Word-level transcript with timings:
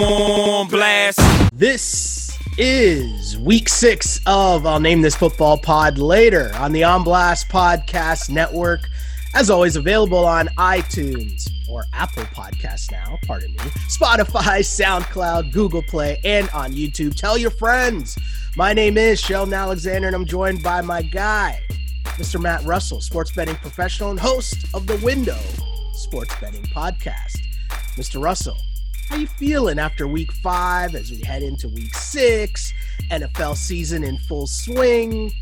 on 0.00 0.68
blast. 0.68 1.20
This 1.52 2.36
is 2.56 3.36
week 3.38 3.68
six 3.68 4.20
of 4.26 4.66
I'll 4.66 4.80
name 4.80 5.02
this 5.02 5.16
football 5.16 5.58
pod 5.58 5.98
later 5.98 6.50
on 6.54 6.72
the 6.72 6.84
On 6.84 7.02
Blast 7.04 7.48
Podcast 7.48 8.30
Network. 8.30 8.80
As 9.34 9.50
always, 9.50 9.76
available 9.76 10.24
on 10.24 10.48
iTunes 10.58 11.48
or 11.70 11.84
Apple 11.92 12.24
Podcasts 12.24 12.90
now, 12.90 13.18
pardon 13.26 13.50
me, 13.52 13.58
Spotify, 13.88 14.60
SoundCloud, 14.60 15.52
Google 15.52 15.82
Play, 15.82 16.18
and 16.24 16.48
on 16.50 16.72
YouTube. 16.72 17.14
Tell 17.14 17.36
your 17.36 17.50
friends. 17.50 18.16
My 18.56 18.72
name 18.72 18.96
is 18.96 19.20
Sheldon 19.20 19.54
Alexander, 19.54 20.08
and 20.08 20.16
I'm 20.16 20.24
joined 20.24 20.62
by 20.62 20.80
my 20.80 21.02
guy, 21.02 21.60
Mr. 22.16 22.40
Matt 22.40 22.64
Russell, 22.64 23.00
sports 23.00 23.30
betting 23.32 23.56
professional 23.56 24.10
and 24.10 24.18
host 24.18 24.56
of 24.74 24.86
the 24.86 24.96
Window 24.98 25.38
Sports 25.92 26.34
Betting 26.40 26.64
Podcast. 26.64 27.36
Mr. 27.96 28.22
Russell, 28.22 28.56
how 29.08 29.16
you 29.16 29.26
feeling 29.26 29.78
after 29.78 30.06
week 30.06 30.32
five 30.32 30.94
as 30.94 31.10
we 31.10 31.20
head 31.22 31.42
into 31.42 31.68
week 31.68 31.94
six? 31.94 32.72
NFL 33.10 33.56
season 33.56 34.04
in 34.04 34.18
full 34.18 34.46
swing. 34.46 35.32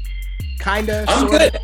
Kinda. 0.61 1.05
I'm 1.09 1.29
sorta? 1.29 1.51
good. 1.53 1.61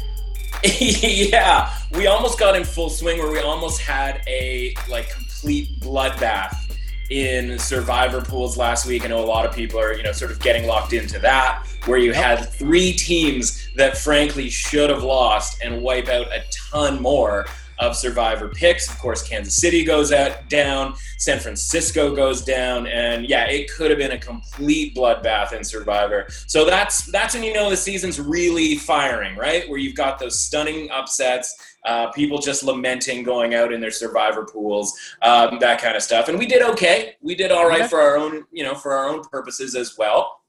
yeah, 0.81 1.73
we 1.93 2.07
almost 2.07 2.39
got 2.39 2.57
in 2.57 2.65
full 2.65 2.91
swing 2.91 3.19
where 3.19 3.31
we 3.31 3.39
almost 3.41 3.81
had 3.81 4.23
a 4.27 4.75
like 4.89 5.11
complete 5.11 5.81
bloodbath 5.81 6.77
in 7.11 7.59
survivor 7.59 8.21
pools 8.21 8.57
last 8.57 8.87
week. 8.87 9.05
I 9.05 9.09
know 9.09 9.23
a 9.23 9.27
lot 9.27 9.45
of 9.45 9.55
people 9.55 9.79
are, 9.81 9.93
you 9.93 10.03
know, 10.03 10.13
sort 10.13 10.31
of 10.31 10.41
getting 10.41 10.67
locked 10.67 10.93
into 10.93 11.19
that, 11.21 11.67
where 11.87 11.99
you 11.99 12.13
had 12.13 12.49
three 12.49 12.93
teams 12.93 13.69
that 13.77 13.99
frankly 13.99 14.49
should 14.49 14.89
have 14.89 15.03
lost 15.03 15.63
and 15.63 15.83
wipe 15.83 16.09
out 16.09 16.27
a 16.29 16.43
ton 16.71 17.03
more 17.03 17.47
of 17.79 17.97
survivor 17.97 18.49
picks. 18.49 18.91
Of 18.91 18.99
course, 18.99 19.27
Kansas 19.27 19.57
City 19.57 19.85
goes 19.85 20.13
out 20.13 20.49
down, 20.49 20.95
San 21.19 21.39
Francisco 21.41 22.15
goes 22.15 22.43
down, 22.43 22.87
and 22.87 23.29
yeah, 23.29 23.45
it 23.45 23.71
could 23.73 23.91
have 23.91 23.99
been 23.99 24.13
a 24.13 24.19
complete 24.19 24.95
bloodbath 24.95 25.53
in 25.53 25.65
survivor. 25.65 26.27
So 26.47 26.65
that's 26.65 27.11
that's 27.13 27.35
when 27.35 27.43
you 27.43 27.53
know 27.53 27.71
the 27.71 27.77
season's 27.77 28.21
really 28.21 28.77
firing, 28.77 29.37
right? 29.37 29.69
Where 29.69 29.79
you've 29.79 29.97
got 29.97 30.19
those 30.19 30.39
stunning 30.39 30.91
upsets. 30.91 31.55
Uh, 31.85 32.13
people 32.13 32.39
just 32.39 32.63
lamenting 32.63 33.25
going 33.25 33.55
out 33.55 33.73
in 33.73 33.81
their 33.81 33.91
survivor 33.91 34.45
pools, 34.45 34.97
um, 35.23 35.59
that 35.59 35.81
kind 35.81 35.97
of 35.97 36.03
stuff, 36.03 36.29
and 36.29 36.39
we 36.39 36.47
did 36.47 36.63
okay. 36.63 37.17
We 37.21 37.35
did 37.35 37.51
all 37.51 37.69
right 37.69 37.91
for 37.91 38.01
our 38.01 38.17
own, 38.17 38.45
you 38.53 38.63
know, 38.63 38.77
for 38.77 38.93
our 38.93 39.09
own 39.09 39.23
purposes 39.25 39.75
as 39.75 39.99
well. 39.99 40.43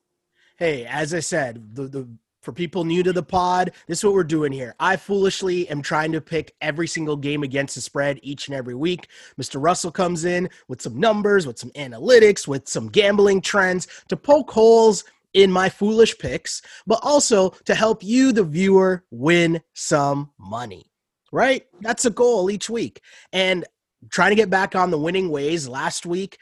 Hey, 0.58 0.86
as 0.86 1.14
I 1.14 1.20
said, 1.20 1.76
the, 1.76 1.88
the 1.88 2.08
for 2.44 2.52
people 2.52 2.84
new 2.84 3.02
to 3.04 3.14
the 3.14 3.24
pod, 3.24 3.72
this 3.88 4.00
is 4.00 4.04
what 4.04 4.14
we're 4.14 4.24
doing 4.24 4.52
here. 4.52 4.76
I 4.80 4.98
foolishly 4.98 5.68
am 5.70 5.82
trying 5.82 6.12
to 6.12 6.22
pick 6.22 6.54
every 6.62 6.88
single 6.88 7.16
game 7.16 7.42
against 7.42 7.76
the 7.76 7.82
spread 7.82 8.20
each 8.22 8.48
and 8.48 8.56
every 8.56 8.76
week. 8.76 9.08
Mr. 9.42 9.64
Russell 9.64 9.92
comes 9.92 10.26
in 10.26 10.50
with 10.68 10.82
some 10.82 11.00
numbers, 11.00 11.48
with 11.48 11.58
some 11.58 11.72
analytics, 11.72 12.46
with 12.48 12.68
some 12.68 12.90
gambling 12.90 13.40
trends 13.40 13.88
to 14.10 14.18
poke 14.18 14.52
holes 14.52 15.06
in 15.34 15.52
my 15.52 15.70
foolish 15.70 16.18
picks, 16.20 16.62
but 16.86 17.00
also 17.02 17.52
to 17.66 17.74
help 17.74 18.04
you, 18.04 18.34
the 18.34 18.44
viewer, 18.44 19.04
win 19.10 19.62
some 19.74 20.30
money. 20.38 20.92
Right? 21.32 21.66
That's 21.82 22.06
a 22.06 22.12
goal 22.12 22.52
each 22.52 22.70
week. 22.70 23.02
And 23.32 23.66
trying 24.12 24.32
to 24.32 24.36
get 24.36 24.50
back 24.50 24.76
on 24.76 24.92
the 24.92 25.00
winning 25.00 25.30
ways 25.30 25.68
last 25.68 26.06
week, 26.06 26.38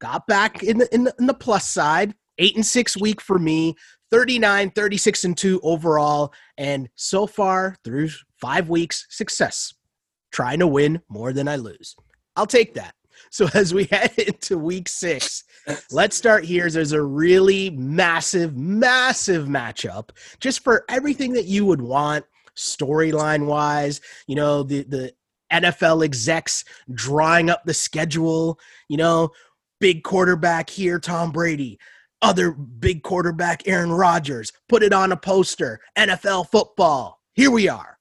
got 0.00 0.26
back 0.26 0.62
in 0.62 0.78
the, 0.78 0.92
in 0.94 1.04
the, 1.04 1.14
in 1.18 1.26
the 1.26 1.34
plus 1.34 1.68
side. 1.68 2.14
Eight 2.38 2.56
and 2.56 2.64
six 2.64 2.96
week 2.96 3.20
for 3.20 3.38
me, 3.38 3.76
39, 4.12 4.70
36 4.70 5.24
and 5.24 5.36
two 5.36 5.58
overall. 5.62 6.32
And 6.58 6.88
so 6.94 7.26
far 7.26 7.76
through 7.82 8.10
five 8.40 8.68
weeks, 8.68 9.06
success. 9.08 9.74
Trying 10.30 10.60
to 10.60 10.66
win 10.66 11.00
more 11.08 11.32
than 11.32 11.48
I 11.48 11.56
lose. 11.56 11.96
I'll 12.36 12.46
take 12.46 12.74
that. 12.74 12.94
So 13.30 13.48
as 13.54 13.72
we 13.72 13.84
head 13.90 14.12
into 14.18 14.58
week 14.58 14.88
six, 14.88 15.44
let's 15.90 16.16
start 16.16 16.44
here. 16.44 16.68
There's 16.68 16.92
a 16.92 17.00
really 17.00 17.70
massive, 17.70 18.56
massive 18.56 19.46
matchup 19.46 20.10
just 20.40 20.64
for 20.64 20.84
everything 20.88 21.32
that 21.34 21.44
you 21.44 21.64
would 21.64 21.80
want 21.80 22.24
storyline 22.56 23.46
wise. 23.46 24.00
You 24.26 24.36
know, 24.36 24.64
the 24.64 24.82
the 24.82 25.12
NFL 25.52 26.04
execs 26.04 26.64
drawing 26.92 27.48
up 27.48 27.62
the 27.64 27.74
schedule, 27.74 28.58
you 28.88 28.96
know, 28.96 29.30
big 29.80 30.02
quarterback 30.02 30.68
here, 30.70 30.98
Tom 30.98 31.30
Brady. 31.30 31.78
Other 32.22 32.52
big 32.52 33.02
quarterback, 33.02 33.62
Aaron 33.66 33.90
Rodgers. 33.92 34.52
Put 34.68 34.82
it 34.84 34.92
on 34.92 35.10
a 35.12 35.16
poster. 35.16 35.80
NFL 35.98 36.48
football. 36.50 37.20
Here 37.34 37.50
we 37.50 37.68
are. 37.68 37.98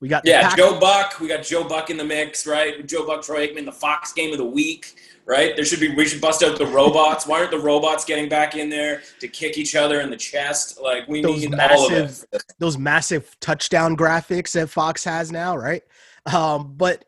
We 0.00 0.08
got 0.08 0.26
Yeah, 0.26 0.54
Joe 0.54 0.78
Buck. 0.78 1.18
We 1.20 1.28
got 1.28 1.42
Joe 1.42 1.64
Buck 1.66 1.88
in 1.88 1.96
the 1.96 2.04
mix, 2.04 2.46
right? 2.46 2.86
Joe 2.86 3.06
Buck, 3.06 3.22
Troy 3.22 3.46
Aikman, 3.46 3.64
the 3.64 3.72
Fox 3.72 4.12
game 4.12 4.32
of 4.32 4.38
the 4.38 4.44
week, 4.44 4.96
right? 5.26 5.54
There 5.56 5.64
should 5.64 5.78
be. 5.80 5.94
We 5.94 6.04
should 6.06 6.20
bust 6.20 6.42
out 6.42 6.58
the 6.58 6.66
robots. 6.66 7.26
Why 7.26 7.38
aren't 7.38 7.52
the 7.52 7.58
robots 7.60 8.04
getting 8.04 8.28
back 8.28 8.56
in 8.56 8.68
there 8.68 9.00
to 9.20 9.28
kick 9.28 9.56
each 9.56 9.74
other 9.76 10.00
in 10.00 10.10
the 10.10 10.16
chest? 10.16 10.80
Like 10.82 11.06
we 11.08 11.22
Those 11.22 11.40
need 11.42 11.54
all 11.54 11.86
of 11.86 11.92
massive- 11.92 12.24
it. 12.32 12.42
those 12.58 12.76
massive 12.76 13.36
touchdown 13.40 13.96
graphics 13.96 14.52
that 14.52 14.68
Fox 14.68 15.04
has 15.04 15.30
now, 15.32 15.56
right? 15.56 15.82
Um, 16.26 16.74
but 16.76 17.04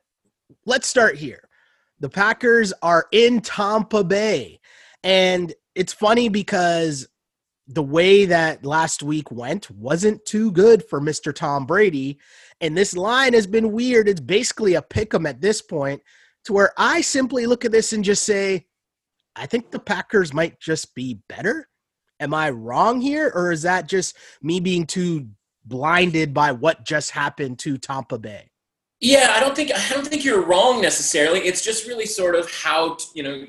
let's 0.64 0.86
start 0.86 1.16
here. 1.16 1.48
The 2.00 2.08
Packers 2.08 2.72
are 2.80 3.06
in 3.10 3.40
Tampa 3.40 4.04
Bay, 4.04 4.60
and 5.02 5.52
it's 5.74 5.92
funny 5.92 6.28
because 6.28 7.08
the 7.66 7.82
way 7.82 8.26
that 8.26 8.64
last 8.64 9.02
week 9.02 9.30
went 9.30 9.70
wasn't 9.70 10.24
too 10.26 10.52
good 10.52 10.84
for 10.84 11.00
Mr. 11.00 11.34
Tom 11.34 11.66
Brady, 11.66 12.18
and 12.60 12.76
this 12.76 12.96
line 12.96 13.32
has 13.32 13.46
been 13.46 13.72
weird. 13.72 14.08
It's 14.08 14.20
basically 14.20 14.74
a 14.74 14.82
pick 14.82 15.14
'em 15.14 15.26
at 15.26 15.40
this 15.40 15.62
point, 15.62 16.02
to 16.44 16.52
where 16.52 16.72
I 16.76 17.00
simply 17.00 17.46
look 17.46 17.64
at 17.64 17.72
this 17.72 17.92
and 17.92 18.04
just 18.04 18.24
say, 18.24 18.66
I 19.34 19.46
think 19.46 19.70
the 19.70 19.78
Packers 19.78 20.32
might 20.32 20.60
just 20.60 20.94
be 20.94 21.20
better. 21.28 21.68
Am 22.20 22.34
I 22.34 22.50
wrong 22.50 23.00
here, 23.00 23.32
or 23.34 23.50
is 23.50 23.62
that 23.62 23.88
just 23.88 24.16
me 24.42 24.60
being 24.60 24.86
too 24.86 25.28
blinded 25.64 26.34
by 26.34 26.52
what 26.52 26.84
just 26.84 27.10
happened 27.10 27.58
to 27.60 27.78
Tampa 27.78 28.18
Bay? 28.18 28.50
Yeah, 29.00 29.32
I 29.34 29.40
don't 29.40 29.56
think 29.56 29.72
I 29.74 29.88
don't 29.90 30.06
think 30.06 30.24
you're 30.24 30.44
wrong 30.44 30.80
necessarily. 30.80 31.40
It's 31.40 31.62
just 31.62 31.86
really 31.86 32.06
sort 32.06 32.36
of 32.36 32.50
how 32.50 32.96
you 33.14 33.22
know 33.22 33.46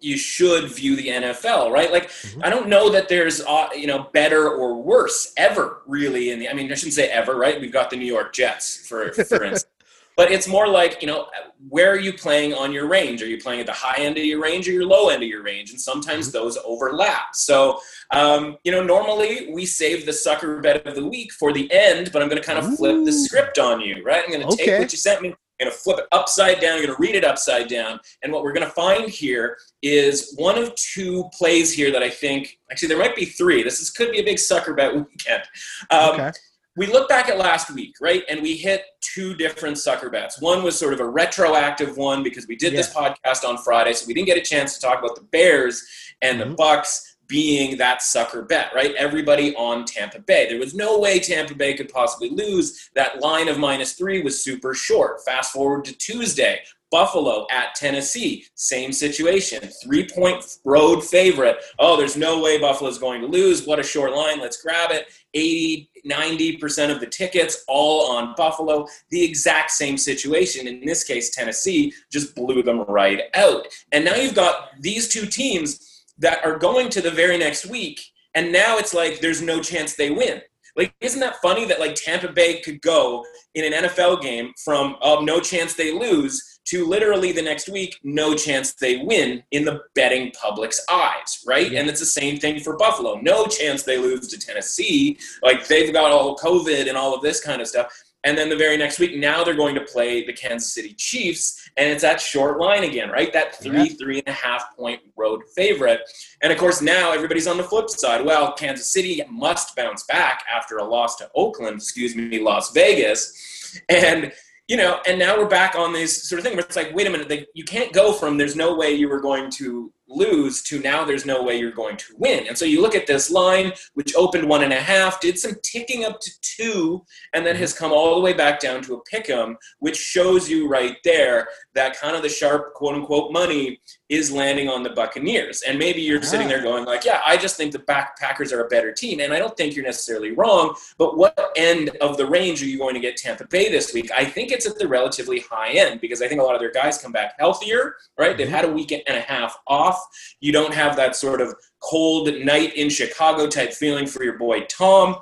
you 0.00 0.16
should 0.16 0.70
view 0.70 0.96
the 0.96 1.08
NFL, 1.08 1.70
right? 1.70 1.90
Like 1.92 2.10
Mhm. 2.10 2.40
I 2.44 2.50
don't 2.50 2.68
know 2.68 2.88
that 2.90 3.08
there's 3.08 3.40
uh, 3.40 3.68
you 3.76 3.86
know 3.86 4.08
better 4.12 4.48
or 4.48 4.74
worse 4.82 5.32
ever 5.36 5.82
really 5.86 6.30
in 6.30 6.38
the. 6.38 6.48
I 6.48 6.52
mean, 6.54 6.70
I 6.70 6.74
shouldn't 6.74 6.94
say 6.94 7.08
ever, 7.08 7.34
right? 7.36 7.60
We've 7.60 7.72
got 7.72 7.90
the 7.90 7.96
New 7.96 8.06
York 8.06 8.32
Jets 8.32 8.86
for 8.88 9.12
for 9.12 9.44
instance. 9.44 9.64
But 10.16 10.32
it's 10.32 10.48
more 10.48 10.66
like, 10.66 11.00
you 11.00 11.06
know, 11.06 11.28
where 11.68 11.92
are 11.92 11.98
you 12.00 12.12
playing 12.12 12.52
on 12.52 12.72
your 12.72 12.88
range? 12.88 13.22
Are 13.22 13.26
you 13.28 13.38
playing 13.38 13.60
at 13.60 13.66
the 13.66 13.72
high 13.72 14.02
end 14.02 14.18
of 14.18 14.24
your 14.24 14.42
range 14.42 14.68
or 14.68 14.72
your 14.72 14.84
low 14.84 15.10
end 15.10 15.22
of 15.22 15.28
your 15.28 15.44
range? 15.44 15.70
And 15.70 15.80
sometimes 15.80 16.32
those 16.32 16.58
overlap. 16.64 17.36
So, 17.36 17.78
um, 18.12 18.56
you 18.64 18.72
know, 18.72 18.82
normally 18.82 19.48
we 19.52 19.64
save 19.64 20.06
the 20.06 20.12
sucker 20.12 20.60
bet 20.60 20.84
of 20.88 20.96
the 20.96 21.06
week 21.06 21.30
for 21.30 21.52
the 21.52 21.70
end, 21.70 22.10
but 22.12 22.20
I'm 22.20 22.28
going 22.28 22.42
to 22.42 22.44
kind 22.44 22.58
of 22.58 22.76
flip 22.76 23.04
the 23.04 23.12
script 23.12 23.60
on 23.60 23.80
you, 23.80 24.02
right? 24.04 24.24
I'm 24.24 24.30
going 24.32 24.40
to 24.40 24.48
Okay. 24.48 24.66
take 24.66 24.80
what 24.80 24.90
you 24.92 24.98
sent 24.98 25.22
me, 25.22 25.36
Going 25.60 25.72
to 25.72 25.76
flip 25.76 25.98
it 25.98 26.06
upside 26.12 26.60
down, 26.60 26.74
I'm 26.78 26.84
going 26.84 26.94
to 26.94 27.00
read 27.02 27.16
it 27.16 27.24
upside 27.24 27.68
down. 27.68 27.98
And 28.22 28.32
what 28.32 28.44
we're 28.44 28.52
going 28.52 28.66
to 28.66 28.72
find 28.72 29.10
here 29.10 29.56
is 29.82 30.34
one 30.36 30.56
of 30.56 30.72
two 30.76 31.28
plays 31.36 31.72
here 31.72 31.90
that 31.90 32.02
I 32.02 32.10
think, 32.10 32.58
actually, 32.70 32.88
there 32.88 32.98
might 32.98 33.16
be 33.16 33.24
three. 33.24 33.62
This 33.62 33.80
is, 33.80 33.90
could 33.90 34.12
be 34.12 34.18
a 34.20 34.24
big 34.24 34.38
sucker 34.38 34.72
bet 34.74 34.94
weekend. 34.94 35.42
Um, 35.90 36.10
okay. 36.14 36.30
we 36.76 36.86
look 36.86 37.08
back 37.08 37.28
at 37.28 37.38
last 37.38 37.72
week, 37.74 37.96
right? 38.00 38.22
And 38.28 38.40
we 38.40 38.56
hit 38.56 38.84
two 39.00 39.34
different 39.34 39.78
sucker 39.78 40.10
bets. 40.10 40.40
One 40.40 40.62
was 40.62 40.78
sort 40.78 40.92
of 40.94 41.00
a 41.00 41.08
retroactive 41.08 41.96
one 41.96 42.22
because 42.22 42.46
we 42.46 42.54
did 42.54 42.72
this 42.74 42.94
podcast 42.94 43.44
on 43.44 43.58
Friday, 43.58 43.94
so 43.94 44.06
we 44.06 44.14
didn't 44.14 44.26
get 44.26 44.38
a 44.38 44.42
chance 44.42 44.74
to 44.74 44.80
talk 44.80 45.00
about 45.00 45.16
the 45.16 45.22
Bears 45.22 45.84
and 46.22 46.40
the 46.40 46.44
Mhm. 46.44 46.56
Bucks 46.56 47.07
being 47.28 47.76
that 47.78 48.02
sucker 48.02 48.42
bet, 48.42 48.74
right? 48.74 48.94
Everybody 48.94 49.54
on 49.54 49.84
Tampa 49.84 50.18
Bay. 50.18 50.48
There 50.48 50.58
was 50.58 50.74
no 50.74 50.98
way 50.98 51.18
Tampa 51.18 51.54
Bay 51.54 51.74
could 51.74 51.90
possibly 51.90 52.30
lose. 52.30 52.90
That 52.94 53.20
line 53.20 53.48
of 53.48 53.58
minus 53.58 53.92
three 53.92 54.22
was 54.22 54.42
super 54.42 54.74
short. 54.74 55.24
Fast 55.24 55.52
forward 55.52 55.84
to 55.86 55.92
Tuesday. 55.96 56.60
Buffalo 56.90 57.46
at 57.50 57.74
Tennessee, 57.74 58.46
same 58.54 58.92
situation. 58.92 59.68
Three 59.82 60.08
point 60.08 60.42
road 60.64 61.04
favorite. 61.04 61.58
Oh, 61.78 61.96
there's 61.96 62.16
no 62.16 62.40
way 62.40 62.58
Buffalo's 62.58 62.98
going 62.98 63.20
to 63.20 63.26
lose. 63.26 63.66
What 63.66 63.78
a 63.78 63.82
short 63.82 64.12
line. 64.12 64.40
Let's 64.40 64.62
grab 64.62 64.90
it. 64.90 65.06
80, 65.34 65.90
90% 66.06 66.90
of 66.90 67.00
the 67.00 67.06
tickets 67.06 67.64
all 67.68 68.10
on 68.10 68.34
Buffalo. 68.36 68.86
The 69.10 69.22
exact 69.22 69.70
same 69.70 69.98
situation. 69.98 70.66
In 70.66 70.84
this 70.84 71.04
case, 71.04 71.34
Tennessee 71.34 71.92
just 72.10 72.34
blew 72.34 72.62
them 72.62 72.80
right 72.88 73.22
out. 73.34 73.66
And 73.92 74.04
now 74.04 74.14
you've 74.14 74.34
got 74.34 74.70
these 74.80 75.08
two 75.08 75.26
teams 75.26 75.87
that 76.18 76.44
are 76.44 76.58
going 76.58 76.88
to 76.90 77.00
the 77.00 77.10
very 77.10 77.38
next 77.38 77.66
week. 77.66 78.00
And 78.34 78.52
now 78.52 78.78
it's 78.78 78.94
like 78.94 79.20
there's 79.20 79.42
no 79.42 79.60
chance 79.60 79.94
they 79.94 80.10
win. 80.10 80.42
Like, 80.76 80.94
isn't 81.00 81.20
that 81.20 81.36
funny 81.42 81.64
that 81.64 81.80
like 81.80 81.96
Tampa 81.96 82.30
Bay 82.30 82.60
could 82.60 82.80
go 82.80 83.24
in 83.54 83.72
an 83.72 83.84
NFL 83.84 84.22
game 84.22 84.52
from 84.64 84.96
uh, 85.02 85.18
no 85.22 85.40
chance 85.40 85.74
they 85.74 85.92
lose 85.92 86.60
to 86.66 86.86
literally 86.86 87.32
the 87.32 87.42
next 87.42 87.68
week, 87.68 87.98
no 88.04 88.34
chance 88.34 88.74
they 88.74 88.98
win 88.98 89.42
in 89.50 89.64
the 89.64 89.80
betting 89.94 90.30
public's 90.40 90.80
eyes, 90.90 91.42
right? 91.46 91.72
Yeah. 91.72 91.80
And 91.80 91.88
it's 91.88 92.00
the 92.00 92.06
same 92.06 92.38
thing 92.38 92.60
for 92.60 92.76
Buffalo. 92.76 93.18
No 93.22 93.46
chance 93.46 93.82
they 93.82 93.98
lose 93.98 94.28
to 94.28 94.38
Tennessee. 94.38 95.18
Like 95.42 95.66
they've 95.66 95.92
got 95.92 96.12
all 96.12 96.36
COVID 96.36 96.88
and 96.88 96.96
all 96.96 97.14
of 97.14 97.22
this 97.22 97.40
kind 97.40 97.60
of 97.60 97.66
stuff. 97.66 97.90
And 98.24 98.36
then 98.36 98.48
the 98.48 98.56
very 98.56 98.76
next 98.76 98.98
week, 98.98 99.16
now 99.16 99.42
they're 99.42 99.54
going 99.54 99.76
to 99.76 99.80
play 99.80 100.24
the 100.24 100.32
Kansas 100.32 100.74
City 100.74 100.92
Chiefs, 100.94 101.67
and 101.78 101.88
it's 101.88 102.02
that 102.02 102.20
short 102.20 102.58
line 102.58 102.84
again, 102.84 103.08
right? 103.08 103.32
That 103.32 103.54
three, 103.54 103.88
yeah. 103.88 103.94
three 103.98 104.18
and 104.18 104.28
a 104.28 104.32
half 104.32 104.76
point 104.76 105.00
road 105.16 105.42
favorite. 105.54 106.00
And 106.42 106.52
of 106.52 106.58
course, 106.58 106.82
now 106.82 107.12
everybody's 107.12 107.46
on 107.46 107.56
the 107.56 107.62
flip 107.62 107.88
side. 107.88 108.24
Well, 108.24 108.52
Kansas 108.54 108.92
City 108.92 109.22
must 109.30 109.76
bounce 109.76 110.02
back 110.04 110.44
after 110.52 110.78
a 110.78 110.84
loss 110.84 111.16
to 111.16 111.30
Oakland, 111.34 111.76
excuse 111.76 112.16
me, 112.16 112.40
Las 112.40 112.72
Vegas. 112.72 113.80
And 113.88 114.32
you 114.66 114.76
know, 114.76 115.00
and 115.06 115.18
now 115.18 115.38
we're 115.38 115.48
back 115.48 115.76
on 115.76 115.94
this 115.94 116.28
sort 116.28 116.38
of 116.38 116.44
thing 116.44 116.54
where 116.54 116.64
it's 116.64 116.76
like, 116.76 116.94
wait 116.94 117.06
a 117.06 117.10
minute, 117.10 117.28
they, 117.28 117.46
you 117.54 117.64
can't 117.64 117.92
go 117.92 118.12
from 118.12 118.36
there's 118.36 118.54
no 118.54 118.76
way 118.76 118.92
you 118.92 119.08
were 119.08 119.20
going 119.20 119.50
to 119.52 119.90
lose 120.08 120.62
to 120.62 120.80
now 120.80 121.04
there's 121.04 121.26
no 121.26 121.42
way 121.42 121.58
you're 121.58 121.70
going 121.70 121.96
to 121.96 122.14
win. 122.16 122.46
And 122.46 122.56
so 122.56 122.64
you 122.64 122.80
look 122.80 122.94
at 122.94 123.06
this 123.06 123.30
line, 123.30 123.72
which 123.94 124.14
opened 124.16 124.48
one 124.48 124.62
and 124.62 124.72
a 124.72 124.80
half, 124.80 125.20
did 125.20 125.38
some 125.38 125.52
ticking 125.62 126.04
up 126.04 126.20
to 126.20 126.30
two, 126.40 127.04
and 127.34 127.44
then 127.44 127.56
has 127.56 127.72
come 127.72 127.92
all 127.92 128.14
the 128.14 128.20
way 128.20 128.32
back 128.32 128.60
down 128.60 128.82
to 128.82 128.94
a 128.94 129.02
pick 129.02 129.28
'em, 129.30 129.56
which 129.78 129.96
shows 129.96 130.48
you 130.48 130.68
right 130.68 130.96
there 131.04 131.48
that 131.74 131.98
kind 131.98 132.16
of 132.16 132.22
the 132.22 132.28
sharp 132.28 132.74
quote 132.74 132.94
unquote 132.94 133.32
money 133.32 133.80
is 134.08 134.32
landing 134.32 134.68
on 134.68 134.82
the 134.82 134.90
Buccaneers. 134.90 135.62
And 135.62 135.78
maybe 135.78 136.00
you're 136.00 136.22
sitting 136.22 136.48
there 136.48 136.62
going 136.62 136.84
like, 136.84 137.04
yeah, 137.04 137.20
I 137.26 137.36
just 137.36 137.56
think 137.56 137.72
the 137.72 137.78
back 137.80 138.18
Packers 138.18 138.52
are 138.52 138.64
a 138.64 138.68
better 138.68 138.92
team. 138.92 139.20
And 139.20 139.32
I 139.32 139.38
don't 139.38 139.56
think 139.56 139.76
you're 139.76 139.84
necessarily 139.84 140.32
wrong, 140.32 140.74
but 140.96 141.16
what 141.16 141.52
end 141.56 141.90
of 142.00 142.16
the 142.16 142.26
range 142.26 142.62
are 142.62 142.66
you 142.66 142.78
going 142.78 142.94
to 142.94 143.00
get 143.00 143.16
Tampa 143.16 143.46
Bay 143.46 143.70
this 143.70 143.92
week? 143.92 144.10
I 144.16 144.24
think 144.24 144.50
it's 144.50 144.66
at 144.66 144.78
the 144.78 144.88
relatively 144.88 145.40
high 145.40 145.72
end 145.72 146.00
because 146.00 146.22
I 146.22 146.28
think 146.28 146.40
a 146.40 146.44
lot 146.44 146.54
of 146.54 146.60
their 146.60 146.72
guys 146.72 146.98
come 146.98 147.12
back 147.12 147.34
healthier, 147.38 147.96
right? 148.18 148.36
They've 148.36 148.46
mm-hmm. 148.46 148.56
had 148.56 148.64
a 148.64 148.72
week 148.72 148.92
and 148.92 149.16
a 149.16 149.20
half 149.20 149.56
off 149.66 149.97
off. 149.98 150.36
You 150.40 150.52
don't 150.52 150.74
have 150.74 150.96
that 150.96 151.16
sort 151.16 151.40
of 151.40 151.54
cold 151.80 152.28
night 152.44 152.76
in 152.76 152.88
Chicago 152.88 153.46
type 153.46 153.72
feeling 153.72 154.06
for 154.06 154.22
your 154.24 154.38
boy 154.38 154.62
Tom. 154.62 155.16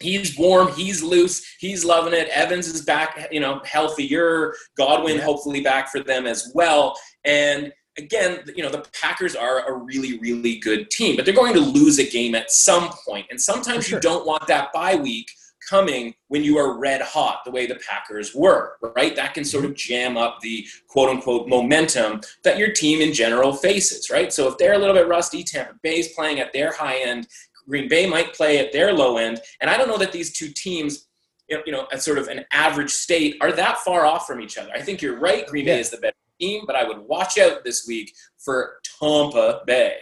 He's 0.00 0.38
warm, 0.38 0.72
he's 0.74 1.02
loose, 1.02 1.44
he's 1.58 1.84
loving 1.84 2.12
it. 2.12 2.28
Evans 2.28 2.68
is 2.68 2.82
back, 2.82 3.28
you 3.32 3.40
know, 3.40 3.60
healthier. 3.64 4.54
Godwin 4.76 5.16
yeah. 5.16 5.22
hopefully 5.22 5.60
back 5.60 5.90
for 5.90 6.00
them 6.00 6.24
as 6.24 6.52
well. 6.54 6.96
And 7.24 7.72
again, 7.96 8.40
you 8.54 8.62
know, 8.62 8.70
the 8.70 8.86
Packers 9.00 9.34
are 9.34 9.68
a 9.68 9.76
really, 9.76 10.18
really 10.20 10.58
good 10.58 10.88
team, 10.90 11.16
but 11.16 11.24
they're 11.24 11.34
going 11.34 11.54
to 11.54 11.60
lose 11.60 11.98
a 11.98 12.08
game 12.08 12.36
at 12.36 12.52
some 12.52 12.90
point. 13.04 13.26
And 13.30 13.40
sometimes 13.40 13.86
sure. 13.86 13.98
you 13.98 14.00
don't 14.00 14.24
want 14.24 14.46
that 14.46 14.72
bye 14.72 14.94
week 14.94 15.32
coming 15.68 16.14
when 16.28 16.42
you 16.42 16.58
are 16.58 16.78
red 16.78 17.02
hot, 17.02 17.42
the 17.44 17.50
way 17.50 17.66
the 17.66 17.80
Packers 17.88 18.34
were, 18.34 18.76
right? 18.96 19.14
That 19.16 19.34
can 19.34 19.44
sort 19.44 19.64
of 19.64 19.72
mm-hmm. 19.72 19.92
jam 19.92 20.16
up 20.16 20.40
the 20.40 20.66
quote 20.88 21.08
unquote 21.10 21.48
momentum 21.48 22.20
that 22.44 22.58
your 22.58 22.72
team 22.72 23.00
in 23.00 23.12
general 23.12 23.52
faces, 23.52 24.10
right? 24.10 24.32
So 24.32 24.48
if 24.48 24.58
they're 24.58 24.74
a 24.74 24.78
little 24.78 24.94
bit 24.94 25.08
rusty, 25.08 25.42
Tampa 25.42 25.74
Bay's 25.82 26.12
playing 26.14 26.40
at 26.40 26.52
their 26.52 26.72
high 26.72 26.98
end, 26.98 27.28
Green 27.68 27.88
Bay 27.88 28.08
might 28.08 28.34
play 28.34 28.58
at 28.58 28.72
their 28.72 28.92
low 28.92 29.18
end. 29.18 29.40
And 29.60 29.70
I 29.70 29.76
don't 29.76 29.88
know 29.88 29.98
that 29.98 30.12
these 30.12 30.32
two 30.32 30.48
teams, 30.48 31.08
you 31.48 31.72
know, 31.72 31.86
at 31.92 32.02
sort 32.02 32.18
of 32.18 32.28
an 32.28 32.44
average 32.52 32.90
state, 32.90 33.36
are 33.40 33.52
that 33.52 33.78
far 33.78 34.06
off 34.06 34.26
from 34.26 34.40
each 34.40 34.56
other. 34.56 34.70
I 34.74 34.80
think 34.80 35.02
you're 35.02 35.18
right. 35.18 35.46
Green 35.46 35.66
Bay 35.66 35.80
is 35.80 35.90
the 35.90 35.98
better 35.98 36.16
team, 36.40 36.64
but 36.66 36.76
I 36.76 36.84
would 36.84 36.98
watch 36.98 37.38
out 37.38 37.64
this 37.64 37.86
week 37.86 38.14
for 38.38 38.78
Tampa 39.00 39.62
Bay. 39.66 39.96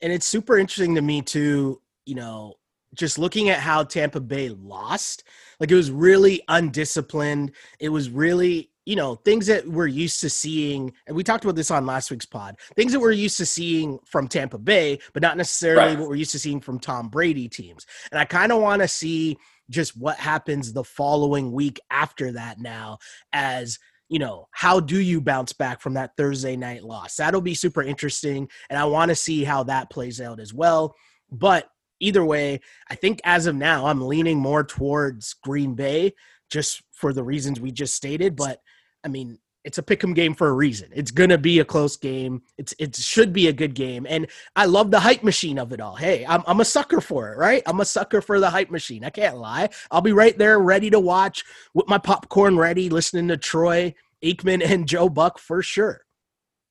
And 0.00 0.12
it's 0.12 0.26
super 0.26 0.58
interesting 0.58 0.94
to 0.94 1.02
me, 1.02 1.22
too, 1.22 1.80
you 2.04 2.14
know, 2.14 2.54
just 2.96 3.18
looking 3.18 3.48
at 3.50 3.60
how 3.60 3.84
Tampa 3.84 4.20
Bay 4.20 4.48
lost, 4.48 5.24
like 5.60 5.70
it 5.70 5.74
was 5.74 5.90
really 5.90 6.42
undisciplined. 6.48 7.52
It 7.78 7.90
was 7.90 8.10
really, 8.10 8.70
you 8.84 8.96
know, 8.96 9.16
things 9.16 9.46
that 9.46 9.66
we're 9.66 9.86
used 9.86 10.20
to 10.20 10.30
seeing. 10.30 10.92
And 11.06 11.16
we 11.16 11.22
talked 11.22 11.44
about 11.44 11.56
this 11.56 11.70
on 11.70 11.86
last 11.86 12.10
week's 12.10 12.26
pod 12.26 12.56
things 12.74 12.92
that 12.92 13.00
we're 13.00 13.12
used 13.12 13.36
to 13.38 13.46
seeing 13.46 13.98
from 14.04 14.28
Tampa 14.28 14.58
Bay, 14.58 14.98
but 15.12 15.22
not 15.22 15.36
necessarily 15.36 15.90
right. 15.90 15.98
what 15.98 16.08
we're 16.08 16.16
used 16.16 16.32
to 16.32 16.38
seeing 16.38 16.60
from 16.60 16.78
Tom 16.78 17.08
Brady 17.08 17.48
teams. 17.48 17.86
And 18.10 18.18
I 18.18 18.24
kind 18.24 18.52
of 18.52 18.60
want 18.60 18.82
to 18.82 18.88
see 18.88 19.36
just 19.68 19.96
what 19.96 20.16
happens 20.18 20.72
the 20.72 20.84
following 20.84 21.52
week 21.52 21.80
after 21.90 22.32
that 22.32 22.60
now 22.60 22.98
as 23.32 23.78
you 24.08 24.18
know, 24.18 24.46
how 24.52 24.78
do 24.78 25.00
you 25.00 25.20
bounce 25.20 25.52
back 25.52 25.80
from 25.80 25.94
that 25.94 26.12
Thursday 26.16 26.56
night 26.56 26.84
loss? 26.84 27.16
That'll 27.16 27.40
be 27.40 27.54
super 27.54 27.82
interesting. 27.82 28.48
And 28.70 28.78
I 28.78 28.84
want 28.84 29.08
to 29.08 29.16
see 29.16 29.42
how 29.42 29.64
that 29.64 29.90
plays 29.90 30.20
out 30.20 30.38
as 30.38 30.54
well. 30.54 30.94
But 31.30 31.68
either 32.00 32.24
way, 32.24 32.60
I 32.88 32.94
think 32.94 33.20
as 33.24 33.46
of 33.46 33.54
now, 33.54 33.86
I'm 33.86 34.06
leaning 34.06 34.38
more 34.38 34.64
towards 34.64 35.34
Green 35.34 35.74
Bay 35.74 36.14
just 36.50 36.82
for 36.92 37.12
the 37.12 37.24
reasons 37.24 37.60
we 37.60 37.72
just 37.72 37.94
stated. 37.94 38.36
But 38.36 38.60
I 39.04 39.08
mean, 39.08 39.38
it's 39.66 39.78
a 39.78 39.82
pick'em 39.82 40.14
game 40.14 40.32
for 40.32 40.48
a 40.48 40.52
reason. 40.52 40.90
It's 40.94 41.10
gonna 41.10 41.38
be 41.38 41.58
a 41.58 41.64
close 41.64 41.96
game. 41.96 42.42
It's 42.56 42.72
it 42.78 42.94
should 42.94 43.32
be 43.32 43.48
a 43.48 43.52
good 43.52 43.74
game, 43.74 44.06
and 44.08 44.28
I 44.54 44.66
love 44.66 44.92
the 44.92 45.00
hype 45.00 45.24
machine 45.24 45.58
of 45.58 45.72
it 45.72 45.80
all. 45.80 45.96
Hey, 45.96 46.24
I'm 46.24 46.44
I'm 46.46 46.60
a 46.60 46.64
sucker 46.64 47.00
for 47.00 47.32
it, 47.32 47.36
right? 47.36 47.64
I'm 47.66 47.80
a 47.80 47.84
sucker 47.84 48.20
for 48.20 48.38
the 48.38 48.50
hype 48.50 48.70
machine. 48.70 49.04
I 49.04 49.10
can't 49.10 49.38
lie. 49.38 49.70
I'll 49.90 50.00
be 50.00 50.12
right 50.12 50.38
there, 50.38 50.60
ready 50.60 50.88
to 50.90 51.00
watch 51.00 51.44
with 51.74 51.88
my 51.88 51.98
popcorn 51.98 52.56
ready, 52.56 52.88
listening 52.88 53.26
to 53.28 53.36
Troy 53.36 53.92
Aikman 54.24 54.64
and 54.70 54.86
Joe 54.86 55.08
Buck 55.08 55.38
for 55.40 55.62
sure. 55.62 56.05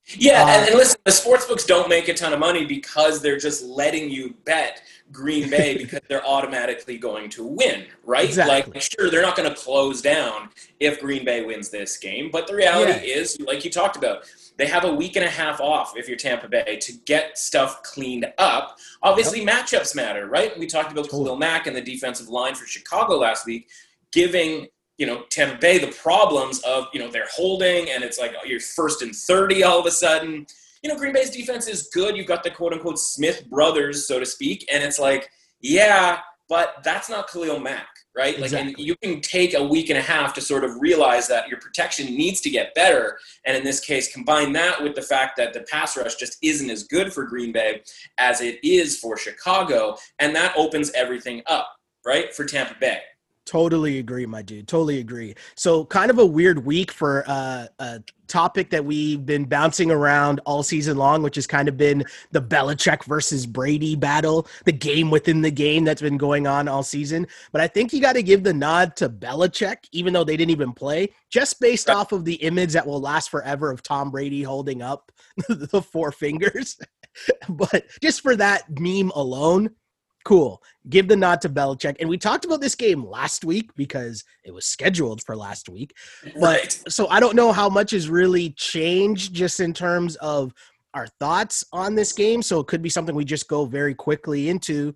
Yeah, 0.07 0.43
uh, 0.43 0.47
and, 0.47 0.67
and 0.69 0.75
listen, 0.77 0.99
the 1.03 1.11
sports 1.11 1.47
books 1.47 1.65
don't 1.65 1.89
make 1.89 2.07
a 2.07 2.13
ton 2.13 2.31
of 2.31 2.39
money 2.39 2.65
because 2.65 3.21
they're 3.21 3.39
just 3.39 3.63
letting 3.63 4.09
you 4.09 4.35
bet 4.45 4.81
Green 5.11 5.49
Bay 5.49 5.77
because 5.79 6.01
they're 6.07 6.25
automatically 6.25 6.97
going 6.97 7.29
to 7.31 7.45
win, 7.45 7.85
right? 8.03 8.25
Exactly. 8.25 8.73
Like, 8.73 8.81
sure, 8.81 9.09
they're 9.09 9.23
not 9.23 9.35
going 9.35 9.49
to 9.49 9.55
close 9.55 10.01
down 10.01 10.49
if 10.79 10.99
Green 10.99 11.25
Bay 11.25 11.43
wins 11.43 11.69
this 11.69 11.97
game, 11.97 12.29
but 12.31 12.47
the 12.47 12.55
reality 12.55 12.91
yeah. 12.91 13.15
is, 13.15 13.39
like 13.41 13.65
you 13.65 13.71
talked 13.71 13.97
about, 13.97 14.31
they 14.57 14.67
have 14.67 14.85
a 14.85 14.93
week 14.93 15.15
and 15.15 15.25
a 15.25 15.29
half 15.29 15.59
off 15.59 15.97
if 15.97 16.07
you're 16.07 16.17
Tampa 16.17 16.47
Bay 16.47 16.77
to 16.81 16.93
get 17.05 17.37
stuff 17.37 17.81
cleaned 17.83 18.31
up. 18.37 18.77
Obviously, 19.01 19.43
yep. 19.43 19.65
matchups 19.65 19.95
matter, 19.95 20.27
right? 20.27 20.57
We 20.57 20.67
talked 20.67 20.91
about 20.91 21.05
totally. 21.05 21.25
Khalil 21.25 21.37
Mack 21.37 21.67
and 21.67 21.75
the 21.75 21.81
defensive 21.81 22.29
line 22.29 22.55
for 22.55 22.65
Chicago 22.65 23.17
last 23.17 23.45
week, 23.45 23.69
giving 24.11 24.67
you 24.97 25.05
know 25.05 25.23
Tampa 25.29 25.57
Bay 25.57 25.77
the 25.77 25.91
problems 25.91 26.59
of 26.59 26.87
you 26.93 26.99
know 26.99 27.09
they're 27.09 27.27
holding 27.33 27.89
and 27.89 28.03
it's 28.03 28.19
like 28.19 28.33
oh, 28.39 28.45
you're 28.45 28.59
first 28.59 29.01
and 29.01 29.15
thirty 29.15 29.63
all 29.63 29.79
of 29.79 29.85
a 29.85 29.91
sudden. 29.91 30.45
You 30.83 30.91
know 30.91 30.97
Green 30.97 31.13
Bay's 31.13 31.31
defense 31.31 31.67
is 31.67 31.89
good. 31.93 32.15
You've 32.15 32.27
got 32.27 32.43
the 32.43 32.51
quote 32.51 32.73
unquote 32.73 32.99
Smith 32.99 33.49
brothers, 33.49 34.07
so 34.07 34.19
to 34.19 34.25
speak, 34.25 34.65
and 34.71 34.83
it's 34.83 34.99
like 34.99 35.29
yeah, 35.61 36.19
but 36.47 36.75
that's 36.83 37.09
not 37.09 37.27
Khalil 37.29 37.59
Mack, 37.59 37.87
right? 38.15 38.37
Exactly. 38.37 38.57
Like, 38.57 38.77
and 38.77 38.85
you 38.85 38.95
can 39.01 39.21
take 39.21 39.55
a 39.55 39.63
week 39.63 39.89
and 39.89 39.97
a 39.97 40.01
half 40.01 40.33
to 40.35 40.41
sort 40.41 40.63
of 40.63 40.79
realize 40.79 41.27
that 41.27 41.49
your 41.49 41.59
protection 41.59 42.15
needs 42.15 42.39
to 42.41 42.49
get 42.49 42.75
better. 42.75 43.17
And 43.45 43.57
in 43.57 43.63
this 43.63 43.79
case, 43.79 44.13
combine 44.13 44.53
that 44.53 44.81
with 44.81 44.95
the 44.95 45.01
fact 45.01 45.37
that 45.37 45.53
the 45.53 45.61
pass 45.61 45.97
rush 45.97 46.15
just 46.15 46.37
isn't 46.43 46.69
as 46.69 46.83
good 46.83 47.11
for 47.11 47.25
Green 47.25 47.51
Bay 47.51 47.81
as 48.19 48.41
it 48.41 48.59
is 48.63 48.99
for 48.99 49.17
Chicago, 49.17 49.97
and 50.19 50.35
that 50.35 50.55
opens 50.55 50.91
everything 50.91 51.41
up, 51.47 51.75
right, 52.05 52.33
for 52.33 52.45
Tampa 52.45 52.75
Bay. 52.79 52.99
Totally 53.45 53.99
agree, 53.99 54.25
my 54.25 54.41
dude. 54.41 54.67
Totally 54.67 54.97
agree. 54.99 55.35
So, 55.53 55.85
kind 55.85 56.09
of 56.09 56.17
a 56.17 56.25
weird 56.25 56.65
week 56.65 56.91
for 56.91 57.23
uh, 57.27 57.67
a 57.77 58.01
topic 58.27 58.71
that 58.71 58.83
we've 58.83 59.23
been 59.23 59.45
bouncing 59.45 59.91
around 59.91 60.39
all 60.45 60.63
season 60.63 60.97
long, 60.97 61.21
which 61.21 61.35
has 61.35 61.45
kind 61.45 61.67
of 61.67 61.77
been 61.77 62.03
the 62.31 62.41
Belichick 62.41 63.03
versus 63.05 63.45
Brady 63.45 63.95
battle, 63.95 64.47
the 64.65 64.71
game 64.71 65.11
within 65.11 65.41
the 65.41 65.51
game 65.51 65.83
that's 65.83 66.01
been 66.01 66.17
going 66.17 66.47
on 66.47 66.67
all 66.67 66.81
season. 66.81 67.27
But 67.51 67.61
I 67.61 67.67
think 67.67 67.93
you 67.93 68.01
got 68.01 68.13
to 68.13 68.23
give 68.23 68.43
the 68.43 68.53
nod 68.53 68.95
to 68.95 69.09
Belichick, 69.09 69.77
even 69.91 70.11
though 70.11 70.23
they 70.23 70.37
didn't 70.37 70.51
even 70.51 70.73
play, 70.73 71.09
just 71.29 71.59
based 71.59 71.87
off 71.87 72.13
of 72.13 72.25
the 72.25 72.35
image 72.35 72.73
that 72.73 72.87
will 72.87 72.99
last 72.99 73.29
forever 73.29 73.69
of 73.69 73.83
Tom 73.83 74.09
Brady 74.09 74.41
holding 74.41 74.81
up 74.81 75.11
the 75.49 75.83
four 75.83 76.11
fingers. 76.11 76.79
but 77.49 77.85
just 78.01 78.21
for 78.21 78.35
that 78.35 78.63
meme 78.79 79.11
alone, 79.11 79.69
cool. 80.25 80.61
Give 80.89 81.07
the 81.07 81.15
nod 81.15 81.39
to 81.41 81.49
Belichick. 81.49 81.95
And 81.99 82.09
we 82.09 82.17
talked 82.17 82.43
about 82.43 82.59
this 82.59 82.75
game 82.75 83.05
last 83.05 83.45
week 83.45 83.69
because 83.75 84.23
it 84.43 84.53
was 84.53 84.65
scheduled 84.65 85.23
for 85.23 85.37
last 85.37 85.69
week. 85.69 85.93
But 86.37 86.77
so 86.89 87.07
I 87.07 87.21
don't 87.21 87.35
know 87.35 87.53
how 87.53 87.69
much 87.69 87.91
has 87.91 88.09
really 88.09 88.49
changed 88.51 89.33
just 89.33 89.61
in 89.61 89.71
terms 89.71 90.17
of 90.17 90.53
our 90.93 91.07
thoughts 91.19 91.63
on 91.71 91.95
this 91.95 92.11
game. 92.11 92.41
So 92.41 92.59
it 92.59 92.67
could 92.67 92.81
be 92.81 92.89
something 92.89 93.15
we 93.15 93.23
just 93.23 93.47
go 93.47 93.65
very 93.65 93.93
quickly 93.93 94.49
into. 94.49 94.93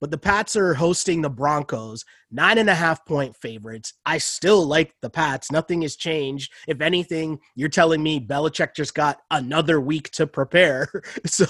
But 0.00 0.10
the 0.10 0.18
Pats 0.18 0.56
are 0.56 0.74
hosting 0.74 1.22
the 1.22 1.30
Broncos, 1.30 2.04
nine 2.30 2.58
and 2.58 2.68
a 2.68 2.74
half 2.74 3.06
point 3.06 3.34
favorites. 3.36 3.94
I 4.04 4.18
still 4.18 4.66
like 4.66 4.92
the 5.00 5.08
Pats. 5.08 5.52
Nothing 5.52 5.82
has 5.82 5.96
changed. 5.96 6.52
If 6.66 6.80
anything, 6.80 7.38
you're 7.54 7.68
telling 7.68 8.02
me 8.02 8.20
Belichick 8.20 8.74
just 8.74 8.94
got 8.94 9.20
another 9.30 9.80
week 9.80 10.10
to 10.12 10.26
prepare. 10.26 10.88
So 11.26 11.46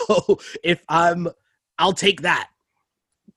if 0.63 0.83
I'm, 0.89 1.29
I'll 1.79 1.95
take 1.95 2.23
that. 2.23 2.49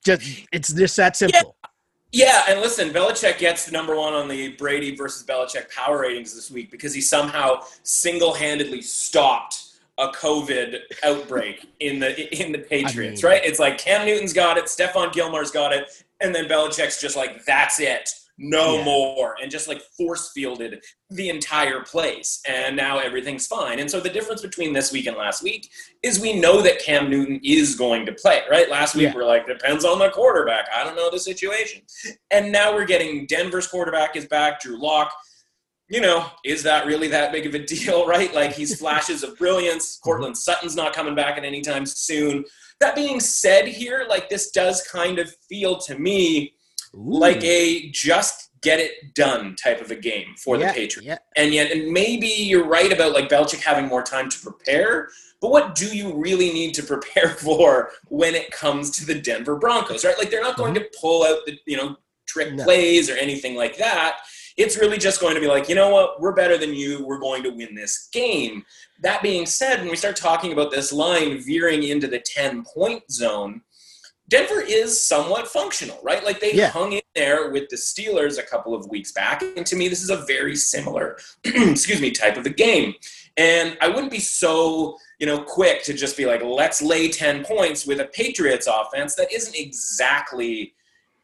Just 0.05 0.45
it's 0.51 0.73
just 0.73 0.97
that 0.97 1.15
simple. 1.15 1.39
Yeah. 1.43 1.69
Yeah, 2.13 2.43
and 2.47 2.61
listen, 2.61 2.91
Belichick 2.91 3.37
gets 3.37 3.65
the 3.65 3.73
number 3.73 3.93
one 3.93 4.13
on 4.13 4.29
the 4.29 4.53
Brady 4.53 4.95
versus 4.95 5.25
Belichick 5.25 5.69
power 5.69 5.99
ratings 5.99 6.33
this 6.33 6.49
week 6.49 6.71
because 6.71 6.93
he 6.93 7.01
somehow 7.01 7.59
single-handedly 7.83 8.81
stopped 8.81 9.67
a 9.97 10.07
COVID 10.09 10.79
outbreak 11.03 11.69
in 11.81 11.99
the 11.99 12.41
in 12.41 12.53
the 12.53 12.59
Patriots. 12.59 13.23
I 13.23 13.27
mean, 13.27 13.33
right? 13.33 13.45
It's 13.45 13.59
like 13.59 13.77
Cam 13.77 14.05
Newton's 14.05 14.31
got 14.31 14.57
it, 14.57 14.65
Stephon 14.65 15.11
Gilmore's 15.11 15.51
got 15.51 15.73
it, 15.73 16.03
and 16.21 16.33
then 16.33 16.45
Belichick's 16.45 17.01
just 17.01 17.17
like, 17.17 17.43
"That's 17.45 17.79
it. 17.79 18.13
No 18.39 18.77
Yeah. 18.77 18.83
more, 18.83 19.35
and 19.41 19.49
just 19.49 19.67
like 19.67 19.81
force 19.81 20.31
fielded 20.31 20.83
the 21.09 21.29
entire 21.29 21.81
place. 21.81 22.39
And 22.47 22.75
now 22.75 22.99
everything's 22.99 23.47
fine. 23.47 23.79
And 23.79 23.89
so 23.89 23.99
the 23.99 24.09
difference 24.09 24.41
between 24.41 24.73
this 24.73 24.91
week 24.91 25.07
and 25.07 25.17
last 25.17 25.41
week 25.41 25.71
is 26.03 26.19
we 26.19 26.33
know 26.39 26.61
that 26.61 26.79
Cam 26.79 27.09
Newton 27.09 27.39
is 27.43 27.73
going 27.75 28.05
to 28.05 28.13
play, 28.13 28.43
right? 28.49 28.69
Last 28.69 28.93
week 28.95 29.05
Yeah. 29.05 29.15
we're 29.15 29.25
like, 29.25 29.47
depends 29.47 29.83
on 29.85 29.97
the 29.97 30.09
quarterback. 30.11 30.67
I 30.75 30.83
don't 30.83 30.95
know 30.95 31.09
the 31.09 31.19
situation. 31.19 31.81
And 32.29 32.51
now 32.51 32.73
we're 32.75 32.85
getting 32.85 33.25
Denver's 33.25 33.67
quarterback 33.67 34.15
is 34.15 34.25
back, 34.27 34.61
Drew 34.61 34.79
Lock. 34.79 35.11
You 35.89 36.01
know, 36.01 36.29
is 36.43 36.63
that 36.63 36.85
really 36.85 37.07
that 37.07 37.31
big 37.31 37.45
of 37.47 37.55
a 37.55 37.59
deal, 37.65 38.05
right? 38.05 38.33
Like 38.35 38.53
he's 38.53 38.77
flashes 38.79 39.23
of 39.23 39.37
brilliance. 39.37 39.97
Courtland 40.03 40.37
Sutton's 40.37 40.75
not 40.75 40.93
coming 40.93 41.15
back 41.15 41.37
at 41.37 41.45
any 41.45 41.61
time 41.61 41.85
soon. 41.87 42.45
That 42.81 42.93
being 42.93 43.19
said, 43.19 43.67
here, 43.67 44.05
like 44.07 44.29
this 44.29 44.51
does 44.51 44.83
kind 44.83 45.17
of 45.17 45.33
feel 45.49 45.77
to 45.79 45.97
me 45.97 46.53
Ooh. 46.97 47.19
like 47.19 47.43
a 47.43 47.89
just 47.91 48.47
get 48.61 48.79
it 48.79 49.13
done 49.13 49.55
type 49.55 49.81
of 49.81 49.91
a 49.91 49.95
game 49.95 50.33
for 50.37 50.57
Yeah, 50.57 50.67
the 50.67 50.73
Patriots. 50.73 51.07
Yeah. 51.07 51.17
And 51.35 51.53
yet, 51.53 51.71
and 51.71 51.91
maybe 51.91 52.27
you're 52.27 52.65
right 52.65 52.91
about 52.91 53.13
like 53.13 53.29
Belichick 53.29 53.63
having 53.63 53.87
more 53.87 54.03
time 54.03 54.29
to 54.29 54.39
prepare. 54.39 55.09
But 55.39 55.51
what 55.51 55.75
do 55.75 55.95
you 55.95 56.15
really 56.15 56.51
need 56.51 56.73
to 56.75 56.83
prepare 56.93 57.29
for 57.29 57.91
when 58.07 58.35
it 58.35 58.51
comes 58.51 58.89
to 58.91 59.05
the 59.05 59.15
Denver 59.15 59.57
Broncos, 59.57 60.03
right? 60.03 60.17
Like 60.17 60.31
they're 60.31 60.41
not 60.41 60.57
going 60.57 60.73
to 60.73 60.81
mm-hmm. 60.81 60.99
pull 60.99 61.23
out 61.23 61.45
the 61.45 61.57
you 61.65 61.77
know 61.77 61.97
trick 62.27 62.53
No. 62.53 62.63
plays 62.63 63.09
or 63.09 63.15
anything 63.15 63.55
like 63.55 63.77
that. 63.77 64.19
It's 64.57 64.75
really 64.75 64.97
just 64.97 65.21
going 65.21 65.35
to 65.35 65.41
be 65.41 65.47
like, 65.47 65.69
you 65.69 65.75
know 65.75 65.89
what, 65.89 66.19
we're 66.19 66.33
better 66.33 66.57
than 66.57 66.73
you. 66.73 67.05
We're 67.05 67.19
going 67.19 67.43
to 67.43 67.51
win 67.51 67.75
this 67.75 68.09
game. 68.11 68.65
That 69.03 69.21
being 69.21 69.45
said, 69.45 69.79
when 69.79 69.89
we 69.89 69.95
start 69.95 70.15
talking 70.15 70.51
about 70.51 70.71
this 70.71 70.91
line 70.91 71.39
veering 71.43 71.83
into 71.83 72.07
the 72.07 72.19
10 72.19 72.63
point 72.63 73.03
zone, 73.11 73.61
Denver 74.29 74.61
is 74.61 75.01
somewhat 75.01 75.47
functional, 75.47 75.99
right? 76.03 76.23
Like 76.23 76.39
they 76.41 76.53
Yeah. 76.53 76.69
hung 76.69 76.93
in 76.93 77.01
there 77.15 77.49
with 77.49 77.69
the 77.69 77.77
Steelers 77.77 78.37
a 78.37 78.43
couple 78.43 78.75
of 78.75 78.87
weeks 78.89 79.11
back. 79.13 79.41
And 79.41 79.65
to 79.65 79.75
me, 79.75 79.87
this 79.87 80.03
is 80.03 80.09
a 80.09 80.17
very 80.17 80.55
similar, 80.55 81.17
excuse 81.43 82.01
me, 82.01 82.11
type 82.11 82.35
of 82.37 82.45
a 82.45 82.49
game. 82.49 82.93
And 83.37 83.77
I 83.81 83.87
wouldn't 83.87 84.11
be 84.11 84.19
so, 84.19 84.97
you 85.19 85.27
know, 85.27 85.43
quick 85.43 85.83
to 85.83 85.93
just 85.93 86.17
be 86.17 86.25
like, 86.25 86.43
let's 86.43 86.81
lay 86.81 87.07
10 87.07 87.45
points 87.45 87.85
with 87.85 87.99
a 88.01 88.05
Patriots 88.05 88.67
offense 88.67 89.15
that 89.15 89.31
isn't 89.31 89.55
exactly, 89.55 90.73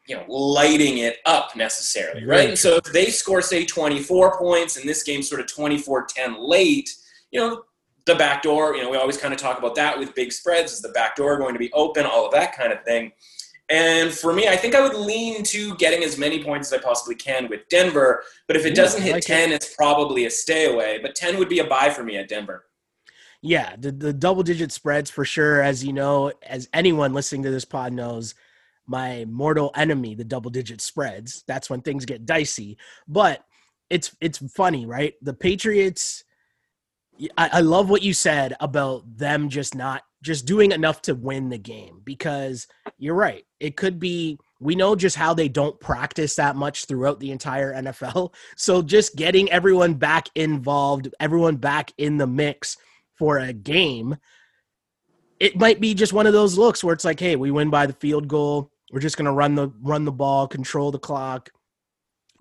you 0.06 0.16
know, 0.16 0.24
lighting 0.28 0.98
it 0.98 1.18
up 1.26 1.54
necessarily, 1.56 2.24
right? 2.24 2.36
Very 2.36 2.48
And 2.50 2.58
so 2.58 2.76
if 2.76 2.84
they 2.92 3.06
score, 3.10 3.42
say, 3.42 3.66
24 3.66 4.38
points 4.38 4.76
and 4.76 4.88
this 4.88 5.02
game's 5.02 5.28
sort 5.28 5.40
of 5.40 5.46
24 5.48 6.06
10 6.06 6.36
late, 6.38 6.88
you 7.30 7.40
know, 7.40 7.64
the 8.06 8.14
back 8.14 8.42
door, 8.42 8.76
you 8.76 8.82
know, 8.82 8.90
we 8.90 8.96
always 8.96 9.16
kind 9.16 9.32
of 9.32 9.40
talk 9.40 9.58
about 9.58 9.74
that 9.76 9.98
with 9.98 10.14
big 10.14 10.32
spreads. 10.32 10.72
Is 10.72 10.80
the 10.80 10.90
back 10.90 11.16
door 11.16 11.38
going 11.38 11.54
to 11.54 11.58
be 11.58 11.72
open? 11.72 12.04
All 12.04 12.26
of 12.26 12.32
that 12.32 12.54
kind 12.56 12.72
of 12.72 12.82
thing. 12.84 13.12
And 13.70 14.12
for 14.12 14.34
me, 14.34 14.46
I 14.46 14.56
think 14.56 14.74
I 14.74 14.82
would 14.82 14.94
lean 14.94 15.42
to 15.44 15.74
getting 15.76 16.04
as 16.04 16.18
many 16.18 16.44
points 16.44 16.70
as 16.70 16.78
I 16.78 16.82
possibly 16.82 17.14
can 17.14 17.48
with 17.48 17.66
Denver. 17.70 18.22
But 18.46 18.56
if 18.56 18.66
it 18.66 18.70
Yeah, 18.70 18.82
doesn't 18.82 19.02
hit 19.02 19.12
like 19.12 19.22
it. 19.22 19.26
10, 19.26 19.52
it's 19.52 19.74
probably 19.74 20.26
a 20.26 20.30
stay 20.30 20.70
away. 20.72 20.98
But 21.00 21.14
10 21.14 21.38
would 21.38 21.48
be 21.48 21.60
a 21.60 21.64
buy 21.64 21.88
for 21.88 22.04
me 22.04 22.18
at 22.18 22.28
Denver. 22.28 22.66
Yeah, 23.40 23.74
the, 23.78 23.92
the 23.92 24.12
double 24.12 24.42
digit 24.42 24.70
spreads 24.70 25.10
for 25.10 25.24
sure. 25.24 25.62
As 25.62 25.82
you 25.84 25.92
know, 25.92 26.32
as 26.46 26.68
anyone 26.74 27.14
listening 27.14 27.42
to 27.44 27.50
this 27.50 27.64
pod 27.64 27.92
knows, 27.92 28.34
my 28.86 29.24
mortal 29.26 29.70
enemy, 29.74 30.14
the 30.14 30.24
double 30.24 30.50
digit 30.50 30.82
spreads. 30.82 31.42
That's 31.46 31.70
when 31.70 31.80
things 31.80 32.04
get 32.04 32.26
dicey. 32.26 32.76
But 33.08 33.44
it's 33.88 34.14
it's 34.20 34.38
funny, 34.52 34.84
right? 34.84 35.14
The 35.22 35.34
Patriots. 35.34 36.24
I, 37.36 37.50
I 37.54 37.60
love 37.60 37.90
what 37.90 38.02
you 38.02 38.12
said 38.12 38.54
about 38.60 39.02
them 39.16 39.48
just 39.48 39.74
not 39.74 40.02
just 40.22 40.46
doing 40.46 40.72
enough 40.72 41.02
to 41.02 41.14
win 41.14 41.50
the 41.50 41.58
game 41.58 42.00
because 42.04 42.66
you're 42.98 43.14
right. 43.14 43.44
It 43.60 43.76
could 43.76 43.98
be 43.98 44.38
we 44.60 44.74
know 44.74 44.96
just 44.96 45.16
how 45.16 45.34
they 45.34 45.48
don't 45.48 45.78
practice 45.78 46.36
that 46.36 46.56
much 46.56 46.86
throughout 46.86 47.20
the 47.20 47.30
entire 47.30 47.74
NFL. 47.74 48.32
So 48.56 48.82
just 48.82 49.16
getting 49.16 49.50
everyone 49.50 49.94
back 49.94 50.28
involved, 50.34 51.14
everyone 51.20 51.56
back 51.56 51.92
in 51.98 52.16
the 52.16 52.26
mix 52.26 52.78
for 53.18 53.38
a 53.38 53.52
game, 53.52 54.16
it 55.38 55.56
might 55.56 55.80
be 55.80 55.92
just 55.92 56.12
one 56.12 56.26
of 56.26 56.32
those 56.32 56.56
looks 56.56 56.82
where 56.82 56.94
it's 56.94 57.04
like, 57.04 57.20
hey, 57.20 57.36
we 57.36 57.50
win 57.50 57.68
by 57.68 57.86
the 57.86 57.92
field 57.92 58.26
goal. 58.28 58.70
We're 58.90 59.00
just 59.00 59.16
gonna 59.16 59.32
run 59.32 59.54
the 59.54 59.70
run 59.82 60.04
the 60.04 60.12
ball, 60.12 60.48
control 60.48 60.90
the 60.90 60.98
clock, 60.98 61.50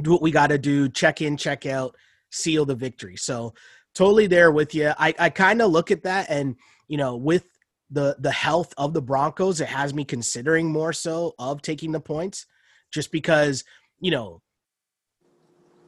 do 0.02 0.12
what 0.12 0.22
we 0.22 0.32
got 0.32 0.48
to 0.48 0.58
do, 0.58 0.88
check 0.88 1.22
in, 1.22 1.36
check 1.36 1.66
out, 1.66 1.96
seal 2.32 2.66
the 2.66 2.76
victory. 2.76 3.16
So 3.16 3.54
totally 3.94 4.28
there 4.28 4.52
with 4.52 4.74
you. 4.76 4.94
I, 4.98 5.14
I 5.20 5.30
kind 5.30 5.62
of 5.62 5.72
look 5.72 5.92
at 5.92 6.04
that 6.04 6.28
and 6.30 6.56
you 6.88 6.98
know 6.98 7.16
with 7.16 7.46
the 7.90 8.16
the 8.20 8.32
health 8.32 8.74
of 8.78 8.94
the 8.94 9.02
Broncos, 9.02 9.62
it 9.62 9.68
has 9.68 9.94
me 9.94 10.04
considering 10.04 10.72
more 10.72 10.94
so 10.94 11.34
of 11.38 11.62
taking 11.62 11.92
the 11.92 12.00
points, 12.00 12.46
just 12.92 13.12
because 13.12 13.64
you 14.00 14.12
know 14.12 14.42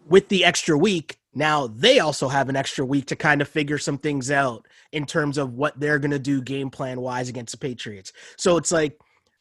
with 0.08 0.30
the 0.30 0.46
extra 0.46 0.78
week 0.78 1.18
now 1.34 1.68
they 1.68 2.00
also 2.00 2.30
have 2.30 2.48
an 2.48 2.56
extra 2.56 2.86
week 2.86 3.08
to 3.08 3.16
kind 3.16 3.42
of 3.42 3.48
figure 3.48 3.78
some 3.78 3.98
things 3.98 4.32
out 4.32 4.66
in 4.94 5.06
terms 5.06 5.38
of 5.38 5.54
what 5.54 5.78
they're 5.80 6.00
going 6.00 6.12
to 6.12 6.20
do 6.20 6.42
game 6.42 6.70
plan 6.70 7.02
wise 7.02 7.28
against 7.28 7.52
the 7.52 7.58
Patriots. 7.58 8.14
So 8.38 8.56
it's 8.58 8.72
like 8.72 8.98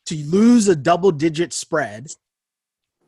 to 0.07 0.17
lose 0.27 0.67
a 0.67 0.75
double 0.75 1.13
digit 1.13 1.53
spread 1.53 2.09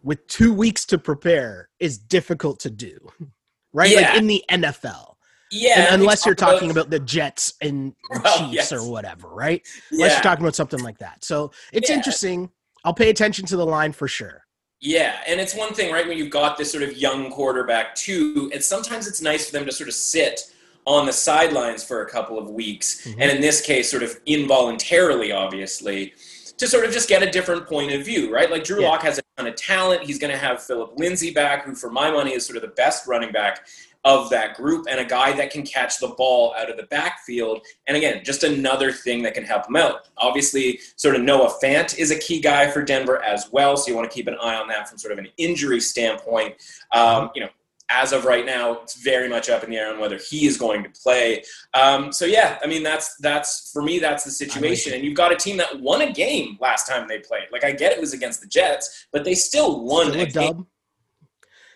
with 0.03 0.25
2 0.29 0.55
weeks 0.55 0.85
to 0.87 0.99
prepare 0.99 1.69
is 1.81 1.99
difficult 1.99 2.61
to 2.61 2.71
do. 2.71 2.99
Right? 3.73 3.91
Yeah. 3.91 4.13
Like 4.13 4.17
in 4.17 4.27
the 4.27 4.43
NFL. 4.49 5.16
Yeah. 5.51 5.93
And 5.93 6.01
unless 6.03 6.27
you're 6.27 6.35
talking 6.35 6.71
about 6.71 6.91
the 6.91 6.99
Jets 7.01 7.55
and 7.61 7.95
Well, 8.11 8.39
Chiefs 8.39 8.53
yes. 8.53 8.73
or 8.73 8.89
whatever, 8.89 9.29
right? 9.29 9.63
Unless 9.91 10.11
yeah. 10.11 10.17
you're 10.17 10.23
talking 10.23 10.45
about 10.45 10.55
something 10.57 10.81
like 10.81 10.99
that. 10.99 11.25
So 11.25 11.53
it's 11.73 11.89
Yeah. 11.91 11.97
interesting. 11.97 12.51
I'll 12.85 12.95
pay 12.95 13.11
attention 13.11 13.47
to 13.47 13.57
the 13.57 13.67
line 13.67 13.93
for 13.93 14.09
sure. 14.09 14.43
Yeah, 14.81 15.17
and 15.27 15.41
it's 15.41 15.55
one 15.55 15.73
thing, 15.73 15.91
right, 15.93 16.07
when 16.07 16.19
you've 16.19 16.31
got 16.31 16.59
this 16.59 16.71
sort 16.71 16.83
of 16.85 16.97
young 16.97 17.31
quarterback 17.31 17.95
too, 17.95 18.51
and 18.53 18.63
sometimes 18.63 19.07
it's 19.07 19.23
nice 19.23 19.47
for 19.47 19.53
them 19.53 19.65
to 19.67 19.73
sort 19.73 19.89
of 19.89 19.95
sit 19.95 20.53
on 20.87 21.07
the 21.07 21.13
sidelines 21.13 21.83
for 21.83 22.03
a 22.03 22.09
couple 22.11 22.39
of 22.39 22.51
weeks, 22.51 23.01
Mhm. 23.07 23.17
and 23.19 23.31
in 23.33 23.41
this 23.41 23.61
case, 23.63 23.91
sort 23.91 24.03
of 24.03 24.21
involuntarily, 24.27 25.33
obviously, 25.33 26.15
to 26.59 26.67
sort 26.69 26.85
of 26.85 26.93
just 26.93 27.09
get 27.09 27.23
a 27.23 27.31
different 27.31 27.67
point 27.67 27.93
of 27.93 28.05
view, 28.05 28.33
right? 28.33 28.51
Like 28.51 28.65
Drew 28.65 28.81
Yeah. 28.83 28.89
Lock 28.91 29.03
has 29.03 29.19
a 29.19 29.23
ton 29.37 29.47
of 29.47 29.57
talent. 29.57 30.03
He's 30.05 30.19
going 30.19 30.31
to 30.33 30.39
have 30.39 30.63
Phillip 30.63 30.93
Lindsay 30.99 31.31
back, 31.31 31.65
who, 31.65 31.75
for 31.75 31.91
my 31.91 32.11
money, 32.11 32.35
is 32.35 32.47
sort 32.47 32.57
of 32.57 32.63
the 32.63 32.69
best 32.69 33.07
running 33.07 33.33
back 33.33 33.67
of 34.07 34.31
that 34.31 34.55
group, 34.55 34.87
and 34.89 35.01
a 35.01 35.05
guy 35.05 35.33
that 35.33 35.51
can 35.51 35.65
catch 35.65 35.99
the 35.99 36.07
ball 36.07 36.55
out 36.57 36.71
of 36.71 36.77
the 36.77 36.85
backfield. 36.85 37.61
And 37.89 37.97
again, 37.97 38.23
just 38.25 38.45
another 38.45 38.93
thing 38.93 39.21
that 39.25 39.35
can 39.35 39.43
help 39.43 39.69
him 39.69 39.75
out. 39.75 40.09
Obviously, 40.17 40.79
sort 40.95 41.17
of 41.17 41.23
Noah 41.23 41.53
Fant 41.61 41.99
is 41.99 42.13
a 42.13 42.19
key 42.19 42.41
guy 42.41 42.71
for 42.71 42.83
Denver 42.83 43.21
as 43.25 43.51
well, 43.51 43.77
so 43.77 43.91
you 43.91 43.97
want 43.97 44.09
to 44.09 44.15
keep 44.15 44.29
an 44.29 44.37
eye 44.41 44.55
on 44.55 44.69
that 44.69 44.89
from 44.89 44.97
sort 44.97 45.13
of 45.13 45.19
an 45.19 45.27
injury 45.39 45.81
standpoint. 45.81 46.55
Um, 46.93 47.31
you 47.35 47.43
know, 47.43 47.49
as 47.89 48.13
of 48.13 48.25
right 48.25 48.47
now, 48.47 48.75
it's 48.83 48.95
very 48.95 49.29
much 49.29 49.51
up 49.51 49.65
in 49.65 49.71
the 49.71 49.77
air 49.77 49.93
on 49.93 49.99
whether 49.99 50.19
he 50.19 50.47
is 50.47 50.57
going 50.57 50.85
to 50.85 50.91
play. 50.91 51.43
Um, 51.75 52.13
so 52.13 52.27
yeah, 52.27 52.59
I 52.63 52.69
mean 52.69 52.85
that's 52.85 53.17
that's 53.17 53.73
for 53.73 53.83
me 53.83 53.99
that's 53.99 54.23
the 54.23 54.31
situation. 54.31 54.95
And 54.95 55.05
you've 55.05 55.17
got 55.17 55.33
a 55.33 55.37
team 55.37 55.57
that 55.57 55.81
won 55.81 56.03
a 56.03 56.13
game 56.13 56.59
last 56.61 56.87
time 56.87 57.09
they 57.09 57.19
played. 57.19 57.49
Like 57.51 57.65
I 57.65 57.73
get 57.73 57.91
it 57.91 58.01
was 58.01 58.13
against 58.13 58.41
the 58.41 58.47
Jets, 58.47 59.09
but 59.13 59.25
they 59.25 59.35
still 59.35 59.85
won 59.85 60.13
Still 60.13 60.21
a 60.21 60.25
a 60.25 60.27
game. 60.27 60.67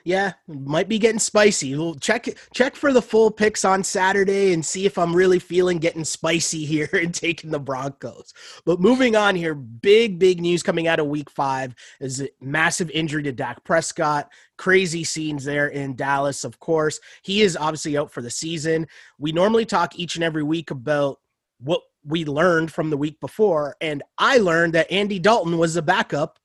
Yeah, 0.04 0.32
might 0.46 0.88
be 0.88 0.98
getting 0.98 1.18
spicy. 1.18 1.76
We'll 1.76 1.94
check 1.94 2.28
check 2.54 2.74
for 2.74 2.92
the 2.92 3.02
full 3.02 3.30
picks 3.30 3.64
on 3.64 3.84
Saturday 3.84 4.52
and 4.52 4.64
see 4.64 4.86
if 4.86 4.96
I'm 4.96 5.14
really 5.14 5.38
feeling 5.38 5.78
getting 5.78 6.04
spicy 6.04 6.64
here 6.66 6.88
and 6.92 7.14
taking 7.14 7.50
the 7.50 7.58
Broncos. 7.58 8.32
But 8.64 8.80
moving 8.80 9.16
on 9.16 9.36
here, 9.36 9.54
big 9.54 10.18
big 10.18 10.40
news 10.40 10.62
coming 10.62 10.88
out 10.88 11.00
of 11.00 11.06
Week 11.06 11.30
Five 11.30 11.74
is 12.00 12.22
a 12.22 12.28
massive 12.40 12.90
injury 12.90 13.22
to 13.24 13.32
Dak 13.32 13.62
Prescott. 13.64 14.30
Crazy 14.56 15.04
scenes 15.04 15.44
there 15.44 15.68
in 15.68 15.96
Dallas. 15.96 16.44
Of 16.44 16.58
course, 16.58 17.00
he 17.22 17.42
is 17.42 17.56
obviously 17.56 17.96
out 17.96 18.10
for 18.10 18.22
the 18.22 18.30
season. 18.30 18.86
We 19.18 19.32
normally 19.32 19.66
talk 19.66 19.98
each 19.98 20.16
and 20.16 20.24
every 20.24 20.42
week 20.42 20.70
about 20.70 21.18
what 21.58 21.82
we 22.04 22.24
learned 22.24 22.72
from 22.72 22.88
the 22.88 22.96
week 22.96 23.20
before, 23.20 23.76
and 23.80 24.02
I 24.16 24.38
learned 24.38 24.72
that 24.74 24.90
Andy 24.90 25.18
Dalton 25.18 25.58
was 25.58 25.76
a 25.76 25.82
backup 25.82 26.38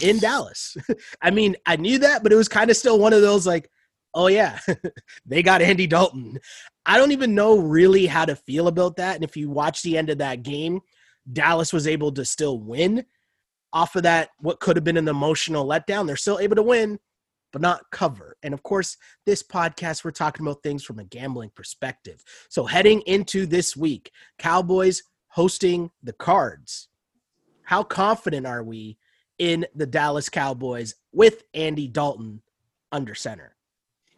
in 0.00 0.18
Dallas. 0.18 0.76
I 1.22 1.30
mean, 1.30 1.56
I 1.66 1.76
knew 1.76 1.98
that, 1.98 2.22
but 2.22 2.32
it 2.32 2.36
was 2.36 2.48
kind 2.48 2.70
of 2.70 2.76
still 2.76 2.98
one 2.98 3.12
of 3.12 3.22
those 3.22 3.46
like, 3.46 3.70
oh 4.14 4.28
yeah, 4.28 4.58
they 5.26 5.42
got 5.42 5.62
Andy 5.62 5.86
Dalton. 5.86 6.38
I 6.86 6.96
don't 6.98 7.12
even 7.12 7.34
know 7.34 7.58
really 7.58 8.06
how 8.06 8.24
to 8.24 8.36
feel 8.36 8.68
about 8.68 8.96
that. 8.96 9.14
And 9.14 9.24
if 9.24 9.36
you 9.36 9.50
watch 9.50 9.82
the 9.82 9.98
end 9.98 10.10
of 10.10 10.18
that 10.18 10.42
game, 10.42 10.80
Dallas 11.32 11.72
was 11.72 11.86
able 11.86 12.12
to 12.12 12.24
still 12.24 12.58
win 12.58 13.04
off 13.72 13.96
of 13.96 14.02
that, 14.02 14.30
what 14.40 14.60
could 14.60 14.76
have 14.76 14.84
been 14.84 14.96
an 14.96 15.08
emotional 15.08 15.66
letdown. 15.66 16.06
They're 16.06 16.16
still 16.16 16.40
able 16.40 16.56
to 16.56 16.62
win, 16.62 16.98
but 17.52 17.62
not 17.62 17.82
cover. 17.92 18.36
And 18.42 18.52
of 18.54 18.62
course, 18.62 18.96
this 19.26 19.42
podcast, 19.42 20.04
we're 20.04 20.10
talking 20.10 20.44
about 20.44 20.62
things 20.62 20.82
from 20.82 20.98
a 20.98 21.04
gambling 21.04 21.50
perspective. 21.54 22.22
So 22.48 22.64
heading 22.64 23.00
into 23.02 23.46
this 23.46 23.76
week, 23.76 24.10
Cowboys 24.38 25.02
hosting 25.28 25.90
the 26.02 26.12
Cards. 26.12 26.88
How 27.62 27.84
confident 27.84 28.46
are 28.46 28.64
we 28.64 28.98
in 29.40 29.66
the 29.74 29.86
Dallas 29.86 30.28
Cowboys 30.28 30.94
with 31.12 31.44
Andy 31.54 31.88
Dalton 31.88 32.42
under 32.92 33.14
center? 33.14 33.56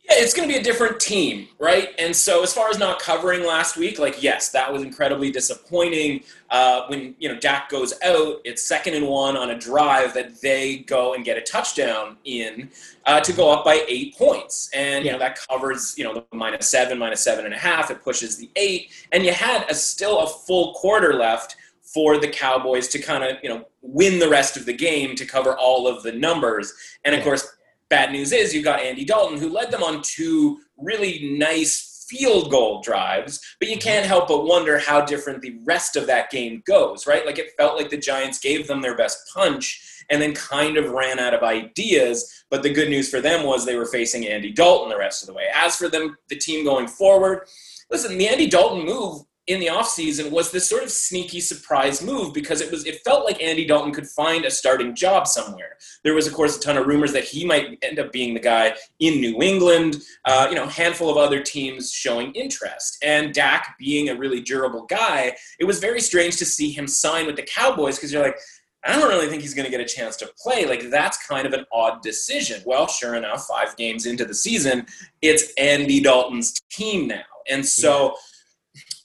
Yeah, 0.03 0.17
it's 0.17 0.35
going 0.35 0.49
to 0.49 0.53
be 0.53 0.59
a 0.59 0.63
different 0.63 0.99
team, 0.99 1.47
right? 1.61 1.91
And 1.97 2.15
so, 2.15 2.43
as 2.43 2.53
far 2.53 2.69
as 2.71 2.77
not 2.77 2.99
covering 2.99 3.47
last 3.47 3.77
week, 3.77 4.01
like 4.01 4.21
yes, 4.21 4.49
that 4.49 4.71
was 4.71 4.83
incredibly 4.83 5.31
disappointing. 5.31 6.25
Uh, 6.51 6.87
when 6.89 7.15
you 7.21 7.29
know 7.29 7.39
Dak 7.39 7.69
goes 7.69 7.95
out, 8.05 8.41
it's 8.45 8.63
second 8.63 8.95
and 8.95 9.07
one 9.07 9.37
on 9.37 9.51
a 9.51 9.59
drive 9.59 10.13
that 10.15 10.41
they 10.41 10.79
go 10.79 11.15
and 11.15 11.25
get 11.25 11.39
a 11.39 11.41
touchdown 11.41 12.17
in 12.25 12.69
uh, 13.07 13.21
to 13.21 13.33
go 13.33 13.53
up 13.53 13.65
by 13.65 13.85
eight 13.87 14.17
points, 14.19 14.69
and 14.75 15.05
you 15.05 15.13
know 15.13 15.21
that 15.21 15.39
covers 15.49 15.95
you 15.97 16.03
know 16.03 16.15
the 16.15 16.37
minus 16.37 16.69
seven, 16.69 16.99
minus 16.99 17.21
seven 17.21 17.45
and 17.45 17.55
a 17.55 17.59
half. 17.59 17.89
It 17.93 18.03
pushes 18.03 18.37
the 18.37 18.51
eight, 18.57 18.91
and 19.13 19.25
you 19.25 19.33
had 19.33 19.71
a, 19.71 19.75
still 19.75 20.19
a 20.19 20.27
full 20.27 20.75
quarter 20.75 21.15
left 21.15 21.55
for 21.93 22.19
the 22.19 22.29
Cowboys 22.29 22.89
to 22.89 22.99
kind 22.99 23.25
of 23.25 23.37
you 23.43 23.49
know 23.49 23.65
win 23.81 24.19
the 24.19 24.29
rest 24.29 24.57
of 24.57 24.67
the 24.67 24.73
game 24.73 25.15
to 25.17 25.25
cover 25.25 25.57
all 25.57 25.87
of 25.87 26.03
the 26.03 26.13
numbers, 26.13 26.73
and 27.05 27.15
of 27.15 27.21
yeah. 27.21 27.25
course 27.25 27.57
Bad 27.93 28.11
news 28.11 28.33
is 28.33 28.55
you've 28.55 28.65
got 28.65 28.81
Andy 28.81 29.05
Dalton, 29.05 29.37
who 29.37 29.51
led 29.51 29.71
them 29.71 29.83
on 29.83 30.01
two 30.01 30.61
really 30.79 31.37
nice 31.39 32.07
field 32.09 32.51
goal 32.51 32.81
drives, 32.81 33.39
but 33.59 33.69
you 33.69 33.77
mm-hmm. 33.77 33.87
can't 33.87 34.07
help 34.07 34.29
but 34.29 34.47
wonder 34.47 34.79
how 34.79 35.03
different 35.03 35.43
the 35.43 35.59
rest 35.65 35.95
of 35.95 36.07
that 36.07 36.31
game 36.31 36.63
goes, 36.67 37.07
right? 37.07 37.27
Like 37.27 37.39
it 37.39 37.53
felt 37.59 37.77
like 37.77 37.91
the 37.91 37.99
Giants 37.99 38.39
gave 38.39 38.67
them 38.67 38.81
their 38.81 38.97
best 38.97 39.31
punch 39.35 40.05
and 40.09 40.23
then 40.23 40.33
kind 40.33 40.79
of 40.79 40.93
ran 40.93 41.19
out 41.19 41.35
of 41.35 41.43
ideas. 41.43 42.45
But 42.49 42.63
the 42.63 42.73
good 42.73 42.89
news 42.89 43.11
for 43.11 43.21
them 43.21 43.45
was 43.45 43.67
they 43.67 43.77
were 43.77 43.85
facing 43.85 44.27
Andy 44.27 44.53
Dalton 44.53 44.89
the 44.89 44.97
rest 44.97 45.23
of 45.23 45.27
the 45.27 45.35
way. 45.35 45.49
As 45.55 45.77
for 45.77 45.91
them, 45.91 46.17
the 46.31 46.37
team 46.37 46.65
going 46.65 46.89
forward, 46.89 47.47
listen, 47.91 48.17
the 48.17 48.27
Andy 48.27 48.49
Dalton 48.49 48.87
move 48.87 49.21
in 49.53 49.61
the 49.61 49.67
offseason 49.67 50.31
was 50.31 50.51
this 50.51 50.69
sort 50.69 50.83
of 50.83 50.91
sneaky 50.91 51.41
surprise 51.41 52.03
move 52.03 52.33
because 52.33 52.61
it 52.61 52.71
was 52.71 52.87
it 52.87 53.01
felt 53.05 53.25
like 53.25 53.43
Andy 53.43 53.67
Dalton 53.67 53.93
could 53.93 54.09
find 54.09 54.45
a 54.45 54.51
starting 54.51 54.95
job 54.95 55.27
somewhere. 55.27 55.77
There 56.03 56.15
was 56.15 56.27
of 56.27 56.33
course 56.33 56.57
a 56.57 56.61
ton 56.61 56.77
of 56.77 56.87
rumors 56.87 57.13
that 57.13 57.25
he 57.25 57.45
might 57.45 57.79
end 57.83 57.99
up 57.99 58.13
being 58.13 58.35
the 58.35 58.41
guy 58.41 58.75
in 58.99 59.21
New 59.21 59.43
England. 59.43 60.03
Uh, 60.25 60.47
you 60.49 60.57
know, 60.57 60.67
handful 60.67 61.11
of 61.11 61.17
other 61.17 61.43
teams 61.43 61.93
showing 61.93 62.33
interest, 62.33 62.99
and 63.03 63.35
Dak 63.35 63.77
being 63.79 64.09
a 64.09 64.17
really 64.17 64.41
durable 64.41 64.87
guy, 64.87 65.37
it 65.61 65.65
was 65.65 65.79
very 65.79 66.01
strange 66.01 66.37
to 66.39 66.45
see 66.45 66.73
him 66.73 66.87
sign 66.87 67.27
with 67.27 67.37
the 67.37 67.43
Cowboys 67.43 67.97
because 67.97 68.13
you're 68.13 68.23
like. 68.23 68.39
I 68.85 68.99
don't 68.99 69.09
really 69.09 69.29
think 69.29 69.43
he's 69.43 69.55
going 69.55 69.65
to 69.65 69.71
get 69.71 69.81
a 69.81 69.85
chance 69.85 70.17
to 70.17 70.31
play. 70.43 70.67
Like, 70.67 70.91
that's 70.91 71.25
kind 71.29 71.47
of 71.47 71.53
an 71.53 71.65
odd 71.71 72.03
decision. 72.03 72.65
Well, 72.67 72.89
sure 72.89 73.15
enough, 73.15 73.47
five 73.47 73.77
games 73.77 74.07
into 74.07 74.25
the 74.25 74.35
season, 74.35 74.87
it's 75.21 75.53
Andy 75.57 76.01
Dalton's 76.01 76.61
team 76.69 77.07
now. 77.07 77.23
And 77.49 77.65
so, 77.65 78.07
yeah 78.07 78.13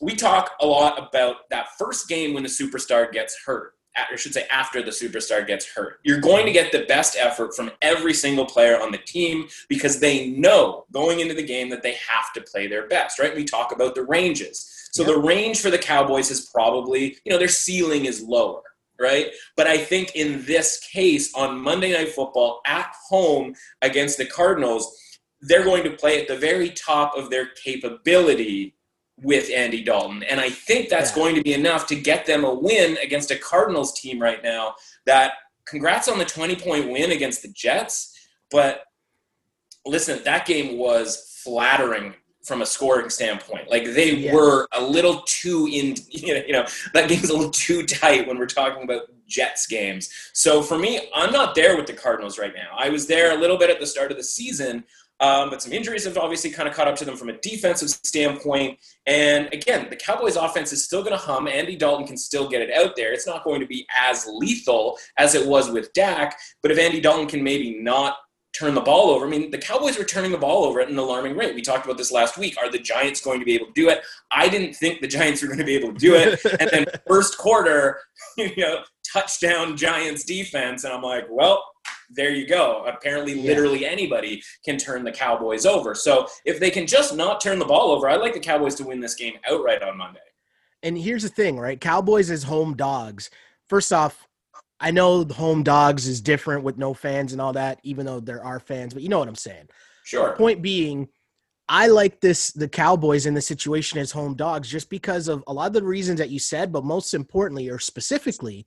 we 0.01 0.15
talk 0.15 0.51
a 0.61 0.65
lot 0.65 0.97
about 0.97 1.49
that 1.49 1.67
first 1.77 2.07
game 2.07 2.33
when 2.33 2.43
the 2.43 2.49
superstar 2.49 3.11
gets 3.11 3.37
hurt. 3.45 3.73
I 3.97 4.15
should 4.15 4.33
say 4.33 4.45
after 4.51 4.83
the 4.83 4.91
superstar 4.91 5.45
gets 5.45 5.65
hurt. 5.65 5.99
You're 6.03 6.19
going 6.19 6.45
to 6.45 6.51
get 6.51 6.71
the 6.71 6.85
best 6.85 7.17
effort 7.17 7.55
from 7.55 7.71
every 7.81 8.13
single 8.13 8.45
player 8.45 8.79
on 8.79 8.91
the 8.91 8.99
team 8.99 9.47
because 9.69 9.99
they 9.99 10.29
know 10.29 10.85
going 10.91 11.19
into 11.19 11.33
the 11.33 11.43
game 11.43 11.69
that 11.69 11.81
they 11.81 11.93
have 11.93 12.31
to 12.35 12.41
play 12.41 12.67
their 12.67 12.87
best, 12.87 13.17
right? 13.17 13.35
We 13.35 13.43
talk 13.43 13.71
about 13.71 13.95
the 13.95 14.03
ranges. 14.03 14.87
So 14.91 15.03
yep. 15.03 15.15
the 15.15 15.19
range 15.19 15.61
for 15.61 15.71
the 15.71 15.79
Cowboys 15.79 16.29
is 16.29 16.49
probably, 16.53 17.17
you 17.25 17.31
know, 17.31 17.39
their 17.39 17.47
ceiling 17.47 18.05
is 18.05 18.21
lower, 18.21 18.61
right? 18.99 19.31
But 19.55 19.67
I 19.67 19.77
think 19.77 20.15
in 20.15 20.45
this 20.45 20.79
case 20.91 21.33
on 21.33 21.59
Monday 21.59 21.93
Night 21.93 22.09
Football 22.09 22.61
at 22.67 22.93
home 23.09 23.55
against 23.81 24.19
the 24.19 24.25
Cardinals, 24.25 24.95
they're 25.41 25.63
going 25.63 25.83
to 25.83 25.91
play 25.91 26.21
at 26.21 26.27
the 26.27 26.37
very 26.37 26.69
top 26.69 27.15
of 27.17 27.29
their 27.29 27.47
capability 27.63 28.76
with 29.21 29.49
Andy 29.53 29.83
Dalton. 29.83 30.23
And 30.23 30.39
I 30.39 30.49
think 30.49 30.89
that's 30.89 31.11
yeah. 31.11 31.15
going 31.15 31.35
to 31.35 31.41
be 31.41 31.53
enough 31.53 31.87
to 31.87 31.95
get 31.95 32.25
them 32.25 32.43
a 32.43 32.53
win 32.53 32.97
against 33.03 33.31
a 33.31 33.37
Cardinals 33.37 33.99
team 33.99 34.21
right 34.21 34.43
now 34.43 34.75
that 35.05 35.33
congrats 35.65 36.07
on 36.07 36.17
the 36.17 36.25
20 36.25 36.55
point 36.57 36.89
win 36.89 37.11
against 37.11 37.41
the 37.41 37.49
Jets. 37.49 38.15
But 38.51 38.83
listen, 39.85 40.23
that 40.23 40.45
game 40.45 40.77
was 40.77 41.41
flattering 41.43 42.13
from 42.43 42.61
a 42.61 42.65
scoring 42.65 43.09
standpoint. 43.09 43.69
Like 43.69 43.83
they 43.85 44.15
yeah. 44.15 44.33
were 44.33 44.67
a 44.71 44.81
little 44.81 45.21
too 45.25 45.67
in, 45.71 45.95
you 46.09 46.53
know, 46.53 46.65
that 46.93 47.09
game's 47.09 47.29
a 47.29 47.33
little 47.33 47.51
too 47.51 47.85
tight 47.85 48.27
when 48.27 48.37
we're 48.37 48.45
talking 48.45 48.83
about 48.83 49.03
Jets 49.27 49.67
games. 49.67 50.09
So 50.33 50.61
for 50.61 50.77
me, 50.77 51.09
I'm 51.13 51.33
not 51.33 51.55
there 51.55 51.75
with 51.75 51.87
the 51.87 51.93
Cardinals 51.93 52.39
right 52.39 52.53
now. 52.55 52.75
I 52.77 52.89
was 52.89 53.07
there 53.07 53.37
a 53.37 53.39
little 53.39 53.57
bit 53.57 53.69
at 53.69 53.79
the 53.79 53.85
start 53.85 54.11
of 54.11 54.17
the 54.17 54.23
season, 54.23 54.85
um, 55.19 55.49
but 55.49 55.61
some 55.61 55.71
injuries 55.71 56.05
have 56.05 56.17
obviously 56.17 56.51
kind 56.51 56.69
of 56.69 56.75
caught 56.75 56.87
up 56.87 56.95
to 56.97 57.05
them 57.05 57.17
from 57.17 57.29
a 57.29 57.37
defensive 57.39 57.89
standpoint. 57.89 58.79
And 59.05 59.51
again, 59.51 59.87
the 59.89 59.95
Cowboys 59.95 60.35
offense 60.35 60.71
is 60.71 60.83
still 60.85 61.01
going 61.01 61.13
to 61.13 61.17
hum. 61.17 61.47
Andy 61.47 61.75
Dalton 61.75 62.05
can 62.05 62.17
still 62.17 62.47
get 62.47 62.61
it 62.61 62.71
out 62.71 62.95
there. 62.95 63.13
It's 63.13 63.25
not 63.25 63.43
going 63.43 63.59
to 63.61 63.67
be 63.67 63.87
as 63.99 64.27
lethal 64.27 64.97
as 65.17 65.33
it 65.33 65.47
was 65.47 65.71
with 65.71 65.91
Dak. 65.93 66.37
But 66.61 66.71
if 66.71 66.77
Andy 66.77 67.01
Dalton 67.01 67.27
can 67.27 67.43
maybe 67.43 67.79
not 67.79 68.17
turn 68.53 68.75
the 68.75 68.81
ball 68.81 69.09
over, 69.09 69.25
I 69.25 69.29
mean, 69.29 69.49
the 69.49 69.57
Cowboys 69.57 69.97
were 69.97 70.03
turning 70.03 70.31
the 70.31 70.37
ball 70.37 70.65
over 70.65 70.81
at 70.81 70.89
an 70.89 70.97
alarming 70.97 71.35
rate. 71.35 71.55
We 71.55 71.61
talked 71.61 71.85
about 71.85 71.97
this 71.97 72.11
last 72.11 72.37
week. 72.37 72.55
Are 72.61 72.71
the 72.71 72.79
Giants 72.79 73.21
going 73.21 73.39
to 73.39 73.45
be 73.45 73.55
able 73.55 73.67
to 73.67 73.73
do 73.73 73.89
it? 73.89 74.01
I 74.31 74.47
didn't 74.49 74.75
think 74.75 75.01
the 75.01 75.07
Giants 75.07 75.41
were 75.41 75.47
going 75.47 75.59
to 75.59 75.65
be 75.65 75.75
able 75.75 75.93
to 75.93 75.99
do 75.99 76.15
it. 76.15 76.39
and 76.59 76.69
then 76.69 76.85
first 77.07 77.39
quarter, 77.39 77.99
you 78.37 78.55
know, 78.57 78.83
touchdown 79.11 79.77
Giants 79.77 80.23
defense. 80.23 80.83
And 80.83 80.93
I'm 80.93 81.01
like, 81.01 81.25
well, 81.29 81.63
there 82.09 82.31
you 82.31 82.47
go. 82.47 82.83
Apparently, 82.85 83.33
yeah. 83.33 83.49
literally 83.49 83.85
anybody 83.85 84.41
can 84.63 84.77
turn 84.77 85.03
the 85.03 85.11
Cowboys 85.11 85.65
over. 85.65 85.93
So 85.93 86.27
if 86.45 86.59
they 86.59 86.71
can 86.71 86.87
just 86.87 87.15
not 87.15 87.41
turn 87.41 87.59
the 87.59 87.65
ball 87.65 87.91
over, 87.91 88.09
I'd 88.09 88.21
like 88.21 88.33
the 88.33 88.39
Cowboys 88.39 88.75
to 88.75 88.83
win 88.83 88.99
this 88.99 89.15
game 89.15 89.33
outright 89.49 89.83
on 89.83 89.97
Monday. 89.97 90.19
And 90.83 90.97
here's 90.97 91.23
the 91.23 91.29
thing, 91.29 91.57
right? 91.57 91.79
Cowboys 91.79 92.29
is 92.29 92.43
home 92.43 92.75
dogs. 92.75 93.29
First 93.67 93.91
off, 93.91 94.27
I 94.79 94.91
know 94.91 95.23
the 95.23 95.33
home 95.33 95.63
dogs 95.63 96.07
is 96.07 96.21
different 96.21 96.63
with 96.63 96.77
no 96.77 96.93
fans 96.93 97.31
and 97.31 97.41
all 97.41 97.53
that, 97.53 97.79
even 97.83 98.05
though 98.05 98.19
there 98.19 98.43
are 98.43 98.59
fans, 98.59 98.93
but 98.93 99.01
you 99.03 99.09
know 99.09 99.19
what 99.19 99.27
I'm 99.27 99.35
saying. 99.35 99.67
Sure. 100.03 100.35
Point 100.35 100.61
being, 100.61 101.09
I 101.67 101.87
like 101.87 102.21
this 102.21 102.51
the 102.51 102.69
Cowboys 102.69 103.25
in 103.25 103.33
the 103.33 103.41
situation 103.41 103.99
as 103.99 104.11
home 104.11 104.35
dogs 104.35 104.69
just 104.69 104.89
because 104.89 105.27
of 105.27 105.43
a 105.47 105.53
lot 105.53 105.67
of 105.67 105.73
the 105.73 105.83
reasons 105.83 106.19
that 106.19 106.29
you 106.29 106.39
said, 106.39 106.71
but 106.71 106.85
most 106.85 107.13
importantly 107.13 107.69
or 107.69 107.79
specifically, 107.79 108.65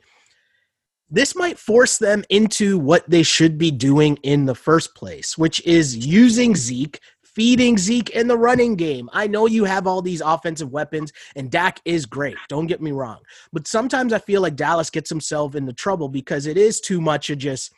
this 1.11 1.35
might 1.35 1.59
force 1.59 1.99
them 1.99 2.25
into 2.31 2.79
what 2.79 3.09
they 3.09 3.23
should 3.23 3.59
be 3.59 3.71
doing 3.71 4.17
in 4.23 4.47
the 4.47 4.55
first 4.55 4.95
place, 4.95 5.37
which 5.37 5.65
is 5.67 6.07
using 6.07 6.55
Zeke, 6.55 7.01
feeding 7.25 7.79
Zeke 7.79 8.11
in 8.11 8.29
the 8.29 8.39
running 8.39 8.77
game. 8.77 9.11
I 9.13 9.27
know 9.27 9.47
you 9.47 9.65
have 9.65 9.87
all 9.87 10.03
these 10.03 10.21
offensive 10.21 10.71
weapons, 10.71 11.13
and 11.35 11.51
Dak 11.51 11.81
is 11.85 12.07
great. 12.07 12.37
Don't 12.49 12.67
get 12.67 12.81
me 12.81 12.93
wrong. 12.93 13.19
But 13.53 13.67
sometimes 13.67 14.13
I 14.13 14.19
feel 14.19 14.41
like 14.41 14.57
Dallas 14.57 14.91
gets 14.91 15.11
himself 15.11 15.55
into 15.55 15.73
trouble 15.73 16.09
because 16.09 16.47
it 16.47 16.57
is 16.57 16.81
too 16.81 17.01
much 17.01 17.31
of 17.31 17.39
just 17.39 17.73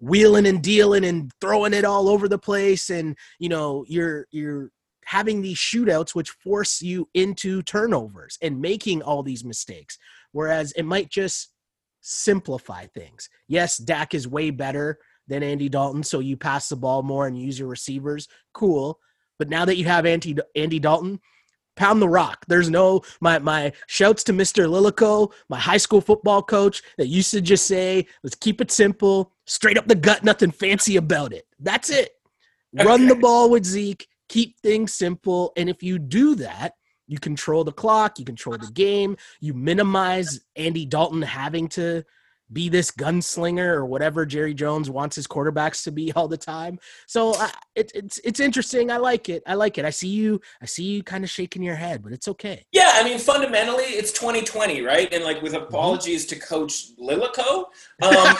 wheeling 0.00 0.46
and 0.46 0.62
dealing 0.62 1.04
and 1.04 1.30
throwing 1.40 1.74
it 1.74 1.84
all 1.84 2.08
over 2.08 2.28
the 2.28 2.38
place. 2.38 2.90
And, 2.90 3.16
you 3.38 3.48
know, 3.48 3.84
you're, 3.88 4.26
you're, 4.30 4.70
having 5.06 5.42
these 5.42 5.58
shootouts 5.58 6.14
which 6.14 6.30
force 6.30 6.80
you 6.80 7.06
into 7.12 7.60
turnovers 7.60 8.38
and 8.40 8.58
making 8.58 9.02
all 9.02 9.22
these 9.22 9.44
mistakes 9.44 9.98
whereas 10.34 10.72
it 10.72 10.82
might 10.82 11.08
just 11.08 11.53
simplify 12.04 12.86
things. 12.86 13.30
Yes, 13.48 13.78
Dak 13.78 14.14
is 14.14 14.28
way 14.28 14.50
better 14.50 14.98
than 15.26 15.42
Andy 15.42 15.70
Dalton, 15.70 16.02
so 16.02 16.20
you 16.20 16.36
pass 16.36 16.68
the 16.68 16.76
ball 16.76 17.02
more 17.02 17.26
and 17.26 17.38
use 17.38 17.58
your 17.58 17.68
receivers. 17.68 18.28
Cool. 18.52 19.00
But 19.38 19.48
now 19.48 19.64
that 19.64 19.78
you 19.78 19.86
have 19.86 20.04
Andy, 20.04 20.36
Andy 20.54 20.78
Dalton, 20.78 21.18
pound 21.76 22.02
the 22.02 22.08
rock. 22.08 22.44
There's 22.46 22.68
no 22.68 23.00
my 23.20 23.38
my 23.38 23.72
shouts 23.86 24.22
to 24.24 24.32
Mr. 24.32 24.66
Lilico, 24.68 25.32
my 25.48 25.58
high 25.58 25.78
school 25.78 26.00
football 26.00 26.42
coach 26.42 26.82
that 26.98 27.08
used 27.08 27.30
to 27.32 27.40
just 27.40 27.66
say, 27.66 28.06
"Let's 28.22 28.36
keep 28.36 28.60
it 28.60 28.70
simple, 28.70 29.32
straight 29.46 29.78
up 29.78 29.88
the 29.88 29.94
gut, 29.94 30.22
nothing 30.22 30.50
fancy 30.50 30.96
about 30.96 31.32
it." 31.32 31.46
That's 31.58 31.90
it. 31.90 32.10
Okay. 32.76 32.86
Run 32.86 33.08
the 33.08 33.14
ball 33.14 33.50
with 33.50 33.64
Zeke, 33.64 34.06
keep 34.28 34.60
things 34.60 34.92
simple, 34.92 35.52
and 35.56 35.68
if 35.70 35.82
you 35.82 35.98
do 35.98 36.34
that, 36.36 36.74
you 37.06 37.18
control 37.18 37.64
the 37.64 37.72
clock, 37.72 38.18
you 38.18 38.24
control 38.24 38.56
the 38.56 38.70
game, 38.72 39.16
you 39.40 39.54
minimize 39.54 40.40
Andy 40.56 40.86
Dalton 40.86 41.22
having 41.22 41.68
to 41.70 42.04
be 42.54 42.68
this 42.68 42.90
gunslinger 42.90 43.74
or 43.74 43.84
whatever 43.84 44.24
Jerry 44.24 44.54
Jones 44.54 44.88
wants 44.88 45.16
his 45.16 45.26
quarterbacks 45.26 45.82
to 45.84 45.92
be 45.92 46.12
all 46.16 46.28
the 46.28 46.38
time. 46.38 46.78
So 47.06 47.34
uh, 47.38 47.48
it, 47.74 47.92
it's 47.94 48.18
it's 48.24 48.40
interesting. 48.40 48.90
I 48.90 48.96
like 48.96 49.28
it. 49.28 49.42
I 49.46 49.54
like 49.54 49.76
it. 49.76 49.84
I 49.84 49.90
see 49.90 50.08
you. 50.08 50.40
I 50.62 50.66
see 50.66 50.84
you 50.84 51.02
kind 51.02 51.24
of 51.24 51.30
shaking 51.30 51.62
your 51.62 51.74
head, 51.74 52.02
but 52.02 52.12
it's 52.12 52.28
okay. 52.28 52.64
Yeah, 52.72 52.92
I 52.94 53.04
mean, 53.04 53.18
fundamentally, 53.18 53.84
it's 53.84 54.12
2020, 54.12 54.82
right? 54.82 55.12
And 55.12 55.24
like, 55.24 55.42
with 55.42 55.52
mm-hmm. 55.52 55.64
apologies 55.64 56.26
mm-hmm. 56.26 56.40
to 56.40 56.46
Coach 56.46 56.96
Lilico, 56.96 57.66
um, 58.02 58.36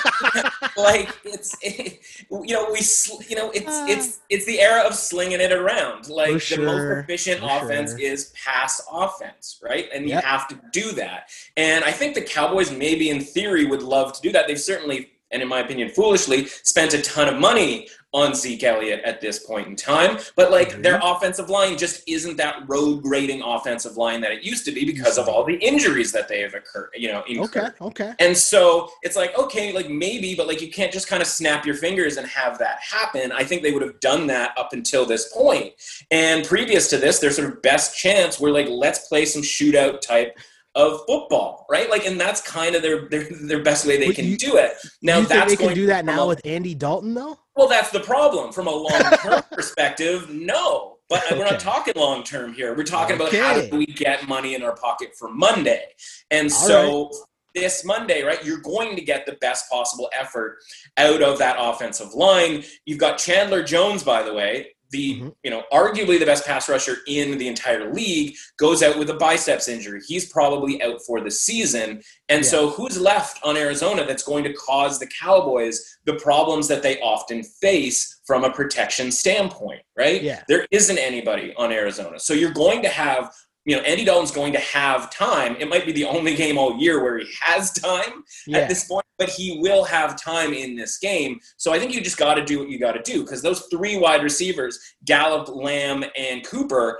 like 0.76 1.16
it's 1.24 1.56
it, 1.62 2.00
you 2.30 2.54
know 2.54 2.68
we 2.72 2.80
you 3.28 3.36
know 3.36 3.50
it's 3.50 3.66
uh, 3.66 3.86
it's 3.88 4.20
it's 4.30 4.46
the 4.46 4.60
era 4.60 4.82
of 4.82 4.94
slinging 4.94 5.40
it 5.40 5.52
around. 5.52 6.08
Like 6.08 6.40
sure, 6.40 6.58
the 6.58 6.64
most 6.64 7.04
efficient 7.04 7.40
offense 7.42 7.90
sure. 7.90 8.00
is 8.00 8.32
pass 8.44 8.80
offense, 8.90 9.60
right? 9.62 9.88
And 9.92 10.08
yep. 10.08 10.22
you 10.22 10.28
have 10.28 10.48
to 10.48 10.60
do 10.72 10.92
that. 10.92 11.30
And 11.56 11.84
I 11.84 11.92
think 11.92 12.14
the 12.14 12.22
Cowboys 12.22 12.70
maybe 12.70 13.10
in 13.10 13.20
theory 13.20 13.64
would 13.64 13.82
love 13.82 14.03
to 14.12 14.20
do 14.20 14.32
that. 14.32 14.46
They've 14.46 14.60
certainly 14.60 15.10
and 15.34 15.42
in 15.42 15.48
my 15.48 15.58
opinion, 15.58 15.90
foolishly, 15.90 16.46
spent 16.46 16.94
a 16.94 17.02
ton 17.02 17.28
of 17.28 17.40
money 17.40 17.88
on 18.12 18.32
Zeke 18.32 18.62
Elliott 18.62 19.00
at 19.04 19.20
this 19.20 19.40
point 19.40 19.66
in 19.66 19.74
time. 19.74 20.18
But 20.36 20.52
like 20.52 20.70
mm-hmm. 20.70 20.82
their 20.82 21.00
offensive 21.02 21.50
line 21.50 21.76
just 21.76 22.08
isn't 22.08 22.36
that 22.36 22.62
road 22.68 23.02
grading 23.02 23.42
offensive 23.42 23.96
line 23.96 24.20
that 24.20 24.30
it 24.30 24.44
used 24.44 24.64
to 24.66 24.70
be 24.70 24.84
because 24.84 25.18
of 25.18 25.28
all 25.28 25.42
the 25.44 25.56
injuries 25.56 26.12
that 26.12 26.28
they 26.28 26.40
have 26.40 26.54
occurred, 26.54 26.90
you 26.94 27.08
know, 27.08 27.24
incurred. 27.26 27.74
Okay, 27.80 28.04
okay. 28.04 28.12
And 28.20 28.36
so 28.36 28.90
it's 29.02 29.16
like, 29.16 29.36
okay, 29.36 29.72
like 29.72 29.90
maybe, 29.90 30.36
but 30.36 30.46
like 30.46 30.62
you 30.62 30.70
can't 30.70 30.92
just 30.92 31.08
kind 31.08 31.20
of 31.20 31.26
snap 31.26 31.66
your 31.66 31.74
fingers 31.74 32.16
and 32.16 32.28
have 32.28 32.56
that 32.60 32.78
happen. 32.80 33.32
I 33.32 33.42
think 33.42 33.62
they 33.62 33.72
would 33.72 33.82
have 33.82 33.98
done 33.98 34.28
that 34.28 34.56
up 34.56 34.72
until 34.72 35.04
this 35.04 35.32
point. 35.34 35.72
And 36.12 36.46
previous 36.46 36.88
to 36.90 36.96
this, 36.96 37.18
their 37.18 37.32
sort 37.32 37.50
of 37.50 37.60
best 37.60 37.98
chance 37.98 38.38
were 38.38 38.52
like, 38.52 38.68
let's 38.68 39.08
play 39.08 39.24
some 39.24 39.42
shootout 39.42 40.00
type 40.00 40.38
of 40.74 41.00
football, 41.06 41.66
right? 41.70 41.88
Like, 41.88 42.06
and 42.06 42.20
that's 42.20 42.40
kind 42.40 42.74
of 42.74 42.82
their 42.82 43.08
their, 43.08 43.24
their 43.30 43.62
best 43.62 43.86
way 43.86 43.98
they 43.98 44.12
can 44.12 44.26
you, 44.26 44.36
do 44.36 44.56
it. 44.56 44.72
Now, 45.02 45.18
you 45.18 45.26
that's 45.26 45.50
they 45.50 45.56
can 45.56 45.74
do 45.74 45.86
that 45.86 46.04
now 46.04 46.24
a, 46.24 46.28
with 46.28 46.40
Andy 46.44 46.74
Dalton, 46.74 47.14
though. 47.14 47.38
Well, 47.56 47.68
that's 47.68 47.90
the 47.90 48.00
problem 48.00 48.52
from 48.52 48.66
a 48.66 48.70
long 48.74 49.02
term 49.18 49.42
perspective. 49.52 50.28
No, 50.30 50.96
but 51.08 51.24
okay. 51.26 51.38
we're 51.38 51.44
not 51.44 51.60
talking 51.60 51.94
long 51.96 52.24
term 52.24 52.52
here. 52.52 52.76
We're 52.76 52.84
talking 52.84 53.20
okay. 53.20 53.38
about 53.38 53.54
how 53.56 53.60
do 53.60 53.76
we 53.76 53.86
get 53.86 54.28
money 54.28 54.54
in 54.54 54.62
our 54.62 54.76
pocket 54.76 55.10
for 55.18 55.30
Monday, 55.30 55.84
and 56.30 56.46
All 56.46 56.50
so. 56.50 57.04
Right. 57.04 57.14
This 57.56 57.84
Monday, 57.84 58.24
right? 58.24 58.44
You're 58.44 58.58
going 58.58 58.96
to 58.96 59.00
get 59.00 59.26
the 59.26 59.36
best 59.40 59.70
possible 59.70 60.10
effort 60.12 60.58
out 60.96 61.22
of 61.22 61.38
that 61.38 61.54
offensive 61.56 62.12
line. 62.12 62.64
You've 62.84 62.98
got 62.98 63.16
Chandler 63.16 63.62
Jones, 63.62 64.02
by 64.02 64.24
the 64.24 64.34
way, 64.34 64.73
the 64.94 65.16
mm-hmm. 65.16 65.28
you 65.42 65.50
know 65.50 65.64
arguably 65.72 66.20
the 66.20 66.24
best 66.24 66.46
pass 66.46 66.68
rusher 66.68 66.98
in 67.08 67.36
the 67.36 67.48
entire 67.48 67.92
league 67.92 68.36
goes 68.58 68.80
out 68.80 68.96
with 68.96 69.10
a 69.10 69.14
biceps 69.14 69.68
injury 69.68 70.00
he's 70.06 70.32
probably 70.32 70.80
out 70.82 71.00
for 71.04 71.20
the 71.20 71.30
season 71.30 72.00
and 72.28 72.44
yeah. 72.44 72.48
so 72.48 72.70
who's 72.70 72.98
left 72.98 73.40
on 73.42 73.56
arizona 73.56 74.06
that's 74.06 74.22
going 74.22 74.44
to 74.44 74.52
cause 74.54 75.00
the 75.00 75.08
cowboys 75.08 75.98
the 76.04 76.14
problems 76.14 76.68
that 76.68 76.82
they 76.82 77.00
often 77.00 77.42
face 77.42 78.20
from 78.24 78.44
a 78.44 78.52
protection 78.52 79.10
standpoint 79.10 79.82
right 79.98 80.22
yeah. 80.22 80.42
there 80.48 80.64
isn't 80.70 80.98
anybody 80.98 81.52
on 81.56 81.72
arizona 81.72 82.18
so 82.18 82.32
you're 82.32 82.52
going 82.52 82.80
to 82.80 82.88
have 82.88 83.32
you 83.64 83.76
know, 83.76 83.82
Andy 83.82 84.04
Dalton's 84.04 84.30
going 84.30 84.52
to 84.52 84.58
have 84.58 85.10
time. 85.10 85.56
It 85.58 85.68
might 85.68 85.86
be 85.86 85.92
the 85.92 86.04
only 86.04 86.34
game 86.34 86.58
all 86.58 86.76
year 86.76 87.02
where 87.02 87.18
he 87.18 87.26
has 87.40 87.72
time 87.72 88.24
yeah. 88.46 88.58
at 88.58 88.68
this 88.68 88.84
point, 88.84 89.06
but 89.18 89.30
he 89.30 89.58
will 89.60 89.84
have 89.84 90.20
time 90.20 90.52
in 90.52 90.76
this 90.76 90.98
game. 90.98 91.40
So 91.56 91.72
I 91.72 91.78
think 91.78 91.94
you 91.94 92.00
just 92.00 92.18
got 92.18 92.34
to 92.34 92.44
do 92.44 92.58
what 92.58 92.68
you 92.68 92.78
got 92.78 92.92
to 92.92 93.02
do 93.02 93.22
because 93.22 93.40
those 93.40 93.66
three 93.70 93.96
wide 93.98 94.22
receivers, 94.22 94.78
Gallup, 95.04 95.48
Lamb, 95.48 96.04
and 96.16 96.44
Cooper, 96.46 96.98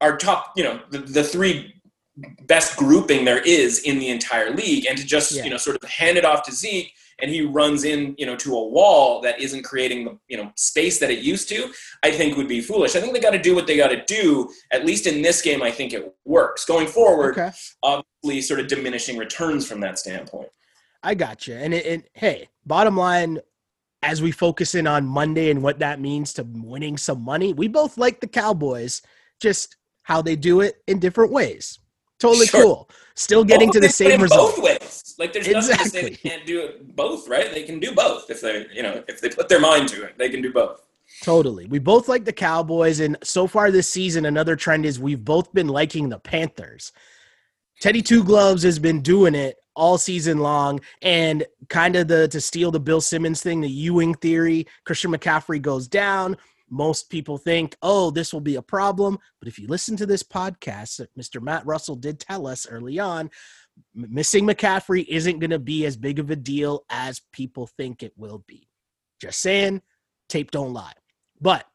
are 0.00 0.16
top, 0.16 0.52
you 0.54 0.64
know, 0.64 0.80
the, 0.90 0.98
the 0.98 1.24
three 1.24 1.73
best 2.42 2.76
grouping 2.76 3.24
there 3.24 3.40
is 3.40 3.80
in 3.80 3.98
the 3.98 4.08
entire 4.08 4.50
league. 4.50 4.86
And 4.86 4.96
to 4.98 5.04
just, 5.04 5.32
yeah. 5.32 5.44
you 5.44 5.50
know, 5.50 5.56
sort 5.56 5.76
of 5.82 5.88
hand 5.88 6.16
it 6.16 6.24
off 6.24 6.44
to 6.44 6.52
Zeke 6.52 6.92
and 7.20 7.30
he 7.30 7.42
runs 7.42 7.84
in, 7.84 8.14
you 8.18 8.26
know, 8.26 8.36
to 8.36 8.56
a 8.56 8.68
wall 8.68 9.20
that 9.22 9.40
isn't 9.40 9.62
creating 9.62 10.04
the, 10.04 10.18
you 10.28 10.36
know, 10.36 10.50
space 10.56 10.98
that 10.98 11.10
it 11.10 11.20
used 11.20 11.48
to, 11.48 11.72
I 12.02 12.10
think 12.10 12.36
would 12.36 12.48
be 12.48 12.60
foolish. 12.60 12.96
I 12.96 13.00
think 13.00 13.12
they 13.12 13.20
got 13.20 13.30
to 13.30 13.38
do 13.38 13.54
what 13.54 13.66
they 13.66 13.76
got 13.76 13.88
to 13.88 14.04
do. 14.04 14.50
At 14.72 14.84
least 14.84 15.06
in 15.06 15.22
this 15.22 15.40
game, 15.42 15.62
I 15.62 15.70
think 15.70 15.92
it 15.92 16.14
works. 16.24 16.64
Going 16.64 16.86
forward, 16.86 17.38
okay. 17.38 17.52
obviously, 17.82 18.40
sort 18.42 18.60
of 18.60 18.66
diminishing 18.66 19.16
returns 19.16 19.66
from 19.66 19.80
that 19.80 19.98
standpoint. 19.98 20.48
I 21.02 21.14
got 21.14 21.46
you. 21.46 21.54
And, 21.54 21.74
it, 21.74 21.86
and 21.86 22.02
hey, 22.14 22.48
bottom 22.66 22.96
line, 22.96 23.40
as 24.02 24.20
we 24.20 24.32
focus 24.32 24.74
in 24.74 24.86
on 24.86 25.06
Monday 25.06 25.50
and 25.50 25.62
what 25.62 25.78
that 25.78 26.00
means 26.00 26.32
to 26.34 26.42
winning 26.42 26.96
some 26.96 27.22
money, 27.22 27.52
we 27.52 27.68
both 27.68 27.96
like 27.96 28.20
the 28.20 28.26
Cowboys, 28.26 29.02
just 29.40 29.76
how 30.02 30.20
they 30.20 30.36
do 30.36 30.60
it 30.60 30.82
in 30.86 30.98
different 30.98 31.32
ways. 31.32 31.78
Totally 32.24 32.46
sure. 32.46 32.62
cool. 32.62 32.90
Still 33.14 33.44
getting 33.44 33.68
both 33.68 33.74
to 33.74 33.80
the 33.80 33.88
same 33.88 34.22
result. 34.22 34.56
Both 34.56 34.64
ways. 34.64 35.14
Like 35.18 35.32
there's 35.32 35.46
exactly. 35.46 35.72
nothing 35.72 35.84
to 35.84 35.90
say 35.90 36.02
they 36.10 36.30
can't 36.30 36.46
do 36.46 36.60
it 36.64 36.96
both, 36.96 37.28
right? 37.28 37.52
They 37.52 37.62
can 37.62 37.78
do 37.78 37.94
both 37.94 38.30
if 38.30 38.40
they, 38.40 38.66
you 38.72 38.82
know, 38.82 39.04
if 39.06 39.20
they 39.20 39.28
put 39.28 39.48
their 39.48 39.60
mind 39.60 39.88
to 39.90 40.04
it, 40.04 40.18
they 40.18 40.30
can 40.30 40.42
do 40.42 40.52
both. 40.52 40.80
Totally. 41.22 41.66
We 41.66 41.78
both 41.78 42.08
like 42.08 42.24
the 42.24 42.32
Cowboys, 42.32 43.00
and 43.00 43.16
so 43.22 43.46
far 43.46 43.70
this 43.70 43.88
season, 43.88 44.24
another 44.24 44.56
trend 44.56 44.86
is 44.86 44.98
we've 44.98 45.24
both 45.24 45.52
been 45.52 45.68
liking 45.68 46.08
the 46.08 46.18
Panthers. 46.18 46.92
Teddy 47.80 48.00
Two 48.00 48.24
Gloves 48.24 48.62
has 48.62 48.78
been 48.78 49.02
doing 49.02 49.34
it 49.34 49.56
all 49.76 49.98
season 49.98 50.38
long, 50.38 50.80
and 51.02 51.44
kind 51.68 51.94
of 51.94 52.08
the 52.08 52.26
to 52.28 52.40
steal 52.40 52.70
the 52.70 52.80
Bill 52.80 53.00
Simmons 53.00 53.42
thing, 53.42 53.60
the 53.60 53.68
Ewing 53.68 54.14
theory. 54.14 54.66
Christian 54.84 55.12
McCaffrey 55.12 55.60
goes 55.60 55.86
down 55.86 56.36
most 56.70 57.10
people 57.10 57.38
think, 57.38 57.76
oh, 57.82 58.10
this 58.10 58.32
will 58.32 58.40
be 58.40 58.56
a 58.56 58.62
problem. 58.62 59.18
But 59.40 59.48
if 59.48 59.58
you 59.58 59.66
listen 59.66 59.96
to 59.98 60.06
this 60.06 60.22
podcast, 60.22 61.06
Mr. 61.18 61.42
Matt 61.42 61.66
Russell 61.66 61.96
did 61.96 62.18
tell 62.18 62.46
us 62.46 62.66
early 62.66 62.98
on, 62.98 63.30
missing 63.94 64.46
McCaffrey 64.46 65.04
isn't 65.08 65.38
going 65.38 65.50
to 65.50 65.58
be 65.58 65.84
as 65.86 65.96
big 65.96 66.18
of 66.18 66.30
a 66.30 66.36
deal 66.36 66.84
as 66.90 67.22
people 67.32 67.66
think 67.66 68.02
it 68.02 68.12
will 68.16 68.44
be. 68.46 68.68
Just 69.20 69.40
saying, 69.40 69.82
tape 70.28 70.50
don't 70.50 70.72
lie. 70.72 70.92
But 71.40 71.66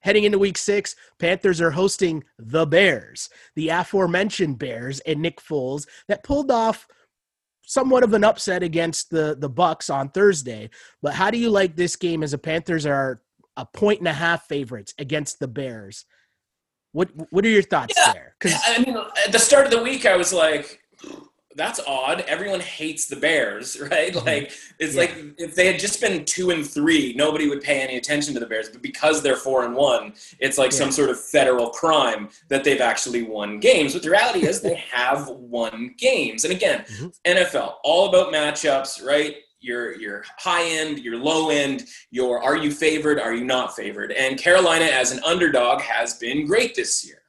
heading 0.00 0.24
into 0.24 0.38
week 0.38 0.58
six, 0.58 0.94
Panthers 1.18 1.60
are 1.60 1.70
hosting 1.70 2.24
the 2.38 2.66
Bears, 2.66 3.28
the 3.56 3.68
aforementioned 3.68 4.58
Bears 4.58 5.00
and 5.00 5.20
Nick 5.20 5.40
Foles 5.40 5.86
that 6.08 6.24
pulled 6.24 6.50
off 6.50 6.86
somewhat 7.68 8.02
of 8.02 8.14
an 8.14 8.24
upset 8.24 8.62
against 8.62 9.10
the 9.10 9.36
the 9.38 9.48
Bucks 9.48 9.90
on 9.90 10.08
Thursday. 10.08 10.70
But 11.02 11.14
how 11.14 11.30
do 11.30 11.38
you 11.38 11.50
like 11.50 11.76
this 11.76 11.96
game 11.96 12.22
as 12.22 12.30
the 12.30 12.38
Panthers 12.38 12.86
are 12.86 13.20
a 13.58 13.66
point 13.66 13.98
and 13.98 14.08
a 14.08 14.12
half 14.12 14.46
favorites 14.46 14.94
against 14.98 15.40
the 15.40 15.48
Bears. 15.48 16.06
What 16.92 17.10
what 17.30 17.44
are 17.44 17.50
your 17.50 17.62
thoughts 17.62 17.94
yeah, 17.96 18.12
there? 18.12 18.34
Because 18.40 18.58
I 18.66 18.78
mean, 18.78 18.96
at 18.96 19.32
the 19.32 19.38
start 19.38 19.66
of 19.66 19.70
the 19.70 19.82
week, 19.82 20.06
I 20.06 20.16
was 20.16 20.32
like, 20.32 20.80
"That's 21.54 21.80
odd." 21.86 22.20
Everyone 22.22 22.60
hates 22.60 23.08
the 23.08 23.16
Bears, 23.16 23.78
right? 23.90 24.12
Mm-hmm. 24.14 24.26
Like 24.26 24.52
it's 24.78 24.94
yeah. 24.94 25.00
like 25.00 25.34
if 25.36 25.54
they 25.54 25.66
had 25.66 25.78
just 25.78 26.00
been 26.00 26.24
two 26.24 26.50
and 26.50 26.66
three, 26.66 27.12
nobody 27.14 27.48
would 27.48 27.60
pay 27.60 27.80
any 27.82 27.96
attention 27.98 28.32
to 28.34 28.40
the 28.40 28.46
Bears. 28.46 28.70
But 28.70 28.80
because 28.80 29.22
they're 29.22 29.36
four 29.36 29.64
and 29.64 29.74
one, 29.74 30.14
it's 30.38 30.56
like 30.56 30.70
yeah. 30.70 30.78
some 30.78 30.92
sort 30.92 31.10
of 31.10 31.20
federal 31.20 31.68
crime 31.70 32.30
that 32.48 32.64
they've 32.64 32.80
actually 32.80 33.22
won 33.22 33.58
games. 33.58 33.92
But 33.92 34.02
the 34.02 34.10
reality 34.10 34.46
is, 34.46 34.62
they 34.62 34.74
have 34.92 35.28
won 35.28 35.94
games. 35.98 36.44
And 36.44 36.54
again, 36.54 36.84
mm-hmm. 36.84 37.08
NFL 37.26 37.74
all 37.82 38.08
about 38.08 38.32
matchups, 38.32 39.04
right? 39.04 39.36
Your 39.60 39.98
your 40.00 40.24
high 40.38 40.64
end, 40.64 41.00
your 41.00 41.16
low 41.16 41.50
end, 41.50 41.86
your 42.10 42.42
are 42.42 42.56
you 42.56 42.70
favored, 42.70 43.18
are 43.20 43.34
you 43.34 43.44
not 43.44 43.74
favored? 43.74 44.12
And 44.12 44.38
Carolina 44.38 44.86
as 44.86 45.12
an 45.12 45.20
underdog 45.24 45.80
has 45.80 46.14
been 46.14 46.46
great 46.46 46.74
this 46.74 47.06
year. 47.06 47.22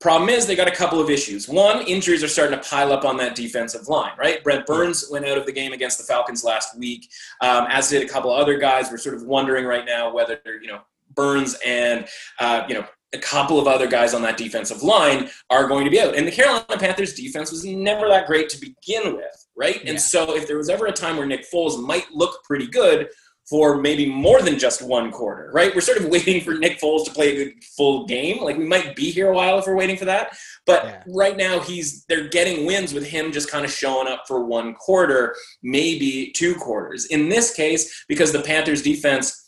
Problem 0.00 0.28
is, 0.30 0.46
they 0.46 0.56
got 0.56 0.66
a 0.66 0.74
couple 0.74 1.00
of 1.00 1.08
issues. 1.10 1.48
One, 1.48 1.82
injuries 1.82 2.24
are 2.24 2.28
starting 2.28 2.58
to 2.58 2.68
pile 2.68 2.92
up 2.92 3.04
on 3.04 3.16
that 3.18 3.36
defensive 3.36 3.86
line, 3.86 4.10
right? 4.18 4.42
Brent 4.42 4.66
Burns 4.66 5.06
went 5.12 5.24
out 5.24 5.38
of 5.38 5.46
the 5.46 5.52
game 5.52 5.72
against 5.72 5.96
the 5.98 6.02
Falcons 6.02 6.42
last 6.42 6.76
week, 6.76 7.08
um, 7.40 7.66
as 7.68 7.88
did 7.88 8.02
a 8.02 8.08
couple 8.08 8.34
of 8.34 8.40
other 8.40 8.58
guys. 8.58 8.90
We're 8.90 8.98
sort 8.98 9.14
of 9.14 9.22
wondering 9.22 9.64
right 9.64 9.84
now 9.84 10.12
whether, 10.12 10.40
you 10.60 10.66
know, 10.66 10.80
Burns 11.14 11.56
and, 11.64 12.08
uh, 12.40 12.64
you 12.68 12.74
know, 12.74 12.84
a 13.14 13.18
couple 13.18 13.58
of 13.58 13.66
other 13.66 13.86
guys 13.86 14.14
on 14.14 14.22
that 14.22 14.36
defensive 14.36 14.82
line 14.82 15.28
are 15.50 15.68
going 15.68 15.84
to 15.84 15.90
be 15.90 16.00
out. 16.00 16.16
And 16.16 16.26
the 16.26 16.32
Carolina 16.32 16.64
Panthers 16.78 17.14
defense 17.14 17.50
was 17.50 17.64
never 17.64 18.08
that 18.08 18.26
great 18.26 18.48
to 18.50 18.60
begin 18.60 19.16
with, 19.16 19.46
right? 19.56 19.82
Yeah. 19.84 19.90
And 19.90 20.00
so 20.00 20.34
if 20.34 20.46
there 20.46 20.56
was 20.56 20.68
ever 20.68 20.86
a 20.86 20.92
time 20.92 21.16
where 21.16 21.26
Nick 21.26 21.44
Foles 21.52 21.82
might 21.84 22.10
look 22.12 22.42
pretty 22.44 22.66
good 22.66 23.08
for 23.50 23.76
maybe 23.76 24.06
more 24.06 24.40
than 24.40 24.58
just 24.58 24.80
one 24.80 25.10
quarter, 25.10 25.50
right? 25.52 25.74
We're 25.74 25.80
sort 25.80 25.98
of 25.98 26.06
waiting 26.08 26.40
for 26.42 26.54
Nick 26.54 26.80
Foles 26.80 27.04
to 27.04 27.10
play 27.10 27.32
a 27.32 27.44
good 27.44 27.64
full 27.76 28.06
game. 28.06 28.42
Like 28.42 28.56
we 28.56 28.64
might 28.64 28.96
be 28.96 29.10
here 29.10 29.30
a 29.30 29.34
while 29.34 29.58
if 29.58 29.66
we're 29.66 29.76
waiting 29.76 29.96
for 29.96 30.06
that. 30.06 30.36
But 30.64 30.84
yeah. 30.84 31.02
right 31.08 31.36
now 31.36 31.60
he's 31.60 32.04
they're 32.06 32.28
getting 32.28 32.64
wins 32.66 32.94
with 32.94 33.06
him 33.06 33.32
just 33.32 33.50
kind 33.50 33.64
of 33.64 33.72
showing 33.72 34.08
up 34.08 34.24
for 34.26 34.44
one 34.44 34.74
quarter, 34.74 35.34
maybe 35.62 36.32
two 36.34 36.54
quarters. 36.54 37.06
In 37.06 37.28
this 37.28 37.52
case, 37.52 38.04
because 38.08 38.32
the 38.32 38.42
Panthers 38.42 38.82
defense 38.82 39.41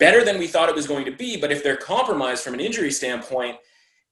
better 0.00 0.24
than 0.24 0.38
we 0.38 0.48
thought 0.48 0.68
it 0.68 0.74
was 0.74 0.88
going 0.88 1.04
to 1.04 1.12
be. 1.12 1.36
But 1.36 1.52
if 1.52 1.62
they're 1.62 1.76
compromised 1.76 2.42
from 2.42 2.54
an 2.54 2.60
injury 2.60 2.90
standpoint, 2.90 3.58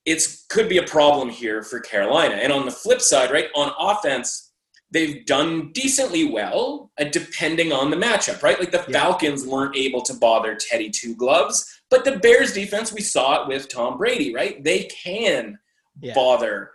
it 0.04 0.24
could 0.48 0.68
be 0.68 0.78
a 0.78 0.84
problem 0.84 1.28
here 1.28 1.62
for 1.64 1.80
Carolina. 1.80 2.36
And 2.36 2.52
on 2.52 2.64
the 2.64 2.70
flip 2.70 3.00
side, 3.00 3.32
right, 3.32 3.48
on 3.56 3.72
offense, 3.78 4.52
they've 4.90 5.26
done 5.26 5.72
decently 5.72 6.24
well, 6.24 6.90
uh, 7.00 7.04
depending 7.04 7.72
on 7.72 7.90
the 7.90 7.96
matchup, 7.96 8.42
right? 8.42 8.60
Like 8.60 8.70
the 8.70 8.84
yeah. 8.88 9.00
Falcons 9.00 9.44
weren't 9.44 9.76
able 9.76 10.02
to 10.02 10.14
bother 10.14 10.54
Teddy 10.54 10.90
Two 10.90 11.16
Gloves, 11.16 11.80
but 11.90 12.04
the 12.04 12.18
Bears 12.18 12.52
defense, 12.52 12.92
we 12.92 13.00
saw 13.00 13.42
it 13.42 13.48
with 13.48 13.68
Tom 13.68 13.98
Brady, 13.98 14.32
right? 14.32 14.62
They 14.62 14.84
can 14.84 15.58
yeah. 16.00 16.14
bother 16.14 16.70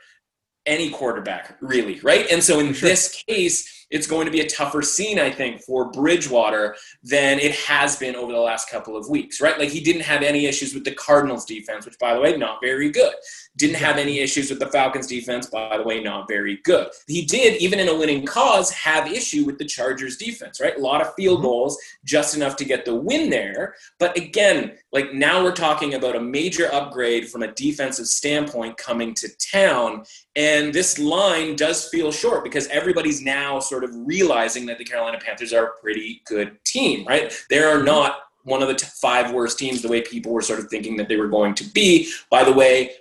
any 0.66 0.90
quarterback, 0.90 1.58
really, 1.62 2.00
right? 2.02 2.30
And 2.32 2.44
so 2.44 2.60
in 2.60 2.74
sure. 2.74 2.90
this 2.90 3.24
case, 3.28 3.83
it's 3.90 4.08
going 4.08 4.26
to 4.26 4.32
be 4.32 4.42
a 4.42 4.50
tougher 4.50 4.82
scene, 4.82 5.20
I 5.20 5.30
think, 5.30 5.62
for 5.62 5.92
Bridgewater 5.92 6.76
than 7.04 7.40
it 7.40 7.56
has 7.56 7.96
been 7.96 8.16
over 8.16 8.32
the 8.32 8.40
last 8.40 8.70
couple 8.70 8.96
of 8.96 9.10
weeks, 9.10 9.42
right? 9.42 9.58
Like 9.58 9.70
he 9.70 9.82
didn't 9.82 10.04
have 10.04 10.22
any 10.22 10.46
issues 10.46 10.74
with 10.74 10.84
the 10.84 10.96
Cardinals 10.96 11.46
defense, 11.46 11.86
which, 11.86 12.00
by 12.00 12.14
the 12.14 12.22
way, 12.22 12.38
not 12.38 12.60
very 12.62 12.90
good. 12.90 13.14
Didn't 13.56 13.76
have 13.76 13.98
any 13.98 14.20
issues 14.20 14.50
with 14.50 14.60
the 14.60 14.68
Falcons 14.68 15.06
defense, 15.06 15.46
by 15.46 15.78
the 15.78 15.84
way, 15.84 16.02
not 16.02 16.28
very 16.28 16.58
good. 16.64 16.88
He 17.08 17.24
did, 17.24 17.62
even 17.62 17.80
in 17.80 17.88
a 17.88 17.96
winning 17.96 18.26
cause, 18.26 18.72
have 18.72 19.12
issue 19.12 19.46
with 19.46 19.60
the 19.60 19.66
Chargers 19.66 20.18
defense, 20.18 20.60
right? 20.60 20.76
A 20.76 20.82
lot 20.82 21.02
of 21.02 21.14
field 21.14 21.38
mm-hmm. 21.38 21.48
goals, 21.48 21.78
just 22.04 22.36
enough 22.36 22.56
to 22.58 22.66
get 22.66 22.84
the 22.86 22.96
win 22.96 23.30
there. 23.30 23.76
But 24.00 24.18
again, 24.18 24.78
like 24.92 25.14
now 25.14 25.44
we're 25.44 25.54
talking 25.54 25.94
about 25.94 26.16
a 26.16 26.20
major 26.20 26.74
upgrade 26.74 27.30
from 27.30 27.44
a 27.44 27.52
defensive 27.52 28.08
standpoint 28.08 28.78
coming 28.78 29.14
to 29.16 29.30
town. 29.38 30.04
And 30.36 30.74
this 30.74 30.98
line 30.98 31.56
does 31.56 31.88
feel 31.90 32.12
short 32.12 32.44
because 32.44 32.68
everybody's 32.68 33.22
now 33.22 33.60
sort 33.60 33.84
of 33.84 33.92
realizing 33.94 34.66
that 34.66 34.80
the 34.80 34.86
Carolina 34.86 35.20
Panthers 35.24 35.54
are 35.54 35.66
a 35.66 35.82
pretty 35.82 36.22
good 36.26 36.58
team, 36.66 37.06
right? 37.06 37.32
They 37.50 37.60
are 37.60 37.84
not 37.84 38.18
one 38.44 38.62
of 38.62 38.68
the 38.68 38.86
five 39.02 39.32
worst 39.32 39.58
teams 39.58 39.82
the 39.82 39.88
way 39.88 40.02
people 40.02 40.32
were 40.32 40.42
sort 40.42 40.60
of 40.60 40.68
thinking 40.68 40.98
that 40.98 41.08
they 41.08 41.18
were 41.18 41.28
going 41.28 41.56
to 41.56 41.64
be. 41.64 42.10
By 42.30 42.44
the 42.44 42.54
way, 42.54 42.92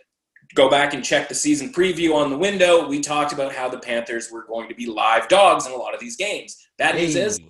go 0.54 0.68
back 0.68 0.94
and 0.94 1.04
check 1.04 1.28
the 1.28 1.34
season 1.34 1.72
preview 1.72 2.14
on 2.14 2.30
the 2.30 2.38
window. 2.38 2.86
We 2.86 3.00
talked 3.00 3.32
about 3.32 3.54
how 3.54 3.68
the 3.68 3.78
Panthers 3.78 4.30
were 4.30 4.44
going 4.44 4.68
to 4.68 4.74
be 4.74 4.86
live 4.86 5.28
dogs 5.28 5.66
in 5.66 5.72
a 5.72 5.76
lot 5.76 5.94
of 5.94 6.00
these 6.00 6.16
games. 6.16 6.68
Bad 6.78 6.96
news 6.96 7.16
is 7.16 7.40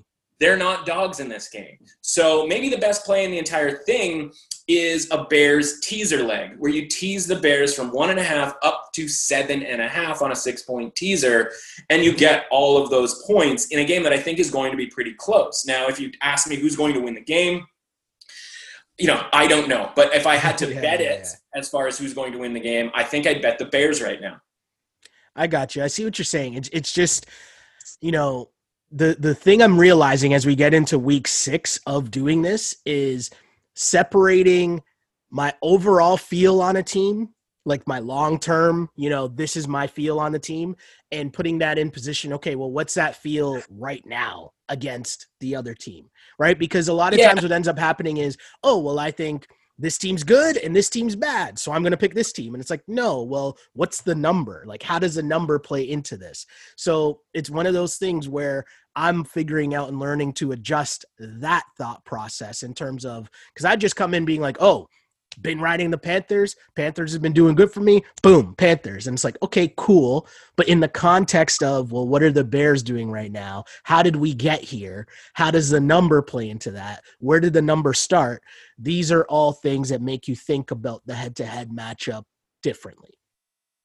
they're 0.40 0.56
not 0.56 0.86
dogs 0.86 1.20
in 1.20 1.28
this 1.28 1.48
game. 1.48 1.78
So 2.00 2.46
maybe 2.46 2.68
the 2.68 2.78
best 2.78 3.04
play 3.04 3.24
in 3.24 3.30
the 3.30 3.38
entire 3.38 3.78
thing 3.84 4.32
is 4.68 5.08
a 5.10 5.24
Bears 5.24 5.80
teaser 5.80 6.22
leg, 6.22 6.52
where 6.58 6.70
you 6.70 6.86
tease 6.86 7.26
the 7.26 7.36
Bears 7.36 7.74
from 7.74 7.90
one 7.90 8.10
and 8.10 8.18
a 8.18 8.24
half 8.24 8.54
up 8.62 8.90
to 8.94 9.08
seven 9.08 9.62
and 9.62 9.80
a 9.80 9.88
half 9.88 10.22
on 10.22 10.32
a 10.32 10.36
six 10.36 10.62
point 10.62 10.94
teaser, 10.94 11.52
and 11.90 12.04
you 12.04 12.12
get 12.12 12.46
all 12.50 12.82
of 12.82 12.90
those 12.90 13.24
points 13.24 13.66
in 13.66 13.80
a 13.80 13.84
game 13.84 14.02
that 14.02 14.12
I 14.12 14.18
think 14.18 14.38
is 14.38 14.50
going 14.50 14.70
to 14.70 14.76
be 14.76 14.86
pretty 14.86 15.14
close. 15.14 15.64
Now, 15.66 15.88
if 15.88 15.98
you 16.00 16.10
ask 16.22 16.48
me 16.48 16.56
who's 16.56 16.76
going 16.76 16.94
to 16.94 17.00
win 17.00 17.14
the 17.14 17.20
game, 17.20 17.66
you 19.02 19.08
know, 19.08 19.26
I 19.32 19.48
don't 19.48 19.68
know. 19.68 19.90
But 19.96 20.14
if 20.14 20.28
I 20.28 20.36
had 20.36 20.56
to 20.58 20.68
yeah, 20.72 20.80
bet 20.80 21.00
yeah, 21.00 21.10
it 21.10 21.26
yeah. 21.26 21.58
as 21.60 21.68
far 21.68 21.88
as 21.88 21.98
who's 21.98 22.14
going 22.14 22.30
to 22.32 22.38
win 22.38 22.54
the 22.54 22.60
game, 22.60 22.92
I 22.94 23.02
think 23.02 23.26
I'd 23.26 23.42
bet 23.42 23.58
the 23.58 23.64
Bears 23.64 24.00
right 24.00 24.20
now. 24.20 24.40
I 25.34 25.48
got 25.48 25.74
you. 25.74 25.82
I 25.82 25.88
see 25.88 26.04
what 26.04 26.18
you're 26.18 26.24
saying. 26.24 26.54
It's, 26.54 26.70
it's 26.72 26.92
just, 26.92 27.26
you 28.00 28.12
know, 28.12 28.50
the 28.92 29.16
the 29.18 29.34
thing 29.34 29.60
I'm 29.60 29.80
realizing 29.80 30.34
as 30.34 30.46
we 30.46 30.54
get 30.54 30.72
into 30.72 30.98
week 30.98 31.26
six 31.26 31.80
of 31.86 32.12
doing 32.12 32.42
this 32.42 32.76
is 32.86 33.30
separating 33.74 34.82
my 35.30 35.52
overall 35.62 36.16
feel 36.16 36.60
on 36.60 36.76
a 36.76 36.82
team, 36.82 37.30
like 37.64 37.88
my 37.88 37.98
long 37.98 38.38
term, 38.38 38.88
you 38.94 39.10
know, 39.10 39.26
this 39.26 39.56
is 39.56 39.66
my 39.66 39.88
feel 39.88 40.20
on 40.20 40.30
the 40.30 40.38
team, 40.38 40.76
and 41.10 41.32
putting 41.32 41.58
that 41.58 41.78
in 41.78 41.90
position. 41.90 42.34
Okay, 42.34 42.54
well, 42.54 42.70
what's 42.70 42.94
that 42.94 43.16
feel 43.16 43.60
right 43.68 44.04
now 44.06 44.52
against 44.68 45.26
the 45.40 45.56
other 45.56 45.74
team, 45.74 46.10
right? 46.38 46.58
Because 46.58 46.88
a 46.88 46.92
lot 46.92 47.12
of 47.12 47.18
yeah. 47.18 47.28
times 47.28 47.42
what 47.42 47.52
ends 47.52 47.68
up 47.68 47.78
happening 47.78 48.18
is, 48.18 48.36
oh, 48.62 48.78
well, 48.78 48.98
I 48.98 49.10
think 49.10 49.46
this 49.78 49.98
team's 49.98 50.22
good 50.22 50.58
and 50.58 50.76
this 50.76 50.90
team's 50.90 51.16
bad. 51.16 51.58
So 51.58 51.72
I'm 51.72 51.82
going 51.82 51.92
to 51.92 51.96
pick 51.96 52.14
this 52.14 52.32
team. 52.32 52.54
And 52.54 52.60
it's 52.60 52.70
like, 52.70 52.82
no, 52.86 53.22
well, 53.22 53.56
what's 53.72 54.02
the 54.02 54.14
number? 54.14 54.64
Like, 54.66 54.82
how 54.82 54.98
does 54.98 55.14
the 55.14 55.22
number 55.22 55.58
play 55.58 55.88
into 55.88 56.16
this? 56.16 56.46
So 56.76 57.20
it's 57.34 57.50
one 57.50 57.66
of 57.66 57.74
those 57.74 57.96
things 57.96 58.28
where 58.28 58.64
I'm 58.94 59.24
figuring 59.24 59.74
out 59.74 59.88
and 59.88 59.98
learning 59.98 60.34
to 60.34 60.52
adjust 60.52 61.04
that 61.18 61.64
thought 61.78 62.04
process 62.04 62.62
in 62.62 62.74
terms 62.74 63.04
of, 63.04 63.30
because 63.54 63.64
I 63.64 63.74
just 63.76 63.96
come 63.96 64.14
in 64.14 64.24
being 64.24 64.42
like, 64.42 64.58
oh, 64.60 64.88
been 65.40 65.60
riding 65.60 65.90
the 65.90 65.98
Panthers. 65.98 66.56
Panthers 66.76 67.12
have 67.12 67.22
been 67.22 67.32
doing 67.32 67.54
good 67.54 67.72
for 67.72 67.80
me. 67.80 68.02
Boom, 68.22 68.54
Panthers. 68.56 69.06
And 69.06 69.14
it's 69.14 69.24
like, 69.24 69.36
okay, 69.42 69.72
cool. 69.76 70.26
But 70.56 70.68
in 70.68 70.80
the 70.80 70.88
context 70.88 71.62
of, 71.62 71.92
well, 71.92 72.06
what 72.06 72.22
are 72.22 72.32
the 72.32 72.44
Bears 72.44 72.82
doing 72.82 73.10
right 73.10 73.32
now? 73.32 73.64
How 73.84 74.02
did 74.02 74.16
we 74.16 74.34
get 74.34 74.60
here? 74.60 75.06
How 75.34 75.50
does 75.50 75.70
the 75.70 75.80
number 75.80 76.22
play 76.22 76.50
into 76.50 76.70
that? 76.72 77.02
Where 77.18 77.40
did 77.40 77.52
the 77.52 77.62
number 77.62 77.94
start? 77.94 78.42
These 78.78 79.12
are 79.12 79.24
all 79.24 79.52
things 79.52 79.88
that 79.88 80.02
make 80.02 80.28
you 80.28 80.36
think 80.36 80.70
about 80.70 81.02
the 81.06 81.14
head 81.14 81.36
to 81.36 81.46
head 81.46 81.70
matchup 81.70 82.24
differently. 82.62 83.18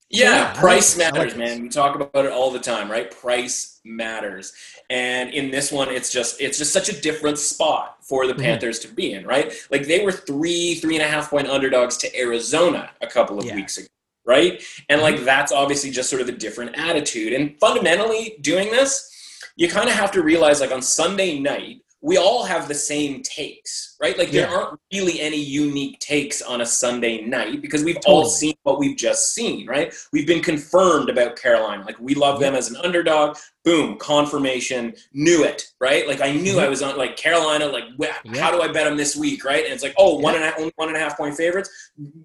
Yeah, 0.10 0.54
price 0.54 0.98
matters, 0.98 1.36
man. 1.36 1.62
We 1.62 1.68
talk 1.68 1.96
about 1.96 2.26
it 2.26 2.32
all 2.32 2.50
the 2.50 2.60
time, 2.60 2.90
right? 2.90 3.12
Price 3.12 3.82
matters. 3.84 4.54
And 4.90 5.32
in 5.32 5.52
this 5.52 5.70
one, 5.70 5.90
it's 5.90 6.12
just 6.12 6.40
it's 6.40 6.58
just 6.58 6.72
such 6.72 6.88
a 6.88 7.00
different 7.02 7.38
spot 7.38 7.98
for 8.02 8.26
the 8.26 8.34
mm-hmm. 8.34 8.44
Panthers 8.44 8.80
to 8.80 8.88
be 8.88 9.14
in, 9.14 9.26
right? 9.26 9.52
Like 9.70 9.86
they 9.86 10.06
were 10.06 10.14
three, 10.14 10.76
three 10.76 10.96
and 10.96 11.04
a 11.04 11.08
half 11.08 11.30
point 11.30 11.48
underdogs 11.48 11.98
to 11.98 12.18
Arizona 12.20 12.90
a 13.02 13.08
couple 13.08 13.38
of 13.38 13.46
yeah. 13.46 13.56
weeks 13.56 13.78
ago, 13.78 13.88
right? 14.26 14.64
And 14.88 15.02
like 15.02 15.16
mm-hmm. 15.16 15.26
that's 15.26 15.52
obviously 15.52 15.92
just 15.92 16.10
sort 16.10 16.22
of 16.22 16.30
a 16.30 16.34
different 16.34 16.78
attitude. 16.78 17.34
And 17.34 17.60
fundamentally, 17.60 18.38
doing 18.40 18.72
this, 18.72 19.14
you 19.58 19.68
kind 19.68 19.90
of 19.90 19.96
have 19.96 20.12
to 20.12 20.24
realize 20.24 20.62
like 20.62 20.72
on 20.72 20.82
Sunday 20.82 21.38
night, 21.38 21.82
we 22.08 22.16
all 22.16 22.46
have 22.46 22.70
the 22.70 22.74
same 22.74 23.22
takes, 23.22 23.98
right? 24.02 24.18
Like 24.18 24.32
there 24.32 24.50
yeah. 24.50 24.56
aren't 24.56 24.80
really 24.94 25.20
any 25.20 25.36
unique 25.36 26.00
takes 26.00 26.42
on 26.42 26.62
a 26.62 26.66
Sunday 26.66 27.20
night 27.20 27.62
because 27.62 27.84
we've 27.84 27.96
totally. 27.96 28.16
all 28.16 28.26
seen 28.30 28.54
what 28.64 28.80
we've 28.80 28.96
just 28.96 29.34
seen, 29.36 29.68
right? 29.68 29.94
We've 30.14 30.26
been 30.26 30.42
confirmed 30.42 31.10
about 31.10 31.36
Carolina. 31.36 31.84
Like 31.84 32.00
we 32.00 32.16
love 32.16 32.40
them 32.40 32.56
as 32.56 32.70
an 32.70 32.78
underdog. 32.78 33.36
Boom, 33.66 33.98
confirmation. 33.98 34.94
Knew 35.12 35.44
it, 35.44 35.68
right? 35.82 36.08
Like 36.08 36.22
I 36.22 36.32
knew 36.32 36.54
mm-hmm. 36.54 36.62
I 36.62 36.70
was 36.70 36.82
on 36.82 36.98
like 36.98 37.18
Carolina. 37.18 37.66
Like 37.66 37.84
yeah. 38.00 38.14
how 38.40 38.52
do 38.52 38.62
I 38.62 38.70
bet 38.70 38.86
them 38.86 38.96
this 38.96 39.18
week, 39.18 39.44
right? 39.44 39.66
And 39.66 39.74
it's 39.74 39.84
like, 39.84 39.96
oh, 39.98 40.18
one 40.18 40.42
and 40.42 40.72
one 40.78 40.88
and 40.88 40.96
a 40.96 41.02
half 41.02 41.18
point 41.18 41.36
favorites. 41.36 41.70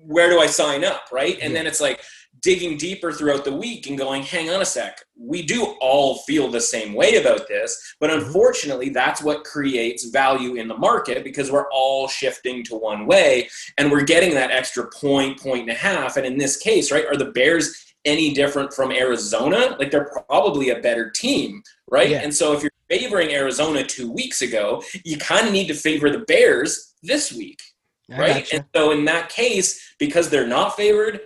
Where 0.06 0.30
do 0.30 0.38
I 0.38 0.46
sign 0.46 0.84
up, 0.84 1.08
right? 1.10 1.38
And 1.42 1.56
then 1.56 1.66
it's 1.66 1.80
like 1.80 2.00
digging 2.42 2.76
deeper 2.76 3.12
throughout 3.12 3.44
the 3.44 3.54
week 3.54 3.86
and 3.86 3.96
going, 3.96 4.22
hang 4.22 4.50
on 4.50 4.60
a 4.60 4.64
sec, 4.64 5.04
we 5.16 5.42
do 5.42 5.76
all 5.80 6.18
feel 6.18 6.48
the 6.48 6.60
same 6.60 6.92
way 6.92 7.16
about 7.16 7.46
this. 7.48 7.94
But 8.00 8.10
mm-hmm. 8.10 8.26
unfortunately, 8.26 8.88
that's 8.88 9.22
what 9.22 9.44
creates 9.44 10.06
value 10.06 10.56
in 10.56 10.66
the 10.68 10.76
market 10.76 11.22
because 11.22 11.50
we're 11.50 11.70
all 11.70 12.08
shifting 12.08 12.64
to 12.64 12.74
one 12.74 13.06
way 13.06 13.48
and 13.78 13.90
we're 13.90 14.04
getting 14.04 14.34
that 14.34 14.50
extra 14.50 14.90
point, 14.90 15.40
point 15.40 15.62
and 15.62 15.70
a 15.70 15.74
half. 15.74 16.16
And 16.16 16.26
in 16.26 16.36
this 16.36 16.56
case, 16.56 16.90
right, 16.90 17.06
are 17.06 17.16
the 17.16 17.30
Bears 17.30 17.94
any 18.04 18.34
different 18.34 18.74
from 18.74 18.90
Arizona? 18.90 19.76
Like 19.78 19.92
they're 19.92 20.10
probably 20.26 20.70
a 20.70 20.80
better 20.80 21.10
team, 21.10 21.62
right? 21.90 22.10
Yeah. 22.10 22.22
And 22.22 22.34
so 22.34 22.52
if 22.52 22.62
you're 22.62 22.72
favoring 22.90 23.32
Arizona 23.32 23.84
two 23.84 24.10
weeks 24.10 24.42
ago, 24.42 24.82
you 25.04 25.16
kind 25.16 25.46
of 25.46 25.52
need 25.52 25.68
to 25.68 25.74
favor 25.74 26.10
the 26.10 26.24
Bears 26.26 26.94
this 27.04 27.32
week. 27.32 27.62
right. 28.10 28.44
Gotcha. 28.44 28.56
And 28.56 28.64
so 28.74 28.90
in 28.90 29.04
that 29.04 29.28
case, 29.28 29.94
because 29.98 30.28
they're 30.28 30.46
not 30.46 30.76
favored, 30.76 31.20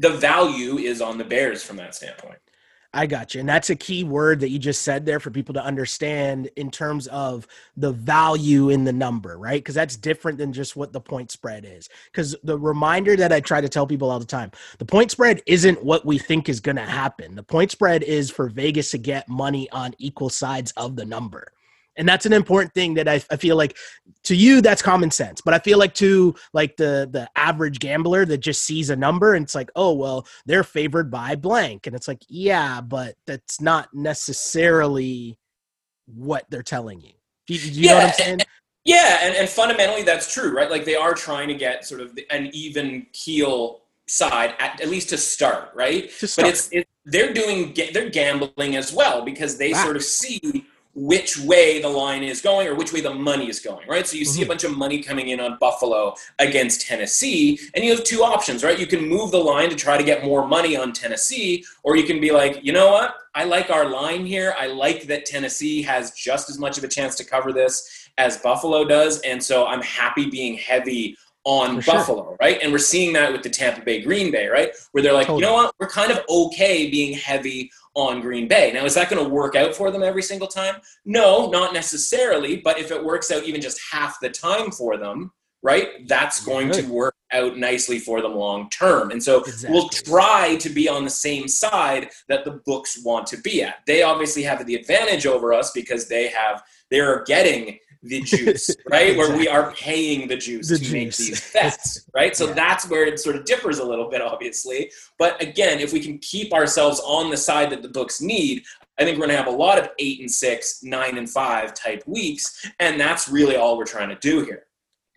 the 0.00 0.10
value 0.10 0.78
is 0.78 1.02
on 1.02 1.18
the 1.18 1.24
Bears 1.24 1.62
from 1.62 1.76
that 1.76 1.94
standpoint. 1.94 2.38
I 2.92 3.06
got 3.06 3.34
you. 3.34 3.40
And 3.40 3.48
that's 3.48 3.70
a 3.70 3.76
key 3.76 4.02
word 4.02 4.40
that 4.40 4.48
you 4.48 4.58
just 4.58 4.82
said 4.82 5.06
there 5.06 5.20
for 5.20 5.30
people 5.30 5.54
to 5.54 5.64
understand 5.64 6.50
in 6.56 6.72
terms 6.72 7.06
of 7.08 7.46
the 7.76 7.92
value 7.92 8.70
in 8.70 8.82
the 8.82 8.92
number, 8.92 9.38
right? 9.38 9.62
Because 9.62 9.76
that's 9.76 9.96
different 9.96 10.38
than 10.38 10.52
just 10.52 10.74
what 10.74 10.92
the 10.92 11.00
point 11.00 11.30
spread 11.30 11.64
is. 11.64 11.88
Because 12.10 12.34
the 12.42 12.58
reminder 12.58 13.14
that 13.14 13.32
I 13.32 13.38
try 13.38 13.60
to 13.60 13.68
tell 13.68 13.86
people 13.86 14.10
all 14.10 14.18
the 14.18 14.24
time 14.24 14.50
the 14.78 14.86
point 14.86 15.12
spread 15.12 15.40
isn't 15.46 15.84
what 15.84 16.04
we 16.04 16.18
think 16.18 16.48
is 16.48 16.58
going 16.58 16.76
to 16.76 16.82
happen. 16.82 17.36
The 17.36 17.44
point 17.44 17.70
spread 17.70 18.02
is 18.02 18.28
for 18.30 18.48
Vegas 18.48 18.90
to 18.92 18.98
get 18.98 19.28
money 19.28 19.70
on 19.70 19.94
equal 19.98 20.30
sides 20.30 20.72
of 20.72 20.96
the 20.96 21.04
number 21.04 21.52
and 22.00 22.08
that's 22.08 22.24
an 22.24 22.32
important 22.32 22.72
thing 22.72 22.94
that 22.94 23.06
I, 23.06 23.22
I 23.30 23.36
feel 23.36 23.56
like 23.56 23.76
to 24.24 24.34
you 24.34 24.62
that's 24.62 24.80
common 24.80 25.10
sense. 25.10 25.42
But 25.42 25.52
i 25.52 25.58
feel 25.58 25.78
like 25.78 25.94
to 25.94 26.34
like 26.54 26.76
the 26.76 27.08
the 27.12 27.28
average 27.36 27.78
gambler 27.78 28.24
that 28.24 28.38
just 28.38 28.62
sees 28.62 28.88
a 28.88 28.96
number 28.96 29.34
and 29.34 29.44
it's 29.44 29.54
like 29.54 29.70
oh 29.76 29.92
well 29.92 30.26
they're 30.46 30.64
favored 30.64 31.10
by 31.10 31.36
blank. 31.36 31.86
And 31.86 31.94
it's 31.94 32.08
like 32.08 32.22
yeah 32.28 32.80
but 32.80 33.14
that's 33.26 33.60
not 33.60 33.90
necessarily 33.92 35.38
what 36.06 36.46
they're 36.50 36.62
telling 36.62 37.00
you. 37.02 37.12
Do 37.46 37.54
you, 37.54 37.60
do 37.60 37.80
you 37.80 37.86
yeah, 37.86 37.90
know 37.90 37.96
what 37.98 38.06
i'm 38.06 38.12
saying? 38.14 38.38
yeah 38.86 39.18
and, 39.22 39.34
and 39.36 39.48
fundamentally 39.48 40.02
that's 40.02 40.32
true 40.32 40.56
right? 40.56 40.70
Like 40.70 40.86
they 40.86 40.96
are 40.96 41.12
trying 41.12 41.48
to 41.48 41.54
get 41.54 41.84
sort 41.84 42.00
of 42.00 42.18
an 42.30 42.48
even 42.54 43.06
keel 43.12 43.82
side 44.08 44.54
at, 44.58 44.80
at 44.80 44.88
least 44.88 45.10
to 45.10 45.18
start 45.18 45.70
right? 45.74 46.10
To 46.18 46.26
start. 46.26 46.46
but 46.46 46.54
it's, 46.54 46.68
it's 46.72 46.90
they're 47.04 47.34
doing 47.34 47.74
they're 47.92 48.08
gambling 48.08 48.76
as 48.76 48.90
well 48.90 49.22
because 49.22 49.58
they 49.58 49.72
wow. 49.72 49.84
sort 49.84 49.96
of 49.96 50.02
see 50.02 50.64
which 50.94 51.38
way 51.38 51.80
the 51.80 51.88
line 51.88 52.22
is 52.22 52.40
going 52.40 52.66
or 52.66 52.74
which 52.74 52.92
way 52.92 53.00
the 53.00 53.14
money 53.14 53.48
is 53.48 53.60
going, 53.60 53.86
right? 53.88 54.06
So 54.06 54.16
you 54.16 54.24
mm-hmm. 54.24 54.32
see 54.32 54.40
a 54.40 54.42
mm-hmm. 54.42 54.50
bunch 54.50 54.64
of 54.64 54.76
money 54.76 55.02
coming 55.02 55.28
in 55.28 55.40
on 55.40 55.56
Buffalo 55.60 56.14
against 56.38 56.86
Tennessee, 56.86 57.60
and 57.74 57.84
you 57.84 57.94
have 57.94 58.04
two 58.04 58.22
options, 58.22 58.64
right? 58.64 58.78
You 58.78 58.86
can 58.86 59.06
move 59.06 59.30
the 59.30 59.38
line 59.38 59.70
to 59.70 59.76
try 59.76 59.96
to 59.96 60.02
get 60.04 60.24
more 60.24 60.46
money 60.46 60.76
on 60.76 60.92
Tennessee, 60.92 61.64
or 61.84 61.96
you 61.96 62.04
can 62.04 62.20
be 62.20 62.32
like, 62.32 62.64
you 62.64 62.72
know 62.72 62.90
what? 62.90 63.14
I 63.34 63.44
like 63.44 63.70
our 63.70 63.88
line 63.88 64.26
here. 64.26 64.54
I 64.58 64.66
like 64.66 65.04
that 65.04 65.24
Tennessee 65.24 65.82
has 65.82 66.10
just 66.12 66.50
as 66.50 66.58
much 66.58 66.76
of 66.76 66.84
a 66.84 66.88
chance 66.88 67.14
to 67.16 67.24
cover 67.24 67.52
this 67.52 68.08
as 68.18 68.38
Buffalo 68.38 68.84
does, 68.84 69.20
and 69.20 69.42
so 69.42 69.66
I'm 69.66 69.82
happy 69.82 70.28
being 70.28 70.56
heavy 70.56 71.16
on 71.44 71.80
For 71.80 71.92
Buffalo, 71.92 72.24
sure. 72.24 72.36
right? 72.40 72.58
And 72.62 72.70
we're 72.72 72.78
seeing 72.78 73.12
that 73.14 73.32
with 73.32 73.42
the 73.42 73.48
Tampa 73.48 73.80
Bay 73.80 74.02
Green 74.02 74.30
Bay, 74.30 74.48
right? 74.48 74.72
Where 74.92 75.02
they're 75.02 75.12
like, 75.12 75.26
totally. 75.26 75.42
you 75.42 75.46
know 75.46 75.54
what? 75.54 75.74
We're 75.78 75.88
kind 75.88 76.12
of 76.12 76.20
okay 76.28 76.90
being 76.90 77.16
heavy 77.16 77.70
on 77.94 78.20
Green 78.20 78.48
Bay. 78.48 78.72
Now, 78.72 78.84
is 78.84 78.94
that 78.94 79.10
going 79.10 79.22
to 79.22 79.28
work 79.28 79.56
out 79.56 79.74
for 79.74 79.90
them 79.90 80.02
every 80.02 80.22
single 80.22 80.48
time? 80.48 80.76
No, 81.04 81.50
not 81.50 81.74
necessarily. 81.74 82.56
But 82.56 82.78
if 82.78 82.90
it 82.90 83.04
works 83.04 83.30
out 83.30 83.44
even 83.44 83.60
just 83.60 83.80
half 83.90 84.20
the 84.20 84.30
time 84.30 84.70
for 84.70 84.96
them, 84.96 85.32
right, 85.62 86.06
that's 86.08 86.44
going 86.44 86.70
to 86.72 86.82
work 86.82 87.14
out 87.32 87.56
nicely 87.56 87.98
for 87.98 88.20
them 88.20 88.34
long 88.34 88.70
term. 88.70 89.10
And 89.10 89.22
so 89.22 89.40
exactly. 89.40 89.70
we'll 89.72 89.88
try 89.88 90.56
to 90.56 90.70
be 90.70 90.88
on 90.88 91.04
the 91.04 91.10
same 91.10 91.48
side 91.48 92.10
that 92.28 92.44
the 92.44 92.60
books 92.64 93.02
want 93.04 93.26
to 93.28 93.36
be 93.38 93.62
at. 93.62 93.76
They 93.86 94.02
obviously 94.02 94.42
have 94.44 94.64
the 94.64 94.74
advantage 94.74 95.26
over 95.26 95.52
us 95.52 95.70
because 95.72 96.08
they 96.08 96.28
have 96.28 96.62
they 96.90 97.00
are 97.00 97.22
getting 97.24 97.78
the 98.02 98.20
juice, 98.22 98.70
right? 98.90 99.10
exactly. 99.10 99.16
Where 99.16 99.36
we 99.36 99.48
are 99.48 99.72
paying 99.72 100.28
the 100.28 100.36
juice 100.36 100.68
the 100.68 100.78
to 100.78 100.84
juice. 100.84 100.92
make 100.92 101.16
these 101.16 101.52
bets, 101.52 102.08
right? 102.14 102.34
So 102.34 102.48
yeah. 102.48 102.54
that's 102.54 102.88
where 102.88 103.04
it 103.04 103.18
sort 103.20 103.36
of 103.36 103.44
differs 103.44 103.78
a 103.78 103.84
little 103.84 104.08
bit, 104.08 104.22
obviously. 104.22 104.90
But 105.18 105.40
again, 105.42 105.80
if 105.80 105.92
we 105.92 106.00
can 106.00 106.18
keep 106.18 106.52
ourselves 106.52 107.00
on 107.00 107.30
the 107.30 107.36
side 107.36 107.70
that 107.70 107.82
the 107.82 107.88
books 107.88 108.20
need, 108.20 108.62
I 108.98 109.04
think 109.04 109.16
we're 109.16 109.26
going 109.26 109.36
to 109.36 109.42
have 109.42 109.52
a 109.52 109.56
lot 109.56 109.78
of 109.78 109.90
eight 109.98 110.20
and 110.20 110.30
six, 110.30 110.82
nine 110.82 111.16
and 111.16 111.28
five 111.28 111.74
type 111.74 112.02
weeks. 112.06 112.66
And 112.80 113.00
that's 113.00 113.28
really 113.28 113.56
all 113.56 113.76
we're 113.76 113.84
trying 113.84 114.10
to 114.10 114.16
do 114.16 114.44
here. 114.44 114.66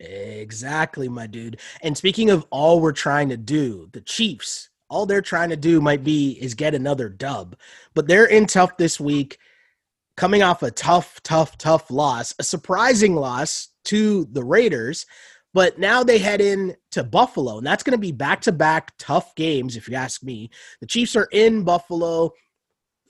Exactly, 0.00 1.08
my 1.08 1.26
dude. 1.26 1.60
And 1.82 1.96
speaking 1.96 2.30
of 2.30 2.46
all 2.50 2.80
we're 2.80 2.92
trying 2.92 3.28
to 3.28 3.36
do, 3.36 3.88
the 3.92 4.00
Chiefs, 4.00 4.70
all 4.90 5.06
they're 5.06 5.22
trying 5.22 5.50
to 5.50 5.56
do 5.56 5.80
might 5.80 6.04
be 6.04 6.32
is 6.32 6.54
get 6.54 6.74
another 6.74 7.08
dub. 7.08 7.56
But 7.94 8.08
they're 8.08 8.26
in 8.26 8.46
tough 8.46 8.76
this 8.76 8.98
week 9.00 9.38
coming 10.16 10.42
off 10.42 10.62
a 10.62 10.70
tough, 10.70 11.20
tough, 11.22 11.58
tough 11.58 11.90
loss, 11.90 12.34
a 12.38 12.42
surprising 12.44 13.14
loss 13.14 13.68
to 13.84 14.26
the 14.32 14.44
Raiders. 14.44 15.06
But 15.52 15.78
now 15.78 16.02
they 16.02 16.18
head 16.18 16.40
in 16.40 16.76
to 16.90 17.04
Buffalo, 17.04 17.58
and 17.58 17.66
that's 17.66 17.84
going 17.84 17.92
to 17.92 17.98
be 17.98 18.12
back 18.12 18.40
to 18.42 18.52
back 18.52 18.92
tough 18.98 19.34
games, 19.36 19.76
if 19.76 19.88
you 19.88 19.94
ask 19.94 20.22
me. 20.22 20.50
The 20.80 20.86
Chiefs 20.86 21.14
are 21.14 21.28
in 21.30 21.62
Buffalo, 21.62 22.32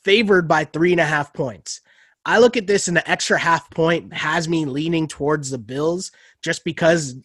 favored 0.02 0.46
by 0.46 0.64
three 0.64 0.92
and 0.92 1.00
a 1.00 1.06
half 1.06 1.32
points. 1.32 1.80
I 2.26 2.38
look 2.38 2.56
at 2.56 2.66
this, 2.66 2.86
and 2.88 2.96
the 2.96 3.10
extra 3.10 3.38
half 3.38 3.70
point 3.70 4.12
has 4.12 4.48
me 4.48 4.66
leaning 4.66 5.08
towards 5.08 5.50
the 5.50 5.58
Bills 5.58 6.12
just 6.42 6.64
because. 6.64 7.16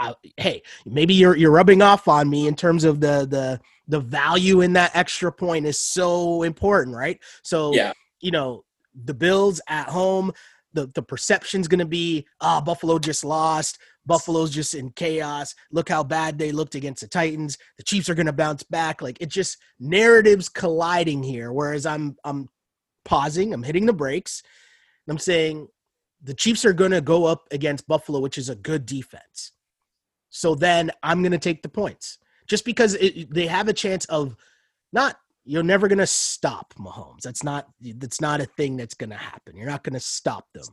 I, 0.00 0.14
hey, 0.36 0.62
maybe 0.86 1.14
you're 1.14 1.34
you're 1.34 1.50
rubbing 1.50 1.82
off 1.82 2.06
on 2.06 2.30
me 2.30 2.46
in 2.46 2.54
terms 2.54 2.84
of 2.84 3.00
the 3.00 3.26
the 3.28 3.60
the 3.88 3.98
value 3.98 4.60
in 4.60 4.74
that 4.74 4.94
extra 4.94 5.32
point 5.32 5.66
is 5.66 5.76
so 5.76 6.44
important, 6.44 6.94
right? 6.94 7.18
So, 7.42 7.74
Yeah. 7.74 7.94
you 8.20 8.30
know, 8.30 8.64
the 9.04 9.14
Bills 9.14 9.60
at 9.68 9.88
home, 9.88 10.32
the 10.72 10.86
the 10.94 11.02
perception's 11.02 11.68
going 11.68 11.78
to 11.78 11.86
be, 11.86 12.26
ah, 12.40 12.60
Buffalo 12.60 12.98
just 12.98 13.24
lost. 13.24 13.78
Buffalo's 14.06 14.50
just 14.50 14.74
in 14.74 14.90
chaos. 14.90 15.54
Look 15.70 15.88
how 15.88 16.02
bad 16.02 16.38
they 16.38 16.50
looked 16.50 16.74
against 16.74 17.02
the 17.02 17.08
Titans. 17.08 17.58
The 17.76 17.82
Chiefs 17.84 18.08
are 18.08 18.14
going 18.14 18.26
to 18.26 18.32
bounce 18.32 18.62
back. 18.62 19.02
Like 19.02 19.18
it 19.20 19.28
just 19.28 19.58
narratives 19.78 20.48
colliding 20.48 21.22
here. 21.22 21.52
Whereas 21.52 21.84
I'm 21.86 22.16
I'm 22.24 22.48
pausing, 23.04 23.52
I'm 23.52 23.62
hitting 23.62 23.86
the 23.86 23.92
brakes. 23.92 24.42
I'm 25.08 25.18
saying 25.18 25.68
the 26.22 26.34
Chiefs 26.34 26.64
are 26.64 26.72
going 26.72 26.90
to 26.90 27.00
go 27.00 27.24
up 27.24 27.46
against 27.50 27.86
Buffalo, 27.86 28.20
which 28.20 28.38
is 28.38 28.48
a 28.48 28.56
good 28.56 28.84
defense. 28.84 29.52
So 30.30 30.54
then 30.54 30.90
I'm 31.02 31.22
going 31.22 31.32
to 31.32 31.38
take 31.38 31.62
the 31.62 31.68
points 31.68 32.18
just 32.46 32.64
because 32.64 32.94
it, 32.94 33.32
they 33.32 33.46
have 33.46 33.68
a 33.68 33.72
chance 33.72 34.04
of 34.06 34.36
not 34.92 35.16
you're 35.48 35.62
never 35.62 35.88
going 35.88 35.98
to 35.98 36.06
stop 36.06 36.74
Mahomes. 36.78 37.22
That's 37.22 37.42
not 37.42 37.68
that's 37.80 38.20
not 38.20 38.40
a 38.40 38.44
thing 38.44 38.76
that's 38.76 38.94
going 38.94 39.10
to 39.10 39.16
happen. 39.16 39.56
You're 39.56 39.66
not 39.66 39.82
going 39.82 39.94
to 39.94 40.00
stop 40.00 40.46
them. 40.52 40.66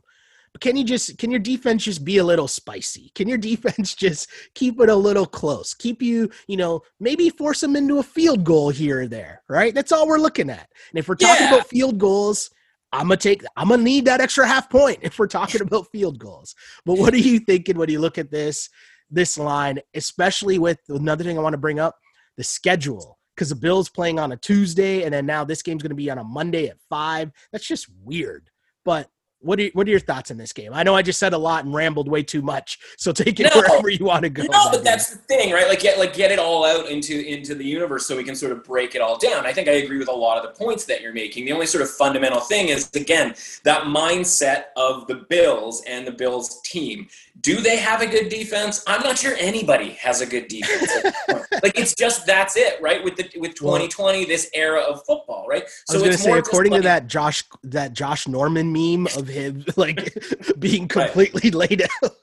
But 0.52 0.60
can 0.60 0.76
you 0.76 0.84
just 0.84 1.16
can 1.18 1.30
your 1.30 1.40
defense 1.40 1.84
just 1.84 2.04
be 2.04 2.18
a 2.18 2.24
little 2.24 2.46
spicy? 2.46 3.10
Can 3.14 3.26
your 3.26 3.38
defense 3.52 3.94
just 3.94 4.28
keep 4.54 4.78
it 4.80 4.90
a 4.90 4.94
little 4.94 5.26
close? 5.26 5.72
Keep 5.72 6.02
you, 6.02 6.30
you 6.46 6.58
know, 6.58 6.82
maybe 7.00 7.30
force 7.30 7.60
them 7.60 7.74
into 7.74 7.98
a 7.98 8.02
field 8.02 8.44
goal 8.44 8.68
here 8.68 9.02
or 9.02 9.08
there, 9.08 9.42
right? 9.48 9.74
That's 9.74 9.92
all 9.92 10.06
we're 10.06 10.18
looking 10.18 10.50
at. 10.50 10.68
And 10.90 10.98
if 10.98 11.08
we're 11.08 11.14
talking 11.14 11.46
Yeah. 11.50 11.54
about 11.56 11.66
field 11.68 11.98
goals, 11.98 12.50
I'm 12.92 13.08
gonna 13.08 13.16
take 13.16 13.42
I'm 13.56 13.68
gonna 13.68 13.82
need 13.82 14.04
that 14.04 14.20
extra 14.20 14.46
half 14.46 14.68
point 14.68 14.98
if 15.02 15.18
we're 15.18 15.26
talking 15.26 15.62
about 15.62 15.88
field 15.90 16.18
goals. 16.18 16.54
But 16.84 16.98
what 16.98 17.14
are 17.14 17.18
you 17.18 17.38
thinking 17.40 17.78
when 17.78 17.88
you 17.88 17.98
look 17.98 18.18
at 18.18 18.30
this 18.30 18.68
this 19.10 19.38
line, 19.38 19.78
especially 19.94 20.58
with 20.58 20.78
another 20.88 21.24
thing 21.24 21.38
I 21.38 21.42
want 21.42 21.54
to 21.54 21.58
bring 21.58 21.78
up, 21.78 21.96
the 22.36 22.44
schedule. 22.44 23.15
Because 23.36 23.50
the 23.50 23.54
Bills 23.54 23.88
playing 23.88 24.18
on 24.18 24.32
a 24.32 24.36
Tuesday 24.36 25.04
and 25.04 25.12
then 25.12 25.26
now 25.26 25.44
this 25.44 25.62
game's 25.62 25.82
gonna 25.82 25.94
be 25.94 26.10
on 26.10 26.18
a 26.18 26.24
Monday 26.24 26.68
at 26.68 26.78
five. 26.88 27.30
That's 27.52 27.66
just 27.66 27.86
weird. 28.02 28.48
But 28.84 29.10
what 29.40 29.60
are, 29.60 29.68
what 29.74 29.86
are 29.86 29.90
your 29.90 30.00
thoughts 30.00 30.30
on 30.30 30.38
this 30.38 30.52
game? 30.52 30.72
I 30.72 30.82
know 30.82 30.94
I 30.94 31.02
just 31.02 31.18
said 31.18 31.32
a 31.32 31.38
lot 31.38 31.64
and 31.64 31.74
rambled 31.74 32.08
way 32.10 32.22
too 32.22 32.42
much, 32.42 32.78
so 32.96 33.12
take 33.12 33.38
it 33.38 33.44
No. 33.54 33.60
wherever 33.60 33.88
you 33.88 34.04
want 34.04 34.22
to 34.24 34.30
go. 34.30 34.42
No, 34.44 34.70
but 34.70 34.82
that's 34.82 35.10
the 35.10 35.18
thing, 35.18 35.52
right? 35.52 35.68
Like 35.68 35.80
get 35.80 35.98
like 35.98 36.14
get 36.14 36.32
it 36.32 36.38
all 36.38 36.64
out 36.64 36.88
into 36.88 37.20
into 37.26 37.54
the 37.54 37.64
universe 37.64 38.06
so 38.06 38.16
we 38.16 38.24
can 38.24 38.34
sort 38.34 38.52
of 38.52 38.64
break 38.64 38.94
it 38.94 39.02
all 39.02 39.18
down. 39.18 39.46
I 39.46 39.52
think 39.52 39.68
I 39.68 39.72
agree 39.72 39.98
with 39.98 40.08
a 40.08 40.12
lot 40.12 40.38
of 40.38 40.42
the 40.42 40.58
points 40.64 40.84
that 40.86 41.00
you're 41.02 41.12
making. 41.12 41.44
The 41.44 41.52
only 41.52 41.66
sort 41.66 41.82
of 41.82 41.90
fundamental 41.90 42.40
thing 42.40 42.68
is 42.68 42.90
again 42.94 43.34
that 43.64 43.82
mindset 43.84 44.64
of 44.76 45.06
the 45.06 45.26
Bills 45.28 45.82
and 45.86 46.06
the 46.06 46.12
Bills 46.12 46.60
team. 46.62 47.06
Do 47.40 47.60
they 47.60 47.76
have 47.76 48.00
a 48.02 48.06
good 48.06 48.28
defense? 48.28 48.82
I'm 48.86 49.02
not 49.02 49.18
sure 49.18 49.34
anybody 49.38 49.90
has 50.00 50.20
a 50.20 50.26
good 50.26 50.48
defense. 50.48 50.90
at 50.96 51.02
this 51.02 51.14
point. 51.50 51.62
like 51.62 51.78
it's 51.78 51.94
just 51.94 52.26
that's 52.26 52.56
it, 52.56 52.80
right? 52.80 53.04
With 53.04 53.16
the 53.16 53.28
with 53.38 53.54
2020, 53.54 54.24
this 54.24 54.50
era 54.54 54.80
of 54.80 55.04
football, 55.06 55.46
right? 55.48 55.62
I 55.90 55.92
was 55.92 56.02
gonna 56.02 56.14
it's 56.14 56.22
say, 56.22 56.32
according 56.32 56.72
like- 56.72 56.82
to 56.82 56.88
that 56.88 57.06
Josh 57.08 57.44
that 57.64 57.92
Josh 57.92 58.26
Norman 58.26 58.72
meme 58.72 59.06
of 59.16 59.28
him 59.28 59.64
like 59.76 60.16
being 60.58 60.88
completely 60.88 61.50
laid 61.50 61.82
out. 62.02 62.16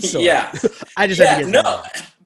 So, 0.00 0.20
yeah. 0.20 0.52
I 0.96 1.06
just 1.08 1.20
yeah, 1.20 1.34
had 1.34 1.46
to 1.46 1.50
get 1.50 1.64
no. 1.64 1.82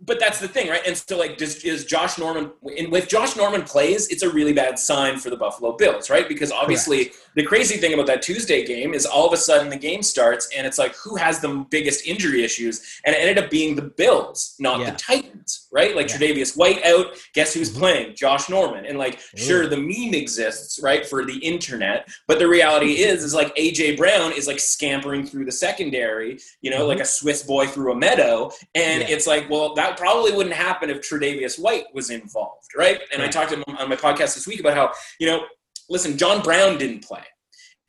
But 0.08 0.18
that's 0.18 0.40
the 0.40 0.48
thing, 0.48 0.68
right? 0.68 0.80
And 0.86 0.96
so, 0.96 1.16
like, 1.16 1.36
does 1.36 1.62
is 1.64 1.84
Josh 1.84 2.18
Norman? 2.18 2.50
And 2.76 2.92
if 2.96 3.06
Josh 3.08 3.36
Norman 3.36 3.62
plays, 3.62 4.08
it's 4.08 4.22
a 4.24 4.30
really 4.30 4.52
bad 4.52 4.78
sign 4.78 5.18
for 5.18 5.30
the 5.30 5.36
Buffalo 5.36 5.76
Bills, 5.76 6.10
right? 6.10 6.28
Because 6.28 6.50
obviously, 6.50 7.12
the 7.36 7.44
crazy 7.44 7.76
thing 7.76 7.94
about 7.94 8.06
that 8.06 8.22
Tuesday 8.22 8.64
game 8.64 8.94
is 8.94 9.06
all 9.06 9.26
of 9.26 9.32
a 9.32 9.36
sudden 9.36 9.68
the 9.68 9.76
game 9.76 10.02
starts, 10.02 10.48
and 10.56 10.66
it's 10.66 10.78
like, 10.78 10.96
who 10.96 11.14
has 11.16 11.38
the 11.40 11.64
biggest 11.70 12.06
injury 12.06 12.42
issues? 12.42 13.00
And 13.04 13.14
it 13.14 13.18
ended 13.20 13.38
up 13.44 13.50
being 13.50 13.76
the 13.76 13.82
Bills, 13.82 14.54
not 14.58 14.80
Yeah. 14.80 14.90
the 14.90 14.96
Titans, 14.96 15.68
right? 15.70 15.94
Like 15.94 16.08
Yeah. 16.08 16.16
Tre'Davious 16.16 16.56
White 16.56 16.84
out. 16.84 17.14
Guess 17.34 17.52
who's 17.54 17.70
Mhm. 17.70 17.78
playing? 17.78 18.14
Josh 18.16 18.48
Norman. 18.48 18.86
And 18.86 18.98
like, 18.98 19.18
Ooh. 19.38 19.38
sure, 19.44 19.66
the 19.66 19.76
meme 19.76 20.14
exists, 20.14 20.80
right, 20.82 21.06
for 21.06 21.24
the 21.24 21.36
internet, 21.38 22.08
but 22.26 22.38
the 22.38 22.48
reality 22.48 23.02
is, 23.02 23.22
is 23.22 23.34
like 23.34 23.52
AJ 23.56 23.96
Brown 23.96 24.32
is 24.32 24.46
like 24.46 24.58
scampering 24.58 25.26
through 25.26 25.44
the 25.44 25.52
secondary, 25.52 26.38
you 26.62 26.70
know, 26.70 26.84
Mhm. 26.84 26.88
like 26.88 27.00
a 27.00 27.04
Swiss 27.04 27.42
boy 27.42 27.66
through 27.66 27.92
a 27.92 27.96
meadow. 27.96 28.50
And 28.74 29.02
Yeah. 29.02 29.08
it's 29.10 29.26
like, 29.26 29.48
well, 29.50 29.74
that 29.74 29.97
probably 29.98 30.32
wouldn't 30.32 30.54
happen 30.54 30.88
if 30.90 30.98
Tre'Davious 30.98 31.58
White 31.58 31.84
was 31.92 32.10
involved, 32.10 32.68
right? 32.76 33.00
And 33.12 33.22
I 33.22 33.28
talked 33.28 33.50
to 33.50 33.56
him 33.56 33.64
on 33.78 33.88
my 33.88 33.96
podcast 33.96 34.34
this 34.34 34.46
week 34.46 34.60
about 34.60 34.74
how, 34.74 34.92
you 35.18 35.26
know, 35.26 35.44
listen, 35.90 36.16
John 36.16 36.42
Brown 36.42 36.78
didn't 36.78 37.02
play. 37.02 37.22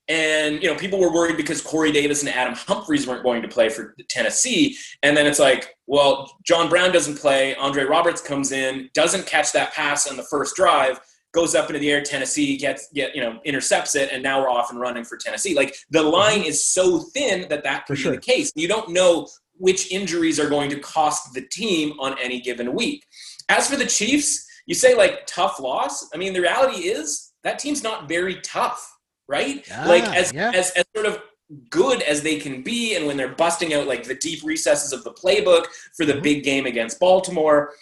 And, 0.08 0.64
you 0.64 0.68
know, 0.68 0.76
people 0.76 1.00
were 1.00 1.14
worried 1.14 1.38
because 1.38 1.62
Corey 1.62 1.92
Davis 1.92 2.22
and 2.22 2.34
Adam 2.34 2.56
Humphries 2.56 3.06
weren't 3.06 3.24
going 3.24 3.44
to 3.44 3.48
play 3.48 3.70
for 3.70 3.96
Tennessee. 4.10 4.76
And 5.04 5.16
then 5.16 5.28
it's 5.28 5.38
like, 5.38 5.76
well, 5.86 6.36
John 6.44 6.68
Brown 6.68 6.92
doesn't 6.92 7.20
play. 7.20 7.56
Andre 7.56 7.84
Roberts 7.84 8.20
comes 8.20 8.52
in, 8.52 8.90
doesn't 8.96 9.28
catch 9.28 9.52
that 9.52 9.72
pass 9.74 10.10
on 10.10 10.18
the 10.18 10.24
first 10.24 10.56
drive, 10.56 11.00
goes 11.32 11.54
up 11.54 11.70
into 11.70 11.80
the 11.80 11.92
air. 11.92 12.02
Tennessee 12.02 12.58
gets, 12.58 12.90
get, 12.92 13.16
you 13.16 13.22
know, 13.22 13.40
intercepts 13.46 13.96
it. 13.96 14.10
And 14.12 14.24
now 14.24 14.42
we're 14.42 14.50
off 14.50 14.72
and 14.72 14.80
running 14.80 15.04
for 15.06 15.16
Tennessee. 15.16 15.54
Like 15.54 15.76
the 15.92 16.00
mm-hmm. 16.00 16.10
line 16.10 16.42
is 16.42 16.66
so 16.66 17.02
thin 17.14 17.48
that 17.50 17.64
that 17.64 17.86
For 17.86 17.94
could 17.94 18.00
sure. 18.00 18.12
be 18.14 18.18
the 18.18 18.24
case. 18.24 18.52
You 18.56 18.68
don't 18.68 18.90
know 18.90 19.28
which 19.60 19.92
injuries 19.92 20.40
are 20.40 20.50
going 20.50 20.70
to 20.72 20.80
cost 20.80 21.34
the 21.34 21.42
team 21.42 21.94
on 22.00 22.18
any 22.20 22.40
given 22.42 22.74
week. 22.74 23.06
As 23.50 23.70
for 23.70 23.76
the 23.76 23.86
Chiefs, 23.86 24.48
you 24.66 24.74
say 24.74 24.96
like 24.96 25.26
tough 25.28 25.60
loss. 25.60 26.08
I 26.14 26.18
mean, 26.18 26.34
the 26.34 26.42
reality 26.42 26.88
is 26.88 27.32
that 27.44 27.60
team's 27.60 27.84
not 27.84 28.08
very 28.08 28.36
tough, 28.42 28.82
right? 29.28 29.68
like 29.86 30.04
as, 30.06 30.34
yeah. 30.34 30.52
as 30.54 30.72
as 30.72 30.86
sort 30.96 31.06
of 31.06 31.22
good 31.70 32.02
as 32.04 32.22
they 32.22 32.38
can 32.40 32.62
be, 32.64 32.96
and 32.96 33.06
when 33.08 33.18
they're 33.18 33.36
busting 33.36 33.74
out 33.74 33.88
like 33.88 34.04
the 34.04 34.14
deep 34.16 34.44
recesses 34.44 34.94
of 34.94 35.04
the 35.04 35.12
playbook 35.12 35.66
for 35.98 36.06
the 36.06 36.14
Mhm. 36.14 36.22
big 36.24 36.44
game 36.44 36.66
against 36.68 37.00
Baltimore, 37.00 37.74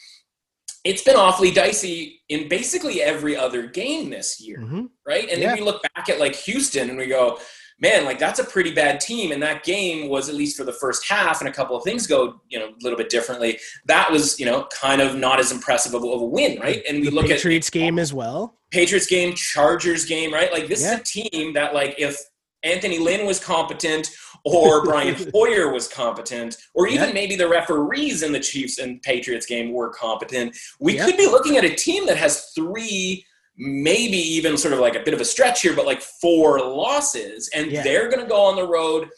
it's 0.85 1.03
been 1.03 1.17
awfully 1.17 1.51
dicey 1.51 2.21
in 2.29 2.47
basically 2.47 3.01
every 3.01 3.35
other 3.35 3.67
game 3.67 4.09
this 4.09 4.39
year 4.39 4.59
Mhm. 4.59 4.89
right? 5.05 5.27
And 5.29 5.41
Yeah. 5.41 5.49
then 5.49 5.57
we 5.57 5.63
look 5.65 5.81
back 5.95 6.07
at 6.09 6.17
like 6.19 6.35
Houston 6.35 6.89
and 6.89 6.97
we 6.97 7.07
go, 7.07 7.39
man, 7.79 8.05
like 8.05 8.19
that's 8.19 8.39
a 8.39 8.43
pretty 8.43 8.71
bad 8.73 8.99
team. 8.99 9.31
And 9.31 9.41
that 9.43 9.63
game 9.63 10.09
was 10.09 10.29
at 10.29 10.35
least 10.35 10.57
for 10.57 10.63
the 10.63 10.73
first 10.73 11.07
half, 11.09 11.41
and 11.41 11.49
a 11.49 11.53
couple 11.53 11.75
of 11.77 11.83
things 11.83 12.07
go, 12.07 12.41
you 12.49 12.57
know, 12.59 12.69
a 12.69 12.73
little 12.81 12.97
bit 12.97 13.09
differently. 13.09 13.59
That 13.85 14.11
was, 14.11 14.39
you 14.39 14.45
know, 14.45 14.67
kind 14.73 15.01
of 15.01 15.15
not 15.15 15.39
as 15.39 15.51
impressive 15.51 15.93
of, 15.93 16.03
a- 16.03 16.07
of 16.07 16.21
a 16.21 16.25
win, 16.25 16.59
right? 16.59 16.81
And 16.89 17.01
we 17.01 17.09
look 17.09 17.25
at 17.25 17.27
the 17.27 17.31
look 17.33 17.37
Patriots 17.37 17.69
at 17.69 17.73
game 17.73 17.99
as 17.99 18.13
well. 18.13 18.55
Patriots 18.71 19.07
game, 19.07 19.33
Chargers 19.35 20.05
game, 20.05 20.33
right? 20.33 20.51
Like 20.51 20.67
this 20.67 20.81
Yeah. 20.81 20.95
is 20.95 20.99
a 21.01 21.03
team 21.03 21.53
that, 21.53 21.73
like, 21.73 21.95
if 21.97 22.17
Anthony 22.63 22.97
Lynn 22.99 23.25
was 23.25 23.39
competent, 23.39 24.09
or 24.43 24.83
Brian 24.85 25.15
Hoyer 25.33 25.71
was 25.71 25.87
competent, 25.87 26.57
or 26.73 26.87
even 26.87 27.09
Yeah. 27.09 27.13
maybe 27.13 27.35
the 27.35 27.47
referees 27.47 28.23
in 28.23 28.31
the 28.31 28.39
Chiefs 28.39 28.79
and 28.79 29.01
Patriots 29.03 29.45
game 29.45 29.71
were 29.71 29.89
competent, 29.89 30.57
we 30.79 30.95
Yeah. 30.95 31.05
could 31.05 31.17
be 31.17 31.27
looking 31.27 31.57
at 31.57 31.63
a 31.63 31.69
team 31.73 32.05
that 32.07 32.17
has 32.17 32.51
three, 32.55 33.25
maybe 33.57 34.17
even 34.17 34.57
sort 34.57 34.73
of 34.73 34.79
like 34.79 34.95
a 34.95 34.99
bit 34.99 35.13
of 35.13 35.21
a 35.21 35.25
stretch 35.25 35.61
here, 35.61 35.75
but 35.75 35.85
like 35.85 36.01
four 36.01 36.59
losses, 36.59 37.49
and 37.53 37.71
Yeah. 37.71 37.83
they're 37.83 38.07
going 38.09 38.21
to 38.21 38.29
go 38.29 38.41
on 38.41 38.55
the 38.55 38.67
road 38.67 39.09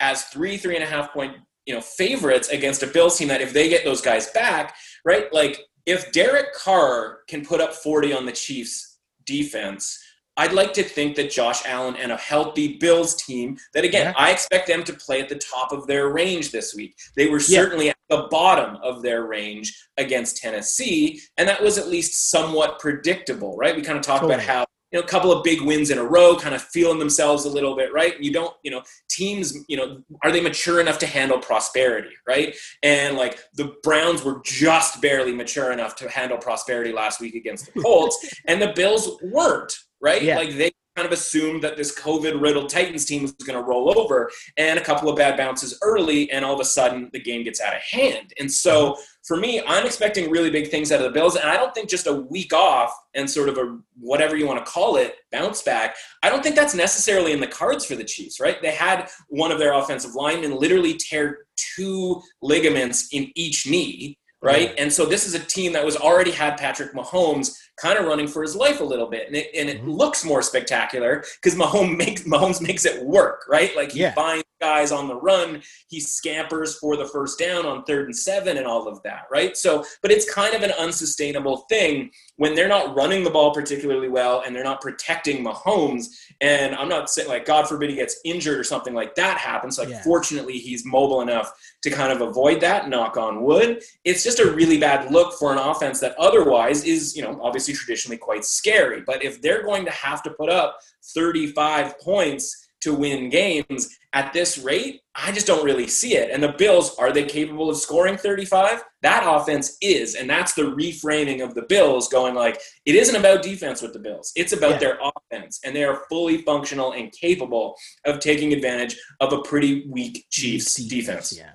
as 0.00 0.24
three, 0.24 0.56
three 0.56 0.74
and 0.74 0.82
a 0.84 0.86
half 0.86 1.12
point, 1.12 1.36
you 1.66 1.74
know, 1.74 1.80
favorites 1.80 2.48
against 2.48 2.82
a 2.82 2.86
Bills 2.86 3.16
team 3.18 3.28
that 3.28 3.40
if 3.42 3.52
they 3.52 3.68
get 3.68 3.84
those 3.84 4.00
guys 4.00 4.28
back, 4.30 4.74
right, 5.04 5.32
like 5.32 5.60
if 5.86 6.10
Derek 6.12 6.54
Carr 6.54 7.20
can 7.28 7.44
put 7.44 7.60
up 7.60 7.74
40 7.74 8.12
on 8.12 8.26
the 8.26 8.32
Chiefs 8.32 8.98
defense, 9.26 10.01
I'd 10.36 10.52
like 10.52 10.72
to 10.74 10.82
think 10.82 11.16
that 11.16 11.30
Josh 11.30 11.60
Allen 11.66 11.96
and 11.96 12.10
a 12.10 12.16
healthy 12.16 12.78
Bills 12.78 13.14
team, 13.16 13.58
that 13.74 13.84
again, 13.84 14.06
Yeah. 14.06 14.24
I 14.24 14.30
expect 14.30 14.66
them 14.66 14.82
to 14.84 14.92
play 14.94 15.20
at 15.20 15.28
the 15.28 15.36
top 15.36 15.72
of 15.72 15.86
their 15.86 16.08
range 16.08 16.50
this 16.50 16.74
week. 16.74 16.94
They 17.16 17.26
were 17.28 17.38
Yeah. 17.40 17.60
certainly 17.60 17.90
at 17.90 17.96
the 18.08 18.28
bottom 18.30 18.76
of 18.82 19.02
their 19.02 19.24
range 19.24 19.74
against 19.98 20.38
Tennessee, 20.38 21.20
and 21.36 21.48
that 21.48 21.62
was 21.62 21.76
at 21.78 21.88
least 21.88 22.30
somewhat 22.30 22.78
predictable, 22.78 23.56
right? 23.56 23.76
We 23.76 23.82
kind 23.82 23.98
of 23.98 24.04
talked 24.04 24.24
about 24.24 24.40
how 24.40 24.64
you 24.92 24.98
know, 24.98 25.04
a 25.04 25.08
couple 25.08 25.32
of 25.32 25.42
big 25.42 25.62
wins 25.62 25.90
in 25.90 25.98
a 25.98 26.04
row, 26.04 26.36
kind 26.36 26.54
of 26.54 26.62
feeling 26.62 26.98
themselves 26.98 27.44
a 27.44 27.48
little 27.48 27.74
bit, 27.74 27.92
right? 27.92 28.20
You 28.20 28.32
don't, 28.32 28.54
you 28.62 28.70
know, 28.70 28.82
teams, 29.08 29.56
you 29.68 29.76
know, 29.76 30.02
are 30.22 30.30
they 30.30 30.40
mature 30.40 30.80
enough 30.80 30.98
to 30.98 31.06
handle 31.06 31.38
prosperity, 31.38 32.10
right? 32.26 32.54
And 32.82 33.16
like 33.16 33.38
the 33.54 33.74
Browns 33.82 34.22
were 34.22 34.40
just 34.44 35.00
barely 35.00 35.34
mature 35.34 35.72
enough 35.72 35.96
to 35.96 36.08
handle 36.10 36.36
prosperity 36.36 36.92
last 36.92 37.20
week 37.20 37.34
against 37.34 37.72
the 37.72 37.80
Colts, 37.80 38.34
and 38.46 38.60
the 38.60 38.72
Bills 38.74 39.18
weren't, 39.22 39.72
right? 40.00 40.22
Yeah. 40.22 40.36
Like 40.36 40.56
they 40.56 40.71
kind 40.96 41.06
of 41.06 41.12
assumed 41.12 41.62
that 41.62 41.76
this 41.76 41.98
COVID 41.98 42.40
riddled 42.40 42.68
Titans 42.68 43.04
team 43.04 43.22
was 43.22 43.32
going 43.32 43.58
to 43.58 43.64
roll 43.64 43.98
over 43.98 44.30
and 44.56 44.78
a 44.78 44.84
couple 44.84 45.08
of 45.08 45.16
bad 45.16 45.36
bounces 45.36 45.78
early, 45.82 46.30
and 46.30 46.44
all 46.44 46.54
of 46.54 46.60
a 46.60 46.64
sudden 46.64 47.08
the 47.12 47.20
game 47.20 47.44
gets 47.44 47.60
out 47.60 47.74
of 47.74 47.82
hand. 47.82 48.32
And 48.38 48.50
so 48.50 48.96
for 49.24 49.36
me, 49.36 49.62
I'm 49.66 49.86
expecting 49.86 50.30
really 50.30 50.50
big 50.50 50.68
things 50.68 50.92
out 50.92 51.00
of 51.00 51.04
the 51.04 51.10
Bills, 51.10 51.36
and 51.36 51.48
I 51.48 51.56
don't 51.56 51.74
think 51.74 51.88
just 51.88 52.06
a 52.06 52.12
week 52.12 52.52
off 52.52 52.92
and 53.14 53.30
sort 53.30 53.48
of 53.48 53.56
a 53.56 53.78
whatever 53.98 54.36
you 54.36 54.46
want 54.46 54.64
to 54.64 54.70
call 54.70 54.96
it 54.96 55.16
bounce 55.30 55.62
back. 55.62 55.96
I 56.22 56.28
don't 56.28 56.42
think 56.42 56.56
that's 56.56 56.74
necessarily 56.74 57.32
in 57.32 57.40
the 57.40 57.46
cards 57.46 57.84
for 57.84 57.94
the 57.94 58.04
Chiefs, 58.04 58.40
right? 58.40 58.60
They 58.60 58.72
had 58.72 59.08
one 59.28 59.52
of 59.52 59.58
their 59.58 59.72
offensive 59.72 60.14
linemen 60.14 60.56
literally 60.56 60.94
tear 60.94 61.46
two 61.56 62.20
ligaments 62.42 63.08
in 63.12 63.30
each 63.34 63.66
knee 63.66 64.18
right? 64.42 64.74
And 64.76 64.92
so 64.92 65.06
this 65.06 65.24
is 65.24 65.34
a 65.34 65.38
team 65.38 65.72
that 65.72 65.84
was 65.84 65.96
already 65.96 66.32
had 66.32 66.58
Patrick 66.58 66.92
Mahomes 66.94 67.56
kind 67.80 67.98
of 67.98 68.06
running 68.06 68.28
for 68.28 68.42
his 68.42 68.54
life 68.54 68.80
a 68.80 68.84
little 68.84 69.08
bit, 69.08 69.26
and 69.26 69.36
it, 69.36 69.48
and 69.56 69.68
it 69.68 69.78
mm-hmm. 69.78 69.90
looks 69.90 70.24
more 70.24 70.42
spectacular 70.42 71.24
because 71.42 71.58
Mahomes 71.58 71.96
makes 71.96 72.22
Mahomes 72.22 72.60
makes 72.60 72.84
it 72.84 73.04
work, 73.04 73.44
right? 73.48 73.74
Like 73.76 73.92
he 73.92 74.00
yeah. 74.00 74.14
finds 74.14 74.44
guys 74.62 74.92
on 74.92 75.08
the 75.08 75.16
run, 75.16 75.60
he 75.88 75.98
scampers 75.98 76.78
for 76.78 76.96
the 76.96 77.04
first 77.04 77.36
down 77.38 77.66
on 77.66 77.82
third 77.82 78.06
and 78.06 78.16
seven, 78.16 78.56
and 78.56 78.66
all 78.66 78.86
of 78.86 79.02
that, 79.02 79.24
right? 79.30 79.56
So, 79.56 79.84
but 80.00 80.12
it's 80.12 80.32
kind 80.32 80.54
of 80.54 80.62
an 80.62 80.70
unsustainable 80.78 81.66
thing 81.68 82.10
when 82.36 82.54
they're 82.54 82.68
not 82.68 82.96
running 82.96 83.24
the 83.24 83.30
ball 83.30 83.52
particularly 83.52 84.08
well 84.08 84.42
and 84.44 84.54
they're 84.54 84.64
not 84.64 84.80
protecting 84.80 85.44
Mahomes. 85.44 86.06
And 86.40 86.74
I'm 86.74 86.88
not 86.88 87.10
saying 87.10 87.28
like 87.28 87.44
God 87.44 87.68
forbid 87.68 87.90
he 87.90 87.96
gets 87.96 88.18
injured 88.24 88.58
or 88.58 88.64
something 88.64 88.94
like 88.94 89.14
that 89.16 89.36
happens. 89.38 89.78
Like 89.78 89.90
yeah. 89.90 90.02
fortunately 90.02 90.58
he's 90.58 90.84
mobile 90.84 91.20
enough 91.20 91.52
to 91.82 91.90
kind 91.90 92.12
of 92.12 92.20
avoid 92.20 92.60
that. 92.60 92.88
Knock 92.88 93.16
on 93.16 93.42
wood. 93.42 93.82
It's 94.04 94.24
just 94.24 94.40
a 94.40 94.50
really 94.50 94.78
bad 94.78 95.12
look 95.12 95.34
for 95.38 95.52
an 95.52 95.58
offense 95.58 96.00
that 96.00 96.16
otherwise 96.18 96.84
is 96.84 97.16
you 97.16 97.22
know 97.22 97.38
obviously 97.42 97.61
traditionally 97.66 98.18
quite 98.18 98.44
scary. 98.44 99.02
But 99.06 99.24
if 99.24 99.40
they're 99.40 99.62
going 99.62 99.84
to 99.84 99.90
have 99.90 100.22
to 100.24 100.30
put 100.30 100.48
up 100.48 100.78
35 101.14 101.98
points 102.00 102.68
to 102.82 102.92
win 102.92 103.28
games 103.28 103.88
at 104.12 104.32
this 104.32 104.58
rate, 104.58 105.00
I 105.14 105.30
just 105.30 105.46
don't 105.46 105.64
really 105.64 105.86
see 105.86 106.16
it. 106.16 106.30
And 106.30 106.42
the 106.42 106.54
Bills, 106.58 106.96
are 106.98 107.12
they 107.12 107.24
capable 107.24 107.70
of 107.70 107.76
scoring 107.76 108.16
35? 108.16 108.82
That 109.02 109.24
offense 109.24 109.76
is. 109.80 110.16
And 110.16 110.28
that's 110.28 110.54
the 110.54 110.62
reframing 110.62 111.44
of 111.44 111.54
the 111.54 111.62
Bills 111.62 112.08
going 112.08 112.34
like, 112.34 112.60
it 112.84 112.94
isn't 112.94 113.14
about 113.14 113.42
defense 113.42 113.82
with 113.82 113.92
the 113.92 114.00
Bills. 114.00 114.32
It's 114.34 114.52
about 114.52 114.72
yeah. 114.72 114.78
their 114.78 114.98
offense. 115.00 115.60
And 115.64 115.76
they 115.76 115.84
are 115.84 116.02
fully 116.08 116.38
functional 116.38 116.92
and 116.92 117.12
capable 117.12 117.76
of 118.04 118.18
taking 118.18 118.52
advantage 118.52 118.96
of 119.20 119.32
a 119.32 119.42
pretty 119.42 119.86
weak 119.88 120.26
Chiefs 120.30 120.74
defense. 120.74 121.36
Yeah. 121.36 121.52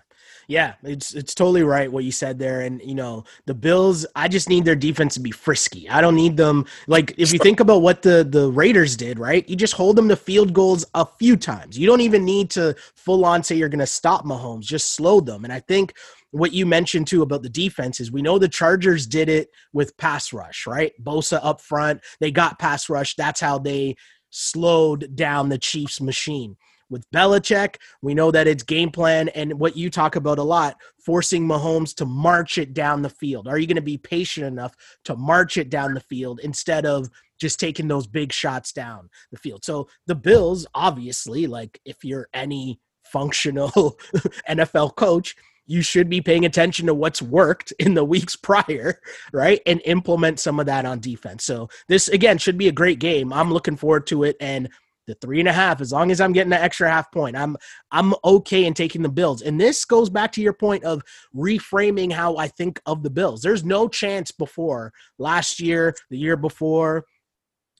Yeah, 0.49 0.75
it's 0.81 1.13
it's 1.13 1.35
totally 1.35 1.63
right 1.63 1.91
what 1.91 2.05
you 2.05 2.11
said 2.11 2.39
there. 2.39 2.61
And 2.61 2.81
you 2.81 2.95
know, 2.95 3.25
the 3.47 3.53
Bills, 3.53 4.05
I 4.15 4.29
just 4.29 4.47
need 4.47 4.63
their 4.63 4.77
defense 4.77 5.15
to 5.15 5.19
be 5.19 5.31
frisky. 5.31 5.89
I 5.89 5.99
don't 5.99 6.15
need 6.15 6.37
them 6.37 6.65
like 6.87 7.13
if 7.17 7.33
you 7.33 7.39
think 7.39 7.59
about 7.59 7.81
what 7.81 8.01
the 8.01 8.23
the 8.23 8.49
Raiders 8.49 8.95
did, 8.95 9.19
right? 9.19 9.47
You 9.49 9.57
just 9.57 9.73
hold 9.73 9.97
them 9.97 10.07
to 10.07 10.15
field 10.15 10.53
goals 10.53 10.85
a 10.93 11.05
few 11.19 11.35
times. 11.35 11.77
You 11.77 11.85
don't 11.85 11.99
even 11.99 12.23
need 12.23 12.49
to 12.51 12.75
full 12.95 13.25
on 13.25 13.43
say 13.43 13.55
you're 13.55 13.67
going 13.67 13.79
to 13.79 13.85
stop 13.85 14.23
Mahomes. 14.23 14.61
Just 14.61 14.93
slow 14.93 15.19
them. 15.19 15.43
And 15.43 15.51
I 15.51 15.59
think 15.59 15.93
what 16.31 16.53
you 16.53 16.65
mentioned 16.65 17.07
too 17.07 17.23
about 17.23 17.43
the 17.43 17.49
defense 17.49 17.99
is 17.99 18.09
we 18.09 18.21
know 18.21 18.39
the 18.39 18.47
Chargers 18.47 19.05
did 19.05 19.27
it 19.27 19.49
with 19.73 19.97
pass 19.97 20.31
rush, 20.31 20.65
right? 20.65 20.93
Bosa 21.03 21.41
up 21.43 21.59
front, 21.59 21.99
they 22.21 22.31
got 22.31 22.57
pass 22.57 22.89
rush. 22.89 23.15
That's 23.15 23.41
how 23.41 23.59
they 23.59 23.97
slowed 24.29 25.13
down 25.13 25.49
the 25.49 25.57
Chiefs 25.57 25.99
machine. 25.99 26.55
With 26.89 27.09
Belichick, 27.11 27.75
we 28.01 28.13
know 28.13 28.31
that 28.31 28.47
it's 28.47 28.63
game 28.63 28.91
plan 28.91 29.29
and 29.29 29.59
what 29.59 29.75
you 29.75 29.89
talk 29.89 30.15
about 30.15 30.39
a 30.39 30.43
lot, 30.43 30.77
forcing 30.99 31.45
Mahomes 31.45 31.93
to 31.95 32.05
march 32.05 32.57
it 32.57 32.73
down 32.73 33.01
the 33.01 33.09
field. 33.09 33.47
Are 33.47 33.57
you 33.57 33.67
going 33.67 33.75
to 33.75 33.81
be 33.81 33.97
patient 33.97 34.45
enough 34.45 34.75
to 35.05 35.15
march 35.15 35.57
it 35.57 35.69
down 35.69 35.93
the 35.93 35.99
field 35.99 36.39
instead 36.43 36.85
of 36.85 37.09
just 37.39 37.59
taking 37.59 37.88
those 37.88 38.07
big 38.07 38.31
shots 38.31 38.71
down 38.71 39.09
the 39.31 39.38
field? 39.38 39.65
So 39.65 39.89
the 40.05 40.15
Bills, 40.15 40.65
obviously, 40.73 41.47
like 41.47 41.79
if 41.85 42.03
you're 42.03 42.29
any 42.33 42.79
functional 43.03 43.69
NFL 44.49 44.95
coach, 44.95 45.35
you 45.67 45.81
should 45.81 46.09
be 46.09 46.21
paying 46.21 46.45
attention 46.45 46.88
to 46.88 46.93
what's 46.93 47.21
worked 47.21 47.73
in 47.79 47.93
the 47.93 48.03
weeks 48.03 48.35
prior, 48.41 48.99
right? 49.33 49.61
And 49.65 49.81
implement 49.85 50.39
some 50.39 50.59
of 50.59 50.65
that 50.65 50.85
on 50.85 50.99
defense. 50.99 51.43
So 51.43 51.69
this 51.88 52.07
again 52.07 52.38
should 52.38 52.57
be 52.57 52.69
a 52.69 52.73
great 52.73 52.99
game. 52.99 53.31
I'm 53.31 53.53
looking 53.53 53.75
forward 53.75 54.07
to 54.07 54.23
it 54.23 54.38
and 54.39 54.69
the 55.08 55.16
three 55.16 55.39
and 55.39 55.49
a 55.49 55.53
half 55.53 55.82
as 55.82 55.91
long 55.91 56.12
as 56.12 56.22
i'm 56.22 56.34
getting 56.34 56.53
an 56.53 56.60
extra 56.60 56.89
half 56.89 57.12
point 57.12 57.36
i'm 57.36 57.58
i'm 57.91 58.14
okay 58.24 58.66
in 58.66 58.74
taking 58.74 59.01
the 59.01 59.10
bills 59.10 59.41
and 59.41 59.60
this 59.60 59.86
goes 59.86 60.10
back 60.10 60.32
to 60.32 60.41
your 60.41 60.53
point 60.53 60.84
of 60.84 61.01
reframing 61.36 62.12
how 62.12 62.38
i 62.38 62.47
think 62.47 62.80
of 62.86 63.03
the 63.03 63.10
bills 63.10 63.41
there's 63.41 63.64
no 63.64 63.88
chance 63.88 64.32
before 64.32 64.91
last 65.18 65.60
year 65.60 65.95
the 66.10 66.18
year 66.18 66.38
before 66.38 67.03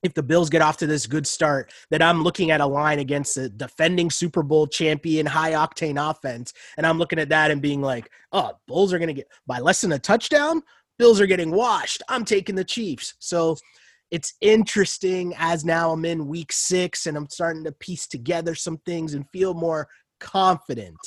if 0.04 0.14
the 0.14 0.24
Bills 0.24 0.50
get 0.50 0.62
off 0.62 0.78
to 0.78 0.88
this 0.88 1.08
good 1.08 1.26
start, 1.26 1.74
that 1.90 2.02
I'm 2.02 2.24
looking 2.24 2.52
at 2.52 2.62
a 2.62 2.66
line 2.66 3.00
against 3.00 3.36
the 3.36 3.50
defending 3.50 4.10
Super 4.10 4.44
Bowl 4.44 4.68
champion, 4.68 5.26
high 5.26 5.52
octane 5.52 5.98
offense, 5.98 6.54
and 6.78 6.86
I'm 6.86 6.98
looking 6.98 7.20
at 7.20 7.30
that 7.30 7.52
and 7.52 7.62
being 7.62 7.82
like, 7.82 8.10
"Oh, 8.32 8.52
Bulls 8.68 8.94
are 8.94 9.00
going 9.00 9.08
to 9.08 9.14
get 9.14 9.28
by 9.46 9.60
less 9.60 9.82
than 9.82 9.92
a 9.92 10.00
touchdown. 10.00 10.62
Bills 11.00 11.20
are 11.20 11.26
getting 11.26 11.52
washed. 11.52 12.04
I'm 12.10 12.26
taking 12.26 12.56
the 12.56 12.64
Chiefs." 12.64 13.16
So 13.20 13.58
it's 14.12 14.34
interesting 14.42 15.34
as 15.38 15.66
now 15.66 15.92
I'm 15.92 16.06
in 16.06 16.28
week 16.28 16.52
six 16.52 17.06
and 17.06 17.18
I'm 17.18 17.30
starting 17.30 17.64
to 17.66 17.72
piece 17.72 18.08
together 18.08 18.56
some 18.56 18.78
things 18.86 19.14
and 19.14 19.30
feel 19.32 19.54
more 19.54 19.88
confident 20.20 20.98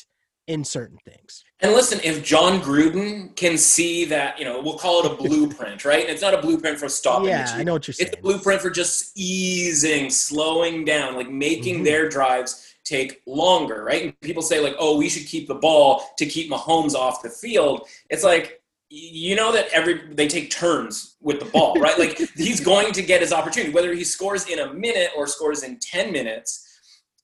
in 0.46 0.64
certain 0.64 0.98
things. 1.04 1.44
And 1.60 1.72
listen, 1.72 2.00
if 2.02 2.24
Jon 2.24 2.60
Gruden 2.60 3.34
can 3.36 3.56
see 3.56 4.04
that, 4.06 4.38
you 4.38 4.44
know, 4.44 4.60
we'll 4.60 4.78
call 4.78 5.04
it 5.04 5.12
a 5.12 5.14
blueprint, 5.14 5.84
right? 5.84 6.02
And 6.02 6.10
it's 6.10 6.22
not 6.22 6.34
a 6.34 6.42
blueprint 6.42 6.78
for 6.78 6.88
stopping. 6.88 7.28
Yeah, 7.28 7.52
I 7.54 7.62
know 7.62 7.74
what 7.74 7.86
you're 7.86 7.94
saying. 7.94 8.08
It's 8.08 8.18
a 8.18 8.22
blueprint 8.22 8.60
for 8.60 8.70
just 8.70 9.12
easing, 9.16 10.10
slowing 10.10 10.84
down, 10.84 11.14
like 11.14 11.30
making 11.30 11.76
mm-hmm. 11.76 11.84
their 11.84 12.08
drives 12.08 12.74
take 12.82 13.22
longer, 13.26 13.84
right? 13.84 14.04
And 14.04 14.20
people 14.22 14.42
say 14.42 14.58
like, 14.58 14.74
"Oh, 14.78 14.98
we 14.98 15.08
should 15.08 15.26
keep 15.26 15.46
the 15.46 15.54
ball 15.54 16.02
to 16.18 16.26
keep 16.26 16.50
Mahomes 16.50 16.94
off 16.94 17.22
the 17.22 17.30
field." 17.30 17.86
It's 18.08 18.24
like 18.24 18.59
you 18.90 19.36
know 19.36 19.52
that 19.52 19.68
every 19.72 20.02
they 20.14 20.26
take 20.26 20.50
turns 20.50 21.16
with 21.20 21.38
the 21.38 21.46
ball, 21.46 21.74
right? 21.76 21.98
like 21.98 22.18
he's 22.36 22.60
going 22.60 22.92
to 22.92 23.02
get 23.02 23.20
his 23.20 23.32
opportunity, 23.32 23.72
whether 23.72 23.94
he 23.94 24.04
scores 24.04 24.48
in 24.48 24.58
a 24.58 24.74
minute 24.74 25.10
or 25.16 25.26
scores 25.26 25.62
in 25.62 25.78
ten 25.78 26.12
minutes. 26.12 26.66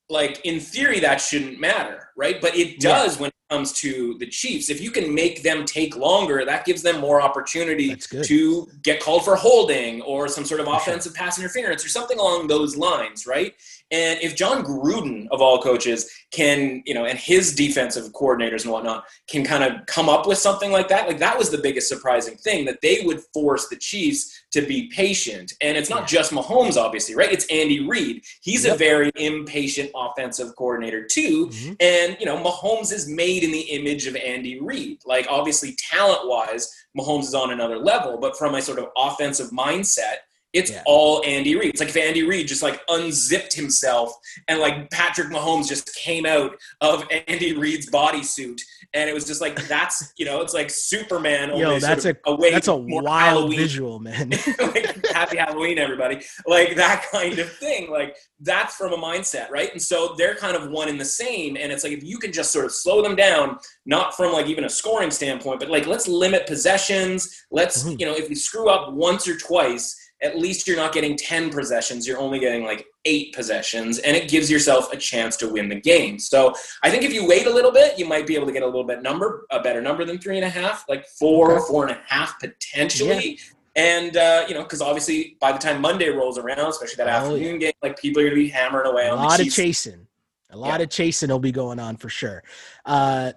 Like 0.09 0.41
in 0.45 0.61
theory, 0.61 1.01
that 1.01 1.21
shouldn't 1.21 1.59
matter, 1.59 2.11
right? 2.17 2.41
But 2.41 2.57
it 2.57 2.79
does 2.79 3.17
yeah. 3.17 3.23
when 3.23 3.31
comes 3.51 3.73
to 3.73 4.17
the 4.19 4.27
Chiefs. 4.27 4.71
If 4.71 4.81
you 4.81 4.91
can 4.91 5.15
make 5.15 5.43
them 5.43 5.65
take 5.65 5.97
longer, 5.97 6.45
that 6.45 6.65
gives 6.65 6.83
them 6.83 7.01
more 7.01 7.21
opportunity 7.21 7.95
to 7.97 8.69
get 8.83 9.01
called 9.01 9.25
for 9.25 9.37
holding 9.37 10.03
or 10.03 10.29
some 10.29 10.45
sort 10.45 10.61
of 10.61 10.69
offensive 10.69 11.15
pass 11.15 11.39
interference 11.39 11.85
or 11.85 11.89
something 11.89 12.19
along 12.19 12.49
those 12.49 12.77
lines, 12.77 13.27
right? 13.27 13.55
And 13.93 14.19
if 14.21 14.35
Jon 14.35 14.65
Gruden, 14.65 15.29
of 15.31 15.41
all 15.41 15.63
coaches, 15.63 16.11
can, 16.33 16.83
you 16.87 16.95
know, 16.95 17.05
and 17.05 17.17
his 17.17 17.55
defensive 17.55 18.13
coordinators 18.13 18.65
and 18.65 18.73
whatnot 18.73 19.05
can 19.29 19.45
kind 19.45 19.63
of 19.63 19.87
come 19.87 20.09
up 20.09 20.27
with 20.27 20.39
something 20.39 20.73
like 20.73 20.89
that, 20.89 21.07
like 21.07 21.19
that 21.19 21.39
was 21.39 21.51
the 21.51 21.59
biggest 21.59 21.89
surprising 21.89 22.37
thing 22.37 22.65
that 22.65 22.81
they 22.81 23.03
would 23.05 23.21
force 23.33 23.69
the 23.69 23.77
Chiefs 23.77 24.45
to 24.51 24.63
be 24.63 24.89
patient. 24.89 25.53
And 25.61 25.77
it's 25.77 25.91
not 25.91 26.09
just 26.09 26.33
Mahomes, 26.33 26.77
obviously, 26.77 27.15
right? 27.15 27.31
It's 27.31 27.47
Andy 27.47 27.87
Reid. 27.87 28.25
He's 28.41 28.65
yep. 28.65 28.75
a 28.75 28.79
very 28.79 29.13
impatient 29.15 29.91
offensive 29.95 30.57
coordinator, 30.57 31.05
too. 31.05 31.47
Mm-hmm. 31.47 31.75
And, 31.79 32.17
you 32.19 32.27
know, 32.27 32.43
Mahomes 32.43 32.93
is 32.93 33.09
made 33.09 33.36
in 33.45 33.53
the 33.53 33.61
image 33.61 34.07
of 34.07 34.17
Andy 34.17 34.61
Reid. 34.61 34.99
Like, 35.05 35.27
obviously, 35.29 35.77
talent 35.91 36.29
wise, 36.29 36.71
Mahomes 36.99 37.25
is 37.25 37.35
on 37.35 37.53
another 37.53 37.79
level, 37.79 38.19
but 38.19 38.37
from 38.37 38.55
a 38.55 38.63
sort 38.63 38.79
of 38.79 38.89
offensive 38.97 39.51
mindset, 39.51 40.17
it's 40.53 40.71
yeah. 40.71 40.83
all 40.87 41.23
Andy 41.25 41.57
Reid. 41.57 41.71
It's 41.71 41.81
like 41.81 41.91
if 41.91 41.97
Andy 41.97 42.23
Reid 42.23 42.49
just 42.49 42.63
like 42.63 42.81
unzipped 42.89 43.55
himself 43.55 44.13
and 44.49 44.59
like 44.61 44.91
Patrick 44.91 45.29
Mahomes 45.29 45.69
just 45.69 45.95
came 45.95 46.27
out 46.27 46.57
of 46.81 47.05
Andy 47.29 47.57
Reid's 47.57 47.91
bodysuit 47.91 48.61
and 48.95 49.11
it 49.11 49.13
was 49.13 49.27
just 49.27 49.41
like 49.41 49.57
that's 49.69 50.13
you 50.17 50.25
know 50.25 50.41
it's 50.41 50.55
like 50.55 50.71
Superman. 50.71 51.57
Yo, 51.57 51.79
that's 51.79 52.05
a 52.05 52.17
away 52.25 52.51
that's 52.51 52.69
a 52.69 52.77
wild 52.77 53.07
Halloween. 53.09 53.59
visual, 53.59 53.99
man. 54.01 54.31
like, 54.59 55.07
happy 55.09 55.37
Halloween, 55.37 55.79
everybody! 55.79 56.23
Like 56.47 56.77
that 56.77 57.07
kind 57.13 57.39
of 57.39 57.51
thing. 57.53 57.91
Like 57.91 58.17
that's 58.41 58.75
from 58.75 58.93
a 58.93 58.97
mindset, 58.97 59.51
right? 59.51 59.71
And 59.73 59.81
so 59.81 60.15
they're 60.17 60.35
kind 60.35 60.57
of 60.57 60.71
one 60.71 60.89
in 60.89 60.97
the 60.97 61.05
same. 61.05 61.57
And 61.57 61.73
it's 61.73 61.85
like 61.85 61.93
if 61.93 62.03
you 62.03 62.19
can 62.19 62.33
just 62.33 62.53
sort 62.53 62.65
of 62.65 62.73
slow 62.73 63.03
them 63.03 63.17
down, 63.17 63.59
not 63.85 64.17
from 64.17 64.33
like 64.33 64.47
even 64.47 64.65
a 64.65 64.71
scoring 64.71 65.11
standpoint, 65.11 65.61
but 65.61 65.69
like 65.69 65.87
let's 65.87 66.09
limit 66.09 66.47
possessions. 66.47 67.45
Let's 67.51 67.83
mm-hmm. 67.83 67.97
you 67.99 68.07
know 68.07 68.15
if 68.15 68.31
you 68.31 68.37
screw 68.37 68.71
up 68.71 68.93
once 68.93 69.29
or 69.29 69.37
twice 69.37 69.95
at 70.23 70.39
least 70.39 70.67
you're 70.67 70.77
not 70.77 70.93
getting 70.93 71.17
10 71.17 71.51
possessions. 71.51 72.07
You're 72.07 72.19
only 72.19 72.39
getting 72.39 72.65
like 72.65 72.87
eight 73.05 73.35
possessions, 73.35 73.99
and 73.99 74.17
it 74.17 74.29
gives 74.29 74.51
yourself 74.51 74.93
a 74.93 74.97
chance 74.97 75.37
to 75.39 75.49
win 75.49 75.69
the 75.69 75.81
game. 75.81 76.19
So 76.19 76.55
I 76.83 76.91
think 76.91 77.03
if 77.03 77.13
you 77.13 77.27
wait 77.27 77.47
a 77.47 77.51
little 77.51 77.73
bit, 77.73 77.99
you 77.99 78.07
might 78.07 78.27
be 78.27 78.35
able 78.35 78.47
to 78.47 78.53
get 78.53 78.63
a 78.63 78.67
little 78.67 78.85
bit 78.85 79.03
number, 79.03 79.47
a 79.51 79.61
better 79.61 79.83
number 79.83 80.05
than 80.05 80.19
three 80.19 80.37
and 80.37 80.45
a 80.45 80.49
half, 80.49 80.85
like 80.89 81.07
four, 81.07 81.61
four 81.67 81.87
and 81.87 81.93
a 81.97 82.01
half 82.07 82.39
potentially. 82.41 83.39
Yeah. 83.39 83.45
And 83.77 84.17
uh, 84.17 84.45
you 84.49 84.55
know, 84.55 84.63
because 84.63 84.81
obviously 84.81 85.37
by 85.39 85.53
the 85.53 85.59
time 85.59 85.83
Monday 85.83 86.09
rolls 86.09 86.39
around, 86.39 86.61
especially 86.61 86.97
that 86.97 87.09
oh, 87.09 87.27
afternoon 87.27 87.61
yeah. 87.61 87.67
game, 87.67 87.73
like 87.83 87.99
people 87.99 88.23
are 88.23 88.25
going 88.25 88.37
to 88.37 88.43
be 88.43 88.49
hammering 88.49 88.91
away 88.91 89.07
a 89.07 89.13
on 89.13 89.19
a 89.19 89.23
lot 89.23 89.41
of 89.41 89.51
chasing. 89.51 90.07
A 90.51 90.57
lot 90.57 90.81
yeah. 90.81 90.85
of 90.85 90.91
chasing 90.91 91.29
will 91.29 91.39
be 91.39 91.53
going 91.53 91.79
on 91.79 91.97
for 91.97 92.09
sure. 92.09 92.43
Uh, 92.87 93.33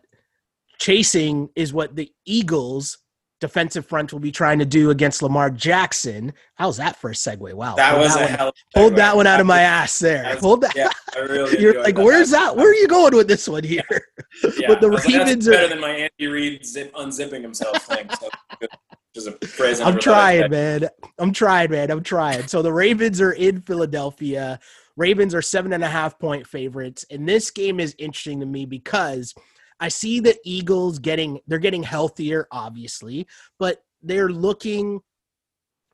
chasing 0.77 1.49
is 1.55 1.73
what 1.73 1.95
the 1.95 2.09
Eagles 2.25 2.99
defensive 3.39 3.85
front 3.85 4.11
will 4.11 4.19
be 4.19 4.31
trying 4.31 4.59
to 4.59 4.65
do 4.65 4.89
against 4.89 5.21
Lamar 5.21 5.49
Jackson. 5.49 6.33
How's 6.55 6.77
that 6.77 6.95
for 6.97 7.09
a 7.09 7.13
segue? 7.13 7.53
Wow. 7.53 7.75
That 7.75 7.91
Hold 7.91 8.01
was 8.03 8.15
a 8.15 8.19
one, 8.19 8.27
hell. 8.29 8.53
Hold 8.75 8.95
that 8.97 9.15
one 9.15 9.27
out 9.27 9.39
of 9.39 9.47
my 9.47 9.61
ass 9.61 9.99
there. 9.99 10.23
That 10.23 10.35
was- 10.35 10.43
Hold 10.43 10.61
that. 10.61 10.75
Yeah, 10.75 10.89
I 11.15 11.19
really. 11.19 11.59
You're 11.59 11.81
like, 11.81 11.97
where's 11.97 12.29
that? 12.31 12.55
Where 12.55 12.69
are 12.69 12.73
you 12.75 12.87
going 12.87 13.15
with 13.15 13.27
this 13.27 13.47
one 13.47 13.63
here? 13.63 13.83
Yeah, 14.57 14.67
but 14.67 14.81
the 14.81 14.87
like, 14.89 15.05
Ravens 15.05 15.45
that's 15.45 15.47
are- 15.47 15.51
better 15.51 15.67
than 15.69 15.79
my 15.81 15.89
Andy 15.91 16.27
Reid 16.27 16.65
zip, 16.65 16.93
unzipping 16.95 17.41
himself 17.41 17.77
thing. 17.83 18.09
So, 18.19 18.29
just 19.15 19.27
a 19.27 19.47
phrase. 19.47 19.79
I 19.79 19.85
I'm 19.85 19.95
never 19.95 20.01
thought 20.01 20.17
I'd 20.17 20.37
trying, 20.39 20.51
man. 20.51 20.89
I'm 21.17 21.33
trying, 21.33 21.71
man. 21.71 21.91
I'm 21.91 22.03
trying. 22.03 22.47
So 22.47 22.61
the 22.61 22.73
Ravens 22.73 23.21
are 23.21 23.31
in 23.31 23.61
Philadelphia. 23.61 24.59
Ravens 24.97 25.33
are 25.33 25.41
seven 25.41 25.71
and 25.73 25.83
a 25.83 25.87
half 25.87 26.19
point 26.19 26.45
favorites. 26.45 27.05
And 27.09 27.27
this 27.27 27.51
game 27.51 27.79
is 27.79 27.95
interesting 27.97 28.41
to 28.41 28.45
me 28.45 28.65
because 28.65 29.33
I 29.80 29.88
see 29.88 30.19
the 30.19 30.38
Eagles 30.43 30.99
getting 30.99 31.39
they're 31.47 31.59
getting 31.59 31.84
healthier, 31.84 32.47
obviously, 32.51 33.27
but 33.57 33.84
they're 34.01 34.30
looking 34.30 35.01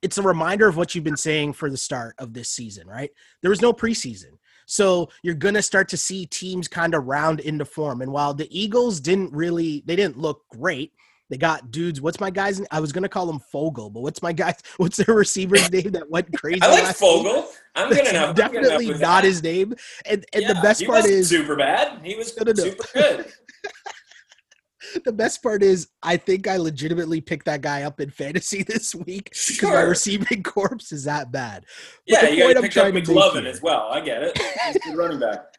it's 0.02 0.20
a 0.20 0.22
reminder 0.22 0.68
of 0.68 0.78
what 0.78 0.94
you've 0.94 1.04
been 1.04 1.18
saying 1.18 1.54
for 1.54 1.70
the 1.70 1.78
start 1.78 2.14
of 2.20 2.34
this 2.34 2.50
season, 2.50 2.88
right? 2.88 3.10
There 3.42 3.50
was 3.50 3.62
no 3.62 3.74
preseason. 3.74 4.38
So 4.68 5.10
you're 5.24 5.34
going 5.34 5.56
to 5.56 5.62
start 5.64 5.88
to 5.90 5.98
see 5.98 6.28
teams 6.28 6.68
kind 6.68 6.94
of 6.94 7.06
round 7.06 7.40
into 7.40 7.66
form. 7.66 8.02
And 8.02 8.12
while 8.12 8.34
the 8.34 8.48
Eagles 8.56 9.00
didn't 9.00 9.32
really, 9.34 9.84
they 9.86 9.96
didn't 9.96 10.18
look 10.18 10.44
great. 10.50 10.92
They 11.30 11.38
got 11.38 11.72
dudes. 11.72 12.02
What's 12.02 12.20
my 12.20 12.30
guy's? 12.30 12.62
I 12.70 12.80
was 12.80 12.92
going 12.92 13.02
to 13.02 13.10
call 13.10 13.28
him 13.28 13.40
Fogel, 13.40 13.90
but 13.90 14.02
what's 14.02 14.22
my 14.22 14.32
guy's? 14.32 14.58
What's 14.78 14.98
their 14.98 15.16
receiver's 15.16 15.72
name 15.72 15.92
that 15.94 16.08
went 16.08 16.32
crazy? 16.38 16.62
I 16.62 16.68
like 16.68 16.88
week? 16.88 16.96
Fogel. 16.98 17.50
I'm 17.74 17.90
gonna 17.90 18.02
enough. 18.10 18.30
I'm 18.30 18.36
good 18.36 18.36
enough 18.36 18.36
definitely 18.36 18.90
not 18.90 19.00
that. 19.00 19.24
his 19.24 19.42
name. 19.42 19.74
And 20.06 20.24
and 20.34 20.44
Yeah, 20.44 20.54
the 20.54 20.62
best 20.62 20.82
he 20.82 20.86
part 20.86 21.06
is 21.06 21.28
super 21.30 21.56
bad. 21.56 22.06
He 22.06 22.16
was 22.16 22.38
No, 22.38 22.44
no, 22.44 22.52
no. 22.52 22.64
super 22.64 22.88
good. 22.94 23.34
the 25.06 25.14
best 25.14 25.42
part 25.42 25.64
is 25.64 25.88
I 26.04 26.18
think 26.18 26.48
I 26.48 26.58
legitimately 26.58 27.22
picked 27.22 27.46
that 27.46 27.62
guy 27.62 27.84
up 27.84 28.00
in 28.00 28.10
fantasy 28.10 28.64
this 28.68 28.94
week 28.94 29.32
because 29.32 29.70
my 29.70 29.82
receiving 29.82 30.44
corpse 30.44 30.92
is 30.92 31.06
that 31.06 31.32
bad. 31.32 31.66
Yeah, 32.06 32.26
the 32.26 32.36
you 32.36 32.40
got 32.40 32.50
I'm 32.50 32.56
to 32.56 32.62
pick 32.62 32.72
up 32.72 32.74
trying 32.74 32.94
to 32.94 32.94
make 32.94 33.06
McLovin 33.06 33.46
as 33.46 33.62
well. 33.62 33.88
I 33.92 34.02
get 34.02 34.24
it. 34.24 34.38
He's 34.38 34.78
good 34.84 34.98
running 34.98 35.20
back. 35.20 35.40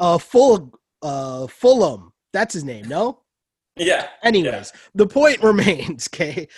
Uh, 0.00 0.16
full 0.16 0.72
uh 1.02 1.46
Fulgham. 1.46 2.12
That's 2.32 2.54
his 2.54 2.64
name. 2.64 2.88
No. 2.88 3.20
Yeah. 3.76 4.08
Anyways, 4.22 4.72
the 4.94 5.06
point 5.06 5.42
remains, 5.42 6.08
okay? 6.08 6.48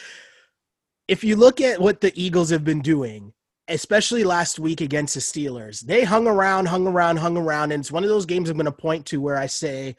If 1.09 1.24
you 1.24 1.35
look 1.35 1.61
at 1.61 1.80
what 1.80 2.01
the 2.01 2.12
Eagles 2.14 2.51
have 2.51 2.62
been 2.62 2.82
doing, 2.82 3.32
especially 3.68 4.22
last 4.22 4.59
week 4.59 4.80
against 4.80 5.14
the 5.14 5.20
Steelers, 5.20 5.80
they 5.80 6.05
hung 6.05 6.26
around, 6.26 6.66
hung 6.66 6.87
around, 6.87 7.16
hung 7.16 7.37
around. 7.37 7.72
And 7.72 7.80
it's 7.80 7.93
one 7.93 8.05
of 8.05 8.09
those 8.09 8.26
games 8.26 8.49
I'm 8.49 8.57
going 8.57 8.66
to 8.66 8.72
point 8.72 9.07
to 9.07 9.20
where 9.20 9.37
I 9.37 9.47
say, 9.47 9.97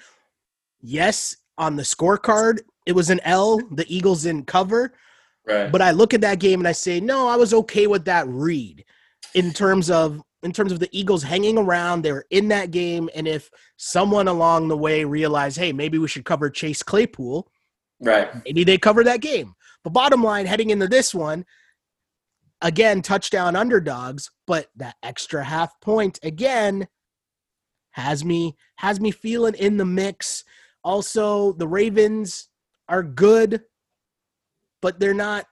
yes, 0.86 1.36
on 1.58 1.76
the 1.76 1.84
scorecard, 1.84 2.60
it 2.86 2.94
was 2.94 3.10
an 3.10 3.20
L. 3.24 3.60
The 3.72 3.86
Eagles 3.88 4.24
didn't 4.24 4.48
cover. 4.48 4.94
Right. 5.46 5.72
But 5.72 5.82
I 5.82 5.92
look 5.92 6.14
at 6.14 6.22
that 6.22 6.40
game 6.40 6.60
and 6.60 6.68
I 6.68 6.72
say, 6.72 7.00
no, 7.00 7.28
I 7.28 7.36
was 7.36 7.54
okay 7.54 7.88
with 7.88 8.06
that 8.06 8.28
read 8.28 8.84
in 9.34 9.52
terms 9.52 9.90
of 9.90 10.22
in 10.44 10.52
terms 10.52 10.72
of 10.72 10.80
the 10.80 10.90
Eagles 10.92 11.24
hanging 11.24 11.58
around. 11.58 12.02
They 12.02 12.12
were 12.12 12.26
in 12.30 12.48
that 12.50 12.72
game, 12.72 13.10
and 13.16 13.28
if 13.28 13.50
someone 13.78 14.28
along 14.28 14.68
the 14.68 14.78
way 14.78 15.04
realized, 15.04 15.58
hey, 15.58 15.74
maybe 15.74 15.98
we 15.98 16.08
should 16.08 16.26
cover 16.26 16.50
Chase 16.50 16.84
Claypool, 16.84 17.48
right. 18.00 18.30
maybe 18.46 18.64
they 18.64 18.78
cover 18.78 19.04
that 19.04 19.22
game. 19.22 19.56
But 19.84 19.94
bottom 19.94 20.24
line, 20.24 20.46
heading 20.46 20.70
into 20.70 20.88
this 20.88 21.16
one, 21.16 21.46
again, 22.62 23.02
touchdown 23.02 23.56
underdogs, 23.56 24.30
but 24.46 24.68
that 24.76 24.96
extra 25.02 25.44
half 25.44 25.80
point 25.82 26.20
again 26.22 26.88
has 27.92 28.26
me 28.26 28.56
has 28.76 29.00
me 29.00 29.12
feeling 29.12 29.56
in 29.56 29.78
the 29.78 29.86
mix. 29.86 30.44
Also, 30.86 31.52
the 31.54 31.68
Ravens 31.68 32.48
are 32.88 33.02
good, 33.04 33.64
but 34.82 35.00
they're 35.00 35.16
not 35.16 35.46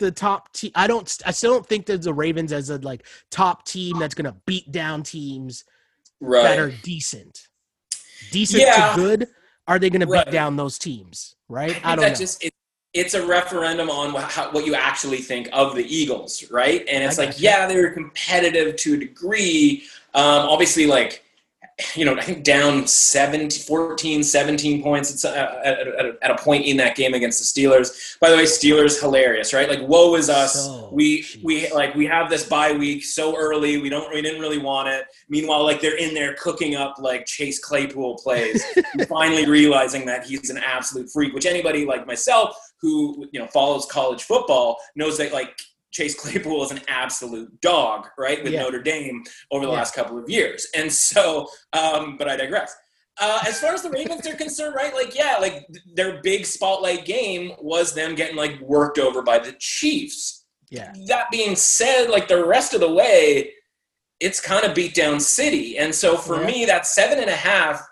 the 0.00 0.10
top 0.10 0.52
team. 0.52 0.72
I 0.74 0.86
don't 0.88 1.16
I 1.24 1.30
still 1.30 1.52
don't 1.52 1.66
think 1.66 1.86
there's 1.86 2.04
the 2.06 2.12
Ravens 2.12 2.52
as 2.52 2.70
a 2.70 2.78
like 2.78 3.06
top 3.30 3.64
team 3.64 3.98
that's 4.00 4.14
gonna 4.14 4.36
beat 4.46 4.72
down 4.72 5.02
teams 5.04 5.64
Right. 6.20 6.42
that 6.42 6.58
are 6.58 6.72
decent. 6.82 7.48
Decent 8.32 8.62
Yeah. 8.62 8.92
to 8.94 9.00
good. 9.00 9.28
Are 9.68 9.78
they 9.78 9.90
gonna 9.90 10.06
Right. 10.06 10.26
beat 10.26 10.32
down 10.32 10.56
those 10.56 10.76
teams? 10.76 11.36
Right? 11.48 11.76
I 11.84 11.92
I, 11.92 11.96
don't 11.96 12.04
that 12.04 12.12
know. 12.12 12.18
just 12.18 12.42
it, 12.44 12.52
it's 12.92 13.14
a 13.14 13.24
referendum 13.24 13.88
on 13.88 14.12
what, 14.12 14.24
how, 14.24 14.50
what 14.50 14.66
you 14.66 14.74
actually 14.74 15.18
think 15.18 15.48
of 15.52 15.76
the 15.76 15.84
Eagles, 15.84 16.50
right? 16.50 16.84
And 16.88 17.04
it's 17.04 17.18
I 17.20 17.26
like, 17.26 17.40
yeah, 17.40 17.68
they 17.68 17.80
were 17.80 17.90
competitive 17.90 18.74
to 18.76 18.94
a 18.94 18.96
degree. 18.96 19.84
Um, 20.14 20.48
obviously, 20.48 20.86
like, 20.86 21.22
you 21.94 22.04
know, 22.04 22.16
I 22.16 22.22
think 22.22 22.44
down 22.44 22.86
17, 22.86 23.64
14, 23.64 24.22
17 24.22 24.82
points 24.82 25.24
uh, 25.24 25.58
at, 25.64 25.78
at, 25.78 26.04
a, 26.06 26.18
at 26.22 26.30
a 26.30 26.36
point 26.36 26.64
in 26.66 26.76
that 26.78 26.96
game 26.96 27.14
against 27.14 27.38
the 27.38 27.62
Steelers. 27.62 28.18
By 28.20 28.30
the 28.30 28.36
way, 28.36 28.44
Steelers 28.44 29.00
hilarious, 29.00 29.52
right? 29.52 29.68
Like, 29.68 29.86
woe 29.86 30.14
is 30.14 30.28
us. 30.28 30.66
So 30.66 30.90
we 30.92 31.24
we 31.42 31.70
like 31.70 31.94
we 31.94 32.06
have 32.06 32.30
this 32.30 32.44
bye 32.44 32.72
week 32.72 33.04
so 33.04 33.36
early. 33.36 33.78
We 33.78 33.88
don't 33.88 34.12
we 34.12 34.22
didn't 34.22 34.40
really 34.40 34.58
want 34.58 34.88
it. 34.88 35.06
Meanwhile, 35.28 35.64
like 35.64 35.80
they're 35.80 35.98
in 35.98 36.14
there 36.14 36.34
cooking 36.34 36.74
up 36.74 36.96
like 36.98 37.26
Chase 37.26 37.58
Claypool 37.58 38.18
plays 38.18 38.64
finally 39.08 39.46
realizing 39.46 40.06
that 40.06 40.24
he's 40.24 40.50
an 40.50 40.58
absolute 40.58 41.10
freak, 41.10 41.34
which 41.34 41.46
anybody 41.46 41.84
like 41.84 42.06
myself 42.06 42.56
who 42.80 43.28
you 43.32 43.40
know 43.40 43.46
follows 43.48 43.86
college 43.86 44.22
football 44.22 44.78
knows 44.96 45.18
that 45.18 45.32
like 45.32 45.60
Chase 45.92 46.14
Claypool 46.14 46.62
is 46.64 46.70
an 46.70 46.80
absolute 46.88 47.60
dog, 47.60 48.08
right, 48.18 48.42
with 48.42 48.52
Yeah. 48.52 48.62
Notre 48.62 48.82
Dame 48.82 49.24
over 49.50 49.64
the 49.66 49.70
Yeah. 49.72 49.78
last 49.78 49.94
couple 49.94 50.18
of 50.18 50.28
years. 50.28 50.66
And 50.74 50.92
so, 50.92 51.48
um, 51.72 52.16
but 52.16 52.28
I 52.28 52.36
digress. 52.36 52.74
Uh, 53.18 53.40
as 53.46 53.60
far 53.60 53.74
as 53.74 53.82
the 53.82 53.90
Ravens 53.90 54.26
are 54.26 54.34
concerned, 54.36 54.74
right, 54.74 54.94
like 54.94 55.14
yeah, 55.14 55.36
like 55.40 55.66
th- 55.66 55.84
their 55.94 56.22
big 56.22 56.46
spotlight 56.46 57.04
game 57.04 57.52
was 57.60 57.92
them 57.92 58.14
getting 58.14 58.36
like 58.36 58.58
worked 58.60 58.98
over 58.98 59.20
by 59.22 59.38
the 59.38 59.52
Chiefs. 59.58 60.44
yeah. 60.70 60.92
That 61.06 61.26
being 61.32 61.56
said, 61.56 62.08
like 62.10 62.28
the 62.28 62.44
rest 62.44 62.72
of 62.74 62.80
the 62.80 62.90
way, 62.92 63.52
it's 64.20 64.40
kind 64.40 64.64
of 64.64 64.74
beat 64.74 64.94
down 64.94 65.18
city. 65.18 65.76
And 65.78 65.92
so 65.94 66.16
for 66.16 66.40
Yeah. 66.40 66.46
me, 66.46 66.64
that 66.66 66.86
seven 66.86 67.18
and 67.18 67.28
a 67.28 67.34
half 67.36 67.82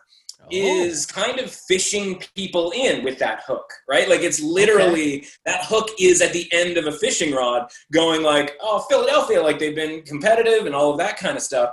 Oh. 0.52 0.56
is 0.84 1.06
kind 1.06 1.38
of 1.38 1.50
fishing 1.50 2.22
people 2.34 2.72
in 2.74 3.04
with 3.04 3.18
that 3.18 3.42
hook, 3.46 3.70
right? 3.88 4.08
Like 4.08 4.20
it's 4.20 4.40
literally 4.40 5.26
that 5.46 5.64
hook 5.64 5.88
is 5.98 6.20
at 6.20 6.32
the 6.32 6.48
end 6.52 6.76
of 6.76 6.86
a 6.86 6.92
fishing 6.92 7.34
rod 7.34 7.70
going 7.92 8.22
like, 8.22 8.56
oh, 8.60 8.80
Philadelphia, 8.88 9.42
like 9.42 9.58
they've 9.58 9.74
been 9.74 10.02
competitive 10.02 10.66
and 10.66 10.74
all 10.74 10.90
of 10.90 10.98
that 10.98 11.16
kind 11.18 11.36
of 11.36 11.42
stuff. 11.42 11.70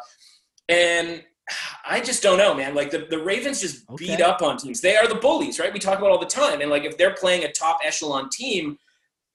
And 0.69 1.23
I 1.87 1.99
just 2.01 2.23
don't 2.23 2.37
know, 2.37 2.53
man. 2.55 2.73
Like 2.73 2.91
the, 2.91 3.07
the 3.09 3.19
Ravens 3.19 3.61
just 3.61 3.85
beat 3.97 4.21
up 4.21 4.41
on 4.41 4.57
teams. 4.57 4.81
They 4.81 4.97
are 4.97 5.07
the 5.07 5.15
bullies, 5.15 5.59
right? 5.59 5.71
We 5.71 5.79
talk 5.79 5.99
about 5.99 6.11
all 6.11 6.19
the 6.19 6.25
time. 6.25 6.61
And 6.61 6.69
like 6.69 6.83
if 6.85 6.97
they're 6.97 7.13
playing 7.13 7.43
a 7.43 7.51
top 7.51 7.79
echelon 7.83 8.29
team 8.29 8.77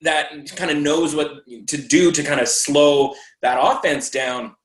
that 0.03 0.31
kind 0.57 0.71
of 0.71 0.79
knows 0.79 1.15
what 1.15 1.47
to 1.67 1.77
do 1.77 2.11
to 2.11 2.23
kind 2.23 2.41
of 2.41 2.49
slow 2.49 3.15
that 3.43 3.59
offense 3.61 4.11
down, 4.11 4.57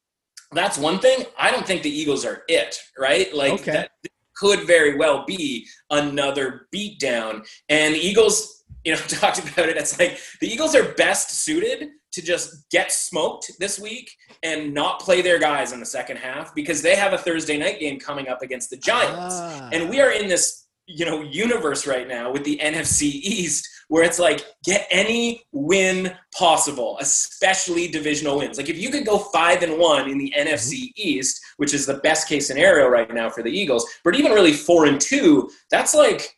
that's 0.53 0.77
one 0.77 0.99
thing. 0.99 1.25
I 1.37 1.51
don't 1.51 1.67
think 1.67 1.83
the 1.83 1.89
Eagles 1.89 2.25
are 2.25 2.43
it, 2.47 2.77
right? 2.97 3.33
Like 3.35 3.53
Okay. 3.53 3.71
that 3.73 3.91
could 4.35 4.67
very 4.67 4.95
well 4.95 5.25
be 5.25 5.67
another 5.89 6.67
beatdown. 6.73 7.45
And 7.69 7.95
the 7.95 7.99
Eagles, 7.99 8.63
you 8.83 8.93
know, 8.93 8.97
talked 9.07 9.39
about 9.39 9.69
it. 9.69 9.77
It's 9.77 9.99
like 9.99 10.19
the 10.41 10.47
Eagles 10.47 10.75
are 10.75 10.93
best 10.93 11.31
suited 11.31 11.89
to 12.13 12.21
just 12.21 12.69
get 12.69 12.91
smoked 12.93 13.51
this 13.59 13.77
week 13.77 14.09
and 14.41 14.73
not 14.73 15.01
play 15.01 15.21
their 15.21 15.37
guys 15.37 15.73
in 15.73 15.81
the 15.81 15.85
second 15.85 16.17
half 16.17 16.55
because 16.55 16.81
they 16.81 16.95
have 16.95 17.11
a 17.11 17.17
Thursday 17.17 17.57
night 17.57 17.79
game 17.79 17.99
coming 17.99 18.29
up 18.29 18.41
against 18.41 18.69
the 18.69 18.77
Giants. 18.77 19.35
Ah. 19.37 19.69
And 19.73 19.89
we 19.89 19.99
are 19.99 20.11
in 20.11 20.29
this, 20.29 20.67
you 20.87 21.05
know, 21.05 21.21
universe 21.21 21.85
right 21.85 22.07
now 22.07 22.31
with 22.31 22.45
the 22.45 22.57
NFC 22.63 23.03
East 23.03 23.67
where 23.89 24.03
it's 24.03 24.19
like 24.19 24.45
get 24.63 24.87
any 24.91 25.43
win 25.51 26.15
possible, 26.37 26.97
especially 26.99 27.87
divisional 27.87 28.37
wins. 28.37 28.57
Like 28.57 28.69
if 28.69 28.77
you 28.77 28.89
could 28.89 29.05
go 29.05 29.17
5 29.17 29.63
and 29.63 29.77
1 29.77 30.09
in 30.09 30.17
the 30.17 30.33
mm-hmm. 30.35 30.47
NFC 30.47 30.91
East, 30.95 31.41
which 31.57 31.73
is 31.73 31.85
the 31.85 31.95
best 31.95 32.27
case 32.27 32.47
scenario 32.47 32.87
right 32.87 33.11
now 33.13 33.29
for 33.29 33.43
the 33.43 33.51
Eagles, 33.51 33.85
but 34.03 34.15
even 34.15 34.31
really 34.31 34.53
4 34.53 34.85
and 34.85 34.99
2, 34.99 35.49
that's 35.69 35.93
like 35.93 36.34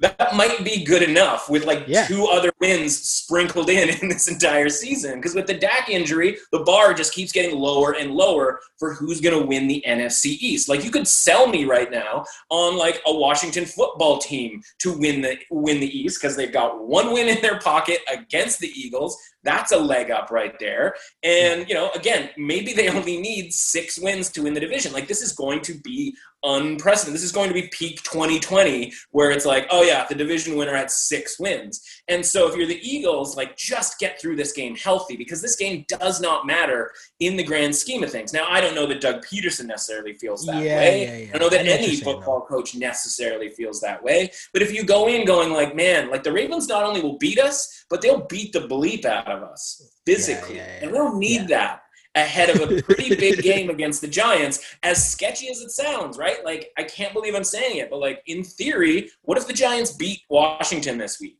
that 0.00 0.34
might 0.34 0.64
be 0.64 0.82
good 0.84 1.02
enough 1.02 1.48
with 1.50 1.64
like 1.64 1.84
Yeah. 1.86 2.06
two 2.06 2.26
other 2.26 2.50
wins 2.60 2.98
sprinkled 3.00 3.68
in 3.68 3.88
in 4.02 4.08
this 4.08 4.28
entire 4.28 4.68
season. 4.70 5.16
Because 5.16 5.34
with 5.34 5.46
the 5.46 5.54
Dak 5.54 5.88
injury, 5.90 6.38
the 6.52 6.60
bar 6.60 6.94
just 6.94 7.12
keeps 7.12 7.32
getting 7.32 7.58
lower 7.58 7.92
and 7.92 8.12
lower 8.12 8.60
for 8.78 8.94
who's 8.94 9.20
going 9.20 9.38
to 9.38 9.46
win 9.46 9.68
the 9.68 9.84
NFC 9.86 10.38
East. 10.40 10.68
Like 10.68 10.84
you 10.84 10.90
could 10.90 11.06
sell 11.06 11.46
me 11.46 11.64
right 11.66 11.90
now 11.90 12.24
on 12.48 12.78
like 12.78 13.00
a 13.06 13.14
Washington 13.14 13.66
football 13.66 14.18
team 14.18 14.62
to 14.78 14.98
win 14.98 15.20
the 15.20 15.36
win 15.50 15.80
the 15.80 15.98
East 15.98 16.20
because 16.20 16.34
they've 16.36 16.52
got 16.52 16.82
one 16.82 17.12
win 17.12 17.28
in 17.28 17.40
their 17.42 17.58
pocket 17.58 17.98
against 18.12 18.58
the 18.60 18.68
Eagles. 18.68 19.18
That's 19.42 19.72
a 19.72 19.78
leg 19.78 20.10
up 20.10 20.30
right 20.30 20.54
there. 20.58 20.94
And 21.22 21.68
you 21.68 21.74
know, 21.74 21.90
again, 21.94 22.30
maybe 22.36 22.72
they 22.72 22.88
only 22.88 23.20
need 23.20 23.52
six 23.52 23.98
wins 23.98 24.30
to 24.32 24.42
win 24.42 24.54
the 24.54 24.60
division. 24.60 24.92
Like 24.92 25.08
this 25.08 25.22
is 25.22 25.32
going 25.32 25.60
to 25.62 25.74
be 25.80 26.14
unprecedented. 26.42 27.14
This 27.14 27.24
is 27.24 27.32
going 27.32 27.48
to 27.48 27.54
be 27.54 27.68
peak 27.68 28.02
2020, 28.02 28.92
where 29.10 29.30
it's 29.30 29.44
like, 29.46 29.66
oh 29.70 29.82
yeah, 29.82 30.06
the 30.08 30.14
division 30.14 30.56
winner 30.56 30.74
had 30.74 30.90
six 30.90 31.38
wins. 31.38 31.82
And 32.08 32.24
so 32.24 32.48
if 32.48 32.56
you're 32.56 32.66
the 32.66 32.80
Eagles, 32.82 33.36
like 33.36 33.56
just 33.56 33.98
get 33.98 34.20
through 34.20 34.36
this 34.36 34.52
game 34.52 34.76
healthy 34.76 35.16
because 35.16 35.42
this 35.42 35.56
game 35.56 35.84
does 35.88 36.20
not 36.20 36.46
matter 36.46 36.90
in 37.20 37.36
the 37.36 37.44
grand 37.44 37.74
scheme 37.74 38.02
of 38.02 38.10
things. 38.10 38.32
Now 38.32 38.46
I 38.48 38.60
don't 38.60 38.74
know 38.74 38.86
that 38.86 39.00
Doug 39.00 39.24
Pederson 39.24 39.66
necessarily 39.66 40.14
feels 40.14 40.44
that 40.46 40.62
Yeah, 40.62 40.76
way. 40.78 41.04
yeah, 41.04 41.16
yeah. 41.26 41.30
I 41.34 41.38
don't 41.38 41.50
know 41.52 41.56
that 41.56 41.66
any 41.66 41.96
football 41.96 42.42
coach 42.42 42.74
necessarily 42.74 43.50
feels 43.50 43.80
that 43.80 44.02
way. 44.02 44.30
But 44.52 44.62
if 44.62 44.72
you 44.72 44.84
go 44.84 45.08
in 45.08 45.24
going 45.26 45.52
like, 45.52 45.74
man, 45.76 46.10
like 46.10 46.22
the 46.22 46.32
Ravens 46.32 46.68
not 46.68 46.84
only 46.84 47.00
will 47.00 47.18
beat 47.18 47.38
us, 47.38 47.84
but 47.90 48.00
they'll 48.02 48.26
beat 48.26 48.52
the 48.52 48.60
bleep 48.60 49.04
out 49.04 49.28
of 49.30 49.42
us 49.42 49.96
physically. 50.06 50.60
And 50.60 50.90
we 50.90 50.98
don't 50.98 51.18
need 51.18 51.48
that 51.48 51.82
ahead 52.20 52.50
of 52.50 52.70
a 52.70 52.82
pretty 52.82 53.14
big 53.14 53.42
game 53.42 53.70
against 53.70 54.00
the 54.00 54.08
Giants, 54.08 54.76
as 54.82 55.10
sketchy 55.10 55.50
as 55.50 55.60
it 55.60 55.70
sounds, 55.70 56.18
right? 56.18 56.44
Like, 56.44 56.70
I 56.78 56.84
can't 56.84 57.12
believe 57.12 57.34
I'm 57.34 57.44
saying 57.44 57.78
it, 57.78 57.90
but 57.90 57.98
like 57.98 58.22
in 58.26 58.44
theory, 58.44 59.10
what 59.22 59.38
if 59.38 59.46
the 59.46 59.52
Giants 59.52 59.92
beat 59.92 60.22
Washington 60.28 60.98
this 60.98 61.20
week? 61.20 61.38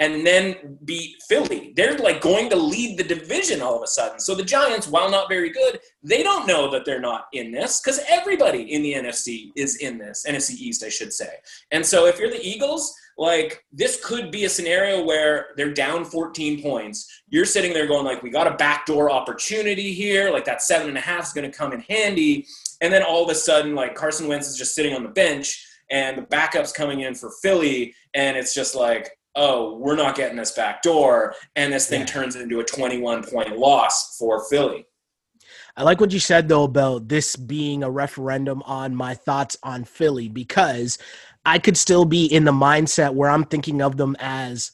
And 0.00 0.24
then 0.24 0.78
beat 0.84 1.16
Philly. 1.28 1.72
They're 1.74 1.98
like 1.98 2.20
going 2.20 2.48
to 2.50 2.56
lead 2.56 2.98
the 2.98 3.04
division 3.04 3.60
all 3.60 3.76
of 3.76 3.82
a 3.82 3.88
sudden. 3.88 4.20
So 4.20 4.34
the 4.34 4.44
Giants, 4.44 4.86
while 4.86 5.10
not 5.10 5.28
very 5.28 5.50
good, 5.50 5.80
they 6.04 6.22
don't 6.22 6.46
know 6.46 6.70
that 6.70 6.84
they're 6.84 7.00
not 7.00 7.26
in 7.32 7.50
this 7.50 7.80
because 7.80 8.00
everybody 8.08 8.72
in 8.72 8.82
the 8.82 8.94
NFC 8.94 9.50
is 9.56 9.76
in 9.76 9.98
this, 9.98 10.24
NFC 10.28 10.52
East, 10.52 10.84
I 10.84 10.88
should 10.88 11.12
say. 11.12 11.30
And 11.72 11.84
so 11.84 12.06
if 12.06 12.18
you're 12.18 12.30
the 12.30 12.46
Eagles, 12.46 12.94
like 13.18 13.64
this 13.72 14.02
could 14.04 14.30
be 14.30 14.44
a 14.44 14.48
scenario 14.48 15.04
where 15.04 15.48
they're 15.56 15.74
down 15.74 16.04
14 16.04 16.62
points. 16.62 17.22
You're 17.28 17.44
sitting 17.44 17.74
there 17.74 17.88
going 17.88 18.04
like, 18.04 18.22
we 18.22 18.30
got 18.30 18.46
a 18.46 18.54
backdoor 18.54 19.10
opportunity 19.10 19.92
here. 19.92 20.30
Like 20.30 20.44
that 20.44 20.62
seven 20.62 20.88
and 20.88 20.96
a 20.96 21.00
half 21.00 21.26
is 21.26 21.32
going 21.32 21.50
to 21.50 21.56
come 21.56 21.72
in 21.72 21.80
handy. 21.80 22.46
And 22.80 22.92
then 22.92 23.02
all 23.02 23.24
of 23.24 23.30
a 23.30 23.34
sudden, 23.34 23.74
like 23.74 23.96
Carson 23.96 24.28
Wentz 24.28 24.46
is 24.46 24.56
just 24.56 24.76
sitting 24.76 24.94
on 24.94 25.02
the 25.02 25.08
bench 25.08 25.66
and 25.90 26.16
the 26.16 26.22
backup's 26.22 26.70
coming 26.70 27.00
in 27.00 27.16
for 27.16 27.32
Philly. 27.42 27.92
And 28.14 28.36
it's 28.36 28.54
just 28.54 28.76
like, 28.76 29.17
oh, 29.38 29.76
we're 29.76 29.96
not 29.96 30.16
getting 30.16 30.36
this 30.36 30.50
back 30.52 30.82
door. 30.82 31.34
And 31.56 31.72
this 31.72 31.88
thing 31.88 32.00
Yeah. 32.00 32.06
turns 32.06 32.36
into 32.36 32.60
a 32.60 32.64
21 32.64 33.22
point 33.22 33.56
loss 33.56 34.18
for 34.18 34.44
Philly. 34.50 34.86
I 35.76 35.84
like 35.84 36.00
what 36.00 36.12
you 36.12 36.18
said 36.18 36.48
though 36.48 36.64
about 36.64 37.08
this 37.08 37.36
being 37.36 37.84
a 37.84 37.90
referendum 37.90 38.62
on 38.64 38.94
my 38.94 39.14
thoughts 39.14 39.56
on 39.62 39.84
Philly 39.84 40.28
because 40.28 40.98
I 41.46 41.58
could 41.58 41.76
still 41.76 42.04
be 42.04 42.26
in 42.26 42.44
the 42.44 42.52
mindset 42.52 43.14
where 43.14 43.30
I'm 43.30 43.44
thinking 43.44 43.80
of 43.80 43.96
them 43.96 44.16
as 44.18 44.72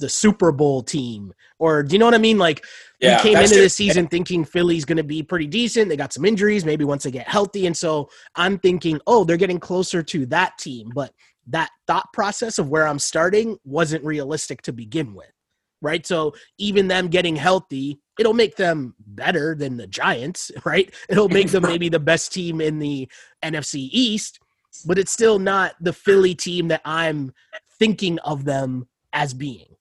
the 0.00 0.08
Super 0.08 0.50
Bowl 0.50 0.82
team. 0.82 1.32
Or 1.58 1.82
do 1.82 1.92
you 1.92 1.98
know 1.98 2.06
what 2.06 2.14
I 2.14 2.18
mean? 2.18 2.38
Like 2.38 2.64
Yeah, 3.00 3.22
we 3.22 3.30
came 3.30 3.42
into 3.42 3.56
this 3.56 3.74
season 3.74 4.08
thinking 4.08 4.44
Philly's 4.44 4.86
going 4.86 4.96
to 4.96 5.04
be 5.04 5.22
pretty 5.22 5.46
decent. 5.46 5.90
They 5.90 5.96
got 5.96 6.14
some 6.14 6.24
injuries, 6.24 6.64
maybe 6.64 6.84
once 6.84 7.04
they 7.04 7.10
get 7.10 7.28
healthy. 7.28 7.66
And 7.66 7.76
so 7.76 8.08
I'm 8.34 8.58
thinking, 8.58 8.98
oh, 9.06 9.24
they're 9.24 9.36
getting 9.36 9.60
closer 9.60 10.02
to 10.02 10.26
that 10.26 10.56
team. 10.58 10.90
But 10.94 11.12
that 11.48 11.70
thought 11.86 12.12
process 12.12 12.58
of 12.58 12.68
where 12.68 12.86
I'm 12.86 12.98
starting 12.98 13.58
wasn't 13.64 14.04
realistic 14.04 14.62
to 14.62 14.72
begin 14.72 15.14
with. 15.14 15.30
Right. 15.82 16.06
So 16.06 16.34
even 16.58 16.88
them 16.88 17.08
getting 17.08 17.36
healthy, 17.36 18.00
it'll 18.18 18.32
make 18.32 18.56
them 18.56 18.94
better 18.98 19.54
than 19.54 19.76
the 19.76 19.86
Giants, 19.86 20.50
right? 20.64 20.92
It'll 21.08 21.28
make 21.28 21.50
them 21.50 21.62
maybe 21.62 21.88
the 21.88 22.00
best 22.00 22.32
team 22.32 22.60
in 22.60 22.78
the 22.78 23.08
NFC 23.44 23.88
East, 23.92 24.40
but 24.86 24.98
it's 24.98 25.12
still 25.12 25.38
not 25.38 25.74
the 25.80 25.92
Philly 25.92 26.34
team 26.34 26.68
that 26.68 26.80
I'm 26.84 27.32
thinking 27.78 28.18
of 28.20 28.44
them 28.44 28.88
as 29.12 29.34
being. 29.34 29.76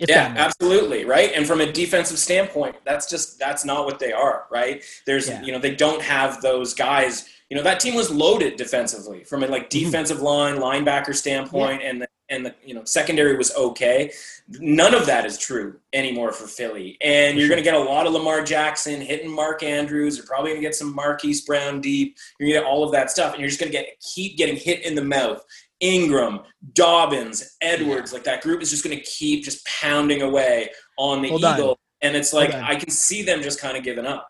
Yeah, 0.00 0.32
absolutely, 0.36 1.04
right. 1.04 1.32
And 1.34 1.44
from 1.44 1.60
a 1.60 1.72
defensive 1.72 2.18
standpoint, 2.18 2.76
that's 2.84 3.10
just 3.10 3.38
that's 3.38 3.64
not 3.64 3.84
what 3.84 3.98
they 3.98 4.12
are, 4.12 4.44
right? 4.50 4.84
There's 5.06 5.28
Yeah. 5.28 5.42
you 5.42 5.50
know 5.50 5.58
they 5.58 5.74
don't 5.74 6.00
have 6.02 6.40
those 6.40 6.72
guys. 6.72 7.28
You 7.50 7.56
know 7.56 7.62
that 7.62 7.80
team 7.80 7.94
was 7.94 8.10
loaded 8.10 8.56
defensively 8.56 9.24
from 9.24 9.42
a 9.42 9.46
like 9.46 9.70
Mhm. 9.70 9.84
defensive 9.84 10.20
line, 10.20 10.56
linebacker 10.56 11.14
standpoint, 11.14 11.82
and 11.82 12.02
the, 12.02 12.08
and 12.28 12.44
the 12.44 12.54
you 12.62 12.74
know 12.74 12.84
secondary 12.84 13.36
was 13.38 13.54
okay. 13.56 14.12
None 14.60 14.94
of 14.94 15.06
that 15.06 15.24
is 15.24 15.38
true 15.38 15.78
anymore 15.94 16.32
for 16.32 16.46
Philly, 16.46 16.98
and 17.00 17.38
you're 17.38 17.48
going 17.48 17.56
to 17.58 17.64
get 17.64 17.74
a 17.74 17.78
lot 17.78 18.06
of 18.06 18.12
Lamar 18.12 18.42
Jackson 18.42 19.00
hitting 19.00 19.30
Mark 19.30 19.62
Andrews. 19.62 20.16
You're 20.18 20.26
probably 20.26 20.50
going 20.50 20.60
to 20.62 20.66
get 20.68 20.74
some 20.74 20.94
Marquise 20.94 21.40
Brown 21.42 21.80
deep. 21.80 22.18
You're 22.38 22.48
going 22.50 22.54
to 22.54 22.60
get 22.60 22.70
all 22.70 22.84
of 22.84 22.92
that 22.92 23.10
stuff, 23.10 23.32
and 23.32 23.40
you're 23.40 23.48
just 23.48 23.60
going 23.60 23.72
to 23.72 23.78
get 23.78 23.98
keep 24.00 24.36
getting 24.36 24.56
hit 24.56 24.84
in 24.84 24.94
the 24.94 25.04
mouth. 25.04 25.42
Ingram, 25.80 26.40
Dobbins, 26.74 27.56
Edwards, 27.60 28.12
like 28.12 28.24
that 28.24 28.42
group 28.42 28.60
is 28.62 28.70
just 28.70 28.84
going 28.84 28.96
to 28.96 29.02
keep 29.04 29.44
just 29.44 29.64
pounding 29.64 30.22
away 30.22 30.70
on 30.98 31.22
the 31.22 31.28
Hold 31.28 31.44
on. 31.44 31.54
Eagle. 31.58 31.78
And 32.02 32.16
it's 32.16 32.32
like. 32.32 32.52
I 32.52 32.74
can 32.76 32.90
see 32.90 33.22
them 33.22 33.42
just 33.42 33.60
kind 33.60 33.76
of 33.76 33.82
giving 33.84 34.04
up. 34.06 34.28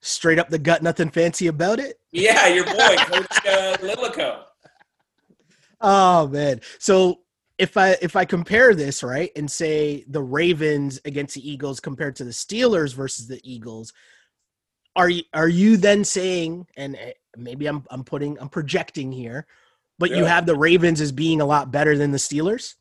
Straight 0.00 0.38
up 0.38 0.48
the 0.48 0.58
gut, 0.58 0.82
nothing 0.82 1.10
fancy 1.10 1.46
about 1.46 1.80
it. 1.80 1.98
Yeah, 2.12 2.46
your 2.48 2.64
boy, 2.64 2.72
Coach 2.98 3.46
uh, 3.46 3.76
Lilico. 3.80 4.44
Oh 5.80 6.28
man. 6.28 6.60
So 6.78 7.20
if 7.58 7.76
I 7.76 7.96
if 8.00 8.16
I 8.16 8.24
compare 8.24 8.74
this, 8.74 9.02
right, 9.02 9.30
and 9.36 9.50
say 9.50 10.04
the 10.08 10.22
Ravens 10.22 11.00
against 11.04 11.34
the 11.34 11.48
Eagles 11.48 11.80
compared 11.80 12.16
to 12.16 12.24
the 12.24 12.30
Steelers 12.30 12.94
versus 12.94 13.26
the 13.26 13.40
Eagles, 13.42 13.92
are 14.96 15.10
you 15.10 15.22
are 15.34 15.48
you 15.48 15.76
then 15.76 16.04
saying 16.04 16.66
and 16.76 16.96
eh, 16.96 17.12
maybe 17.36 17.66
I'm 17.66 17.84
I'm 17.90 18.04
putting 18.04 18.38
I'm 18.40 18.48
projecting 18.48 19.12
here, 19.12 19.46
but 19.98 20.10
you 20.10 20.24
have 20.24 20.46
the 20.46 20.56
Ravens 20.56 21.00
as 21.00 21.12
being 21.12 21.40
a 21.40 21.46
lot 21.46 21.70
better 21.70 21.96
than 21.96 22.12
the 22.12 22.18
Steelers? 22.18 22.74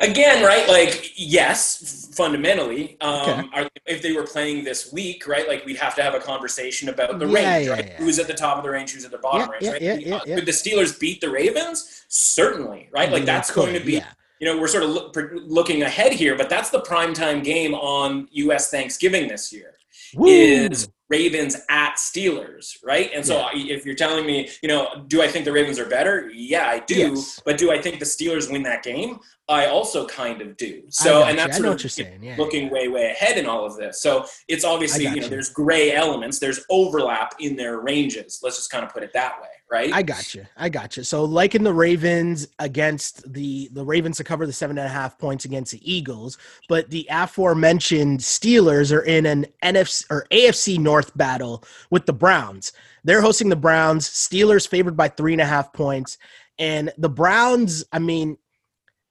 Again, 0.00 0.44
right? 0.44 0.68
Like, 0.68 1.12
yes, 1.16 2.10
fundamentally, 2.16 2.96
um, 3.00 3.20
Okay. 3.20 3.48
are, 3.54 3.68
if 3.86 4.02
they 4.02 4.12
were 4.12 4.24
playing 4.24 4.64
this 4.64 4.92
week, 4.92 5.28
right? 5.28 5.46
Like, 5.46 5.64
we'd 5.64 5.76
have 5.76 5.94
to 5.94 6.02
have 6.02 6.14
a 6.14 6.18
conversation 6.18 6.88
about 6.88 7.20
the 7.20 7.26
Yeah, 7.26 7.34
range, 7.34 7.66
yeah, 7.66 7.72
right? 7.72 7.86
yeah. 7.86 7.96
Who's 7.98 8.18
at 8.18 8.26
the 8.26 8.34
top 8.34 8.56
of 8.56 8.64
the 8.64 8.70
range, 8.70 8.92
who's 8.92 9.04
at 9.04 9.12
the 9.12 9.18
bottom 9.18 9.48
range, 9.50 9.66
right? 9.68 9.80
yeah, 9.80 9.94
yeah, 9.94 10.20
yeah. 10.26 10.34
Could 10.34 10.46
the 10.46 10.52
Steelers 10.52 10.98
beat 10.98 11.20
the 11.20 11.30
Ravens? 11.30 12.04
Certainly, 12.08 12.88
right? 12.92 13.08
Like, 13.10 13.20
mean, 13.20 13.26
that's 13.26 13.50
going 13.52 13.74
to 13.74 13.80
be 13.80 14.02
you 14.40 14.52
know, 14.52 14.60
we're 14.60 14.66
sort 14.68 14.82
of 14.82 14.90
look, 14.90 15.16
looking 15.46 15.84
ahead 15.84 16.12
here, 16.12 16.36
but 16.36 16.50
that's 16.50 16.68
the 16.68 16.80
primetime 16.80 17.42
game 17.42 17.72
on 17.72 18.28
U.S. 18.32 18.68
Thanksgiving 18.68 19.28
this 19.28 19.52
year 19.52 19.73
Woo! 20.16 20.28
is 20.28 20.88
Ravens 21.10 21.56
at 21.68 21.94
Steelers, 21.96 22.76
right? 22.84 23.10
And 23.14 23.24
so 23.24 23.48
Yeah. 23.54 23.74
If 23.74 23.84
you're 23.84 23.94
telling 23.94 24.26
me, 24.26 24.48
you 24.62 24.68
know, 24.68 25.04
do 25.06 25.22
I 25.22 25.28
think 25.28 25.44
the 25.44 25.52
Ravens 25.52 25.78
are 25.78 25.88
better? 25.88 26.30
Yeah, 26.34 26.66
I 26.66 26.80
do. 26.80 27.14
Yes. 27.14 27.40
But 27.44 27.58
do 27.58 27.70
I 27.70 27.80
think 27.80 27.98
the 27.98 28.04
Steelers 28.04 28.50
win 28.50 28.62
that 28.64 28.82
game? 28.82 29.20
I 29.48 29.66
also 29.66 30.06
kind 30.06 30.40
of 30.40 30.56
do. 30.56 30.82
So, 30.88 31.24
and 31.24 31.38
that's 31.38 31.58
sort 31.58 31.84
of. 31.84 31.98
Yeah, 32.22 32.36
looking 32.38 32.64
yeah. 32.64 32.72
way, 32.72 32.88
way 32.88 33.10
ahead 33.10 33.36
in 33.36 33.46
all 33.46 33.66
of 33.66 33.76
this. 33.76 34.00
So 34.00 34.24
it's 34.48 34.64
obviously, 34.64 35.04
you 35.04 35.16
know, 35.16 35.22
you. 35.22 35.28
there's 35.28 35.50
gray 35.50 35.92
elements, 35.92 36.38
there's 36.38 36.64
overlap 36.70 37.34
in 37.38 37.54
their 37.54 37.80
ranges. 37.80 38.40
Let's 38.42 38.56
just 38.56 38.70
kind 38.70 38.84
of 38.84 38.92
put 38.92 39.02
it 39.02 39.12
that 39.12 39.40
way, 39.42 39.48
right? 39.74 39.92
I 39.92 40.02
got 40.02 40.34
you. 40.34 40.46
I 40.56 40.68
got 40.68 40.96
you. 40.96 41.02
So, 41.02 41.24
like 41.24 41.56
in 41.56 41.64
the 41.64 41.72
Ravens 41.72 42.46
against 42.60 43.32
the 43.32 43.68
the 43.72 43.84
Ravens 43.84 44.16
to 44.18 44.24
cover 44.24 44.46
the 44.46 44.52
seven 44.52 44.78
and 44.78 44.86
a 44.86 44.90
half 44.90 45.18
points 45.18 45.44
against 45.44 45.72
the 45.72 45.92
Eagles, 45.92 46.38
but 46.68 46.88
the 46.90 47.06
aforementioned 47.10 48.20
Steelers 48.20 48.94
are 48.96 49.02
in 49.02 49.26
an 49.26 49.46
NFC 49.64 50.04
or 50.10 50.26
AFC 50.30 50.78
North 50.78 51.16
battle 51.16 51.64
with 51.90 52.06
the 52.06 52.12
Browns. 52.12 52.72
They're 53.02 53.20
hosting 53.20 53.48
the 53.48 53.56
Browns. 53.56 54.08
Steelers 54.08 54.68
favored 54.68 54.96
by 54.96 55.08
three 55.08 55.32
and 55.32 55.42
a 55.42 55.46
half 55.46 55.72
points, 55.72 56.18
and 56.58 56.92
the 56.96 57.10
Browns. 57.10 57.84
I 57.92 57.98
mean, 57.98 58.38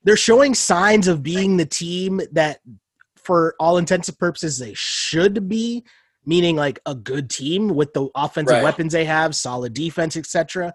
they're 0.03 0.15
showing 0.15 0.55
signs 0.55 1.09
of 1.09 1.23
being 1.23 1.57
the 1.57 1.65
team 1.65 2.21
that, 2.31 2.61
for 3.17 3.55
all 3.59 3.77
intents 3.77 4.07
and 4.07 4.17
purposes, 4.17 4.57
they 4.57 4.73
should 4.75 5.49
be. 5.49 5.83
Meaning, 6.25 6.55
like 6.55 6.79
a 6.85 6.95
good 6.95 7.29
team 7.29 7.69
with 7.69 7.93
the 7.93 8.07
offensive 8.15 8.55
Right. 8.55 8.63
weapons 8.63 8.93
they 8.93 9.05
have, 9.05 9.35
solid 9.35 9.73
defense, 9.73 10.15
etc 10.15 10.73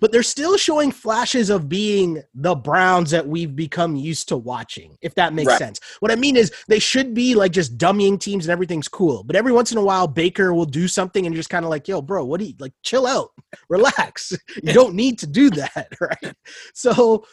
but 0.00 0.12
they're 0.12 0.22
still 0.22 0.56
showing 0.56 0.90
flashes 0.90 1.48
of 1.48 1.68
being 1.68 2.22
the 2.34 2.54
Browns 2.54 3.10
that 3.12 3.26
we've 3.26 3.56
become 3.56 3.96
used 3.96 4.28
to 4.28 4.36
watching, 4.36 4.96
if 5.00 5.14
that 5.14 5.32
makes 5.32 5.48
Right. 5.48 5.58
sense. 5.58 5.80
What 6.00 6.10
I 6.10 6.16
mean 6.16 6.36
is 6.36 6.52
they 6.68 6.78
should 6.78 7.14
be 7.14 7.34
like 7.34 7.52
just 7.52 7.78
dummying 7.78 8.20
teams 8.20 8.44
and 8.46 8.52
everything's 8.52 8.88
cool. 8.88 9.24
But 9.24 9.36
every 9.36 9.52
once 9.52 9.72
in 9.72 9.78
a 9.78 9.82
while, 9.82 10.06
Baker 10.06 10.52
will 10.52 10.66
do 10.66 10.86
something 10.86 11.24
and 11.24 11.34
you're 11.34 11.40
just 11.40 11.50
kind 11.50 11.64
of 11.64 11.70
like, 11.70 11.88
yo, 11.88 12.02
bro, 12.02 12.24
what 12.24 12.40
do 12.40 12.46
you 12.46 12.54
like? 12.58 12.72
Chill 12.82 13.06
out, 13.06 13.30
relax. 13.70 14.32
you 14.62 14.72
don't 14.72 14.94
need 14.94 15.18
to 15.20 15.26
do 15.26 15.50
that, 15.50 15.88
right? 16.00 16.34
So 16.74 17.24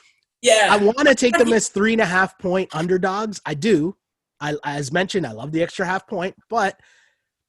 yeah. 0.41 0.67
I 0.71 0.77
want 0.77 1.07
to 1.07 1.15
take 1.15 1.37
them 1.37 1.51
as 1.51 1.69
three 1.69 1.93
and 1.93 2.01
a 2.01 2.05
half 2.05 2.37
point 2.39 2.73
underdogs. 2.73 3.41
I 3.45 3.55
do. 3.55 3.97
I, 4.39 4.55
as 4.65 4.91
mentioned, 4.91 5.25
I 5.25 5.31
love 5.31 5.51
the 5.51 5.63
extra 5.63 5.85
half 5.85 6.07
point, 6.07 6.35
but 6.49 6.77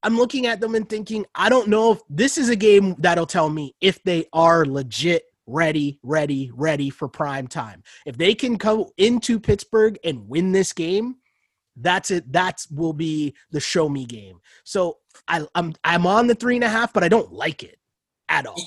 I'm 0.05 0.19
looking 0.19 0.47
at 0.47 0.61
them 0.61 0.75
and 0.75 0.89
thinking, 0.89 1.25
I 1.35 1.49
don't 1.49 1.69
know 1.69 1.93
if 1.93 2.01
this 2.11 2.37
is 2.37 2.51
a 2.51 2.57
game 2.57 2.95
that'll 2.99 3.27
tell 3.27 3.49
me 3.49 3.75
if 3.81 4.03
they 4.05 4.27
are 4.35 4.67
legit 4.67 5.25
ready, 5.47 5.99
ready, 6.03 6.51
ready 6.55 6.91
for 6.91 7.09
prime 7.09 7.47
time. 7.47 7.83
If 8.05 8.19
they 8.19 8.35
can 8.35 8.55
go 8.55 8.93
into 8.99 9.41
Pittsburgh 9.41 9.99
and 10.05 10.29
win 10.29 10.53
this 10.53 10.75
game, 10.75 11.17
that's 11.77 12.11
it. 12.11 12.31
That 12.33 12.65
will 12.71 12.93
be 12.93 13.35
the 13.51 13.61
show 13.61 13.89
me 13.89 14.05
game. 14.05 14.41
So 14.63 14.99
I, 15.27 15.47
I'm 15.55 15.75
I'm 15.83 16.07
on 16.07 16.27
the 16.27 16.35
three 16.35 16.55
and 16.55 16.65
a 16.65 16.69
half, 16.69 16.93
but 16.93 17.03
I 17.03 17.09
don't 17.09 17.33
like 17.33 17.63
it 17.63 17.79
at 18.29 18.47
all. 18.47 18.61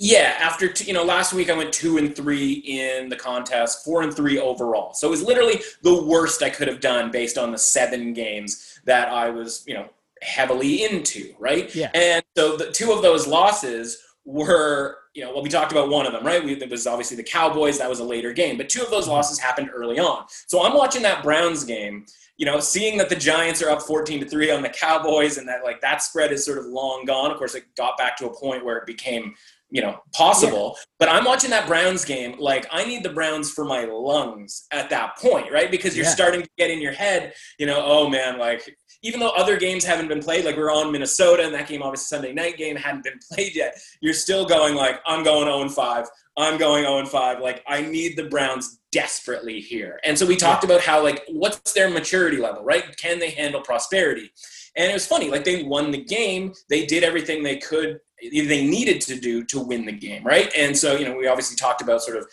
Yeah, 0.00 0.36
after 0.38 0.72
you 0.84 0.92
know, 0.92 1.04
last 1.04 1.32
week 1.32 1.50
I 1.50 1.56
went 1.56 1.72
two 1.72 1.98
and 1.98 2.14
three 2.14 2.52
in 2.52 3.08
the 3.08 3.16
contest, 3.16 3.84
four 3.84 4.02
and 4.02 4.14
three 4.14 4.38
overall. 4.38 4.94
So 4.94 5.08
it 5.08 5.10
was 5.10 5.22
literally 5.22 5.60
the 5.82 6.02
worst 6.02 6.42
I 6.42 6.50
could 6.50 6.68
have 6.68 6.80
done 6.80 7.10
based 7.10 7.36
on 7.36 7.52
the 7.52 7.58
seven 7.58 8.12
games 8.12 8.80
that 8.84 9.08
I 9.08 9.30
was, 9.30 9.64
you 9.66 9.74
know, 9.74 9.88
heavily 10.22 10.84
into, 10.84 11.34
right? 11.38 11.74
Yeah. 11.74 11.90
And 11.94 12.22
so 12.36 12.56
the 12.56 12.70
two 12.70 12.92
of 12.92 13.02
those 13.02 13.26
losses 13.26 14.02
were, 14.24 14.98
you 15.14 15.24
know, 15.24 15.32
well, 15.32 15.42
we 15.42 15.48
talked 15.48 15.72
about 15.72 15.88
one 15.88 16.06
of 16.06 16.12
them, 16.12 16.24
right? 16.24 16.44
We, 16.44 16.52
it 16.52 16.70
was 16.70 16.86
obviously 16.86 17.16
the 17.16 17.22
Cowboys. 17.22 17.78
That 17.78 17.88
was 17.88 18.00
a 18.00 18.04
later 18.04 18.32
game, 18.32 18.56
but 18.56 18.68
two 18.68 18.82
of 18.82 18.90
those 18.90 19.04
mm-hmm. 19.04 19.12
losses 19.12 19.38
happened 19.38 19.70
early 19.74 19.98
on. 19.98 20.26
So 20.46 20.62
I'm 20.64 20.74
watching 20.74 21.02
that 21.02 21.22
Browns 21.22 21.64
game, 21.64 22.04
you 22.36 22.46
know, 22.46 22.60
seeing 22.60 22.98
that 22.98 23.08
the 23.08 23.16
Giants 23.16 23.62
are 23.62 23.70
up 23.70 23.82
14 23.82 24.20
to 24.20 24.28
three 24.28 24.50
on 24.50 24.62
the 24.62 24.68
Cowboys 24.68 25.38
and 25.38 25.48
that 25.48 25.64
like 25.64 25.80
that 25.80 26.02
spread 26.02 26.30
is 26.30 26.44
sort 26.44 26.58
of 26.58 26.66
long 26.66 27.04
gone. 27.06 27.30
Of 27.30 27.38
course, 27.38 27.54
it 27.54 27.64
got 27.76 27.96
back 27.96 28.16
to 28.18 28.26
a 28.26 28.38
point 28.38 28.64
where 28.64 28.76
it 28.76 28.86
became 28.86 29.34
you 29.70 29.82
know 29.82 30.00
possible 30.14 30.74
yeah. 30.76 30.82
but 30.98 31.08
i'm 31.08 31.24
watching 31.24 31.50
that 31.50 31.66
browns 31.66 32.04
game 32.04 32.34
like 32.38 32.66
i 32.70 32.84
need 32.84 33.02
the 33.02 33.08
browns 33.10 33.50
for 33.50 33.64
my 33.64 33.84
lungs 33.84 34.66
at 34.70 34.88
that 34.88 35.16
point 35.18 35.50
right 35.52 35.70
because 35.70 35.94
you're 35.94 36.06
yeah. 36.06 36.10
starting 36.10 36.42
to 36.42 36.48
get 36.56 36.70
in 36.70 36.80
your 36.80 36.92
head 36.92 37.34
you 37.58 37.66
know 37.66 37.82
oh 37.84 38.08
man 38.08 38.38
like 38.38 38.77
even 39.02 39.20
though 39.20 39.30
other 39.30 39.56
games 39.56 39.84
haven't 39.84 40.08
been 40.08 40.20
played 40.20 40.44
like 40.44 40.56
we're 40.56 40.72
on 40.72 40.90
minnesota 40.90 41.44
and 41.44 41.54
that 41.54 41.68
game 41.68 41.82
obviously 41.82 42.16
sunday 42.16 42.32
night 42.32 42.56
game 42.56 42.76
hadn't 42.76 43.04
been 43.04 43.18
played 43.32 43.54
yet 43.54 43.78
you're 44.00 44.14
still 44.14 44.46
going 44.46 44.74
like 44.74 45.00
i'm 45.06 45.22
going 45.22 45.46
0 45.46 45.68
5 45.68 46.06
i'm 46.36 46.58
going 46.58 46.84
0 46.84 47.06
5 47.06 47.40
like 47.40 47.62
i 47.66 47.80
need 47.80 48.16
the 48.16 48.24
browns 48.24 48.78
desperately 48.90 49.60
here. 49.60 50.00
And 50.04 50.18
so 50.18 50.26
we 50.26 50.36
talked 50.36 50.64
about 50.64 50.80
how 50.80 51.02
like 51.02 51.22
what's 51.28 51.72
their 51.72 51.90
maturity 51.90 52.38
level 52.38 52.64
right? 52.64 52.96
Can 52.96 53.18
they 53.18 53.30
handle 53.30 53.60
prosperity? 53.60 54.30
And 54.76 54.90
it 54.90 54.94
was 54.94 55.06
funny 55.06 55.30
like 55.30 55.44
they 55.44 55.62
won 55.62 55.90
the 55.90 56.02
game 56.02 56.52
they 56.70 56.86
did 56.86 57.04
everything 57.04 57.42
they 57.42 57.58
could 57.58 58.00
they 58.20 58.66
needed 58.66 59.00
to 59.02 59.18
do 59.18 59.44
to 59.44 59.60
win 59.60 59.84
the 59.84 59.92
game, 59.92 60.24
right? 60.24 60.52
And 60.56 60.76
so, 60.76 60.96
you 60.96 61.04
know, 61.04 61.16
we 61.16 61.28
obviously 61.28 61.56
talked 61.56 61.82
about 61.82 62.02
sort 62.02 62.16
of 62.16 62.26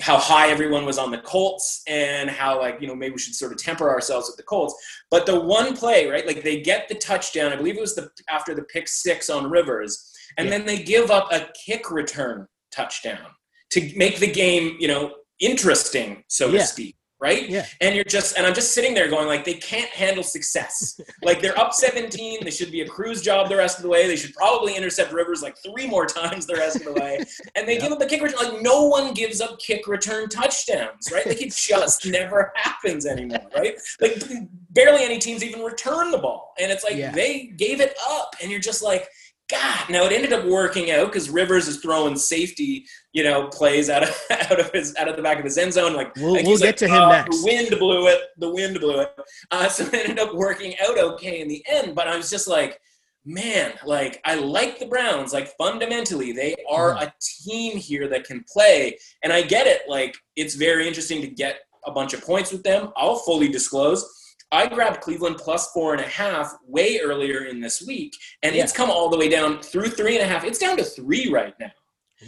how 0.00 0.18
high 0.18 0.48
everyone 0.50 0.84
was 0.84 0.98
on 0.98 1.10
the 1.10 1.18
Colts 1.18 1.82
and 1.86 2.30
how 2.30 2.58
like 2.60 2.80
you 2.80 2.86
know 2.86 2.94
maybe 2.94 3.12
we 3.12 3.18
should 3.18 3.34
sort 3.34 3.52
of 3.52 3.58
temper 3.58 3.88
ourselves 3.88 4.28
with 4.28 4.36
the 4.36 4.42
Colts. 4.42 4.74
But 5.10 5.26
the 5.26 5.40
one 5.40 5.76
play, 5.76 6.06
right? 6.06 6.26
Like 6.26 6.42
they 6.42 6.60
get 6.60 6.88
the 6.88 6.94
touchdown. 6.94 7.52
I 7.52 7.56
believe 7.56 7.76
it 7.76 7.80
was 7.80 7.94
the 7.94 8.10
after 8.28 8.54
the 8.54 8.62
pick 8.64 8.88
six 8.88 9.30
on 9.30 9.50
Rivers, 9.50 10.12
and 10.38 10.48
yeah. 10.48 10.58
then 10.58 10.66
they 10.66 10.82
give 10.82 11.10
up 11.10 11.32
a 11.32 11.48
kick 11.64 11.90
return 11.90 12.46
touchdown 12.72 13.26
to 13.70 13.92
make 13.96 14.18
the 14.18 14.30
game 14.30 14.76
you 14.78 14.88
know 14.88 15.14
interesting, 15.38 16.24
so 16.28 16.48
yeah. 16.48 16.60
to 16.60 16.66
speak 16.66 16.96
right? 17.20 17.48
Yeah. 17.48 17.66
And 17.80 17.94
you're 17.94 18.04
just, 18.04 18.36
and 18.36 18.46
I'm 18.46 18.54
just 18.54 18.72
sitting 18.74 18.94
there 18.94 19.08
going, 19.08 19.26
like, 19.26 19.44
they 19.44 19.54
can't 19.54 19.90
handle 19.90 20.22
success. 20.22 20.98
like, 21.22 21.42
they're 21.42 21.58
up 21.58 21.74
17. 21.74 22.44
They 22.44 22.50
should 22.50 22.72
be 22.72 22.80
a 22.80 22.88
cruise 22.88 23.20
job 23.20 23.48
the 23.48 23.56
rest 23.56 23.76
of 23.76 23.82
the 23.82 23.88
way. 23.88 24.06
They 24.06 24.16
should 24.16 24.34
probably 24.34 24.74
intercept 24.74 25.12
Rivers 25.12 25.42
like 25.42 25.56
three 25.58 25.86
more 25.86 26.06
times 26.06 26.46
the 26.46 26.54
rest 26.54 26.76
of 26.76 26.84
the 26.84 26.92
way. 26.94 27.24
And 27.56 27.66
they 27.66 27.74
yeah. 27.74 27.80
give 27.80 27.92
up 27.92 27.98
the 27.98 28.06
kick 28.06 28.22
return. 28.22 28.52
Like, 28.52 28.62
no 28.62 28.84
one 28.84 29.12
gives 29.12 29.40
up 29.40 29.58
kick 29.58 29.86
return 29.86 30.28
touchdowns, 30.28 31.10
right? 31.12 31.26
Like, 31.26 31.42
it 31.42 31.52
just 31.52 32.06
never 32.10 32.52
happens 32.54 33.06
anymore, 33.06 33.40
right? 33.56 33.74
Like, 34.00 34.22
barely 34.70 35.02
any 35.02 35.18
teams 35.18 35.42
even 35.42 35.60
return 35.60 36.10
the 36.10 36.18
ball. 36.18 36.54
And 36.60 36.70
it's 36.70 36.84
like, 36.84 36.96
yeah. 36.96 37.10
they 37.12 37.46
gave 37.56 37.80
it 37.80 37.94
up. 38.08 38.34
And 38.40 38.50
you're 38.50 38.60
just 38.60 38.82
like, 38.82 39.08
God, 39.50 39.90
now 39.90 40.04
it 40.04 40.12
ended 40.12 40.32
up 40.32 40.44
working 40.44 40.90
out 40.90 41.06
because 41.06 41.28
Rivers 41.28 41.66
is 41.66 41.78
throwing 41.78 42.16
safety, 42.16 42.86
you 43.12 43.24
know, 43.24 43.48
plays 43.48 43.90
out 43.90 44.02
of 44.02 44.16
out 44.30 44.60
of 44.60 44.70
his 44.72 44.94
out 44.96 45.08
of 45.08 45.16
the 45.16 45.22
back 45.22 45.38
of 45.38 45.44
his 45.44 45.58
end 45.58 45.72
zone. 45.72 45.94
Like 45.94 46.14
we'll, 46.16 46.34
we'll 46.34 46.58
get 46.58 46.60
like, 46.60 46.76
to 46.76 46.86
him 46.88 47.02
oh, 47.02 47.08
next. 47.08 47.42
The 47.42 47.44
wind 47.44 47.78
blew 47.78 48.06
it. 48.08 48.20
The 48.38 48.50
wind 48.50 48.78
blew 48.78 49.00
it. 49.00 49.10
Uh, 49.50 49.68
so 49.68 49.84
it 49.84 49.94
ended 49.94 50.18
up 50.18 50.34
working 50.34 50.74
out 50.80 50.98
okay 50.98 51.40
in 51.40 51.48
the 51.48 51.64
end. 51.68 51.94
But 51.94 52.06
I 52.06 52.16
was 52.16 52.30
just 52.30 52.46
like, 52.46 52.80
man, 53.24 53.72
like 53.84 54.20
I 54.24 54.36
like 54.36 54.78
the 54.78 54.86
Browns. 54.86 55.32
Like 55.32 55.48
fundamentally, 55.58 56.32
they 56.32 56.54
are 56.70 56.94
mm-hmm. 56.94 57.04
a 57.04 57.14
team 57.20 57.76
here 57.76 58.08
that 58.08 58.24
can 58.24 58.44
play, 58.52 58.98
and 59.24 59.32
I 59.32 59.42
get 59.42 59.66
it. 59.66 59.82
Like 59.88 60.16
it's 60.36 60.54
very 60.54 60.86
interesting 60.86 61.20
to 61.22 61.28
get 61.28 61.60
a 61.86 61.90
bunch 61.92 62.14
of 62.14 62.22
points 62.22 62.52
with 62.52 62.62
them. 62.62 62.90
I'll 62.96 63.16
fully 63.16 63.48
disclose 63.48 64.19
I 64.52 64.66
grabbed 64.66 65.00
Cleveland 65.00 65.36
plus 65.38 65.70
four 65.72 65.92
and 65.92 66.02
a 66.02 66.08
half 66.08 66.56
way 66.66 66.98
earlier 67.00 67.44
in 67.44 67.60
this 67.60 67.82
week, 67.82 68.16
and 68.42 68.54
yeah. 68.54 68.64
it's 68.64 68.72
come 68.72 68.90
all 68.90 69.08
the 69.08 69.18
way 69.18 69.28
down 69.28 69.62
through 69.62 69.88
three 69.88 70.16
and 70.16 70.24
a 70.24 70.26
half. 70.26 70.44
It's 70.44 70.58
down 70.58 70.76
to 70.78 70.84
three 70.84 71.30
right 71.30 71.54
now. 71.60 71.70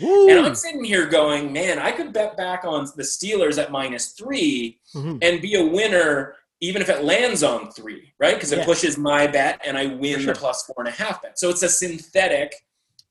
Woo. 0.00 0.28
And 0.28 0.46
I'm 0.46 0.54
sitting 0.54 0.84
here 0.84 1.06
going, 1.06 1.52
man, 1.52 1.78
I 1.78 1.92
could 1.92 2.12
bet 2.12 2.36
back 2.36 2.64
on 2.64 2.88
the 2.96 3.02
Steelers 3.02 3.62
at 3.62 3.70
minus 3.70 4.12
3 4.12 4.78
mm-hmm. 4.94 5.18
and 5.20 5.42
be 5.42 5.54
a 5.56 5.64
winner 5.64 6.36
even 6.62 6.80
if 6.80 6.88
it 6.88 7.02
lands 7.02 7.42
on 7.42 7.70
three, 7.72 8.14
right? 8.20 8.34
Because 8.34 8.52
it 8.52 8.60
yeah. 8.60 8.64
pushes 8.64 8.96
my 8.96 9.26
bet 9.26 9.60
and 9.66 9.76
I 9.76 9.86
win 9.86 10.20
sure. 10.20 10.32
the 10.32 10.38
plus 10.38 10.62
four 10.62 10.76
and 10.78 10.88
a 10.88 10.92
half 10.92 11.20
bet. 11.20 11.36
So 11.36 11.50
it's 11.50 11.64
a 11.64 11.68
synthetic 11.68 12.54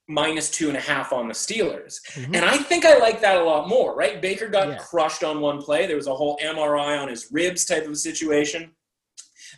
minus 0.07 0.49
two 0.49 0.69
and 0.69 0.77
a 0.77 0.81
half 0.81 1.11
on 1.11 1.27
the 1.27 1.33
Steelers. 1.33 1.99
Mm-hmm. 2.13 2.35
And 2.35 2.45
I 2.45 2.57
think 2.57 2.85
I 2.85 2.97
like 2.97 3.19
that 3.21 3.37
a 3.37 3.43
lot 3.43 3.67
more, 3.67 3.93
right? 3.93 4.21
Baker 4.21 4.47
got 4.47 4.69
yeah. 4.69 4.77
crushed 4.77 5.23
on 5.23 5.41
one 5.41 5.61
play. 5.61 5.85
There 5.85 5.97
was 5.97 6.07
a 6.07 6.15
whole 6.15 6.39
MRI 6.41 6.99
on 6.99 7.09
his 7.09 7.27
ribs 7.29 7.65
type 7.65 7.85
of 7.85 7.97
situation. 7.97 8.71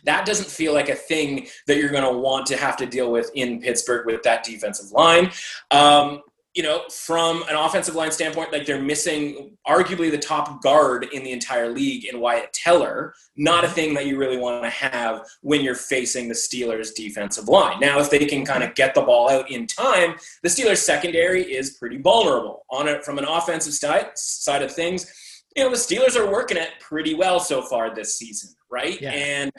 That 0.04 0.26
doesn't 0.26 0.48
feel 0.48 0.72
like 0.72 0.88
a 0.88 0.94
thing 0.94 1.46
that 1.66 1.76
you're 1.76 1.90
going 1.90 2.04
to 2.04 2.18
want 2.18 2.46
to 2.46 2.56
have 2.56 2.76
to 2.78 2.86
deal 2.86 3.10
with 3.10 3.30
in 3.34 3.60
Pittsburgh 3.60 4.06
with 4.06 4.22
that 4.22 4.44
defensive 4.44 4.92
line. 4.92 5.30
Um, 5.70 6.22
you 6.54 6.62
know, 6.62 6.82
from 6.88 7.42
an 7.50 7.56
offensive 7.56 7.96
line 7.96 8.12
standpoint, 8.12 8.52
like 8.52 8.64
they're 8.64 8.80
missing 8.80 9.56
arguably 9.66 10.08
the 10.08 10.18
top 10.18 10.62
guard 10.62 11.08
in 11.12 11.24
the 11.24 11.32
entire 11.32 11.68
league 11.68 12.04
in 12.04 12.20
Wyatt 12.20 12.52
Teller. 12.52 13.12
Not 13.36 13.64
a 13.64 13.68
thing 13.68 13.92
that 13.94 14.06
you 14.06 14.16
really 14.16 14.36
want 14.36 14.62
to 14.62 14.70
have 14.70 15.26
when 15.40 15.62
you're 15.62 15.74
facing 15.74 16.28
the 16.28 16.34
Steelers' 16.34 16.94
defensive 16.94 17.48
line. 17.48 17.80
Now, 17.80 17.98
if 17.98 18.08
they 18.08 18.24
can 18.24 18.46
kind 18.46 18.62
of 18.62 18.76
get 18.76 18.94
the 18.94 19.02
ball 19.02 19.28
out 19.28 19.50
in 19.50 19.66
time, 19.66 20.14
the 20.44 20.48
Steelers' 20.48 20.76
secondary 20.76 21.42
is 21.42 21.70
pretty 21.70 21.98
vulnerable. 21.98 22.64
On 22.70 22.86
it 22.86 23.04
from 23.04 23.18
an 23.18 23.24
offensive 23.24 23.74
side 23.74 24.10
side 24.14 24.62
of 24.62 24.72
things, 24.72 25.12
you 25.56 25.64
know, 25.64 25.70
the 25.70 25.76
Steelers 25.76 26.14
are 26.14 26.30
working 26.30 26.56
it 26.56 26.70
pretty 26.78 27.14
well 27.14 27.40
so 27.40 27.62
far 27.62 27.92
this 27.92 28.16
season, 28.16 28.54
right? 28.70 29.00
Yeah. 29.00 29.10
And 29.10 29.50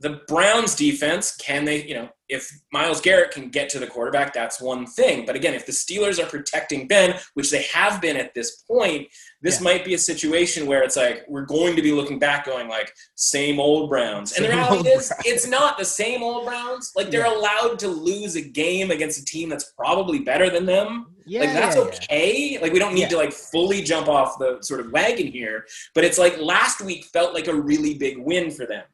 the 0.00 0.20
Browns 0.26 0.74
defense, 0.74 1.36
can 1.36 1.64
they, 1.64 1.84
you 1.84 1.94
know, 1.94 2.08
if 2.28 2.50
Myles 2.72 3.00
Garrett 3.00 3.30
can 3.30 3.48
get 3.48 3.68
to 3.70 3.78
the 3.78 3.86
quarterback, 3.86 4.32
that's 4.32 4.60
one 4.60 4.86
thing. 4.86 5.24
But 5.24 5.36
again, 5.36 5.54
if 5.54 5.66
the 5.66 5.72
Steelers 5.72 6.22
are 6.22 6.26
protecting 6.26 6.88
Ben, 6.88 7.18
which 7.34 7.50
they 7.50 7.62
have 7.72 8.00
been 8.00 8.16
at 8.16 8.34
this 8.34 8.62
point, 8.62 9.08
this 9.42 9.60
yeah. 9.60 9.64
might 9.64 9.84
be 9.84 9.94
a 9.94 9.98
situation 9.98 10.66
where 10.66 10.82
it's 10.82 10.96
like 10.96 11.24
we're 11.28 11.44
going 11.44 11.76
to 11.76 11.82
be 11.82 11.92
looking 11.92 12.18
back 12.18 12.46
going 12.46 12.68
like 12.68 12.92
same 13.14 13.60
old 13.60 13.88
Browns. 13.88 14.32
And 14.32 14.44
the 14.44 14.50
reality 14.50 14.88
is 14.88 15.12
it's 15.24 15.46
not 15.46 15.78
the 15.78 15.84
same 15.84 16.22
old 16.22 16.46
Browns. 16.46 16.92
Like 16.96 17.10
they're 17.10 17.26
yeah. 17.26 17.38
allowed 17.38 17.78
to 17.80 17.88
lose 17.88 18.36
a 18.36 18.42
game 18.42 18.90
against 18.90 19.20
a 19.20 19.24
team 19.24 19.48
that's 19.48 19.72
probably 19.72 20.18
better 20.18 20.50
than 20.50 20.66
them. 20.66 21.06
Yeah, 21.26 21.40
like 21.40 21.52
that's 21.52 21.76
okay. 21.76 22.58
Like 22.60 22.72
we 22.72 22.78
don't 22.78 22.94
need 22.94 23.10
to 23.10 23.16
like 23.16 23.32
fully 23.32 23.82
jump 23.82 24.08
off 24.08 24.38
the 24.38 24.58
sort 24.60 24.80
of 24.80 24.92
wagon 24.92 25.28
here, 25.28 25.66
but 25.94 26.04
it's 26.04 26.18
like 26.18 26.38
last 26.38 26.82
week 26.82 27.04
felt 27.06 27.32
like 27.32 27.48
a 27.48 27.54
really 27.54 27.94
big 27.94 28.18
win 28.18 28.50
for 28.50 28.66
them 28.66 28.84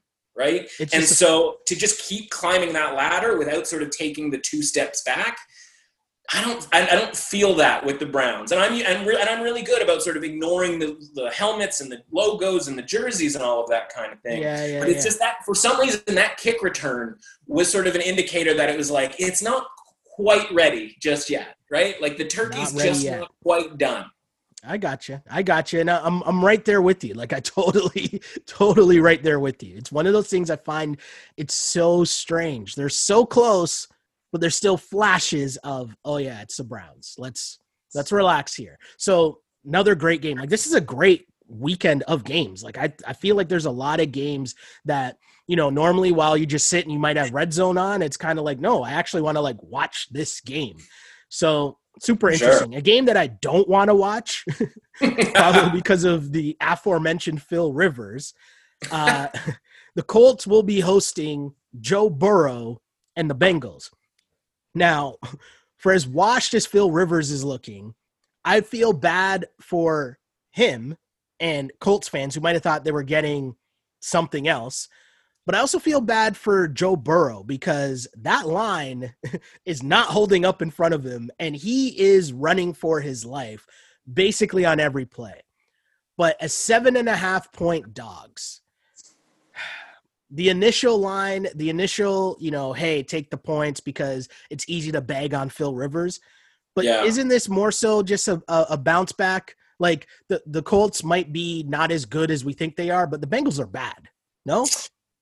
right? 0.40 0.68
It's 0.80 0.94
and 0.94 1.04
so 1.04 1.58
to 1.66 1.76
just 1.76 2.00
keep 2.00 2.30
climbing 2.30 2.72
that 2.72 2.94
ladder 2.94 3.38
without 3.38 3.68
sort 3.68 3.82
of 3.82 3.90
taking 3.90 4.30
the 4.30 4.38
two 4.38 4.62
steps 4.62 5.02
back, 5.02 5.38
I 6.32 6.40
don't 6.40 6.66
I, 6.72 6.88
I 6.88 6.94
don't 6.96 7.14
feel 7.14 7.54
that 7.56 7.84
with 7.84 7.98
the 7.98 8.06
Browns, 8.06 8.50
and 8.50 8.60
I'm 8.60 8.72
and, 8.72 9.06
re, 9.06 9.16
and 9.20 9.28
I'm 9.28 9.42
really 9.42 9.62
good 9.62 9.82
about 9.82 10.00
sort 10.02 10.16
of 10.16 10.24
ignoring 10.24 10.78
the, 10.78 10.96
the 11.14 11.30
helmets 11.30 11.82
and 11.82 11.92
the 11.92 12.02
logos 12.10 12.68
and 12.68 12.78
the 12.78 12.82
jerseys 12.82 13.34
and 13.34 13.44
all 13.44 13.62
of 13.62 13.68
that 13.68 13.94
kind 13.94 14.12
of 14.12 14.20
thing. 14.20 14.42
Yeah, 14.42 14.64
yeah, 14.64 14.78
but 14.80 14.88
it's 14.88 15.04
yeah. 15.04 15.08
just 15.10 15.18
that 15.18 15.44
for 15.44 15.54
some 15.54 15.78
reason 15.78 16.02
that 16.06 16.38
kick 16.38 16.62
return 16.62 17.16
was 17.46 17.70
sort 17.70 17.86
of 17.86 17.94
an 17.94 18.00
indicator 18.00 18.54
that 18.54 18.70
it 18.70 18.78
was 18.78 18.90
like 18.90 19.14
it's 19.18 19.42
not 19.42 19.66
quite 20.04 20.50
ready 20.52 20.96
just 21.00 21.28
yet, 21.28 21.56
right? 21.70 22.00
Like 22.00 22.16
the 22.16 22.26
turkey's 22.26 22.72
just 22.72 23.02
yet. 23.02 23.20
not 23.20 23.32
quite 23.42 23.76
done. 23.76 24.06
I 24.62 24.76
got 24.76 25.08
you. 25.08 25.20
I 25.30 25.42
got 25.42 25.72
you. 25.72 25.80
And 25.80 25.90
I'm 25.90 26.22
I'm 26.22 26.44
right 26.44 26.64
there 26.64 26.82
with 26.82 27.02
you. 27.04 27.14
Like 27.14 27.32
I 27.32 27.40
totally 27.40 28.20
totally 28.46 29.00
right 29.00 29.22
there 29.22 29.40
with 29.40 29.62
you. 29.62 29.76
It's 29.76 29.92
one 29.92 30.06
of 30.06 30.12
those 30.12 30.28
things 30.28 30.50
I 30.50 30.56
find 30.56 30.98
it's 31.36 31.54
so 31.54 32.04
strange. 32.04 32.74
They're 32.74 32.88
so 32.88 33.24
close, 33.24 33.88
but 34.32 34.40
there's 34.40 34.56
still 34.56 34.76
flashes 34.76 35.56
of 35.58 35.94
oh 36.04 36.18
yeah, 36.18 36.42
it's 36.42 36.58
the 36.58 36.64
Browns. 36.64 37.14
Let's 37.18 37.58
let's 37.94 38.12
relax 38.12 38.54
here. 38.54 38.78
So 38.96 39.40
another 39.64 39.94
great 39.94 40.22
game. 40.22 40.38
Like 40.38 40.50
this 40.50 40.66
is 40.66 40.74
a 40.74 40.80
great 40.80 41.26
weekend 41.48 42.02
of 42.04 42.24
games. 42.24 42.62
Like 42.62 42.78
I 42.78 42.92
I 43.06 43.12
feel 43.14 43.36
like 43.36 43.48
there's 43.48 43.66
a 43.66 43.70
lot 43.70 44.00
of 44.00 44.12
games 44.12 44.54
that 44.84 45.16
you 45.46 45.56
know 45.56 45.70
normally 45.70 46.12
while 46.12 46.36
you 46.36 46.46
just 46.46 46.68
sit 46.68 46.84
and 46.84 46.92
you 46.92 46.98
might 46.98 47.16
have 47.16 47.32
red 47.32 47.52
zone 47.52 47.78
on, 47.78 48.02
it's 48.02 48.16
kind 48.18 48.38
of 48.38 48.44
like 48.44 48.60
no, 48.60 48.82
I 48.82 48.92
actually 48.92 49.22
want 49.22 49.36
to 49.36 49.42
like 49.42 49.62
watch 49.62 50.08
this 50.10 50.40
game. 50.40 50.76
So 51.30 51.78
super 51.98 52.30
interesting. 52.30 52.72
Sure. 52.72 52.78
A 52.78 52.82
game 52.82 53.06
that 53.06 53.16
I 53.16 53.28
don't 53.28 53.68
want 53.68 53.88
to 53.88 53.94
watch, 53.94 54.44
probably 55.34 55.70
because 55.78 56.04
of 56.04 56.32
the 56.32 56.56
aforementioned 56.60 57.42
Phil 57.42 57.72
Rivers. 57.72 58.34
Uh, 58.90 59.28
the 59.94 60.02
Colts 60.02 60.46
will 60.46 60.62
be 60.62 60.80
hosting 60.80 61.54
Joe 61.80 62.10
Burrow 62.10 62.80
and 63.16 63.30
the 63.30 63.34
Bengals. 63.34 63.90
Now, 64.74 65.16
for 65.78 65.92
as 65.92 66.06
washed 66.06 66.54
as 66.54 66.66
Phil 66.66 66.90
Rivers 66.90 67.30
is 67.30 67.44
looking, 67.44 67.94
I 68.44 68.60
feel 68.60 68.92
bad 68.92 69.46
for 69.60 70.18
him 70.52 70.96
and 71.40 71.72
Colts 71.80 72.08
fans 72.08 72.34
who 72.34 72.40
might 72.40 72.54
have 72.54 72.62
thought 72.62 72.84
they 72.84 72.92
were 72.92 73.02
getting 73.02 73.56
something 74.00 74.46
else. 74.46 74.88
But 75.50 75.56
I 75.56 75.62
also 75.62 75.80
feel 75.80 76.00
bad 76.00 76.36
for 76.36 76.68
Joe 76.68 76.94
Burrow 76.94 77.42
because 77.42 78.06
that 78.18 78.46
line 78.46 79.12
is 79.64 79.82
not 79.82 80.06
holding 80.06 80.44
up 80.44 80.62
in 80.62 80.70
front 80.70 80.94
of 80.94 81.02
him, 81.02 81.28
and 81.40 81.56
he 81.56 81.88
is 81.98 82.32
running 82.32 82.72
for 82.72 83.00
his 83.00 83.24
life 83.24 83.66
basically 84.14 84.64
on 84.64 84.78
every 84.78 85.06
play. 85.06 85.42
But 86.16 86.36
as 86.40 86.54
seven 86.54 86.96
and 86.96 87.08
a 87.08 87.16
half 87.16 87.52
point 87.52 87.94
dogs, 87.94 88.60
the 90.30 90.50
initial 90.50 90.98
line, 90.98 91.48
the 91.56 91.68
initial, 91.68 92.36
you 92.38 92.52
know, 92.52 92.72
hey, 92.72 93.02
take 93.02 93.28
the 93.28 93.36
points 93.36 93.80
because 93.80 94.28
it's 94.50 94.66
easy 94.68 94.92
to 94.92 95.00
bag 95.00 95.34
on 95.34 95.48
Phil 95.48 95.74
Rivers. 95.74 96.20
But 96.76 96.84
Yeah. 96.84 97.02
isn't 97.02 97.26
this 97.26 97.48
more 97.48 97.72
so 97.72 98.04
just 98.04 98.28
a, 98.28 98.40
a, 98.46 98.66
a 98.70 98.76
bounce 98.76 99.10
back? 99.10 99.56
Like 99.80 100.06
the, 100.28 100.40
the 100.46 100.62
Colts 100.62 101.02
might 101.02 101.32
be 101.32 101.64
not 101.64 101.90
as 101.90 102.04
good 102.04 102.30
as 102.30 102.44
we 102.44 102.52
think 102.52 102.76
they 102.76 102.90
are, 102.90 103.08
but 103.08 103.20
the 103.20 103.26
Bengals 103.26 103.58
are 103.58 103.66
bad. 103.66 104.10
No? 104.46 104.64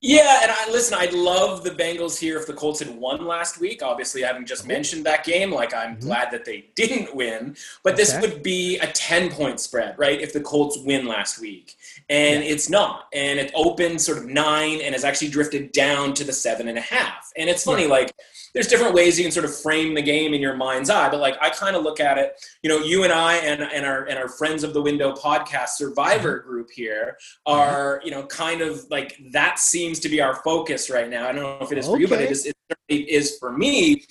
Yeah, 0.01 0.39
and 0.43 0.51
I 0.51 0.71
listen. 0.71 0.97
I'd 0.97 1.11
love 1.11 1.65
the 1.65 1.71
Bengals 1.71 2.17
here 2.17 2.37
if 2.37 2.47
the 2.47 2.53
Colts 2.53 2.79
had 2.79 2.95
won 2.95 3.25
last 3.25 3.59
week. 3.59 3.83
Obviously, 3.83 4.21
having 4.21 4.45
just 4.45 4.65
mentioned 4.65 5.05
that 5.05 5.25
game, 5.25 5.51
like 5.51 5.73
I'm 5.73 5.97
Mhm. 5.97 6.01
glad 6.01 6.31
that 6.31 6.45
they 6.45 6.65
didn't 6.75 7.13
win. 7.13 7.57
But 7.83 7.97
this 7.97 8.15
would 8.21 8.41
be 8.41 8.77
a 8.77 8.87
ten 8.87 9.29
point 9.29 9.59
spread, 9.59 9.99
right? 9.99 10.21
If 10.21 10.31
the 10.31 10.39
Colts 10.39 10.77
win 10.77 11.05
last 11.05 11.39
week, 11.41 11.75
and 12.09 12.41
it's 12.45 12.69
not, 12.69 13.07
and 13.11 13.39
it 13.39 13.51
opened 13.53 14.01
sort 14.01 14.19
of 14.19 14.25
nine 14.25 14.79
and 14.79 14.95
has 14.95 15.03
actually 15.03 15.29
drifted 15.29 15.73
down 15.73 16.13
to 16.13 16.23
the 16.23 16.33
seven 16.33 16.69
and 16.69 16.77
a 16.77 16.81
half. 16.81 17.33
And 17.35 17.49
it's 17.49 17.65
funny, 17.65 17.85
like 17.85 18.13
there's 18.53 18.67
different 18.67 18.93
ways 18.93 19.17
you 19.17 19.25
can 19.25 19.31
sort 19.31 19.45
of 19.45 19.55
frame 19.55 19.93
the 19.93 20.01
game 20.01 20.33
in 20.33 20.41
your 20.41 20.55
mind's 20.55 20.89
eye, 20.89 21.09
but 21.09 21.19
like 21.19 21.37
I 21.41 21.49
kind 21.49 21.75
of 21.75 21.83
look 21.83 21.99
at 21.99 22.17
it. 22.17 22.33
You 22.63 22.69
know, 22.69 22.79
you 22.79 23.03
and 23.03 23.13
I 23.13 23.35
and 23.35 23.61
and 23.61 23.85
our 23.85 24.05
and 24.05 24.17
our 24.17 24.29
friends 24.29 24.63
of 24.63 24.73
the 24.73 24.81
window 24.81 25.13
podcast 25.13 25.69
Survivor 25.69 26.39
mm-hmm. 26.39 26.49
group 26.49 26.69
here 26.71 27.17
mm-hmm. 27.47 27.59
are 27.59 28.01
you 28.03 28.11
know 28.11 28.25
kind 28.25 28.61
of 28.61 28.85
like 28.89 29.17
that 29.31 29.59
seems 29.59 29.99
to 29.99 30.09
be 30.09 30.21
our 30.21 30.35
focus 30.35 30.89
right 30.89 31.09
now. 31.09 31.27
I 31.27 31.31
don't 31.31 31.43
know 31.43 31.57
if 31.61 31.71
it 31.71 31.77
is 31.77 31.85
for 31.85 31.99
you, 31.99 32.07
but 32.07 32.15
Okay. 32.15 32.25
it 32.25 32.31
is 32.31 32.45
it 32.45 32.55
certainly 32.71 33.11
is 33.11 33.37
for 33.37 33.51
me. 33.51 34.03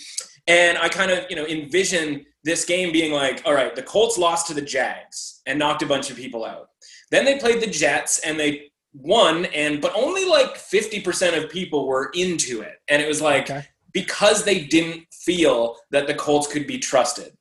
And 0.46 0.78
I 0.78 0.88
kind 0.88 1.10
of 1.10 1.24
you 1.28 1.36
know 1.36 1.46
envision 1.46 2.24
this 2.44 2.64
game 2.64 2.92
being 2.92 3.12
like, 3.12 3.42
all 3.44 3.54
right, 3.54 3.74
the 3.74 3.82
Colts 3.82 4.16
lost 4.16 4.46
to 4.48 4.54
the 4.54 4.62
Jags 4.62 5.42
and 5.46 5.58
knocked 5.58 5.82
a 5.82 5.86
bunch 5.86 6.10
of 6.10 6.16
people 6.16 6.44
out. 6.44 6.68
Then 7.10 7.24
they 7.24 7.38
played 7.38 7.60
the 7.60 7.66
Jets 7.66 8.20
and 8.20 8.38
they 8.38 8.70
won, 8.94 9.46
and 9.46 9.80
but 9.80 9.92
only 9.94 10.24
like 10.24 10.56
fifty 10.56 11.00
percent 11.00 11.36
of 11.36 11.50
people 11.50 11.86
were 11.86 12.10
into 12.14 12.60
it, 12.62 12.76
and 12.88 13.02
it 13.02 13.08
was 13.08 13.20
like 13.20 13.50
Okay. 13.50 13.66
Because 13.92 14.44
they 14.44 14.60
didn't 14.60 15.04
feel 15.12 15.76
that 15.90 16.06
the 16.06 16.14
Colts 16.14 16.46
could 16.46 16.66
be 16.66 16.78
trusted. 16.78 17.32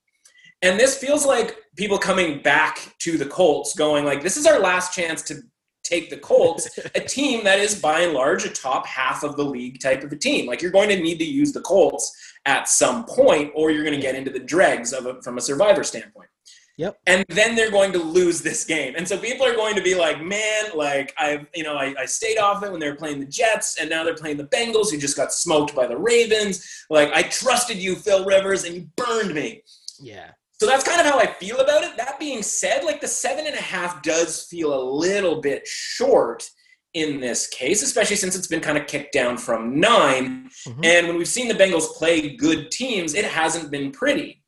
And 0.61 0.79
this 0.79 0.97
feels 0.97 1.25
like 1.25 1.57
people 1.75 1.97
coming 1.97 2.41
back 2.41 2.95
to 2.99 3.17
the 3.17 3.25
Colts 3.25 3.75
going 3.75 4.05
like 4.05 4.23
this 4.23 4.37
is 4.37 4.47
our 4.47 4.59
last 4.59 4.93
chance 4.93 5.21
to 5.23 5.35
take 5.83 6.09
the 6.09 6.17
Colts, 6.17 6.67
a 6.95 6.99
team 6.99 7.43
that 7.43 7.59
is 7.59 7.79
by 7.79 8.01
and 8.01 8.13
large 8.13 8.45
a 8.45 8.49
top 8.49 8.85
half 8.85 9.23
of 9.23 9.37
the 9.37 9.43
league 9.43 9.79
type 9.79 10.03
of 10.03 10.11
a 10.11 10.15
team. 10.15 10.47
Like 10.47 10.61
you're 10.61 10.71
going 10.71 10.89
to 10.89 10.99
need 10.99 11.19
to 11.19 11.25
use 11.25 11.53
the 11.53 11.61
Colts 11.61 12.15
at 12.45 12.67
some 12.67 13.05
point 13.05 13.51
or 13.55 13.71
you're 13.71 13.83
going 13.83 13.95
to 13.95 14.01
get 14.01 14.15
into 14.15 14.31
the 14.31 14.39
dregs 14.39 14.93
of 14.93 15.05
it 15.05 15.23
from 15.23 15.37
a 15.37 15.41
survivor 15.41 15.83
standpoint. 15.83 16.29
Yep. 16.77 16.99
And 17.07 17.25
then 17.29 17.55
they're 17.55 17.71
going 17.71 17.91
to 17.93 17.97
lose 17.97 18.41
this 18.41 18.63
game. 18.63 18.93
And 18.95 19.07
so 19.07 19.17
people 19.17 19.45
are 19.45 19.55
going 19.55 19.75
to 19.75 19.81
be 19.81 19.95
like, 19.95 20.21
man, 20.21 20.65
like 20.75 21.11
I've, 21.17 21.47
you 21.55 21.63
know, 21.63 21.75
I, 21.75 21.95
I 21.97 22.05
stayed 22.05 22.37
off 22.37 22.63
it 22.63 22.71
when 22.71 22.79
they 22.79 22.87
were 22.89 22.95
playing 22.95 23.19
the 23.19 23.25
Jets 23.25 23.77
and 23.81 23.89
now 23.89 24.03
they're 24.03 24.15
playing 24.15 24.37
the 24.37 24.45
Bengals 24.45 24.91
who 24.91 24.97
just 24.97 25.17
got 25.17 25.33
smoked 25.33 25.75
by 25.75 25.87
the 25.87 25.97
Ravens. 25.97 26.85
Like 26.91 27.11
I 27.13 27.23
trusted 27.23 27.77
you, 27.77 27.95
Phil 27.95 28.25
Rivers, 28.25 28.63
and 28.63 28.75
you 28.75 28.87
burned 28.95 29.33
me. 29.33 29.63
Yeah. 29.99 30.31
So 30.59 30.67
that's 30.67 30.83
kind 30.83 30.99
of 30.99 31.07
how 31.07 31.19
I 31.19 31.27
feel 31.27 31.57
about 31.57 31.83
it. 31.83 31.97
That 31.97 32.19
being 32.19 32.43
said, 32.43 32.83
like 32.83 33.01
the 33.01 33.07
seven 33.07 33.47
and 33.47 33.55
a 33.55 33.61
half 33.61 34.03
does 34.03 34.43
feel 34.43 34.73
a 34.73 34.83
little 34.89 35.41
bit 35.41 35.65
short 35.65 36.47
in 36.93 37.19
this 37.19 37.47
case, 37.47 37.83
especially 37.83 38.15
since 38.15 38.35
it's 38.35 38.47
been 38.47 38.59
kind 38.61 38.77
of 38.77 38.87
kicked 38.87 39.13
down 39.13 39.37
from 39.37 39.79
9 39.79 40.49
Mhm. 40.67 40.85
And 40.85 41.07
when 41.07 41.17
we've 41.17 41.27
seen 41.27 41.47
the 41.47 41.53
Bengals 41.53 41.93
play 41.95 42.35
good 42.35 42.71
teams, 42.71 43.13
it 43.13 43.25
hasn't 43.25 43.69
been 43.71 43.91
pretty. 43.91 44.41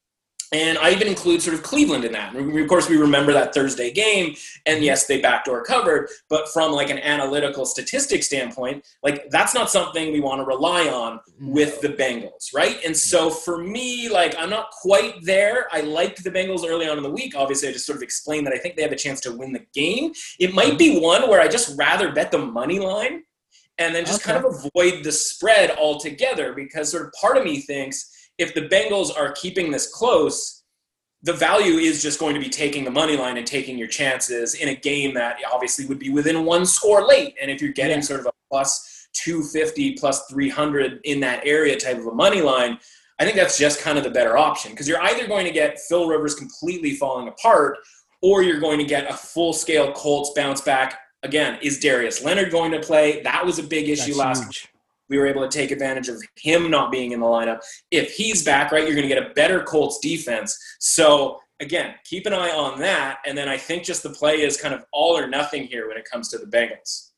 And 0.51 0.79
I 0.79 0.91
even 0.91 1.07
include 1.07 1.43
sort 1.43 1.53
of 1.53 1.61
Cleveland 1.61 2.05
in 2.05 2.11
that. 2.13 2.35
Of 2.35 2.67
course, 2.67 2.89
we 2.89 2.97
remember 2.97 3.31
that 3.33 3.53
Thursday 3.53 3.91
game, 3.91 4.35
and 4.65 4.77
mm-hmm. 4.77 4.83
yes, 4.83 5.05
they 5.05 5.21
backdoor 5.21 5.63
covered, 5.63 6.09
but 6.27 6.49
from 6.49 6.71
like 6.71 6.89
an 6.89 6.97
analytical 6.99 7.65
statistic 7.65 8.23
standpoint, 8.23 8.83
like 9.03 9.29
that's 9.29 9.53
not 9.53 9.69
something 9.69 10.11
we 10.11 10.19
want 10.19 10.41
to 10.41 10.45
rely 10.45 10.87
on 10.87 11.19
with 11.39 11.79
the 11.81 11.89
Bengals, 11.89 12.53
right? 12.53 12.79
And 12.83 12.97
so 12.97 13.29
mm-hmm. 13.29 13.39
for 13.43 13.63
me, 13.63 14.09
like 14.09 14.35
I'm 14.39 14.49
not 14.49 14.71
quite 14.71 15.23
there. 15.23 15.67
I 15.71 15.81
liked 15.81 16.23
the 16.23 16.31
Bengals 16.31 16.67
early 16.67 16.89
on 16.89 16.97
in 16.97 17.03
the 17.03 17.11
week. 17.11 17.35
Obviously, 17.35 17.69
I 17.69 17.71
just 17.71 17.85
sort 17.85 17.97
of 17.97 18.03
explained 18.03 18.47
that 18.47 18.53
I 18.53 18.57
think 18.57 18.75
they 18.75 18.81
have 18.81 18.91
a 18.91 18.97
chance 18.97 19.21
to 19.21 19.31
win 19.31 19.53
the 19.53 19.65
game. 19.73 20.13
It 20.39 20.55
might 20.55 20.79
be 20.79 20.95
mm-hmm. 20.95 21.03
one 21.03 21.29
where 21.29 21.41
I 21.41 21.47
just 21.47 21.77
rather 21.77 22.11
bet 22.11 22.31
the 22.31 22.39
money 22.39 22.79
line 22.79 23.23
and 23.77 23.95
then 23.95 24.05
just 24.05 24.23
kind 24.23 24.37
of 24.37 24.45
avoid 24.45 25.03
the 25.03 25.11
spread 25.11 25.71
altogether 25.77 26.53
because 26.53 26.91
sort 26.91 27.05
of 27.05 27.13
part 27.13 27.37
of 27.37 27.45
me 27.45 27.61
thinks 27.61 28.18
if 28.39 28.53
the 28.53 28.61
Bengals 28.61 29.15
are 29.15 29.31
keeping 29.33 29.69
this 29.69 29.85
close, 29.93 30.63
the 31.21 31.33
value 31.33 31.73
is 31.73 32.01
just 32.01 32.19
going 32.19 32.33
to 32.33 32.39
be 32.39 32.49
taking 32.49 32.85
the 32.85 32.91
money 32.91 33.17
line 33.17 33.37
and 33.37 33.45
taking 33.45 33.77
your 33.77 33.89
chances 33.89 34.55
in 34.55 34.69
a 34.69 34.75
game 34.75 35.13
that 35.13 35.37
obviously 35.51 35.85
would 35.85 35.99
be 35.99 36.09
within 36.09 36.45
one 36.45 36.65
score 36.65 37.05
late. 37.05 37.35
And 37.41 37.51
if 37.51 37.61
you're 37.61 37.73
getting 37.73 37.97
Yeah. 37.97 38.03
sort 38.03 38.19
of 38.21 38.27
a 38.27 38.31
plus 38.49 39.07
250, 39.13 39.93
plus 39.93 40.25
300 40.27 41.01
in 41.03 41.19
that 41.19 41.41
area 41.45 41.77
type 41.77 41.97
of 41.97 42.07
a 42.07 42.13
money 42.13 42.41
line, 42.41 42.79
I 43.19 43.25
think 43.25 43.35
that's 43.35 43.57
just 43.57 43.81
kind 43.81 43.97
of 43.97 44.05
the 44.05 44.09
better 44.09 44.37
option 44.37 44.71
because 44.71 44.87
you're 44.87 45.01
either 45.03 45.27
going 45.27 45.45
to 45.45 45.51
get 45.51 45.77
Phil 45.77 46.07
Rivers 46.07 46.35
completely 46.35 46.95
falling 46.95 47.27
apart 47.27 47.77
or 48.21 48.41
you're 48.43 48.61
going 48.61 48.79
to 48.79 48.85
get 48.85 49.09
a 49.11 49.13
full 49.13 49.51
scale 49.51 49.91
Colts 49.91 50.31
bounce 50.33 50.61
back. 50.61 50.99
Again, 51.23 51.59
is 51.61 51.79
Darius 51.79 52.23
Leonard 52.23 52.49
going 52.49 52.71
to 52.71 52.79
play? 52.79 53.21
That 53.23 53.45
was 53.45 53.59
a 53.59 53.63
big 53.63 53.89
issue 53.89 54.13
That's 54.13 54.39
last. 54.39 54.67
We 55.09 55.17
were 55.17 55.27
able 55.27 55.41
to 55.41 55.49
take 55.49 55.71
advantage 55.71 56.07
of 56.07 56.21
him 56.37 56.69
not 56.69 56.91
being 56.91 57.11
in 57.11 57.19
the 57.19 57.25
lineup. 57.25 57.59
If 57.91 58.13
he's 58.13 58.43
back, 58.43 58.71
right, 58.71 58.83
you're 58.83 58.95
going 58.95 59.07
to 59.07 59.13
get 59.13 59.23
a 59.23 59.33
better 59.33 59.63
Colts 59.63 59.99
defense. 59.99 60.57
So 60.79 61.39
again, 61.59 61.95
keep 62.05 62.25
an 62.25 62.33
eye 62.33 62.51
on 62.51 62.79
that. 62.79 63.19
And 63.25 63.37
then 63.37 63.49
I 63.49 63.57
think 63.57 63.83
just 63.83 64.03
the 64.03 64.11
play 64.11 64.41
is 64.41 64.57
kind 64.57 64.73
of 64.73 64.85
all 64.93 65.17
or 65.17 65.27
nothing 65.27 65.63
here 65.63 65.87
when 65.87 65.97
it 65.97 66.07
comes 66.09 66.29
to 66.29 66.37
the 66.37 66.45
Bengals. 66.45 67.11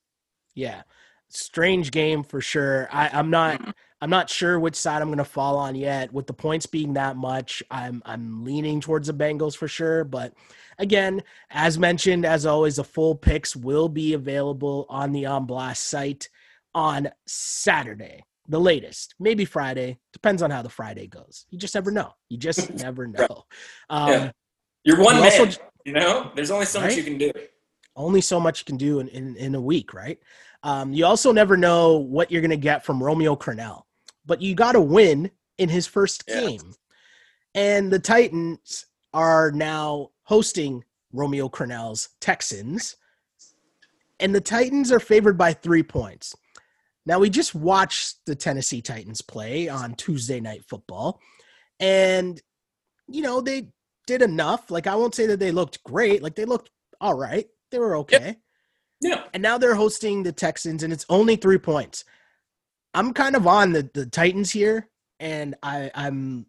Yeah. 0.55 0.81
Strange 1.29 1.91
game 1.91 2.23
for 2.23 2.41
sure. 2.41 2.89
I, 2.91 3.09
I'm 3.13 3.29
not 3.29 3.61
mm-hmm. 3.61 3.71
I'm 4.03 4.09
not 4.09 4.31
sure 4.31 4.59
which 4.59 4.75
side 4.75 5.01
I'm 5.01 5.09
gonna 5.09 5.23
fall 5.23 5.57
on 5.57 5.75
yet. 5.75 6.11
With 6.11 6.27
the 6.27 6.33
points 6.33 6.65
being 6.65 6.93
that 6.93 7.15
much, 7.15 7.63
I'm 7.71 8.01
I'm 8.05 8.43
leaning 8.43 8.81
towards 8.81 9.07
the 9.07 9.13
Bengals 9.13 9.55
for 9.55 9.69
sure. 9.69 10.03
But 10.03 10.33
again, 10.77 11.21
as 11.51 11.77
mentioned, 11.79 12.25
as 12.25 12.45
always, 12.45 12.77
the 12.77 12.83
full 12.83 13.15
picks 13.15 13.55
will 13.55 13.87
be 13.87 14.13
available 14.13 14.87
on 14.89 15.13
the 15.13 15.27
On 15.27 15.45
Blast 15.45 15.85
site 15.85 16.27
on 16.75 17.09
Saturday. 17.27 18.23
The 18.47 18.59
latest, 18.59 19.15
maybe 19.19 19.45
Friday. 19.45 19.99
Depends 20.13 20.41
on 20.41 20.51
how 20.51 20.61
the 20.61 20.69
Friday 20.69 21.07
goes. 21.07 21.45
You 21.51 21.57
just 21.59 21.75
never 21.75 21.91
know. 21.91 22.11
You 22.29 22.37
just 22.37 22.73
never 22.75 23.07
know. 23.07 23.45
Um, 23.89 24.09
Yeah. 24.09 24.31
You're 24.83 25.01
one 25.03 25.15
man, 25.21 25.39
also- 25.39 25.61
you 25.85 25.93
know? 25.93 26.31
There's 26.35 26.51
only 26.51 26.65
so 26.65 26.81
much 26.81 26.95
you 26.95 27.03
can 27.03 27.17
do. 27.17 27.31
only 27.95 28.19
so 28.21 28.39
much 28.39 28.59
you 28.61 28.65
can 28.65 28.77
do 28.77 28.99
in, 28.99 29.07
in, 29.09 29.35
in 29.37 29.55
a 29.55 29.61
week, 29.61 29.93
right? 29.93 30.17
Um, 30.63 30.91
you 30.91 31.05
also 31.05 31.31
never 31.31 31.55
know 31.55 31.97
what 31.97 32.31
you're 32.31 32.41
going 32.41 32.49
to 32.51 32.57
get 32.57 32.83
from 32.83 33.01
Romeo 33.01 33.35
Crennel, 33.35 33.83
but 34.25 34.41
you 34.41 34.55
got 34.55 34.71
to 34.73 34.81
win 34.81 35.29
in 35.59 35.69
his 35.69 35.85
first 35.87 36.23
Yeah. 36.27 36.41
game. 36.41 36.73
And 37.53 37.91
the 37.91 37.99
Titans 37.99 38.87
are 39.13 39.51
now 39.51 40.09
hosting 40.23 40.83
Romeo 41.13 41.47
Crennel's 41.47 42.09
Texans, 42.21 42.95
and 44.19 44.33
the 44.33 44.41
Titans 44.41 44.91
are 44.91 44.99
favored 44.99 45.37
by 45.37 45.53
three 45.53 45.83
points. 45.83 46.35
Now, 47.05 47.19
we 47.19 47.29
just 47.29 47.55
watched 47.55 48.17
the 48.25 48.35
Tennessee 48.35 48.81
Titans 48.81 49.21
play 49.21 49.67
on 49.69 49.95
Tuesday 49.95 50.39
Night 50.39 50.63
Football, 50.67 51.19
and, 51.79 52.39
you 53.07 53.21
know, 53.21 53.41
they 53.41 53.69
did 54.05 54.21
enough. 54.21 54.69
Like, 54.69 54.87
I 54.87 54.95
won't 54.95 55.15
say 55.15 55.25
that 55.27 55.39
they 55.39 55.51
looked 55.51 55.83
great, 55.83 56.21
like, 56.21 56.35
they 56.35 56.45
looked 56.45 56.69
all 56.99 57.15
right. 57.15 57.47
They 57.71 57.79
were 57.79 57.95
okay. 57.97 58.37
Yeah. 59.01 59.23
And 59.33 59.41
now 59.41 59.57
they're 59.57 59.75
hosting 59.75 60.23
the 60.23 60.31
Texans, 60.31 60.83
and 60.83 60.93
it's 60.93 61.05
only 61.09 61.35
three 61.35 61.57
points. 61.57 62.03
I'm 62.93 63.13
kind 63.13 63.35
of 63.35 63.47
on 63.47 63.71
the, 63.71 63.89
the 63.93 64.05
Titans 64.05 64.51
here, 64.51 64.89
and 65.19 65.55
I, 65.63 65.89
I'm 65.95 66.45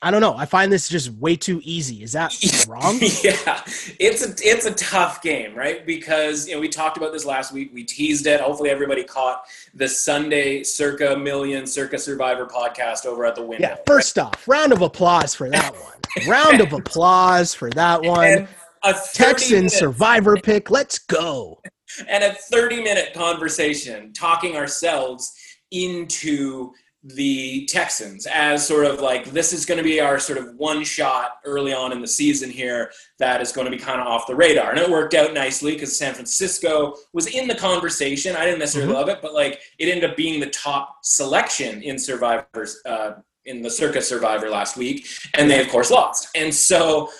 I 0.00 0.12
don't 0.12 0.20
know. 0.20 0.36
I 0.36 0.46
find 0.46 0.70
this 0.70 0.88
just 0.88 1.10
way 1.14 1.34
too 1.34 1.60
easy. 1.64 2.04
Is 2.04 2.12
that 2.12 2.32
wrong? 2.68 2.98
yeah, 3.24 3.62
it's 3.98 4.24
a 4.24 4.32
it's 4.48 4.64
a 4.64 4.74
tough 4.74 5.22
game, 5.22 5.54
right? 5.56 5.84
Because 5.84 6.46
you 6.46 6.54
know 6.54 6.60
we 6.60 6.68
talked 6.68 6.96
about 6.96 7.12
this 7.12 7.24
last 7.24 7.52
week. 7.52 7.70
We 7.74 7.82
teased 7.82 8.26
it. 8.28 8.40
Hopefully, 8.40 8.70
everybody 8.70 9.02
caught 9.02 9.42
the 9.74 9.88
Sunday 9.88 10.62
Circa 10.62 11.16
Million 11.16 11.66
Circa 11.66 11.98
Survivor 11.98 12.46
podcast 12.46 13.06
over 13.06 13.26
at 13.26 13.34
the 13.34 13.42
window. 13.42 13.68
Yeah. 13.70 13.76
First 13.86 14.18
off, 14.20 14.46
round 14.46 14.72
of 14.72 14.82
applause 14.82 15.34
for 15.34 15.50
that 15.50 15.74
one. 15.74 16.28
round 16.28 16.60
of 16.60 16.72
applause 16.80 17.52
for 17.54 17.68
that 17.70 18.00
one. 18.02 18.46
A 18.84 18.94
30 18.94 19.08
Texan 19.14 19.56
minute- 19.56 19.72
survivor 19.72 20.36
pick. 20.36 20.70
Let's 20.70 21.00
go. 21.00 21.60
and 22.08 22.22
a 22.22 22.34
30 22.34 22.82
minute 22.84 23.14
conversation 23.14 24.12
talking 24.12 24.56
ourselves 24.56 25.32
into 25.72 26.72
the 27.04 27.64
Texans 27.66 28.26
as 28.26 28.66
sort 28.66 28.84
of 28.84 29.00
like 29.00 29.26
this 29.26 29.52
is 29.52 29.64
going 29.64 29.78
to 29.78 29.84
be 29.84 30.00
our 30.00 30.18
sort 30.18 30.36
of 30.38 30.54
one 30.56 30.82
shot 30.82 31.38
early 31.44 31.72
on 31.72 31.92
in 31.92 32.00
the 32.00 32.08
season 32.08 32.50
here 32.50 32.90
that 33.20 33.40
is 33.40 33.52
going 33.52 33.64
to 33.66 33.70
be 33.70 33.78
kind 33.78 34.00
of 34.00 34.06
off 34.06 34.26
the 34.26 34.34
radar. 34.34 34.70
And 34.70 34.78
it 34.80 34.90
worked 34.90 35.14
out 35.14 35.32
nicely 35.32 35.74
because 35.74 35.96
San 35.96 36.12
Francisco 36.12 36.96
was 37.12 37.28
in 37.28 37.46
the 37.46 37.54
conversation. 37.54 38.34
I 38.34 38.44
didn't 38.44 38.58
necessarily 38.58 38.92
Mhm. 38.92 38.96
love 38.96 39.08
it, 39.08 39.20
but 39.22 39.32
like 39.32 39.60
it 39.78 39.88
ended 39.88 40.10
up 40.10 40.16
being 40.16 40.40
the 40.40 40.50
top 40.50 40.96
selection 41.04 41.82
in 41.82 41.98
Survivors 41.98 42.80
uh, 42.84 43.12
in 43.44 43.62
the 43.62 43.70
Circa 43.70 44.02
Survivor 44.02 44.50
last 44.50 44.76
week, 44.76 45.06
and 45.34 45.48
they 45.50 45.60
of 45.60 45.68
course 45.68 45.90
lost. 45.90 46.28
And 46.34 46.52
so 46.54 47.10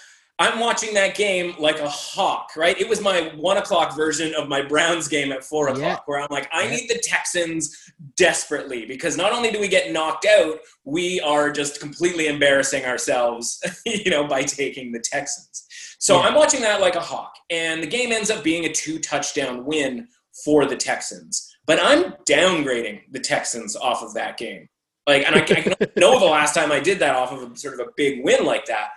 I'm 0.41 0.61
watching 0.61 0.95
that 0.95 1.17
game 1.17 1.55
like 1.59 1.81
a 1.81 1.89
hawk, 1.89 2.53
right? 2.57 2.79
It 2.81 2.89
was 2.89 3.01
my 3.01 3.33
one 3.35 3.57
o'clock 3.57 3.97
version 3.97 4.35
of 4.37 4.49
my 4.49 4.63
Browns 4.63 5.09
game 5.09 5.33
at 5.33 5.43
four 5.43 5.69
o'clock, 5.69 5.81
yeah. 5.81 5.99
where 6.07 6.21
I'm 6.21 6.29
like, 6.31 6.49
I 6.53 6.65
yeah. 6.65 6.77
need 6.77 6.89
the 6.89 7.01
Texans 7.03 7.77
desperately 8.17 8.87
because 8.87 9.17
not 9.17 9.33
only 9.33 9.51
do 9.51 9.59
we 9.61 9.67
get 9.67 9.91
knocked 9.91 10.27
out, 10.27 10.61
we 10.85 11.21
are 11.21 11.51
just 11.51 11.81
completely 11.81 12.29
embarrassing 12.29 12.85
ourselves, 12.85 13.61
you 13.87 14.11
know, 14.13 14.29
by 14.29 14.43
taking 14.43 14.93
the 14.93 15.01
Texans. 15.01 15.67
So 15.99 16.17
yeah. 16.17 16.29
I'm 16.29 16.35
watching 16.37 16.61
that 16.61 16.81
like 16.81 16.95
a 16.95 17.01
hawk, 17.01 17.35
and 17.51 17.83
the 17.83 17.89
game 17.89 18.13
ends 18.13 18.31
up 18.31 18.45
being 18.45 18.65
a 18.65 18.73
two 18.73 19.01
touchdown 19.01 19.65
win 19.65 20.07
for 20.45 20.67
the 20.67 20.77
Texans. 20.77 21.53
But 21.67 21.81
I'm 21.83 22.13
downgrading 22.29 23.03
the 23.11 23.21
Texans 23.21 23.75
off 23.75 24.03
of 24.03 24.15
that 24.15 24.39
game. 24.39 24.69
Like, 25.09 25.25
and 25.27 25.35
I, 25.35 25.41
I 25.41 25.87
know 26.01 26.21
the 26.21 26.27
last 26.27 26.55
time 26.55 26.71
I 26.71 26.79
did 26.79 27.01
that 27.01 27.17
off 27.17 27.33
of 27.33 27.51
a, 27.51 27.57
sort 27.57 27.75
of 27.75 27.81
a 27.81 27.91
big 27.97 28.25
win 28.25 28.45
like 28.45 28.67
that 28.67 28.91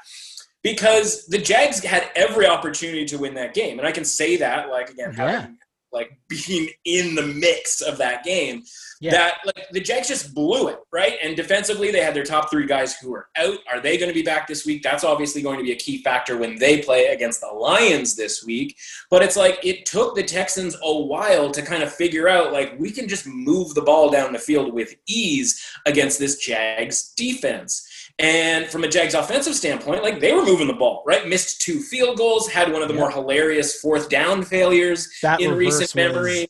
because 0.63 1.25
the 1.27 1.37
Jags 1.37 1.83
had 1.83 2.09
every 2.15 2.45
opportunity 2.45 3.05
to 3.05 3.17
win 3.17 3.33
that 3.35 3.53
game, 3.53 3.79
and 3.79 3.87
I 3.87 3.91
can 3.91 4.05
say 4.05 4.37
that 4.37 4.69
like 4.69 4.89
again, 4.89 5.13
yeah. 5.17 5.31
having 5.31 5.57
like 5.91 6.17
being 6.27 6.69
in 6.85 7.15
the 7.15 7.21
mix 7.21 7.81
of 7.81 7.97
that 7.97 8.23
game. 8.23 8.63
Yeah. 8.99 9.11
That 9.11 9.37
like 9.45 9.67
the 9.71 9.81
Jags 9.81 10.07
just 10.07 10.35
blew 10.35 10.67
it, 10.67 10.77
right? 10.93 11.17
And 11.23 11.35
defensively, 11.35 11.91
they 11.91 12.03
had 12.03 12.13
their 12.13 12.23
top 12.23 12.51
three 12.51 12.67
guys 12.67 12.95
who 12.97 13.13
are 13.15 13.29
out. 13.35 13.57
Are 13.71 13.79
they 13.79 13.97
going 13.97 14.09
to 14.09 14.13
be 14.13 14.21
back 14.21 14.47
this 14.47 14.63
week? 14.63 14.83
That's 14.83 15.03
obviously 15.03 15.41
going 15.41 15.57
to 15.57 15.63
be 15.63 15.71
a 15.71 15.75
key 15.75 16.03
factor 16.03 16.37
when 16.37 16.59
they 16.59 16.83
play 16.83 17.07
against 17.07 17.41
the 17.41 17.47
Lions 17.47 18.15
this 18.15 18.43
week. 18.43 18.77
But 19.09 19.23
it's 19.23 19.35
like 19.35 19.59
it 19.63 19.87
took 19.87 20.15
the 20.15 20.23
Texans 20.23 20.77
a 20.83 21.01
while 21.01 21.49
to 21.49 21.63
kind 21.63 21.81
of 21.81 21.91
figure 21.91 22.29
out 22.29 22.53
like 22.53 22.75
we 22.77 22.91
can 22.91 23.07
just 23.07 23.25
move 23.25 23.73
the 23.73 23.81
ball 23.81 24.11
down 24.11 24.33
the 24.33 24.39
field 24.39 24.71
with 24.71 24.93
ease 25.07 25.65
against 25.87 26.19
this 26.19 26.37
Jags 26.37 27.13
defense. 27.13 27.87
And 28.21 28.67
from 28.67 28.83
a 28.83 28.87
Jags 28.87 29.15
offensive 29.15 29.55
standpoint, 29.55 30.03
like 30.03 30.19
they 30.19 30.31
were 30.31 30.45
moving 30.45 30.67
the 30.67 30.73
ball, 30.73 31.03
right? 31.07 31.27
Missed 31.27 31.61
two 31.61 31.79
field 31.79 32.17
goals, 32.17 32.47
had 32.47 32.71
one 32.71 32.83
of 32.83 32.87
the 32.87 32.93
more 32.93 33.09
hilarious 33.09 33.81
fourth 33.81 34.09
down 34.09 34.43
failures 34.43 35.09
that 35.23 35.41
in 35.41 35.55
recent 35.55 35.95
memory. 35.95 36.47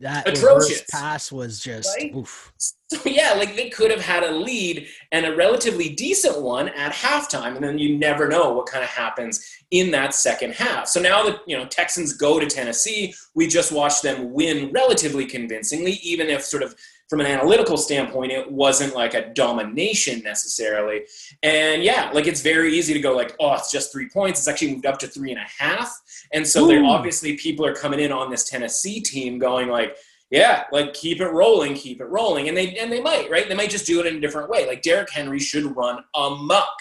that 0.00 0.28
atrocious 0.28 0.82
pass 0.90 1.30
was 1.30 1.60
just 1.60 1.96
right? 1.96 2.12
oof. 2.14 2.52
So 2.90 3.00
yeah, 3.06 3.34
like 3.34 3.54
they 3.56 3.70
could 3.70 3.90
have 3.90 4.00
had 4.00 4.24
a 4.24 4.32
lead 4.32 4.88
and 5.12 5.24
a 5.24 5.34
relatively 5.34 5.90
decent 5.90 6.42
one 6.42 6.68
at 6.70 6.92
halftime, 6.92 7.54
and 7.54 7.64
then 7.64 7.78
you 7.78 7.96
never 7.96 8.28
know 8.28 8.52
what 8.52 8.66
kind 8.66 8.82
of 8.82 8.90
happens 8.90 9.48
in 9.70 9.92
that 9.92 10.12
second 10.12 10.54
half. 10.54 10.88
So 10.88 11.00
now 11.00 11.24
that 11.24 11.38
you 11.46 11.56
know 11.56 11.66
Texans 11.66 12.14
go 12.14 12.40
to 12.40 12.46
Tennessee, 12.46 13.14
we 13.34 13.46
just 13.46 13.70
watched 13.70 14.02
them 14.02 14.32
win 14.32 14.72
relatively 14.72 15.24
convincingly, 15.24 15.92
even 16.02 16.28
if 16.28 16.44
sort 16.44 16.64
of 16.64 16.74
from 17.08 17.20
an 17.20 17.26
analytical 17.26 17.76
standpoint, 17.76 18.32
it 18.32 18.50
wasn't 18.50 18.94
like 18.94 19.14
a 19.14 19.32
domination 19.34 20.22
necessarily. 20.22 21.02
And 21.42 21.82
yeah, 21.82 22.10
like 22.12 22.26
it's 22.26 22.40
very 22.40 22.74
easy 22.74 22.94
to 22.94 23.00
go 23.00 23.14
like, 23.14 23.34
oh, 23.40 23.54
it's 23.54 23.70
just 23.70 23.92
three 23.92 24.08
points. 24.08 24.40
It's 24.40 24.48
actually 24.48 24.72
moved 24.72 24.86
up 24.86 24.98
to 25.00 25.06
three 25.06 25.30
and 25.30 25.40
a 25.40 25.62
half. 25.62 25.94
And 26.32 26.46
so 26.46 26.66
there 26.66 26.82
obviously 26.84 27.36
people 27.36 27.66
are 27.66 27.74
coming 27.74 28.00
in 28.00 28.10
on 28.10 28.30
this 28.30 28.48
Tennessee 28.48 29.00
team 29.00 29.38
going 29.38 29.68
like, 29.68 29.96
yeah, 30.30 30.64
like 30.72 30.94
keep 30.94 31.20
it 31.20 31.28
rolling, 31.28 31.74
keep 31.74 32.00
it 32.00 32.06
rolling. 32.06 32.48
And 32.48 32.56
they 32.56 32.76
and 32.76 32.90
they 32.90 33.00
might, 33.00 33.30
right? 33.30 33.48
They 33.48 33.54
might 33.54 33.70
just 33.70 33.86
do 33.86 34.00
it 34.00 34.06
in 34.06 34.16
a 34.16 34.20
different 34.20 34.50
way. 34.50 34.66
Like 34.66 34.82
Derrick 34.82 35.10
Henry 35.10 35.38
should 35.38 35.76
run 35.76 36.02
amok 36.14 36.72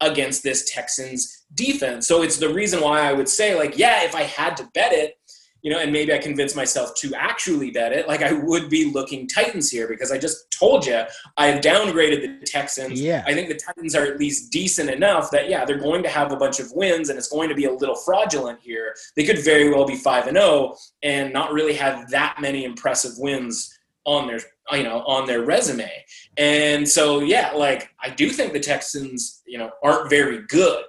against 0.00 0.42
this 0.42 0.70
Texans 0.72 1.44
defense. 1.54 2.06
So 2.06 2.22
it's 2.22 2.38
the 2.38 2.52
reason 2.52 2.80
why 2.80 3.00
I 3.00 3.12
would 3.12 3.28
say, 3.28 3.54
like, 3.54 3.78
yeah, 3.78 4.04
if 4.04 4.14
I 4.14 4.22
had 4.22 4.56
to 4.58 4.68
bet 4.74 4.92
it, 4.92 5.18
you 5.64 5.70
know, 5.70 5.78
and 5.78 5.90
maybe 5.90 6.12
I 6.12 6.18
convince 6.18 6.54
myself 6.54 6.94
to 6.96 7.14
actually 7.14 7.70
bet 7.70 7.92
it, 7.92 8.06
like 8.06 8.20
I 8.20 8.34
would 8.34 8.68
be 8.68 8.92
looking 8.92 9.26
Titans 9.26 9.70
here 9.70 9.88
because 9.88 10.12
I 10.12 10.18
just 10.18 10.50
told 10.50 10.86
you 10.86 11.02
I 11.38 11.46
have 11.46 11.62
downgraded 11.62 12.38
the 12.38 12.46
Texans. 12.46 13.00
Yeah. 13.00 13.24
I 13.26 13.32
think 13.32 13.48
the 13.48 13.54
Titans 13.56 13.94
are 13.94 14.04
at 14.04 14.18
least 14.18 14.52
decent 14.52 14.90
enough 14.90 15.30
that 15.30 15.48
yeah, 15.48 15.64
they're 15.64 15.78
going 15.78 16.02
to 16.02 16.10
have 16.10 16.32
a 16.32 16.36
bunch 16.36 16.60
of 16.60 16.70
wins 16.72 17.08
and 17.08 17.18
it's 17.18 17.28
going 17.28 17.48
to 17.48 17.54
be 17.54 17.64
a 17.64 17.72
little 17.72 17.96
fraudulent 17.96 18.60
here. 18.60 18.94
They 19.16 19.24
could 19.24 19.38
very 19.38 19.70
well 19.70 19.86
be 19.86 19.96
5 19.96 20.26
and 20.26 20.36
0 20.36 20.76
and 21.02 21.32
not 21.32 21.50
really 21.50 21.74
have 21.74 22.10
that 22.10 22.36
many 22.42 22.64
impressive 22.64 23.12
wins 23.16 23.74
on 24.04 24.26
their 24.26 24.40
you 24.72 24.82
know 24.82 25.00
on 25.06 25.26
their 25.26 25.44
resume. 25.44 25.90
And 26.36 26.86
so 26.86 27.20
yeah, 27.20 27.52
like 27.52 27.88
I 28.02 28.10
do 28.10 28.28
think 28.28 28.52
the 28.52 28.60
Texans, 28.60 29.40
you 29.46 29.56
know, 29.56 29.70
aren't 29.82 30.10
very 30.10 30.42
good. 30.46 30.84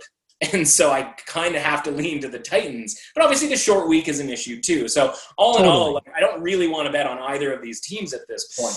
And 0.53 0.67
so 0.67 0.91
I 0.91 1.13
kind 1.25 1.55
of 1.55 1.61
have 1.61 1.83
to 1.83 1.91
lean 1.91 2.21
to 2.21 2.29
the 2.29 2.39
Titans. 2.39 2.99
But 3.13 3.23
obviously, 3.23 3.49
the 3.49 3.57
short 3.57 3.87
week 3.87 4.07
is 4.07 4.19
an 4.19 4.29
issue 4.29 4.61
too. 4.61 4.87
So, 4.87 5.13
all 5.37 5.53
totally. 5.53 5.69
in 5.69 5.75
all, 5.75 5.93
like, 5.93 6.11
I 6.15 6.19
don't 6.19 6.41
really 6.41 6.67
want 6.67 6.85
to 6.85 6.91
bet 6.91 7.07
on 7.07 7.17
either 7.17 7.53
of 7.53 7.61
these 7.61 7.81
teams 7.81 8.13
at 8.13 8.21
this 8.27 8.55
point. 8.57 8.75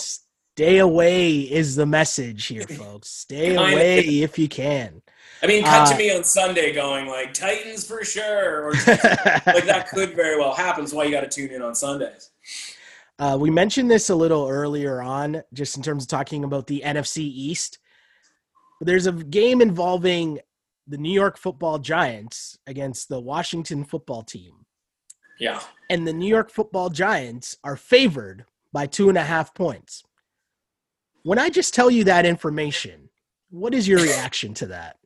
Stay 0.59 0.79
away 0.79 1.39
is 1.39 1.77
the 1.77 1.87
message 1.87 2.47
here, 2.47 2.63
folks. 2.69 3.09
Stay 3.09 3.55
away 3.55 4.23
if 4.23 4.39
you 4.39 4.49
can. 4.49 5.03
I 5.41 5.47
mean, 5.47 5.63
cut 5.63 5.87
uh, 5.87 5.93
to 5.93 5.97
me 5.97 6.13
on 6.13 6.25
Sunday 6.25 6.73
going 6.73 7.07
like 7.07 7.33
Titans 7.33 7.87
for 7.87 8.05
sure, 8.05 8.65
or 8.65 8.73
like 8.87 9.67
that 9.67 9.87
could 9.89 10.17
very 10.17 10.37
well 10.37 10.53
happen. 10.55 10.83
That's 10.83 10.93
why 10.93 11.05
you 11.05 11.13
got 11.13 11.21
to 11.21 11.29
tune 11.29 11.53
in 11.53 11.63
on 11.63 11.77
Sundays. 11.77 12.31
Uh, 13.21 13.37
we 13.39 13.51
mentioned 13.51 13.91
this 13.91 14.11
a 14.11 14.15
little 14.15 14.49
earlier 14.49 15.01
on, 15.01 15.43
just 15.53 15.77
in 15.77 15.83
terms 15.83 16.05
of 16.05 16.09
talking 16.09 16.43
about 16.45 16.67
the 16.67 16.83
NFC 16.85 17.19
East. 17.19 17.79
There's 18.81 19.07
a 19.07 19.13
game 19.13 19.61
involving 19.61 20.39
the 20.89 20.99
New 20.99 21.13
York 21.13 21.37
football 21.37 21.79
giants 21.79 22.59
against 22.67 23.09
the 23.09 23.21
Washington 23.21 23.85
football 23.85 24.23
team. 24.23 24.65
Yeah. 25.39 25.61
And 25.91 26.07
the 26.07 26.13
New 26.13 26.29
York 26.29 26.51
football 26.51 26.89
giants 26.89 27.59
are 27.63 27.77
favored 27.77 28.47
by 28.73 28.87
two 28.87 29.09
and 29.11 29.19
a 29.19 29.23
half 29.23 29.55
points. 29.55 30.03
When 31.23 31.39
I 31.39 31.51
just 31.51 31.75
tell 31.75 31.91
you 31.91 32.05
that 32.05 32.25
information, 32.25 33.11
what 33.51 33.75
is 33.75 33.87
your 33.87 34.01
reaction 34.01 34.55
to 34.55 34.67
that? 34.67 34.97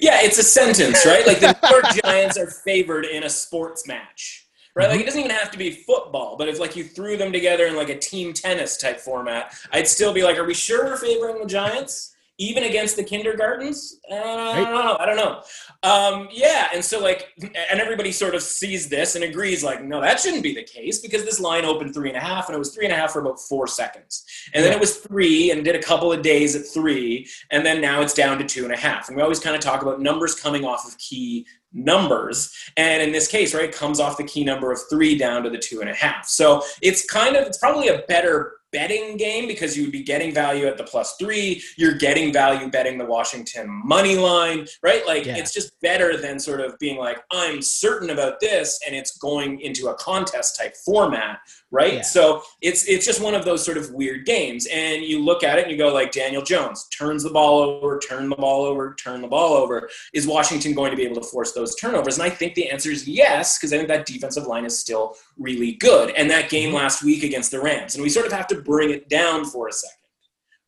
Yeah, 0.00 0.20
it's 0.22 0.38
a 0.38 0.42
sentence, 0.42 1.04
right? 1.06 1.26
Like 1.26 1.40
the 1.40 1.58
New 1.62 1.68
York 1.70 1.84
Giants 2.04 2.38
are 2.38 2.50
favored 2.50 3.04
in 3.04 3.24
a 3.24 3.30
sports 3.30 3.86
match, 3.86 4.46
right? 4.74 4.88
Like 4.88 4.94
mm-hmm. 4.94 5.02
it 5.02 5.06
doesn't 5.06 5.20
even 5.20 5.36
have 5.36 5.50
to 5.50 5.58
be 5.58 5.70
football, 5.70 6.36
but 6.36 6.48
if 6.48 6.58
like 6.58 6.76
you 6.76 6.84
threw 6.84 7.16
them 7.16 7.32
together 7.32 7.66
in 7.66 7.76
like 7.76 7.88
a 7.88 7.98
team 7.98 8.32
tennis 8.32 8.76
type 8.76 9.00
format, 9.00 9.54
I'd 9.72 9.88
still 9.88 10.12
be 10.12 10.24
like, 10.24 10.38
are 10.38 10.44
we 10.44 10.54
sure 10.54 10.84
we're 10.84 10.96
favoring 10.96 11.40
the 11.40 11.46
Giants? 11.46 12.15
Even 12.38 12.64
against 12.64 12.96
the 12.96 13.04
kindergartens. 13.04 13.98
Uh, 14.10 14.14
I 14.14 14.64
don't 14.64 14.74
know. 14.74 14.96
I 14.98 15.06
don't 15.06 15.16
know. 15.16 15.42
Um, 15.82 16.28
yeah, 16.32 16.68
and 16.74 16.84
so 16.84 17.00
like, 17.00 17.32
and 17.40 17.80
everybody 17.80 18.12
sort 18.12 18.34
of 18.34 18.42
sees 18.42 18.88
this 18.88 19.14
and 19.14 19.24
agrees, 19.24 19.64
like, 19.64 19.82
no, 19.82 20.00
that 20.00 20.20
shouldn't 20.20 20.42
be 20.42 20.54
the 20.54 20.62
case 20.62 21.00
because 21.00 21.24
this 21.24 21.40
line 21.40 21.64
opened 21.64 21.94
three 21.94 22.08
and 22.08 22.16
a 22.16 22.20
half, 22.20 22.48
and 22.48 22.54
it 22.54 22.58
was 22.58 22.74
three 22.74 22.84
and 22.84 22.92
a 22.92 22.96
half 22.96 23.12
for 23.12 23.20
about 23.20 23.40
four 23.40 23.66
seconds, 23.66 24.24
and 24.52 24.64
then 24.64 24.72
it 24.72 24.80
was 24.80 24.98
three, 24.98 25.50
and 25.50 25.64
did 25.64 25.76
a 25.76 25.82
couple 25.82 26.12
of 26.12 26.22
days 26.22 26.54
at 26.54 26.66
three, 26.66 27.28
and 27.50 27.64
then 27.64 27.80
now 27.80 28.00
it's 28.00 28.14
down 28.14 28.38
to 28.38 28.44
two 28.44 28.64
and 28.64 28.72
a 28.72 28.76
half. 28.76 29.08
And 29.08 29.16
we 29.16 29.22
always 29.22 29.40
kind 29.40 29.56
of 29.56 29.62
talk 29.62 29.82
about 29.82 30.00
numbers 30.00 30.34
coming 30.34 30.64
off 30.64 30.86
of 30.86 30.96
key 30.98 31.46
numbers. 31.72 32.54
And 32.76 33.02
in 33.02 33.12
this 33.12 33.28
case, 33.28 33.54
right, 33.54 33.70
comes 33.70 34.00
off 34.00 34.16
the 34.16 34.24
key 34.24 34.44
number 34.44 34.72
of 34.72 34.80
three 34.88 35.16
down 35.16 35.42
to 35.42 35.50
the 35.50 35.58
two 35.58 35.80
and 35.80 35.90
a 35.90 35.94
half. 35.94 36.26
So 36.26 36.62
it's 36.80 37.04
kind 37.04 37.36
of, 37.36 37.46
it's 37.46 37.58
probably 37.58 37.88
a 37.88 38.02
better 38.08 38.55
betting 38.76 39.16
game 39.16 39.48
because 39.48 39.74
you 39.74 39.84
would 39.84 39.92
be 39.92 40.02
getting 40.02 40.34
value 40.34 40.66
at 40.66 40.76
the 40.76 40.84
plus 40.84 41.16
three. 41.18 41.62
You're 41.78 41.94
getting 41.94 42.30
value 42.30 42.68
betting 42.68 42.98
the 42.98 43.06
Washington 43.06 43.66
money 43.86 44.16
line, 44.16 44.66
right? 44.82 45.06
Like 45.06 45.24
yeah. 45.24 45.36
it's 45.36 45.50
just 45.50 45.72
better 45.80 46.18
than 46.18 46.38
sort 46.38 46.60
of 46.60 46.78
being 46.78 46.98
like, 46.98 47.16
I'm 47.32 47.62
certain 47.62 48.10
about 48.10 48.38
this 48.38 48.78
and 48.86 48.94
it's 48.94 49.16
going 49.16 49.60
into 49.60 49.88
a 49.88 49.94
contest 49.94 50.58
type 50.58 50.74
format, 50.84 51.38
right? 51.76 51.94
Yeah. 51.94 52.02
So 52.02 52.42
it's 52.62 52.88
it's 52.88 53.04
just 53.04 53.20
one 53.20 53.34
of 53.34 53.44
those 53.44 53.62
sort 53.62 53.76
of 53.76 53.92
weird 53.92 54.24
games. 54.24 54.66
And 54.72 55.04
you 55.04 55.22
look 55.22 55.44
at 55.44 55.58
it 55.58 55.64
and 55.64 55.70
you 55.70 55.76
go 55.76 55.92
like 55.92 56.10
Daniel 56.10 56.42
Jones 56.42 56.88
turns 56.88 57.22
the 57.22 57.30
ball 57.30 57.60
over, 57.60 57.98
turn 57.98 58.30
the 58.30 58.36
ball 58.36 58.64
over, 58.64 58.94
turn 58.94 59.20
the 59.20 59.28
ball 59.28 59.52
over. 59.52 59.90
Is 60.14 60.26
Washington 60.26 60.74
going 60.74 60.90
to 60.90 60.96
be 60.96 61.04
able 61.04 61.20
to 61.20 61.28
force 61.28 61.52
those 61.52 61.74
turnovers? 61.76 62.18
And 62.18 62.26
I 62.26 62.30
think 62.30 62.54
the 62.54 62.70
answer 62.70 62.90
is 62.90 63.06
yes, 63.06 63.58
because 63.58 63.74
I 63.74 63.76
think 63.76 63.88
that 63.88 64.06
defensive 64.06 64.46
line 64.46 64.64
is 64.64 64.78
still 64.78 65.16
really 65.36 65.72
good. 65.72 66.10
And 66.16 66.30
that 66.30 66.48
game 66.48 66.68
mm-hmm. 66.68 66.78
last 66.78 67.04
week 67.04 67.22
against 67.22 67.50
the 67.50 67.60
Rams. 67.60 67.94
And 67.94 68.02
we 68.02 68.08
sort 68.08 68.26
of 68.26 68.32
have 68.32 68.46
to 68.48 68.62
bring 68.62 68.90
it 68.90 69.08
down 69.08 69.44
for 69.44 69.68
a 69.68 69.72
second 69.72 69.92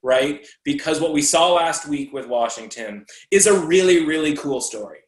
right? 0.01 0.47
Because 0.65 1.01
what 1.01 1.13
we 1.13 1.21
saw 1.21 1.55
last 1.55 1.89
week 1.89 2.13
with 2.13 2.29
Washington 2.29 3.05
is 3.33 3.49
a 3.49 3.67
really, 3.67 4.07
really 4.07 4.37
cool 4.37 4.61
story. 4.61 5.01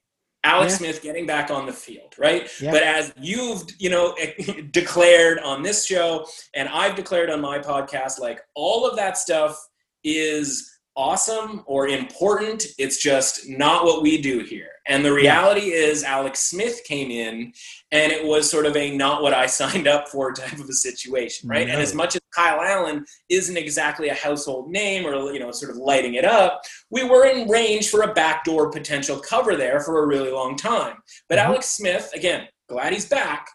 Alex 0.42 0.72
yeah. 0.72 0.78
Smith 0.78 1.02
getting 1.02 1.26
back 1.26 1.50
on 1.50 1.66
the 1.66 1.72
field, 1.72 2.14
right? 2.18 2.50
Yeah. 2.60 2.70
But 2.70 2.82
as 2.82 3.12
you've, 3.20 3.62
you 3.78 3.90
know, 3.90 4.16
declared 4.70 5.38
on 5.40 5.62
this 5.62 5.84
show 5.84 6.26
and 6.54 6.68
I've 6.68 6.96
declared 6.96 7.30
on 7.30 7.40
my 7.40 7.58
podcast, 7.58 8.18
like 8.18 8.40
all 8.54 8.86
of 8.88 8.96
that 8.96 9.18
stuff 9.18 9.58
is 10.02 10.79
awesome 10.96 11.62
or 11.66 11.88
important. 11.88 12.66
It's 12.78 12.98
just 12.98 13.48
not 13.48 13.84
what 13.84 14.02
we 14.02 14.20
do 14.20 14.40
here. 14.40 14.68
And 14.86 15.04
the 15.04 15.12
reality 15.12 15.72
is, 15.72 16.02
Alex 16.02 16.40
Smith 16.40 16.82
came 16.84 17.10
in, 17.10 17.52
and 17.92 18.10
it 18.12 18.24
was 18.24 18.50
sort 18.50 18.66
of 18.66 18.76
a 18.76 18.96
not 18.96 19.22
what 19.22 19.32
I 19.32 19.46
signed 19.60 19.86
up 19.86 20.08
for 20.08 20.32
type 20.32 20.58
of 20.58 20.68
a 20.68 20.72
situation, 20.72 21.48
right? 21.48 21.66
No. 21.66 21.74
And 21.74 21.82
as 21.82 21.94
much 21.94 22.16
as 22.16 22.20
Kyle 22.34 22.60
Allen 22.60 23.04
isn't 23.28 23.56
exactly 23.56 24.08
a 24.08 24.14
household 24.14 24.70
name 24.70 25.06
or 25.06 25.32
you 25.32 25.38
know 25.38 25.52
sort 25.52 25.70
of 25.70 25.76
lighting 25.76 26.14
it 26.14 26.24
up, 26.24 26.62
we 26.90 27.04
were 27.04 27.26
in 27.26 27.48
range 27.48 27.90
for 27.90 28.02
a 28.02 28.12
backdoor 28.14 28.70
potential 28.70 29.18
cover 29.20 29.56
there 29.56 29.80
for 29.80 30.02
a 30.02 30.06
really 30.06 30.30
long 30.30 30.56
time. 30.56 30.96
But 31.28 31.38
mm-hmm. 31.38 31.52
Alex 31.52 31.66
Smith, 31.70 32.10
again, 32.14 32.48
glad 32.68 32.92
he's 32.92 33.08
back 33.08 33.48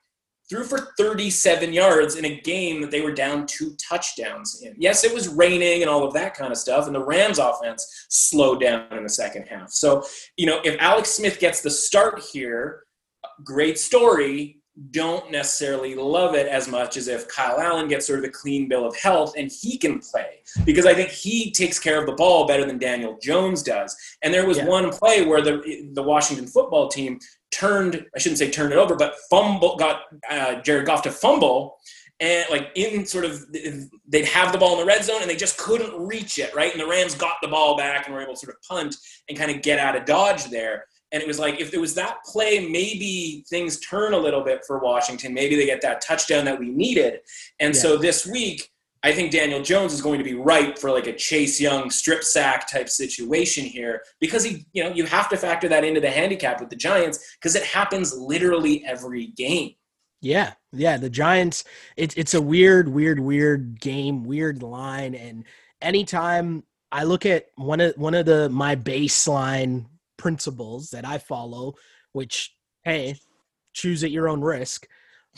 threw 0.50 0.64
for 0.64 0.94
37 0.98 1.74
yards 1.74 2.16
in 2.16 2.26
a 2.26 2.40
game 2.42 2.82
that 2.82 2.92
they 2.92 3.02
were 3.02 3.14
down 3.14 3.48
two 3.48 3.76
touchdowns 3.76 4.62
in. 4.62 4.76
Yes, 4.78 5.04
it 5.04 5.14
was 5.14 5.28
raining 5.28 5.82
and 5.82 5.90
all 5.90 6.06
of 6.06 6.14
that 6.14 6.36
kind 6.36 6.52
of 6.52 6.58
stuff, 6.58 6.86
and 6.86 6.96
the 6.96 7.04
Rams 7.04 7.40
offense 7.40 8.06
slowed 8.10 8.62
down 8.62 8.86
in 8.92 9.04
the 9.04 9.10
second 9.10 9.48
half. 9.48 9.72
So, 9.72 10.06
you 10.38 10.46
know, 10.46 10.62
if 10.64 10.76
Alex 10.80 11.10
Smith 11.10 11.40
gets 11.40 11.62
the 11.62 11.72
start 11.72 12.22
here, 12.22 12.84
great 13.44 13.80
story. 13.80 14.62
Don't 14.92 15.32
necessarily 15.32 15.96
love 15.96 16.36
it 16.36 16.48
as 16.48 16.68
much 16.68 16.98
as 16.98 17.08
if 17.08 17.30
Kyle 17.30 17.62
Allen 17.62 17.88
gets 17.88 18.08
sort 18.08 18.20
of 18.20 18.26
a 18.26 18.30
clean 18.30 18.68
bill 18.68 18.86
of 18.86 18.94
health 18.98 19.34
and 19.38 19.50
he 19.50 19.78
can 19.78 20.00
play 20.00 20.42
because 20.66 20.86
I 20.86 20.94
think 20.94 21.12
he 21.12 21.50
takes 21.52 21.80
care 21.80 21.98
of 21.98 22.06
the 22.06 22.12
ball 22.12 22.46
better 22.46 22.66
than 22.66 22.78
Daniel 22.78 23.18
Jones 23.22 23.64
does. 23.64 23.96
And 24.22 24.34
there 24.34 24.46
was 24.46 24.58
yeah. 24.58 24.66
one 24.66 24.90
play 24.92 25.26
where 25.26 25.42
the 25.42 25.90
the 25.94 26.04
Washington 26.04 26.46
football 26.46 26.90
team 26.90 27.20
turned 27.56 28.06
I 28.16 28.20
shouldn't 28.20 28.40
say 28.40 28.52
turned 28.52 28.74
it 28.74 28.78
over, 28.78 28.96
but 28.96 29.16
fumble 29.30 29.76
got 29.78 30.02
uh, 30.30 30.56
Jared 30.62 30.86
Goff 30.86 31.04
to 31.04 31.12
fumble 31.12 31.78
and 32.20 32.46
like 32.50 32.72
in 32.76 33.06
sort 33.06 33.26
of 33.26 33.46
they'd 34.08 34.26
have 34.26 34.52
the 34.52 34.58
ball 34.58 34.74
in 34.74 34.80
the 34.80 34.86
red 34.86 35.04
zone 35.04 35.22
and 35.22 35.30
they 35.30 35.36
just 35.36 35.58
couldn't 35.58 35.94
reach 36.00 36.40
it 36.40 36.54
right? 36.56 36.72
And 36.72 36.80
the 36.80 36.88
rams 36.88 37.16
got 37.16 37.36
the 37.42 37.48
ball 37.48 37.78
back 37.78 38.06
and 38.06 38.16
were 38.16 38.22
able 38.22 38.34
to 38.34 38.40
sort 38.40 38.56
of 38.56 38.62
punt 38.62 38.96
and 39.28 39.38
kind 39.38 39.52
of 39.52 39.62
get 39.62 39.80
out 39.80 39.96
of 39.96 40.06
dodge 40.06 40.46
there. 40.46 40.86
And 41.12 41.22
it 41.22 41.28
was 41.28 41.40
like 41.40 41.60
if 41.60 41.72
there 41.72 41.82
was 41.82 41.94
that 41.96 42.18
play 42.26 42.68
maybe 42.68 43.46
things 43.50 43.80
turn 43.80 44.14
a 44.14 44.18
little 44.18 44.44
bit 44.44 44.62
for 44.66 44.80
washington. 44.80 45.34
Maybe 45.34 45.56
they 45.56 45.66
get 45.66 45.82
that 45.82 46.02
touchdown 46.02 46.46
that 46.46 46.60
we 46.60 46.70
needed. 46.70 47.20
And 47.60 47.74
yeah. 47.74 47.82
so 47.82 47.98
this 47.98 48.26
week 48.26 48.70
I 49.06 49.12
think 49.12 49.30
Daniel 49.30 49.62
Jones 49.62 49.94
is 49.94 50.02
going 50.02 50.18
to 50.18 50.24
be 50.24 50.34
ripe 50.34 50.80
for 50.80 50.90
like 50.90 51.06
a 51.06 51.14
Chase 51.14 51.62
Young 51.62 51.92
strip 51.92 52.24
sack 52.24 52.68
type 52.68 52.90
situation 52.90 53.64
here 53.64 54.02
because 54.20 54.44
he, 54.44 54.66
you 54.74 54.84
know, 54.84 54.90
you 54.90 55.06
have 55.06 55.30
to 55.30 55.38
factor 55.38 55.70
that 55.70 55.84
into 55.84 56.02
the 56.02 56.10
handicap 56.10 56.60
with 56.60 56.72
the 56.72 56.76
Giants 56.76 57.20
because 57.36 57.56
it 57.56 57.62
happens 57.62 58.18
literally 58.18 58.84
every 58.84 59.28
game. 59.28 59.76
Yeah, 60.22 60.54
yeah. 60.74 60.98
The 60.98 61.12
Giants, 61.12 61.66
it's 61.96 62.16
it's 62.16 62.34
a 62.34 62.42
weird, 62.42 62.90
weird, 62.90 63.20
weird 63.20 63.80
game, 63.80 64.24
weird 64.24 64.64
line, 64.64 65.14
and 65.14 65.44
anytime 65.84 66.64
I 66.92 67.04
look 67.04 67.28
at 67.28 67.46
one 67.58 67.82
of 67.82 67.94
one 67.98 68.16
of 68.16 68.26
the 68.26 68.50
my 68.50 68.76
baseline 68.76 69.86
principles 70.18 70.90
that 70.90 71.06
I 71.06 71.20
follow, 71.20 71.76
which 72.14 72.56
hey, 72.84 73.18
choose 73.72 74.04
at 74.04 74.10
your 74.10 74.28
own 74.28 74.42
risk, 74.42 74.88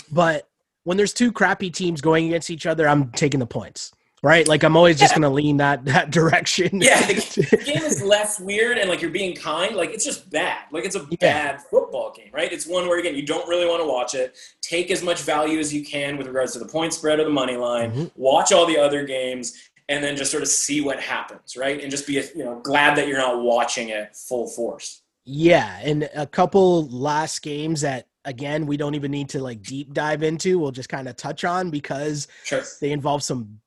but 0.10 0.48
when 0.88 0.96
there's 0.96 1.12
two 1.12 1.34
crappy 1.34 1.70
teams 1.70 2.00
going 2.00 2.28
against 2.28 2.50
each 2.50 2.66
other, 2.66 2.88
I'm 2.88 3.12
taking 3.12 3.42
the 3.42 3.46
points. 3.46 3.92
Right, 4.24 4.48
like 4.48 4.64
I'm 4.64 4.78
always 4.78 4.98
just 4.98 5.14
gonna 5.14 5.30
lean 5.30 5.58
that 5.58 5.86
that 5.86 6.12
direction. 6.20 6.82
Yeah, 6.82 7.06
the 7.06 7.62
game 7.66 7.84
is 7.84 8.02
less 8.02 8.40
weird, 8.40 8.78
and 8.78 8.90
like 8.90 9.02
you're 9.02 9.12
being 9.12 9.36
kind. 9.36 9.76
Like 9.76 9.92
it's 9.92 10.04
just 10.06 10.30
bad. 10.32 10.64
Like 10.72 10.86
it's 10.86 10.96
a 10.96 11.06
yeah. 11.12 11.18
bad 11.20 11.62
football 11.62 12.14
game, 12.14 12.30
right? 12.34 12.52
It's 12.52 12.66
one 12.66 12.88
where 12.88 13.00
again 13.00 13.16
you 13.16 13.22
don't 13.22 13.48
really 13.48 13.68
want 13.68 13.82
to 13.84 13.88
watch 13.88 14.16
it. 14.16 14.38
Take 14.62 14.90
as 14.90 15.04
much 15.04 15.22
value 15.22 15.60
as 15.60 15.72
you 15.72 15.86
can 15.86 16.18
with 16.18 16.26
regards 16.26 16.54
to 16.54 16.60
the 16.60 16.66
point 16.66 16.94
spread 16.94 17.20
or 17.20 17.26
the 17.26 17.30
money 17.30 17.58
line. 17.58 17.92
Mm-hmm. 17.92 18.06
Watch 18.16 18.52
all 18.52 18.66
the 18.66 18.80
other 18.80 19.06
games, 19.06 19.70
and 19.90 20.04
then 20.04 20.16
just 20.16 20.32
sort 20.32 20.42
of 20.42 20.50
see 20.50 20.82
what 20.82 21.00
happens, 21.00 21.56
right? 21.56 21.80
And 21.80 21.92
just 21.92 22.08
be 22.08 22.14
you 22.14 22.44
know 22.44 22.60
glad 22.62 22.98
that 22.98 23.08
you're 23.08 23.20
not 23.20 23.44
watching 23.44 23.90
it 23.90 24.16
full 24.16 24.48
force. 24.48 25.04
Yeah, 25.26 25.80
and 25.84 26.10
a 26.16 26.26
couple 26.26 26.88
last 26.88 27.44
games 27.44 27.82
that 27.82 28.07
again 28.28 28.68
we 28.68 28.78
don't 28.78 28.94
even 28.94 29.10
need 29.10 29.30
to 29.30 29.42
like 29.42 29.64
deep 29.64 29.94
dive 29.94 30.22
into 30.22 30.60
we'll 30.60 30.72
just 30.72 30.90
kind 30.90 31.08
of 31.08 31.16
touch 31.16 31.44
on 31.44 31.72
because 31.72 32.28
sure. 32.44 32.62
they 32.82 32.92
involve 32.92 33.24
some 33.24 33.60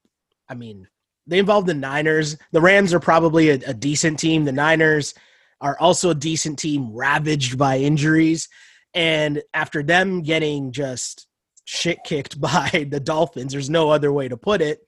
i 0.49 0.55
mean 0.55 0.87
they 1.31 1.39
involve 1.39 1.67
the 1.67 1.75
niners. 1.75 2.37
The 2.51 2.61
rams 2.61 2.93
are 2.93 3.01
probably 3.01 3.51
a, 3.51 3.55
a, 3.67 3.75
decent 3.75 4.19
team. 4.19 4.45
The 4.45 4.53
niners 4.53 5.15
are 5.61 5.77
also 5.79 6.11
a 6.11 6.15
decent 6.15 6.59
team 6.59 6.93
ravaged 6.93 7.57
by 7.57 7.79
injuries. 7.79 8.49
And 8.95 9.41
after 9.55 9.83
them 9.83 10.23
getting 10.23 10.73
just 10.73 11.29
shit 11.65 12.03
kicked 12.05 12.41
by 12.41 12.89
the 12.91 12.99
dolphins 12.99 13.53
there's 13.53 13.71
no 13.71 13.91
other 13.91 14.13
way 14.13 14.29
to 14.29 14.37
put 14.37 14.61
it. 14.61 14.81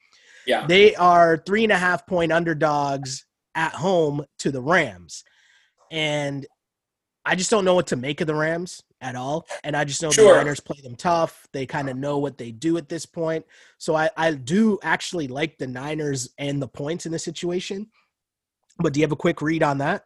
Yeah. 0.46 0.66
They 0.66 0.96
are 0.96 1.40
three 1.46 1.62
and 1.62 1.72
a 1.72 1.78
half 1.78 2.06
point 2.06 2.32
underdogs 2.32 3.24
at 3.54 3.72
home 3.74 4.24
to 4.40 4.50
the 4.50 4.62
rams. 4.62 5.22
And 5.92 6.44
I 7.24 7.36
just 7.36 7.50
don't 7.50 7.64
know 7.64 7.74
what 7.74 7.88
to 7.88 7.96
make 7.96 8.20
of 8.20 8.26
the 8.26 8.34
Rams 8.34 8.82
at 9.02 9.16
all. 9.16 9.46
And 9.64 9.76
I 9.76 9.84
just 9.84 10.00
know 10.00 10.10
sure. 10.10 10.32
the 10.32 10.38
Niners 10.38 10.60
play 10.60 10.80
them 10.82 10.96
tough. 10.96 11.46
They 11.52 11.66
kind 11.66 11.90
of 11.90 11.96
know 11.96 12.18
what 12.18 12.38
they 12.38 12.52
do 12.52 12.78
at 12.78 12.88
this 12.88 13.04
point. 13.04 13.44
So 13.76 13.94
I, 13.94 14.08
I 14.16 14.32
do 14.32 14.78
actually 14.82 15.28
like 15.28 15.58
the 15.58 15.66
Niners 15.66 16.30
and 16.38 16.62
the 16.62 16.68
points 16.68 17.04
in 17.04 17.12
this 17.12 17.24
situation. 17.24 17.88
But 18.78 18.94
do 18.94 19.00
you 19.00 19.04
have 19.04 19.12
a 19.12 19.16
quick 19.16 19.42
read 19.42 19.62
on 19.62 19.78
that? 19.78 20.04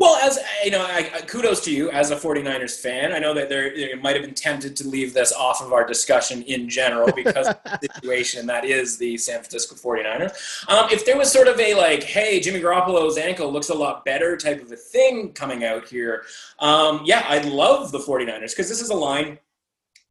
Well, 0.00 0.16
as 0.16 0.38
you 0.64 0.70
know, 0.70 0.82
I, 0.82 1.02
kudos 1.26 1.62
to 1.66 1.70
you 1.70 1.90
as 1.90 2.10
a 2.10 2.16
49ers 2.16 2.80
fan. 2.80 3.12
I 3.12 3.18
know 3.18 3.34
that 3.34 3.50
there 3.50 3.76
you 3.76 4.00
might 4.00 4.16
have 4.16 4.24
been 4.24 4.34
tempted 4.34 4.74
to 4.76 4.88
leave 4.88 5.12
this 5.12 5.30
off 5.30 5.60
of 5.60 5.74
our 5.74 5.86
discussion 5.86 6.40
in 6.44 6.70
general 6.70 7.12
because 7.14 7.48
of 7.48 7.58
the 7.62 7.78
situation 7.94 8.46
that 8.46 8.64
is 8.64 8.96
the 8.96 9.18
San 9.18 9.40
Francisco 9.40 9.74
49ers. 9.74 10.66
Um, 10.70 10.88
if 10.90 11.04
there 11.04 11.18
was 11.18 11.30
sort 11.30 11.48
of 11.48 11.60
a 11.60 11.74
like, 11.74 12.02
hey, 12.02 12.40
Jimmy 12.40 12.60
Garoppolo's 12.60 13.18
ankle 13.18 13.52
looks 13.52 13.68
a 13.68 13.74
lot 13.74 14.06
better 14.06 14.38
type 14.38 14.62
of 14.62 14.72
a 14.72 14.76
thing 14.76 15.34
coming 15.34 15.64
out 15.64 15.86
here, 15.86 16.22
um, 16.60 17.02
yeah, 17.04 17.26
I'd 17.28 17.44
love 17.44 17.92
the 17.92 17.98
49ers 17.98 18.52
because 18.52 18.70
this 18.70 18.80
is 18.80 18.88
a 18.88 18.96
line 18.96 19.38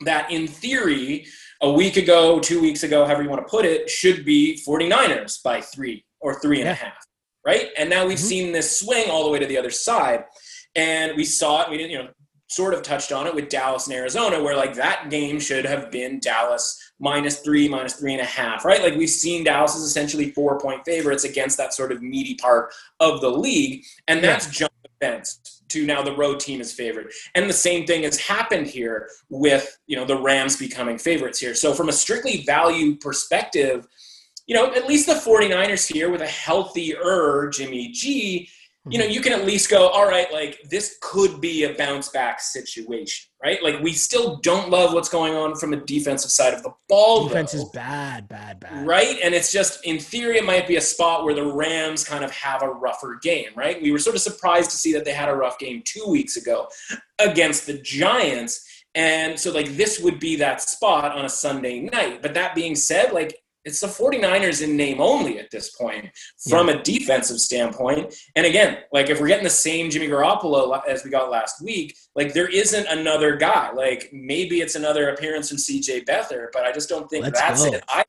that, 0.02 0.30
in 0.30 0.46
theory, 0.46 1.26
a 1.62 1.72
week 1.72 1.98
ago, 1.98 2.40
two 2.40 2.62
weeks 2.62 2.84
ago, 2.84 3.06
however 3.06 3.24
you 3.24 3.30
want 3.30 3.42
to 3.42 3.50
put 3.50 3.66
it, 3.66 3.90
should 3.90 4.24
be 4.24 4.62
49ers 4.68 5.42
by 5.42 5.62
three 5.62 6.06
or 6.20 6.40
three 6.40 6.60
and 6.60 6.68
yeah. 6.68 6.74
a 6.74 6.76
half 6.76 7.09
right? 7.50 7.70
And 7.80 7.90
now 7.90 8.06
we've 8.06 8.18
mm-hmm. 8.18 8.28
seen 8.28 8.52
this 8.52 8.80
swing 8.80 9.10
all 9.10 9.24
the 9.24 9.32
way 9.32 9.40
to 9.40 9.46
the 9.48 9.58
other 9.58 9.72
side. 9.72 10.26
And 10.76 11.18
we 11.18 11.26
saw 11.26 11.64
it, 11.64 11.70
we 11.72 11.78
didn't, 11.78 11.92
you 11.92 11.98
know, 11.98 12.10
sort 12.48 12.76
of 12.76 12.84
touched 12.84 13.12
on 13.12 13.26
it 13.26 13.34
with 13.34 13.50
Dallas 13.50 13.88
and 13.88 13.96
Arizona, 13.96 14.42
where 14.42 14.56
like 14.56 14.76
that 14.76 15.10
game 15.10 15.40
should 15.40 15.66
have 15.66 15.92
been 15.92 16.20
Dallas 16.20 16.80
minus 17.00 17.40
three, 17.40 17.68
minus 17.68 17.94
three 17.94 18.14
and 18.14 18.22
a 18.22 18.26
half, 18.26 18.66
right? 18.66 18.84
Like 18.84 18.96
we've 18.96 19.10
seen 19.10 19.44
Dallas 19.44 19.76
is 19.76 19.84
essentially 19.84 20.32
four 20.32 20.60
point 20.60 20.82
favorites 20.86 21.24
against 21.24 21.58
that 21.58 21.74
sort 21.74 21.92
of 21.92 22.04
meaty 22.04 22.36
part 22.36 22.72
of 23.00 23.22
the 23.22 23.30
league. 23.30 23.84
And 24.08 24.24
that's 24.24 24.46
yeah. 24.46 24.52
jumped 24.52 24.84
the 24.84 25.06
fence 25.06 25.64
to 25.70 25.86
now 25.86 26.04
the 26.04 26.16
road 26.16 26.40
team 26.40 26.62
is 26.62 26.72
favored. 26.72 27.12
And 27.34 27.50
the 27.50 27.54
same 27.54 27.86
thing 27.86 28.04
has 28.04 28.20
happened 28.20 28.68
here 28.68 29.10
with, 29.30 29.78
you 29.88 29.96
know, 29.96 30.06
the 30.06 30.22
Rams 30.22 30.56
becoming 30.56 30.98
favorites 31.00 31.40
here. 31.40 31.56
So 31.56 31.74
from 31.74 31.90
a 31.90 31.94
strictly 31.94 32.44
value 32.46 32.96
perspective, 32.96 33.88
you 34.50 34.56
know, 34.56 34.74
at 34.74 34.88
least 34.88 35.06
the 35.06 35.14
49ers 35.14 35.94
here 35.94 36.10
with 36.10 36.22
a 36.22 36.28
healthier 36.28 37.50
Jimmy 37.50 37.90
G, 37.90 38.50
you 38.90 38.98
know, 38.98 39.06
mhm. 39.06 39.14
you 39.14 39.22
can 39.22 39.32
at 39.32 39.46
least 39.46 39.70
go, 39.70 39.90
all 39.90 40.08
right, 40.08 40.32
like 40.34 40.60
this 40.72 40.98
could 41.04 41.40
be 41.40 41.66
a 41.66 41.76
bounce 41.76 42.10
back 42.10 42.40
situation, 42.42 43.30
right? 43.44 43.62
Like 43.62 43.80
we 43.82 43.94
still 43.94 44.38
don't 44.38 44.72
love 44.72 44.94
what's 44.94 45.08
going 45.08 45.36
on 45.36 45.56
from 45.56 45.70
the 45.70 45.78
defensive 45.78 46.32
side 46.32 46.56
of 46.56 46.64
the 46.64 46.72
ball. 46.88 47.28
Defense 47.28 47.52
though, 47.52 47.60
is 47.60 47.70
bad, 47.70 48.28
bad, 48.28 48.60
bad. 48.60 48.88
Right? 48.88 49.20
And 49.24 49.36
it's 49.36 49.52
just 49.52 49.86
in 49.86 50.00
theory 50.00 50.38
it 50.38 50.46
might 50.46 50.68
be 50.68 50.78
a 50.78 50.82
spot 50.82 51.26
where 51.26 51.36
the 51.36 51.46
Rams 51.46 52.04
kind 52.04 52.24
of 52.24 52.32
have 52.32 52.64
a 52.64 52.70
rougher 52.70 53.20
game, 53.22 53.50
right? 53.56 53.80
We 53.80 53.92
were 53.92 54.00
sort 54.00 54.16
of 54.16 54.24
surprised 54.24 54.72
to 54.72 54.78
see 54.78 54.94
that 54.94 55.06
they 55.06 55.14
had 55.14 55.30
a 55.30 55.36
rough 55.36 55.60
game 55.60 55.84
2 55.86 56.10
weeks 56.10 56.38
ago 56.38 56.70
against 57.20 57.68
the 57.68 57.80
Giants. 57.84 58.66
And 58.96 59.40
so 59.40 59.52
like 59.52 59.68
this 59.78 60.00
would 60.00 60.20
be 60.20 60.38
that 60.38 60.60
spot 60.60 61.16
on 61.16 61.26
a 61.26 61.30
Sunday 61.30 61.82
night. 61.82 62.24
But 62.24 62.34
that 62.34 62.56
being 62.56 62.76
said, 62.76 63.14
like 63.14 63.36
it's 63.66 63.80
the 63.82 63.88
49ers 63.88 64.64
in 64.64 64.78
name 64.78 65.02
only 65.02 65.40
at 65.40 65.52
this 65.52 65.72
point 65.72 66.10
from 66.50 66.68
yeah. 66.68 66.76
a 66.76 66.84
defensive 66.84 67.40
standpoint. 67.40 68.14
And 68.36 68.46
again, 68.46 68.80
like 68.92 69.10
if 69.10 69.20
we're 69.20 69.28
getting 69.28 69.44
the 69.44 69.50
same 69.50 69.90
Jimmy 69.90 70.08
Garoppolo 70.08 70.82
as 70.88 71.04
we 71.04 71.10
got 71.10 71.30
last 71.30 71.62
week, 71.62 71.96
like 72.16 72.34
there 72.34 72.48
isn't 72.48 72.88
another 72.88 73.36
guy. 73.36 73.72
Like 73.72 74.10
maybe 74.14 74.62
it's 74.62 74.76
another 74.76 75.10
appearance 75.10 75.50
from 75.50 75.58
CJ 75.58 76.06
Beathard, 76.06 76.48
but 76.54 76.64
I 76.64 76.72
just 76.72 76.90
don't 76.90 77.10
think 77.10 77.26
Let's 77.26 77.40
that's 77.40 77.66
go. 77.66 77.74
it. 77.74 77.84
I, 77.90 78.04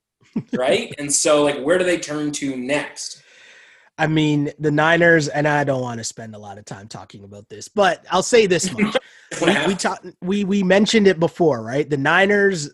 right? 0.53 0.95
and 0.99 1.13
so 1.13 1.43
like 1.43 1.61
where 1.61 1.79
do 1.79 1.85
they 1.85 1.99
turn 1.99 2.31
to 2.33 2.57
next? 2.57 3.23
I 3.99 4.07
mean, 4.07 4.51
the 4.59 4.71
Niners, 4.71 5.29
and 5.29 5.47
I 5.47 5.63
don't 5.63 5.83
want 5.83 5.99
to 5.99 6.05
spend 6.05 6.35
a 6.35 6.39
lot 6.39 6.57
of 6.57 6.65
time 6.65 6.89
talking 6.89 7.23
about 7.23 7.51
this, 7.51 7.69
but 7.69 8.07
I'll 8.11 8.23
say 8.23 8.47
this 8.47 8.73
much: 8.73 8.97
we 9.43 9.67
we, 9.67 9.75
talk, 9.75 10.03
we 10.23 10.45
we 10.45 10.63
mentioned 10.63 11.07
it 11.07 11.21
before, 11.21 11.63
right? 11.63 11.89
The 11.89 11.99
Niners 11.99 12.71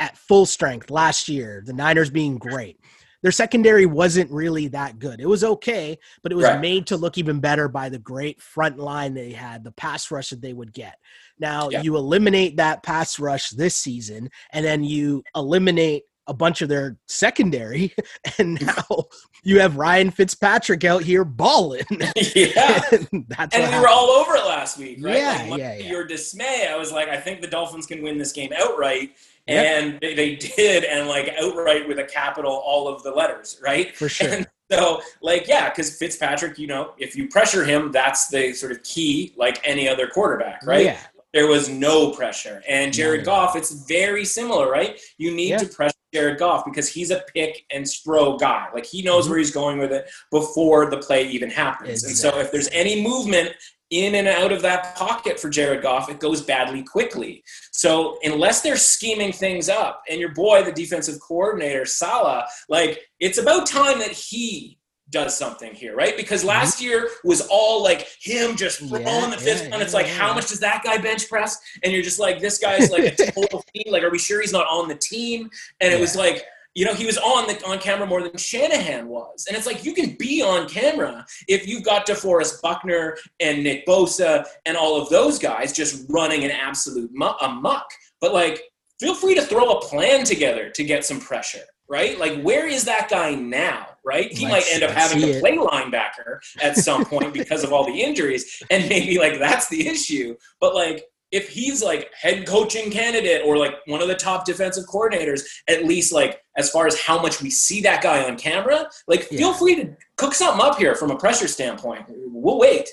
at 0.00 0.16
full 0.16 0.46
strength 0.46 0.90
last 0.90 1.28
year, 1.28 1.62
the 1.64 1.72
Niners 1.72 2.10
being 2.10 2.38
great. 2.38 2.80
Their 3.22 3.32
secondary 3.32 3.84
wasn't 3.84 4.30
really 4.30 4.68
that 4.68 4.98
good. 4.98 5.20
It 5.20 5.26
was 5.26 5.44
okay, 5.44 5.98
but 6.22 6.32
it 6.32 6.36
was 6.36 6.46
right. 6.46 6.60
made 6.60 6.86
to 6.86 6.96
look 6.96 7.18
even 7.18 7.38
better 7.38 7.68
by 7.68 7.90
the 7.90 7.98
great 7.98 8.40
front 8.40 8.78
line 8.78 9.12
they 9.12 9.32
had, 9.32 9.62
the 9.62 9.72
pass 9.72 10.10
rush 10.10 10.30
that 10.30 10.40
they 10.40 10.54
would 10.54 10.72
get. 10.72 10.96
Now, 11.38 11.68
yeah. 11.68 11.82
you 11.82 11.96
eliminate 11.96 12.56
that 12.56 12.82
pass 12.82 13.18
rush 13.18 13.50
this 13.50 13.76
season, 13.76 14.30
and 14.52 14.64
then 14.64 14.82
you 14.82 15.22
eliminate 15.36 16.04
a 16.26 16.32
bunch 16.32 16.62
of 16.62 16.68
their 16.68 16.96
secondary, 17.08 17.92
and 18.38 18.58
mm. 18.58 18.66
now 18.66 19.04
you 19.42 19.60
have 19.60 19.76
Ryan 19.76 20.10
Fitzpatrick 20.10 20.84
out 20.84 21.02
here 21.02 21.24
balling. 21.24 21.84
yeah, 21.90 22.80
and, 22.92 23.26
that's 23.28 23.54
and 23.54 23.64
we 23.64 23.68
happened. 23.68 23.82
were 23.82 23.88
all 23.88 24.08
over 24.10 24.36
it 24.36 24.46
last 24.46 24.78
week, 24.78 24.98
right? 25.02 25.16
Yeah, 25.16 25.46
like, 25.50 25.58
yeah, 25.58 25.76
yeah. 25.76 25.90
Your 25.90 26.06
dismay, 26.06 26.68
I 26.70 26.76
was 26.76 26.92
like, 26.92 27.08
I 27.08 27.18
think 27.18 27.42
the 27.42 27.48
Dolphins 27.48 27.86
can 27.86 28.02
win 28.02 28.16
this 28.16 28.32
game 28.32 28.52
outright, 28.56 29.10
and 29.50 29.98
they, 30.00 30.14
they, 30.14 30.36
did, 30.36 30.84
and 30.84 31.08
like 31.08 31.34
outright 31.40 31.86
with 31.88 31.98
a 31.98 32.04
capital, 32.04 32.52
all 32.64 32.88
of 32.88 33.02
the 33.02 33.10
letters, 33.10 33.58
right? 33.62 33.96
For 33.96 34.08
sure. 34.08 34.28
And 34.28 34.46
so, 34.70 35.02
like, 35.20 35.48
yeah, 35.48 35.68
because 35.68 35.96
Fitzpatrick, 35.96 36.58
you 36.58 36.66
know, 36.68 36.92
if 36.98 37.16
you 37.16 37.28
pressure 37.28 37.64
him, 37.64 37.90
that's 37.90 38.28
the 38.28 38.52
sort 38.52 38.70
of 38.72 38.82
key, 38.84 39.32
like 39.36 39.60
any 39.64 39.88
other 39.88 40.06
quarterback, 40.06 40.64
right? 40.64 40.84
Yeah. 40.86 40.98
There 41.32 41.46
was 41.46 41.68
no 41.68 42.10
pressure. 42.10 42.62
And 42.68 42.92
Jared 42.92 43.24
Goff, 43.24 43.54
it's 43.56 43.72
very 43.86 44.24
similar, 44.24 44.68
right? 44.70 45.00
You 45.18 45.32
need 45.34 45.58
to 45.58 45.66
pressure 45.66 45.94
Jared 46.12 46.38
Goff 46.38 46.64
because 46.64 46.88
he's 46.88 47.12
a 47.12 47.22
pick 47.34 47.64
and 47.72 47.88
throw 47.88 48.36
guy. 48.36 48.66
Like 48.74 48.84
he 48.84 49.02
knows 49.02 49.26
Mhm. 49.26 49.30
where 49.30 49.38
he's 49.38 49.52
going 49.52 49.78
with 49.78 49.92
it 49.92 50.10
before 50.32 50.90
the 50.90 50.98
play 50.98 51.28
even 51.28 51.48
happens. 51.48 52.02
And 52.02 52.16
so 52.16 52.38
if 52.40 52.50
there's 52.50 52.68
any 52.72 53.00
movement 53.00 53.54
in 53.90 54.14
and 54.14 54.28
out 54.28 54.52
of 54.52 54.62
that 54.62 54.94
pocket 54.94 55.38
for 55.38 55.50
Jared 55.50 55.82
Goff, 55.82 56.08
it 56.08 56.20
goes 56.20 56.42
badly 56.42 56.82
quickly. 56.82 57.42
So 57.72 58.18
unless 58.22 58.60
they're 58.60 58.76
scheming 58.76 59.32
things 59.32 59.68
up, 59.68 60.02
and 60.08 60.20
your 60.20 60.32
boy, 60.32 60.62
the 60.62 60.72
defensive 60.72 61.18
coordinator, 61.20 61.84
Saleh, 61.84 62.44
like 62.68 63.00
it's 63.18 63.38
about 63.38 63.66
time 63.66 63.98
that 63.98 64.12
he 64.12 64.78
does 65.10 65.36
something 65.36 65.74
here, 65.74 65.94
right? 65.94 66.16
Because 66.16 66.40
mm-hmm. 66.40 66.50
last 66.50 66.80
year 66.80 67.08
was 67.24 67.46
all 67.50 67.82
like 67.82 68.06
him 68.20 68.56
just 68.56 68.80
Yeah, 68.80 69.30
the 69.30 69.36
fifth, 69.36 69.66
yeah, 69.66 69.74
and 69.74 69.82
it's 69.82 69.92
yeah, 69.92 69.98
like, 69.98 70.06
yeah. 70.06 70.14
how 70.14 70.34
much 70.34 70.48
does 70.48 70.60
that 70.60 70.82
guy 70.84 70.98
bench 70.98 71.28
press? 71.28 71.60
And 71.82 71.92
you're 71.92 72.02
just 72.02 72.20
like, 72.20 72.40
this 72.40 72.58
guy's 72.58 72.90
like 72.90 73.18
a 73.18 73.32
total 73.32 73.64
fiend. 73.72 73.90
Like, 73.90 74.02
are 74.02 74.10
we 74.10 74.18
sure 74.18 74.40
he's 74.40 74.52
not 74.52 74.66
on 74.68 74.88
the 74.88 74.94
team? 74.94 75.50
And 75.80 75.92
it 75.92 76.00
was 76.00 76.14
like, 76.14 76.44
you 76.74 76.84
know, 76.84 76.94
he 76.94 77.04
was 77.06 77.18
on 77.18 77.48
the 77.48 77.60
on 77.66 77.78
camera 77.78 78.06
more 78.06 78.22
than 78.22 78.36
Shanahan 78.36 79.08
was, 79.08 79.46
and 79.48 79.56
it's 79.56 79.66
like 79.66 79.84
you 79.84 79.92
can 79.92 80.14
be 80.18 80.40
on 80.42 80.68
camera 80.68 81.26
if 81.48 81.66
you've 81.66 81.82
got 81.82 82.06
DeForest 82.06 82.62
Buckner 82.62 83.16
and 83.40 83.64
Nick 83.64 83.86
Bosa 83.86 84.44
and 84.66 84.76
all 84.76 85.00
of 85.00 85.08
those 85.08 85.38
guys 85.38 85.72
just 85.72 86.06
running 86.08 86.44
an 86.44 86.50
absolute 86.52 87.10
mu- 87.12 87.32
amuck. 87.42 87.86
But 88.20 88.32
like, 88.32 88.62
feel 89.00 89.14
free 89.14 89.34
to 89.34 89.42
throw 89.42 89.72
a 89.72 89.80
plan 89.80 90.24
together 90.24 90.70
to 90.70 90.84
get 90.84 91.04
some 91.04 91.18
pressure, 91.18 91.64
right? 91.88 92.18
Like, 92.18 92.40
where 92.42 92.68
is 92.68 92.84
that 92.84 93.08
guy 93.08 93.34
now? 93.34 93.86
Right? 94.04 94.32
He 94.32 94.46
Let's- 94.46 94.66
might 94.66 94.74
end 94.74 94.82
up 94.84 94.90
having 94.92 95.20
to 95.22 95.28
it. 95.28 95.40
play 95.40 95.56
linebacker 95.56 96.38
at 96.62 96.76
some 96.76 97.04
point 97.04 97.34
because 97.34 97.64
of 97.64 97.72
all 97.72 97.84
the 97.84 98.00
injuries, 98.00 98.62
and 98.70 98.88
maybe 98.88 99.18
like 99.18 99.38
that's 99.40 99.68
the 99.68 99.88
issue. 99.88 100.36
But 100.60 100.74
like, 100.74 101.04
if 101.32 101.48
he's 101.48 101.80
like 101.80 102.10
head 102.20 102.44
coaching 102.44 102.90
candidate 102.90 103.42
or 103.46 103.56
like 103.56 103.74
one 103.86 104.02
of 104.02 104.08
the 104.08 104.16
top 104.16 104.44
defensive 104.44 104.84
coordinators, 104.86 105.42
at 105.68 105.84
least 105.84 106.12
like 106.12 106.40
as 106.60 106.70
far 106.70 106.86
as 106.86 107.00
how 107.00 107.20
much 107.20 107.42
we 107.42 107.50
see 107.50 107.80
that 107.80 108.02
guy 108.02 108.22
on 108.22 108.36
camera, 108.36 108.88
like 109.08 109.24
feel 109.24 109.52
free 109.52 109.74
to 109.74 109.96
cook 110.16 110.34
something 110.34 110.64
up 110.64 110.78
here 110.78 110.94
from 110.94 111.10
a 111.10 111.16
pressure 111.16 111.48
standpoint. 111.48 112.04
We'll 112.08 112.58
wait. 112.58 112.88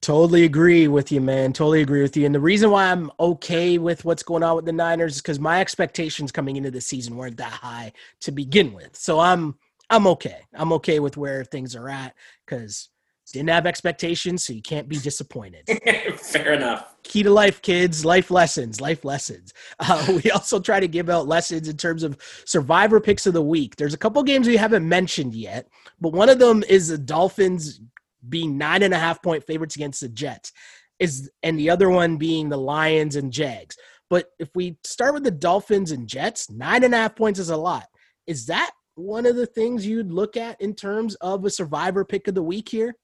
Totally 0.00 0.44
agree 0.44 0.86
with 0.86 1.10
you, 1.10 1.20
man. 1.20 1.52
Totally 1.52 1.82
agree 1.82 2.02
with 2.02 2.16
you. 2.16 2.24
And 2.24 2.34
the 2.34 2.40
reason 2.40 2.70
why 2.70 2.84
I'm 2.92 3.10
okay 3.18 3.78
with 3.78 4.04
what's 4.04 4.22
going 4.22 4.44
on 4.44 4.54
with 4.54 4.64
the 4.64 4.72
Niners 4.72 5.16
is 5.16 5.22
because 5.22 5.40
my 5.40 5.60
expectations 5.60 6.30
coming 6.30 6.54
into 6.54 6.70
the 6.70 6.80
season 6.80 7.16
weren't 7.16 7.38
that 7.38 7.50
high 7.50 7.92
to 8.20 8.30
begin 8.30 8.72
with. 8.72 8.94
So 8.94 9.18
I'm 9.18 9.56
I'm 9.90 10.06
okay. 10.06 10.42
I'm 10.54 10.72
okay 10.74 11.00
with 11.00 11.16
where 11.16 11.44
things 11.44 11.74
are 11.74 11.88
at 11.88 12.14
because 12.46 12.90
didn't 13.30 13.50
have 13.50 13.66
expectations, 13.66 14.44
so 14.44 14.52
you 14.52 14.62
can't 14.62 14.88
be 14.88 14.96
disappointed. 14.96 15.66
Fair 16.16 16.54
enough. 16.54 16.94
Key 17.02 17.22
to 17.22 17.30
life, 17.30 17.62
kids. 17.62 18.04
Life 18.04 18.30
lessons. 18.30 18.80
Life 18.80 19.04
lessons. 19.04 19.52
Uh, 19.78 20.20
we 20.24 20.30
also 20.30 20.60
try 20.60 20.80
to 20.80 20.88
give 20.88 21.08
out 21.08 21.26
lessons 21.26 21.68
in 21.68 21.76
terms 21.76 22.02
of 22.02 22.16
survivor 22.44 23.00
picks 23.00 23.26
of 23.26 23.34
the 23.34 23.42
week. 23.42 23.76
There's 23.76 23.94
a 23.94 23.98
couple 23.98 24.22
games 24.22 24.46
we 24.46 24.56
haven't 24.56 24.88
mentioned 24.88 25.34
yet, 25.34 25.68
but 26.00 26.12
one 26.12 26.28
of 26.28 26.38
them 26.38 26.62
is 26.68 26.88
the 26.88 26.98
Dolphins 26.98 27.80
being 28.28 28.58
nine 28.58 28.82
and 28.82 28.94
a 28.94 28.98
half 28.98 29.22
point 29.22 29.44
favorites 29.44 29.76
against 29.76 30.00
the 30.00 30.08
Jets, 30.08 30.52
is 30.98 31.30
and 31.42 31.58
the 31.58 31.70
other 31.70 31.90
one 31.90 32.16
being 32.16 32.48
the 32.48 32.58
Lions 32.58 33.16
and 33.16 33.32
Jags. 33.32 33.76
But 34.10 34.30
if 34.38 34.48
we 34.54 34.78
start 34.84 35.14
with 35.14 35.24
the 35.24 35.30
Dolphins 35.30 35.92
and 35.92 36.08
Jets, 36.08 36.50
nine 36.50 36.82
and 36.82 36.94
a 36.94 36.98
half 36.98 37.16
points 37.16 37.38
is 37.38 37.50
a 37.50 37.56
lot. 37.56 37.86
Is 38.26 38.46
that 38.46 38.70
one 38.94 39.26
of 39.26 39.36
the 39.36 39.46
things 39.46 39.86
you'd 39.86 40.12
look 40.12 40.36
at 40.36 40.60
in 40.60 40.74
terms 40.74 41.14
of 41.16 41.44
a 41.44 41.50
survivor 41.50 42.04
pick 42.04 42.26
of 42.26 42.34
the 42.34 42.42
week 42.42 42.68
here? 42.68 42.94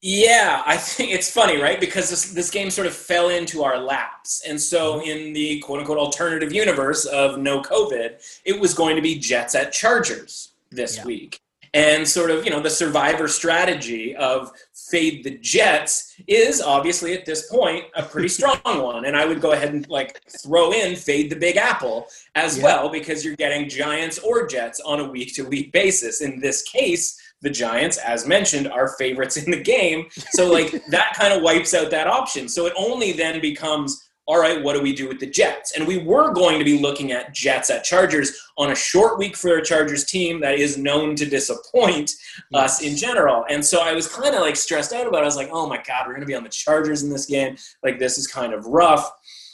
Yeah, 0.00 0.62
I 0.64 0.76
think 0.76 1.10
it's 1.10 1.30
funny, 1.30 1.60
right? 1.60 1.80
Because 1.80 2.08
this 2.08 2.32
this 2.32 2.50
game 2.50 2.70
sort 2.70 2.86
of 2.86 2.94
fell 2.94 3.30
into 3.30 3.64
our 3.64 3.78
laps, 3.78 4.42
and 4.48 4.60
so 4.60 5.00
mm-hmm. 5.00 5.10
in 5.10 5.32
the 5.32 5.58
quote 5.60 5.80
unquote 5.80 5.98
alternative 5.98 6.52
universe 6.52 7.04
of 7.06 7.38
no 7.38 7.60
COVID, 7.62 8.40
it 8.44 8.60
was 8.60 8.74
going 8.74 8.94
to 8.94 9.02
be 9.02 9.18
Jets 9.18 9.56
at 9.56 9.72
Chargers 9.72 10.52
this 10.70 10.98
Yeah. 10.98 11.04
week, 11.04 11.40
and 11.74 12.06
sort 12.06 12.30
of 12.30 12.44
you 12.44 12.50
know 12.52 12.60
the 12.60 12.70
survivor 12.70 13.26
strategy 13.26 14.14
of 14.14 14.52
fade 14.72 15.24
the 15.24 15.36
Jets 15.38 16.14
is 16.28 16.60
obviously 16.62 17.12
at 17.12 17.26
this 17.26 17.50
point 17.50 17.84
a 17.96 18.02
pretty 18.04 18.28
strong 18.38 18.60
one, 18.64 19.04
and 19.04 19.16
I 19.16 19.26
would 19.26 19.40
go 19.40 19.50
ahead 19.50 19.74
and 19.74 19.88
like 19.88 20.22
throw 20.40 20.70
in 20.72 20.94
fade 20.94 21.28
the 21.28 21.36
Big 21.36 21.56
Apple 21.56 22.06
as 22.36 22.56
Yeah. 22.56 22.62
well 22.64 22.88
because 22.88 23.24
you're 23.24 23.36
getting 23.36 23.68
Giants 23.68 24.20
or 24.20 24.46
Jets 24.46 24.78
on 24.78 25.00
a 25.00 25.04
week 25.10 25.34
to 25.34 25.42
week 25.42 25.72
basis. 25.72 26.20
In 26.20 26.38
this 26.38 26.62
case 26.62 27.18
the 27.42 27.50
Giants, 27.50 27.98
as 27.98 28.26
mentioned, 28.26 28.68
are 28.68 28.88
favorites 28.98 29.36
in 29.36 29.50
the 29.50 29.60
game. 29.60 30.06
So, 30.30 30.50
like, 30.50 30.70
that 30.90 31.14
kind 31.14 31.32
of 31.32 31.42
wipes 31.42 31.74
out 31.74 31.90
that 31.90 32.06
option. 32.06 32.48
So 32.48 32.66
it 32.66 32.72
only 32.76 33.12
then 33.12 33.40
becomes 33.40 34.08
all 34.28 34.38
right, 34.38 34.62
what 34.62 34.74
do 34.74 34.82
we 34.82 34.94
do 34.94 35.08
with 35.08 35.20
the 35.20 35.26
Jets? 35.26 35.72
And 35.72 35.88
we 35.88 35.96
were 35.96 36.30
going 36.34 36.58
to 36.58 36.64
be 36.64 36.78
looking 36.78 37.12
at 37.12 37.32
Jets 37.32 37.70
at 37.70 37.82
Chargers 37.82 38.38
on 38.58 38.70
a 38.70 38.74
short 38.74 39.18
week 39.18 39.34
for 39.34 39.56
a 39.56 39.64
Chargers 39.64 40.04
team 40.04 40.38
that 40.42 40.58
is 40.58 40.76
known 40.76 41.16
to 41.16 41.24
disappoint 41.24 42.12
us 42.52 42.82
in 42.82 42.94
general. 42.94 43.46
And 43.48 43.64
so 43.64 43.80
I 43.80 43.94
was 43.94 44.06
kind 44.06 44.34
of 44.34 44.42
like 44.42 44.56
stressed 44.56 44.92
out 44.92 45.06
about 45.06 45.20
it. 45.20 45.22
I 45.22 45.24
was 45.24 45.36
like, 45.36 45.48
oh 45.50 45.66
my 45.66 45.78
God, 45.78 46.06
we're 46.06 46.12
going 46.12 46.20
to 46.20 46.26
be 46.26 46.34
on 46.34 46.42
the 46.42 46.50
Chargers 46.50 47.02
in 47.02 47.08
this 47.08 47.24
game. 47.24 47.56
Like, 47.82 47.98
this 47.98 48.18
is 48.18 48.26
kind 48.26 48.52
of 48.52 48.66
rough. 48.66 49.10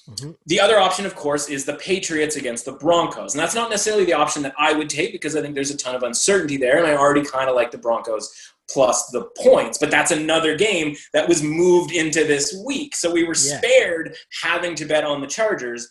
Mhm. 0.09 0.37
The 0.47 0.61
other 0.61 0.79
option, 0.79 1.07
of 1.07 1.15
course, 1.17 1.49
is 1.49 1.65
the 1.65 1.75
Patriots 1.75 2.37
against 2.37 2.65
the 2.67 2.73
Broncos. 2.73 3.35
And 3.35 3.41
that's 3.43 3.55
not 3.55 3.71
necessarily 3.71 4.05
the 4.05 4.13
option 4.13 4.43
that 4.43 4.55
I 4.59 4.73
would 4.73 4.91
take 4.91 5.13
because 5.13 5.35
I 5.35 5.41
think 5.41 5.55
there's 5.55 5.71
a 5.71 5.77
ton 5.77 5.95
of 5.95 6.03
uncertainty 6.03 6.57
there. 6.59 6.77
And 6.79 6.87
I 6.87 6.95
already 6.97 7.25
kind 7.25 7.49
of 7.49 7.57
like 7.57 7.71
the 7.71 7.79
Broncos 7.79 8.31
plus 8.71 9.07
the 9.09 9.25
points. 9.39 9.79
But 9.79 9.91
that's 9.91 10.11
another 10.11 10.57
game 10.57 10.97
that 11.15 11.29
was 11.29 11.43
moved 11.43 11.93
into 11.93 12.25
this 12.25 12.55
week. 12.67 12.95
So 12.97 13.11
we 13.11 13.25
were 13.25 13.35
Yeah. 13.35 13.59
spared 13.59 14.17
having 14.43 14.75
to 14.77 14.85
bet 14.85 15.05
on 15.05 15.21
the 15.21 15.27
Chargers. 15.27 15.89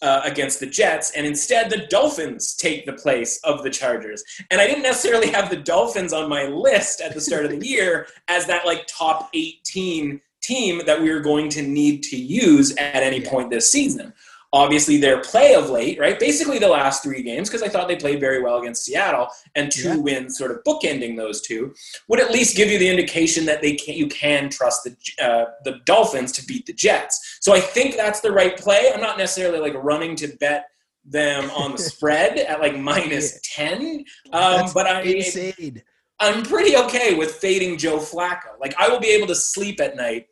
Uh, 0.00 0.20
against 0.22 0.60
the 0.60 0.66
Jets, 0.66 1.10
and 1.16 1.26
instead 1.26 1.70
the 1.70 1.88
Dolphins 1.90 2.54
take 2.54 2.86
the 2.86 2.92
place 2.92 3.40
of 3.42 3.64
the 3.64 3.70
Chargers. 3.70 4.22
And 4.48 4.60
I 4.60 4.66
didn't 4.68 4.84
necessarily 4.84 5.26
have 5.30 5.50
the 5.50 5.56
Dolphins 5.56 6.12
on 6.12 6.28
my 6.28 6.44
list 6.44 7.00
at 7.00 7.14
the 7.14 7.20
start 7.20 7.44
of 7.46 7.50
the 7.50 7.58
year 7.66 8.06
as 8.28 8.46
that 8.46 8.64
like 8.64 8.86
top 8.86 9.28
18 9.34 10.20
team 10.40 10.82
that 10.86 11.00
we 11.00 11.10
are 11.10 11.20
going 11.20 11.48
to 11.50 11.62
need 11.62 12.02
to 12.04 12.16
use 12.16 12.74
at 12.76 13.02
any 13.02 13.20
Yeah. 13.20 13.30
point 13.30 13.50
this 13.50 13.70
season. 13.70 14.12
Obviously, 14.50 14.96
their 14.96 15.20
play 15.20 15.54
of 15.54 15.68
late, 15.68 15.98
right? 15.98 16.18
Basically, 16.18 16.58
the 16.58 16.68
last 16.68 17.02
three 17.02 17.22
games, 17.22 17.50
because 17.50 17.62
I 17.62 17.68
thought 17.68 17.86
they 17.86 17.96
played 17.96 18.18
very 18.18 18.40
well 18.42 18.58
against 18.58 18.82
Seattle, 18.86 19.28
and 19.54 19.70
two 19.70 19.88
Yeah. 19.88 19.96
wins, 19.96 20.38
sort 20.38 20.50
of 20.50 20.64
bookending 20.64 21.18
those 21.18 21.42
two, 21.42 21.74
would 22.08 22.18
at 22.18 22.30
least 22.30 22.56
give 22.56 22.70
you 22.70 22.78
the 22.78 22.88
indication 22.88 23.44
that 23.44 23.60
they 23.60 23.74
can 23.74 23.94
you 23.94 24.06
can 24.06 24.48
trust 24.48 24.84
the 24.84 24.96
uh, 25.22 25.44
the 25.64 25.80
Dolphins 25.84 26.32
to 26.32 26.46
beat 26.46 26.64
the 26.64 26.72
Jets. 26.72 27.38
So 27.40 27.52
I 27.54 27.60
think 27.60 27.96
that's 27.96 28.20
the 28.20 28.32
right 28.32 28.56
play. 28.56 28.90
I'm 28.94 29.02
not 29.02 29.18
necessarily 29.18 29.58
like 29.58 29.74
running 29.74 30.16
to 30.16 30.28
bet 30.40 30.64
them 31.04 31.50
on 31.50 31.72
the 31.72 31.78
spread 31.92 32.38
at 32.38 32.58
like 32.60 32.76
minus 32.78 33.38
ten, 33.42 34.02
um, 34.32 34.70
but 34.72 34.86
I 34.86 35.02
insane. 35.02 35.82
I'm 36.20 36.42
pretty 36.42 36.76
okay 36.76 37.14
with 37.14 37.32
fading 37.32 37.78
Joe 37.78 37.98
Flacco. 37.98 38.58
Like 38.60 38.74
I 38.78 38.88
will 38.88 39.00
be 39.00 39.08
able 39.08 39.28
to 39.28 39.34
sleep 39.34 39.80
at 39.80 39.96
night 39.96 40.26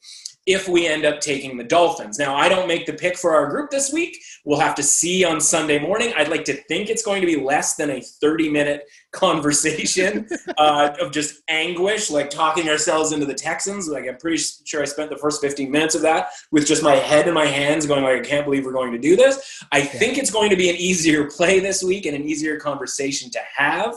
if 0.46 0.68
we 0.68 0.86
end 0.86 1.04
up 1.04 1.20
taking 1.20 1.56
the 1.56 1.64
Dolphins. 1.64 2.20
Now, 2.20 2.36
I 2.36 2.48
don't 2.48 2.68
make 2.68 2.86
the 2.86 2.92
pick 2.92 3.18
for 3.18 3.34
our 3.34 3.48
group 3.50 3.68
this 3.68 3.92
week. 3.92 4.16
We'll 4.44 4.60
have 4.60 4.76
to 4.76 4.82
see 4.82 5.24
on 5.24 5.40
Sunday 5.40 5.80
morning. 5.80 6.12
I'd 6.16 6.28
like 6.28 6.44
to 6.44 6.54
think 6.54 6.88
it's 6.88 7.02
going 7.02 7.20
to 7.20 7.26
be 7.26 7.34
less 7.34 7.74
than 7.74 7.90
a 7.90 8.00
30 8.00 8.48
minute 8.48 8.84
conversation 9.10 10.28
uh, 10.58 10.92
of 11.00 11.10
just 11.10 11.42
anguish, 11.48 12.10
like 12.10 12.30
talking 12.30 12.68
ourselves 12.68 13.10
into 13.12 13.26
the 13.26 13.34
Texans. 13.34 13.88
Like 13.88 14.06
I'm 14.08 14.18
pretty 14.18 14.42
sure 14.64 14.82
I 14.82 14.84
spent 14.84 15.10
the 15.10 15.16
first 15.16 15.40
15 15.40 15.68
minutes 15.68 15.96
of 15.96 16.02
that 16.02 16.28
with 16.52 16.66
just 16.66 16.82
my 16.82 16.94
head 16.94 17.26
in 17.26 17.34
my 17.34 17.46
hands 17.46 17.86
going 17.86 18.04
like, 18.04 18.20
I 18.20 18.20
can't 18.20 18.44
believe 18.44 18.64
we're 18.64 18.72
going 18.72 18.92
to 18.92 18.98
do 18.98 19.16
this. 19.16 19.64
I 19.72 19.80
think 19.80 20.16
it's 20.16 20.30
going 20.30 20.50
to 20.50 20.56
be 20.56 20.70
an 20.70 20.76
easier 20.76 21.28
play 21.36 21.58
this 21.58 21.82
week 21.82 22.06
and 22.06 22.14
an 22.14 22.22
easier 22.22 22.58
conversation 22.58 23.30
to 23.30 23.40
have. 23.56 23.94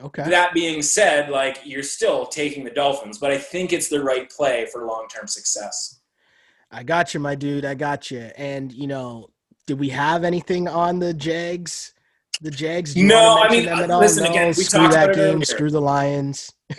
Okay. 0.00 0.28
That 0.30 0.54
being 0.54 0.80
said, 0.82 1.28
like 1.30 1.60
you're 1.64 1.82
still 1.82 2.26
taking 2.26 2.64
the 2.64 2.70
Dolphins, 2.70 3.18
but 3.18 3.30
I 3.32 3.38
think 3.38 3.72
it's 3.72 3.88
the 3.88 4.02
right 4.02 4.30
play 4.30 4.66
for 4.72 4.84
long-term 4.86 5.26
success. 5.26 6.00
I 6.70 6.82
got 6.84 7.14
you, 7.14 7.20
my 7.20 7.34
dude. 7.34 7.64
I 7.64 7.74
got 7.74 8.10
you. 8.10 8.30
And 8.36 8.72
you 8.72 8.86
know, 8.86 9.30
did 9.66 9.78
we 9.80 9.88
have 9.88 10.22
anything 10.24 10.68
on 10.68 10.98
the 10.98 11.12
Jags? 11.14 11.94
The 12.40 12.50
Jags? 12.50 12.94
No, 12.96 13.38
I 13.42 13.50
mean, 13.50 13.64
mention 13.64 13.80
them 13.80 13.90
at 13.90 13.90
uh, 13.90 13.98
listen, 13.98 14.24
No? 14.24 14.30
again, 14.30 14.48
we 14.48 14.52
screw 14.62 14.80
talked 14.82 14.92
that 14.94 15.04
about 15.06 15.16
game. 15.16 15.24
earlier. 15.24 15.44
Screw 15.44 15.70
the 15.70 15.80
Lions. 15.80 16.52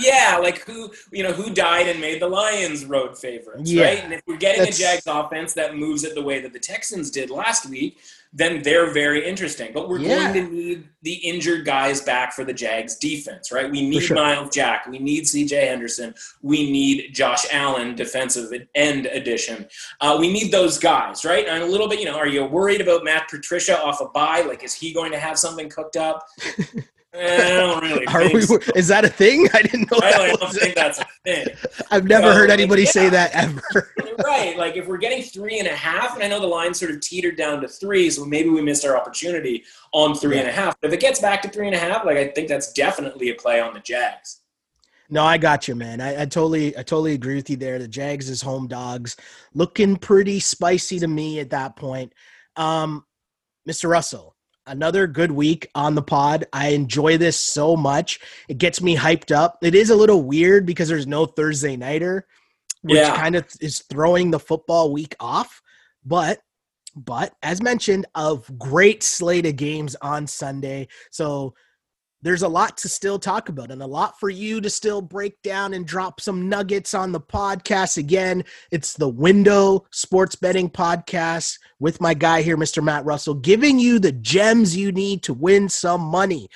yeah, 0.00 0.38
like 0.42 0.58
who 0.64 0.90
you 1.12 1.22
know 1.22 1.32
who 1.32 1.52
died 1.54 1.86
and 1.88 2.00
made 2.00 2.20
the 2.20 2.26
Lions 2.28 2.84
road 2.84 3.16
favorites, 3.16 3.70
Yeah, 3.70 3.84
right? 3.84 4.04
And 4.04 4.12
if 4.12 4.22
we're 4.26 4.36
getting 4.36 4.60
that's- 4.60 4.78
a 4.78 4.82
Jags 4.82 5.06
offense 5.06 5.54
that 5.54 5.76
moves 5.76 6.04
it 6.04 6.14
the 6.14 6.22
way 6.22 6.40
that 6.40 6.52
the 6.52 6.58
Texans 6.58 7.10
did 7.10 7.30
last 7.30 7.68
week, 7.68 7.98
then 8.32 8.62
they're 8.62 8.90
very 8.92 9.24
interesting. 9.26 9.70
But 9.72 9.88
we're 9.88 10.00
Yeah. 10.00 10.32
going 10.32 10.46
to 10.48 10.52
need 10.52 10.88
the 11.02 11.14
injured 11.14 11.64
guys 11.64 12.00
back 12.00 12.32
for 12.34 12.44
the 12.44 12.52
Jags 12.52 12.96
defense, 12.96 13.52
right? 13.52 13.70
We 13.70 13.88
need 13.88 14.00
sure. 14.02 14.16
Myles 14.16 14.52
Jack, 14.54 14.86
we 14.88 14.98
need 14.98 15.26
C.J. 15.28 15.66
Henderson, 15.66 16.12
we 16.42 16.70
need 16.70 17.14
Josh 17.14 17.46
Allen, 17.52 17.94
defensive 17.94 18.52
end 18.74 19.06
edition. 19.06 19.66
Uh, 20.00 20.16
we 20.18 20.30
need 20.32 20.50
those 20.52 20.78
guys, 20.78 21.24
right? 21.24 21.46
And 21.46 21.62
a 21.62 21.66
little 21.66 21.88
bit, 21.88 22.00
you 22.00 22.06
know, 22.06 22.16
are 22.18 22.26
you 22.26 22.44
worried 22.44 22.80
about 22.80 23.04
Matt 23.04 23.28
Patricia 23.30 23.80
off 23.80 24.00
a 24.00 24.08
bye? 24.08 24.40
Like, 24.40 24.64
is 24.64 24.74
he 24.74 24.92
going 24.92 25.12
to 25.12 25.18
have 25.18 25.38
something 25.38 25.68
cooked 25.70 25.96
up? 25.96 26.26
I 27.18 27.48
don't 27.50 27.82
really. 27.82 28.06
Are 28.06 28.32
we? 28.32 28.42
so. 28.42 28.58
Is 28.74 28.88
that 28.88 29.04
a 29.04 29.08
thing? 29.08 29.48
I 29.54 29.62
didn't 29.62 29.90
know. 29.90 29.98
I 30.02 30.10
that 30.10 30.18
don't 30.18 30.40
was 30.40 30.58
think 30.58 30.74
that's 30.74 30.98
a 31.00 31.06
thing. 31.24 31.46
I've 31.90 32.04
never 32.04 32.32
So, 32.32 32.38
heard 32.38 32.50
anybody 32.50 32.82
yeah. 32.82 32.90
say 32.90 33.08
that 33.08 33.30
ever. 33.34 33.90
right. 34.24 34.56
Like 34.56 34.76
if 34.76 34.86
we're 34.86 34.98
getting 34.98 35.22
three 35.22 35.58
and 35.58 35.68
a 35.68 35.74
half, 35.74 36.14
and 36.14 36.22
I 36.22 36.28
know 36.28 36.40
the 36.40 36.46
line 36.46 36.74
sort 36.74 36.90
of 36.90 37.00
teetered 37.00 37.36
down 37.36 37.60
to 37.62 37.68
three, 37.68 38.10
so 38.10 38.24
maybe 38.24 38.48
we 38.50 38.62
missed 38.62 38.84
our 38.84 38.96
opportunity 38.96 39.64
on 39.92 40.14
three 40.14 40.38
and 40.38 40.48
a 40.48 40.52
half. 40.52 40.76
But 40.80 40.88
if 40.88 40.94
it 40.94 41.00
gets 41.00 41.20
back 41.20 41.42
to 41.42 41.48
three 41.48 41.66
and 41.66 41.74
a 41.74 41.78
half, 41.78 42.04
like 42.04 42.16
I 42.18 42.28
think 42.28 42.48
that's 42.48 42.72
definitely 42.72 43.30
a 43.30 43.34
play 43.34 43.60
on 43.60 43.74
the 43.74 43.80
Jags. 43.80 44.40
No, 45.08 45.22
I 45.24 45.38
got 45.38 45.68
you, 45.68 45.74
man. 45.76 46.00
I, 46.00 46.22
I 46.22 46.26
totally, 46.26 46.76
I 46.76 46.82
totally 46.82 47.14
agree 47.14 47.36
with 47.36 47.48
you 47.48 47.56
there. 47.56 47.78
The 47.78 47.88
Jags 47.88 48.28
is 48.28 48.42
home 48.42 48.66
dogs, 48.66 49.16
looking 49.54 49.96
pretty 49.96 50.40
spicy 50.40 50.98
to 50.98 51.06
me 51.06 51.38
at 51.40 51.50
that 51.50 51.76
point. 51.76 52.12
Um, 52.56 53.04
Mr. 53.68 53.88
Russell, 53.88 54.35
another 54.66 55.06
good 55.06 55.30
week 55.30 55.68
on 55.74 55.94
the 55.94 56.02
pod. 56.02 56.46
I 56.52 56.68
enjoy 56.68 57.18
this 57.18 57.36
so 57.36 57.76
much. 57.76 58.20
It 58.48 58.58
gets 58.58 58.80
me 58.80 58.96
hyped 58.96 59.34
up. 59.34 59.58
It 59.62 59.74
is 59.74 59.90
a 59.90 59.96
little 59.96 60.22
weird 60.22 60.66
because 60.66 60.88
there's 60.88 61.06
no 61.06 61.26
Thursday 61.26 61.76
nighter, 61.76 62.26
which 62.82 62.96
Yeah. 62.98 63.16
kind 63.16 63.36
of 63.36 63.46
is 63.60 63.80
throwing 63.90 64.30
the 64.30 64.40
football 64.40 64.92
week 64.92 65.14
off. 65.20 65.62
But, 66.04 66.40
but 66.94 67.34
as 67.42 67.62
mentioned, 67.62 68.06
a 68.14 68.38
great 68.58 69.02
slate 69.02 69.46
of 69.46 69.56
games 69.56 69.96
on 70.02 70.26
Sunday. 70.26 70.88
So 71.10 71.54
there's 72.26 72.42
a 72.42 72.48
lot 72.48 72.76
to 72.76 72.88
still 72.88 73.20
talk 73.20 73.48
about 73.48 73.70
and 73.70 73.80
a 73.80 73.86
lot 73.86 74.18
for 74.18 74.28
you 74.28 74.60
to 74.60 74.68
still 74.68 75.00
break 75.00 75.40
down 75.42 75.72
and 75.74 75.86
drop 75.86 76.20
some 76.20 76.48
nuggets 76.48 76.92
on 76.92 77.12
the 77.12 77.20
podcast. 77.20 77.98
Again, 77.98 78.42
it's 78.72 78.94
the 78.94 79.08
Window 79.08 79.86
Sports 79.92 80.34
Betting 80.34 80.68
Podcast 80.68 81.56
with 81.78 82.00
my 82.00 82.14
guy 82.14 82.42
here, 82.42 82.56
Mr. 82.56 82.82
Matt 82.82 83.04
Russell, 83.04 83.34
giving 83.34 83.78
you 83.78 84.00
the 84.00 84.10
gems 84.10 84.76
you 84.76 84.90
need 84.90 85.22
to 85.22 85.32
win 85.32 85.68
some 85.68 86.00
money. 86.00 86.48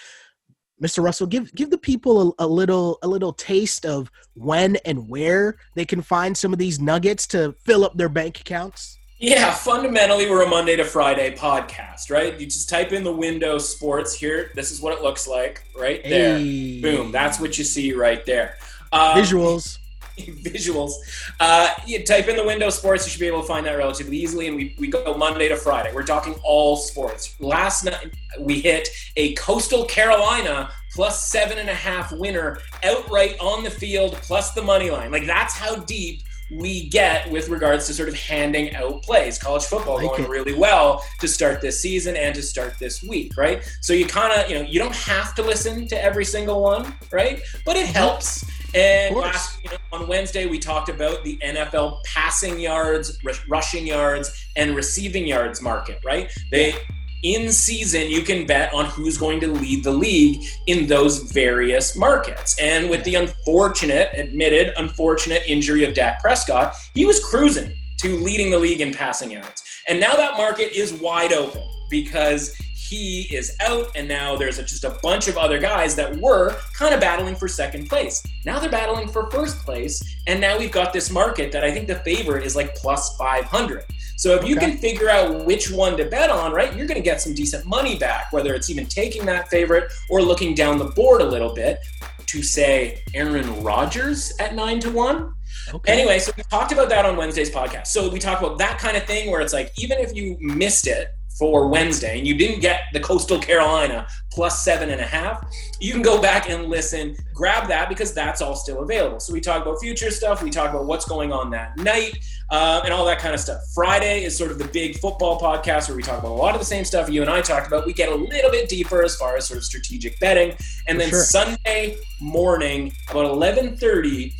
Mr. 0.82 1.04
Russell, 1.04 1.28
give 1.28 1.54
give 1.54 1.70
the 1.70 1.78
people 1.78 2.34
a, 2.40 2.44
a 2.44 2.48
little 2.48 2.98
a 3.02 3.06
little 3.06 3.32
taste 3.32 3.86
of 3.86 4.10
when 4.34 4.74
and 4.84 5.08
where 5.08 5.56
they 5.76 5.84
can 5.84 6.02
find 6.02 6.36
some 6.36 6.52
of 6.52 6.58
these 6.58 6.80
nuggets 6.80 7.28
to 7.28 7.54
fill 7.64 7.84
up 7.84 7.96
their 7.96 8.08
bank 8.08 8.40
accounts. 8.40 8.98
Yeah, 9.20 9.52
fundamentally, 9.52 10.30
we're 10.30 10.44
a 10.44 10.48
Monday 10.48 10.76
to 10.76 10.84
Friday 10.84 11.36
podcast, 11.36 12.10
right? 12.10 12.40
You 12.40 12.46
just 12.46 12.70
type 12.70 12.92
in 12.92 13.04
the 13.04 13.12
window 13.12 13.58
sports 13.58 14.14
here. 14.14 14.50
This 14.54 14.70
is 14.70 14.80
what 14.80 14.94
it 14.96 15.02
looks 15.02 15.28
like 15.28 15.62
right 15.78 16.02
there. 16.02 16.38
Hey. 16.38 16.80
Boom. 16.80 17.12
That's 17.12 17.38
what 17.38 17.58
you 17.58 17.64
see 17.64 17.92
right 17.92 18.24
there. 18.24 18.56
Um, 18.92 19.18
visuals. 19.18 19.76
visuals. 20.16 20.92
Uh, 21.38 21.68
you 21.86 22.02
type 22.02 22.28
in 22.28 22.36
the 22.36 22.44
window 22.46 22.70
sports, 22.70 23.04
you 23.04 23.10
should 23.10 23.20
be 23.20 23.26
able 23.26 23.42
to 23.42 23.46
find 23.46 23.66
that 23.66 23.74
relatively 23.74 24.16
easily. 24.16 24.46
And 24.46 24.56
we, 24.56 24.74
we 24.78 24.88
go 24.88 25.14
Monday 25.14 25.48
to 25.48 25.56
Friday. 25.56 25.92
We're 25.94 26.02
talking 26.06 26.36
all 26.42 26.78
sports. 26.78 27.38
Last 27.40 27.84
night, 27.84 28.14
we 28.40 28.60
hit 28.60 28.88
a 29.18 29.34
Coastal 29.34 29.84
Carolina 29.84 30.70
plus 30.94 31.28
seven 31.28 31.58
and 31.58 31.68
a 31.68 31.74
half 31.74 32.10
winner 32.10 32.56
outright 32.82 33.36
on 33.38 33.64
the 33.64 33.70
field, 33.70 34.14
plus 34.22 34.52
the 34.52 34.62
money 34.62 34.90
line. 34.90 35.12
Like, 35.12 35.26
that's 35.26 35.52
how 35.52 35.76
deep 35.76 36.22
we 36.50 36.88
get 36.88 37.30
with 37.30 37.48
regards 37.48 37.86
to 37.86 37.94
sort 37.94 38.08
of 38.08 38.14
handing 38.14 38.74
out 38.74 39.02
plays. 39.02 39.38
College 39.38 39.64
football 39.64 39.96
Like 39.96 40.08
going 40.08 40.24
it. 40.24 40.28
really 40.28 40.54
well 40.54 41.04
to 41.20 41.28
start 41.28 41.60
this 41.60 41.80
season 41.80 42.16
and 42.16 42.34
to 42.34 42.42
start 42.42 42.78
this 42.78 43.02
week, 43.02 43.36
right? 43.36 43.62
So 43.80 43.92
you 43.92 44.06
kind 44.06 44.32
of, 44.32 44.50
you 44.50 44.56
know, 44.56 44.62
you 44.62 44.78
don't 44.78 44.94
have 44.94 45.34
to 45.36 45.42
listen 45.42 45.86
to 45.88 46.02
every 46.02 46.24
single 46.24 46.62
one, 46.62 46.94
right? 47.12 47.40
But 47.64 47.76
it 47.76 47.86
mm-hmm. 47.86 47.94
helps. 47.94 48.44
And 48.74 49.16
last, 49.16 49.62
you 49.64 49.70
know, 49.70 49.76
on 49.92 50.06
Wednesday, 50.06 50.46
we 50.46 50.58
talked 50.58 50.88
about 50.88 51.24
the 51.24 51.36
NFL 51.38 52.04
passing 52.04 52.60
yards, 52.60 53.18
r- 53.26 53.32
rushing 53.48 53.86
yards, 53.86 54.46
and 54.56 54.76
receiving 54.76 55.26
yards 55.26 55.60
market, 55.60 55.98
right? 56.04 56.30
They 56.52 56.74
in 57.22 57.52
season 57.52 58.08
you 58.08 58.22
can 58.22 58.46
bet 58.46 58.72
on 58.72 58.86
who's 58.86 59.18
going 59.18 59.40
to 59.40 59.48
lead 59.48 59.84
the 59.84 59.90
league 59.90 60.44
in 60.66 60.86
those 60.86 61.30
various 61.32 61.96
markets. 61.96 62.58
And 62.58 62.88
with 62.88 63.04
the 63.04 63.16
unfortunate, 63.16 64.10
admitted 64.14 64.72
unfortunate 64.76 65.42
injury 65.46 65.84
of 65.84 65.94
Dak 65.94 66.20
Prescott, 66.20 66.74
he 66.94 67.04
was 67.04 67.24
cruising 67.24 67.72
to 67.98 68.16
leading 68.18 68.50
the 68.50 68.58
league 68.58 68.80
in 68.80 68.94
passing 68.94 69.30
yards. 69.30 69.62
And 69.88 70.00
now 70.00 70.14
that 70.14 70.36
market 70.36 70.72
is 70.76 70.92
wide 70.94 71.32
open 71.32 71.62
because 71.90 72.54
he 72.90 73.28
is 73.30 73.56
out, 73.60 73.86
and 73.94 74.08
now 74.08 74.34
there's 74.34 74.58
just 74.58 74.82
a 74.82 74.98
bunch 75.00 75.28
of 75.28 75.38
other 75.38 75.60
guys 75.60 75.94
that 75.94 76.16
were 76.16 76.56
kind 76.74 76.92
of 76.92 77.00
battling 77.00 77.36
for 77.36 77.46
second 77.46 77.88
place. 77.88 78.20
Now 78.44 78.58
they're 78.58 78.68
battling 78.68 79.06
for 79.06 79.30
first 79.30 79.58
place, 79.64 80.02
and 80.26 80.40
now 80.40 80.58
we've 80.58 80.72
got 80.72 80.92
this 80.92 81.08
market 81.08 81.52
that 81.52 81.62
I 81.62 81.70
think 81.70 81.86
the 81.86 81.94
favorite 81.96 82.44
is 82.44 82.56
like 82.56 82.74
plus 82.74 83.16
500. 83.16 83.84
So 84.20 84.34
if 84.34 84.46
you 84.46 84.54
Okay. 84.54 84.72
can 84.72 84.78
figure 84.78 85.08
out 85.08 85.46
which 85.46 85.70
one 85.70 85.96
to 85.96 86.04
bet 86.04 86.28
on, 86.28 86.52
right, 86.52 86.76
you're 86.76 86.86
going 86.86 87.00
to 87.00 87.02
get 87.02 87.22
some 87.22 87.32
decent 87.32 87.64
money 87.64 87.96
back, 87.96 88.34
whether 88.34 88.52
it's 88.52 88.68
even 88.68 88.84
taking 88.84 89.24
that 89.24 89.48
favorite 89.48 89.90
or 90.10 90.20
looking 90.20 90.54
down 90.54 90.76
the 90.76 90.84
board 90.84 91.22
a 91.22 91.24
little 91.24 91.54
bit 91.54 91.78
to 92.26 92.42
say 92.42 93.02
Aaron 93.14 93.62
Rodgers 93.62 94.30
at 94.38 94.54
nine 94.54 94.78
to 94.80 94.90
one. 94.90 95.32
Okay. 95.72 95.90
Anyway, 95.90 96.18
so 96.18 96.32
we 96.36 96.42
talked 96.50 96.70
about 96.70 96.90
that 96.90 97.06
on 97.06 97.16
Wednesday's 97.16 97.50
podcast. 97.50 97.86
So 97.86 98.10
we 98.10 98.18
talked 98.18 98.42
about 98.42 98.58
that 98.58 98.78
kind 98.78 98.94
of 98.94 99.04
thing 99.04 99.30
where 99.30 99.40
it's 99.40 99.54
like, 99.54 99.72
even 99.78 99.96
if 99.98 100.14
you 100.14 100.36
missed 100.38 100.86
it 100.86 101.08
for 101.40 101.66
Wednesday 101.68 102.18
and 102.18 102.28
you 102.28 102.34
didn't 102.34 102.60
get 102.60 102.82
the 102.92 103.00
Coastal 103.00 103.38
Carolina 103.38 104.06
plus 104.30 104.62
seven 104.62 104.90
and 104.90 105.00
a 105.00 105.06
half, 105.06 105.42
you 105.80 105.92
can 105.92 106.02
go 106.02 106.20
back 106.20 106.50
and 106.50 106.66
listen, 106.66 107.16
grab 107.34 107.66
that 107.68 107.88
because 107.88 108.12
that's 108.12 108.42
all 108.42 108.54
still 108.54 108.82
available. 108.82 109.18
So 109.18 109.32
we 109.32 109.40
talk 109.40 109.62
about 109.62 109.80
future 109.80 110.10
stuff, 110.10 110.42
we 110.42 110.50
talk 110.50 110.70
about 110.70 110.84
what's 110.84 111.06
going 111.06 111.32
on 111.32 111.50
that 111.50 111.76
night, 111.78 112.16
uh, 112.50 112.82
and 112.84 112.92
all 112.92 113.06
that 113.06 113.18
kind 113.18 113.34
of 113.34 113.40
stuff. 113.40 113.60
Friday 113.74 114.22
is 114.24 114.36
sort 114.36 114.50
of 114.50 114.58
the 114.58 114.68
big 114.68 114.98
football 114.98 115.40
podcast 115.40 115.88
where 115.88 115.96
we 115.96 116.02
talk 116.02 116.18
about 116.18 116.30
a 116.30 116.34
lot 116.34 116.54
of 116.54 116.60
the 116.60 116.66
same 116.66 116.84
stuff 116.84 117.08
you 117.08 117.22
and 117.22 117.30
I 117.30 117.40
talked 117.40 117.66
about. 117.66 117.86
We 117.86 117.94
get 117.94 118.10
a 118.10 118.14
little 118.14 118.50
bit 118.50 118.68
deeper 118.68 119.02
as 119.02 119.16
far 119.16 119.36
as 119.36 119.46
sort 119.46 119.58
of 119.58 119.64
strategic 119.64 120.20
betting, 120.20 120.50
and 120.86 120.96
For 120.96 120.98
then 120.98 121.08
sure. 121.08 121.22
Sunday 121.22 121.96
morning 122.20 122.92
about 123.08 123.24
eleven 123.24 123.76
thirty 123.78 124.34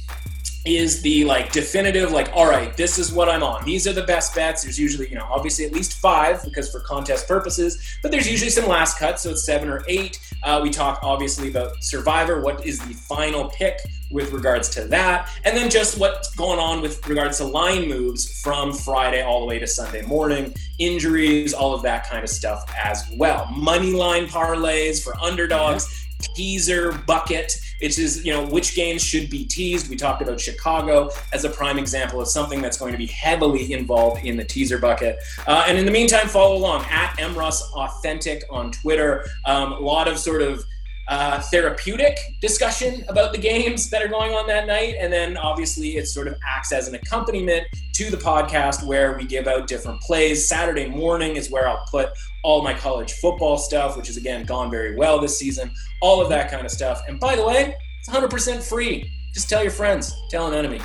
is 0.66 1.00
the 1.02 1.24
like 1.24 1.52
definitive 1.52 2.12
like 2.12 2.30
all 2.34 2.48
right 2.48 2.76
this 2.76 2.98
is 2.98 3.12
what 3.12 3.28
i'm 3.28 3.42
on. 3.42 3.64
These 3.64 3.86
are 3.86 3.92
the 3.92 4.02
best 4.02 4.34
bets. 4.34 4.62
There's 4.62 4.78
usually 4.78 5.08
you 5.08 5.14
know 5.14 5.26
obviously 5.30 5.64
at 5.64 5.72
least 5.72 5.94
five 5.94 6.42
because 6.44 6.70
for 6.70 6.80
contest 6.80 7.26
purposes 7.26 7.98
but 8.02 8.10
there's 8.10 8.30
usually 8.30 8.50
some 8.50 8.68
last 8.68 8.98
cuts 8.98 9.22
so 9.22 9.30
it's 9.30 9.44
seven 9.44 9.68
or 9.68 9.84
eight. 9.88 10.20
Uh, 10.42 10.60
we 10.62 10.70
talk 10.70 11.00
obviously 11.02 11.48
about 11.48 11.82
survivor 11.82 12.40
what 12.40 12.64
is 12.66 12.78
the 12.80 12.94
final 12.94 13.48
pick 13.50 13.78
with 14.10 14.32
regards 14.32 14.68
to 14.70 14.84
that 14.84 15.30
and 15.44 15.56
then 15.56 15.70
just 15.70 15.98
what's 15.98 16.34
going 16.34 16.58
on 16.58 16.82
with 16.82 17.06
regards 17.08 17.38
to 17.38 17.44
line 17.44 17.88
moves 17.88 18.40
from 18.40 18.72
friday 18.72 19.22
all 19.22 19.40
the 19.40 19.46
way 19.46 19.58
to 19.58 19.66
sunday 19.66 20.02
morning 20.02 20.52
injuries 20.80 21.52
all 21.52 21.74
of 21.74 21.82
that 21.82 22.08
kind 22.08 22.24
of 22.24 22.30
stuff 22.30 22.64
as 22.82 23.04
well. 23.16 23.46
Money 23.54 23.92
line 23.92 24.26
parlays 24.26 25.02
for 25.02 25.16
underdogs 25.20 26.08
teaser 26.34 26.92
bucket 27.06 27.52
which 27.80 27.98
is 27.98 28.24
you 28.24 28.32
know 28.32 28.44
which 28.46 28.74
games 28.74 29.02
should 29.02 29.30
be 29.30 29.44
teased. 29.44 29.88
We 29.88 29.96
talked 29.96 30.22
about 30.22 30.40
chicago 30.40 31.10
as 31.32 31.44
a 31.44 31.50
prime 31.50 31.78
example 31.78 32.20
of 32.20 32.28
something 32.28 32.60
that's 32.60 32.78
going 32.78 32.92
to 32.92 32.98
be 32.98 33.06
heavily 33.06 33.72
involved 33.72 34.24
in 34.24 34.36
the 34.36 34.44
teaser 34.44 34.78
bucket. 34.78 35.18
Uh, 35.46 35.64
and 35.66 35.78
in 35.78 35.84
the 35.84 35.90
meantime 35.90 36.28
follow 36.28 36.56
along 36.56 36.84
at 36.90 37.16
mruss 37.18 37.62
authentic 37.74 38.44
on 38.50 38.70
twitter. 38.70 39.24
Um, 39.46 39.72
a 39.72 39.78
lot 39.80 40.08
of 40.08 40.18
sort 40.18 40.42
of 40.42 40.64
uh, 41.10 41.40
therapeutic 41.42 42.16
discussion 42.40 43.04
about 43.08 43.32
the 43.32 43.38
games 43.38 43.90
that 43.90 44.02
are 44.02 44.08
going 44.08 44.32
on 44.32 44.46
that 44.46 44.66
night 44.66 44.94
and 44.98 45.12
then 45.12 45.36
obviously 45.36 45.96
it 45.96 46.06
sort 46.06 46.26
of 46.26 46.34
acts 46.46 46.72
as 46.72 46.88
an 46.88 46.94
accompaniment 46.94 47.66
to 47.92 48.10
the 48.10 48.16
podcast 48.16 48.86
where 48.86 49.16
we 49.18 49.24
give 49.24 49.46
out 49.46 49.66
different 49.66 50.00
plays 50.00 50.48
saturday 50.48 50.88
morning 50.88 51.36
is 51.36 51.50
where 51.50 51.68
i'll 51.68 51.84
put 51.90 52.10
all 52.44 52.62
my 52.62 52.72
college 52.72 53.12
football 53.14 53.58
stuff 53.58 53.96
which 53.96 54.06
has 54.06 54.16
again 54.16 54.46
gone 54.46 54.70
very 54.70 54.96
well 54.96 55.20
this 55.20 55.36
season 55.38 55.70
all 56.00 56.20
of 56.20 56.28
that 56.30 56.50
kind 56.50 56.64
of 56.64 56.70
stuff. 56.70 57.02
And 57.08 57.20
by 57.20 57.36
the 57.36 57.44
way, 57.44 57.76
it's 57.98 58.08
100% 58.08 58.62
free. 58.62 59.10
Just 59.32 59.48
tell 59.48 59.62
your 59.62 59.72
friends, 59.72 60.14
tell 60.30 60.48
an 60.48 60.54
enemy. 60.54 60.80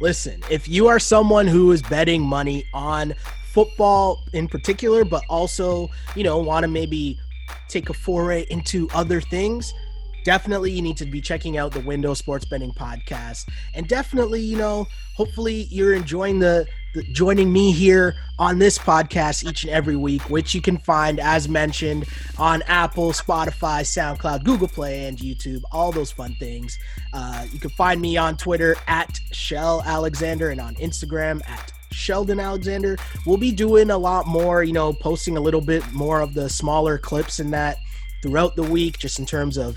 Listen, 0.00 0.42
if 0.50 0.68
you 0.68 0.88
are 0.88 0.98
someone 0.98 1.46
who 1.46 1.70
is 1.72 1.82
betting 1.82 2.22
money 2.22 2.64
on 2.72 3.14
football 3.52 4.24
in 4.32 4.48
particular, 4.48 5.04
but 5.04 5.22
also, 5.28 5.88
you 6.16 6.24
know, 6.24 6.38
want 6.38 6.64
to 6.64 6.68
maybe 6.68 7.18
take 7.68 7.90
a 7.90 7.94
foray 7.94 8.46
into 8.50 8.88
other 8.94 9.20
things, 9.20 9.72
definitely 10.24 10.70
you 10.70 10.82
need 10.82 10.96
to 10.96 11.06
be 11.06 11.20
checking 11.20 11.56
out 11.56 11.72
the 11.72 11.80
Window 11.80 12.14
Sports 12.14 12.44
Betting 12.44 12.72
podcast. 12.72 13.48
And 13.74 13.88
definitely, 13.88 14.40
you 14.40 14.56
know, 14.56 14.86
hopefully 15.14 15.66
you're 15.70 15.94
enjoying 15.94 16.38
the, 16.38 16.66
the 16.94 17.02
joining 17.04 17.52
me 17.52 17.72
here 17.72 18.14
on 18.38 18.58
this 18.58 18.78
podcast 18.78 19.48
each 19.48 19.64
and 19.64 19.72
every 19.72 19.96
week, 19.96 20.22
which 20.30 20.54
you 20.54 20.60
can 20.60 20.78
find 20.78 21.20
as 21.20 21.48
mentioned 21.48 22.06
on 22.38 22.62
Apple, 22.62 23.12
Spotify, 23.12 23.82
SoundCloud, 23.82 24.44
Google 24.44 24.68
Play, 24.68 25.06
and 25.06 25.18
YouTube, 25.18 25.62
all 25.72 25.92
those 25.92 26.12
fun 26.12 26.34
things. 26.38 26.78
Uh, 27.12 27.46
you 27.52 27.58
can 27.58 27.70
find 27.70 28.00
me 28.00 28.16
on 28.16 28.36
Twitter 28.36 28.76
at 28.86 29.18
Shell 29.32 29.82
Alexander 29.84 30.50
and 30.50 30.60
on 30.60 30.74
Instagram 30.76 31.40
at 31.48 31.72
Sheldon 31.92 32.40
Alexander. 32.40 32.96
We'll 33.26 33.36
be 33.36 33.52
doing 33.52 33.90
a 33.90 33.98
lot 33.98 34.26
more, 34.26 34.62
you 34.62 34.72
know, 34.72 34.92
posting 34.92 35.36
a 35.36 35.40
little 35.40 35.60
bit 35.60 35.90
more 35.92 36.20
of 36.20 36.34
the 36.34 36.48
smaller 36.48 36.98
clips 36.98 37.38
in 37.40 37.50
that 37.52 37.76
throughout 38.22 38.54
the 38.54 38.62
week, 38.62 38.98
just 38.98 39.18
in 39.18 39.26
terms 39.26 39.58
of 39.58 39.76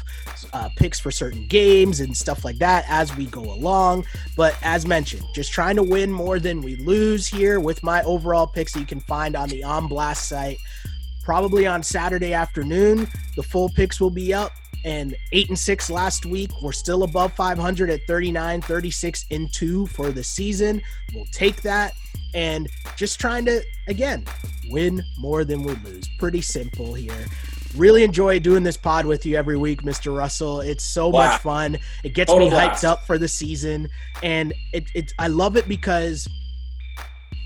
uh, 0.53 0.69
picks 0.77 0.99
for 0.99 1.09
certain 1.09 1.47
games 1.47 1.99
and 1.99 2.15
stuff 2.15 2.45
like 2.45 2.57
that 2.59 2.85
as 2.87 3.15
we 3.17 3.25
go 3.25 3.41
along. 3.41 4.05
But 4.37 4.55
as 4.61 4.85
mentioned, 4.85 5.23
just 5.33 5.51
trying 5.51 5.75
to 5.77 5.83
win 5.83 6.11
more 6.11 6.39
than 6.39 6.61
we 6.61 6.75
lose 6.77 7.27
here 7.27 7.59
with 7.59 7.81
my 7.83 8.03
overall 8.03 8.45
picks 8.47 8.73
that 8.73 8.79
you 8.79 8.85
can 8.85 8.99
find 9.01 9.35
on 9.35 9.49
the 9.49 9.63
On 9.63 9.87
Blast 9.87 10.27
site. 10.29 10.59
probably 11.23 11.65
on 11.65 11.81
Saturday 11.81 12.33
afternoon. 12.33 13.07
The 13.35 13.41
full 13.41 13.69
picks 13.69 13.99
will 13.99 14.11
be 14.11 14.31
up. 14.33 14.51
And 14.83 15.15
eight 15.31 15.49
and 15.49 15.57
six 15.57 15.89
last 15.89 16.27
week. 16.27 16.51
We're 16.61 16.71
still 16.71 17.01
above 17.01 17.33
500 17.33 17.89
at 17.89 18.01
39, 18.05 18.61
36 18.61 19.25
and 19.31 19.51
two 19.51 19.87
for 19.87 20.11
the 20.11 20.23
season. 20.23 20.79
We'll 21.15 21.25
take 21.31 21.63
that. 21.63 21.93
And 22.35 22.69
just 22.95 23.19
trying 23.19 23.45
to, 23.45 23.63
again, 23.87 24.25
win 24.69 25.03
more 25.17 25.43
than 25.43 25.63
we 25.63 25.73
lose. 25.73 26.07
Pretty 26.19 26.41
simple 26.41 26.93
here. 26.93 27.25
Really 27.75 28.03
enjoy 28.03 28.39
doing 28.39 28.61
this 28.61 28.77
pod 28.77 29.07
with 29.07 29.25
you 29.25 29.35
every 29.35 29.57
week, 29.57 29.81
Mr. 29.81 30.15
Russell. 30.15 30.61
It's 30.61 30.83
so 30.83 31.09
wow. 31.09 31.31
much 31.31 31.41
fun. 31.41 31.79
It 32.03 32.13
gets 32.13 32.31
Total 32.31 32.49
me 32.49 32.55
hyped 32.55 32.83
up 32.83 33.07
for 33.07 33.17
the 33.17 33.27
season. 33.27 33.89
And 34.21 34.53
it, 34.73 34.83
it, 34.93 35.13
I 35.17 35.27
love 35.27 35.57
it 35.57 35.67
because– 35.67 36.29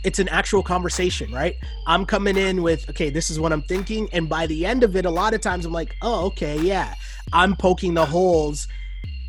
it's 0.03 0.19
an 0.19 0.29
actual 0.29 0.63
conversation, 0.63 1.31
right? 1.31 1.55
I'm 1.85 2.05
coming 2.05 2.37
in 2.37 2.61
with, 2.61 2.89
okay, 2.89 3.09
this 3.09 3.29
is 3.29 3.39
what 3.39 3.51
I'm 3.51 3.61
thinking. 3.63 4.09
And 4.13 4.29
by 4.29 4.47
the 4.47 4.65
end 4.65 4.83
of 4.83 4.95
it, 4.95 5.05
a 5.05 5.09
lot 5.09 5.33
of 5.33 5.41
times 5.41 5.65
I'm 5.65 5.73
like, 5.73 5.95
oh, 6.01 6.25
okay, 6.27 6.59
yeah. 6.59 6.93
I'm 7.33 7.55
poking 7.55 7.93
the 7.93 8.05
holes 8.05 8.67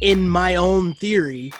in 0.00 0.28
my 0.28 0.56
own 0.56 0.94
theory, 0.94 1.52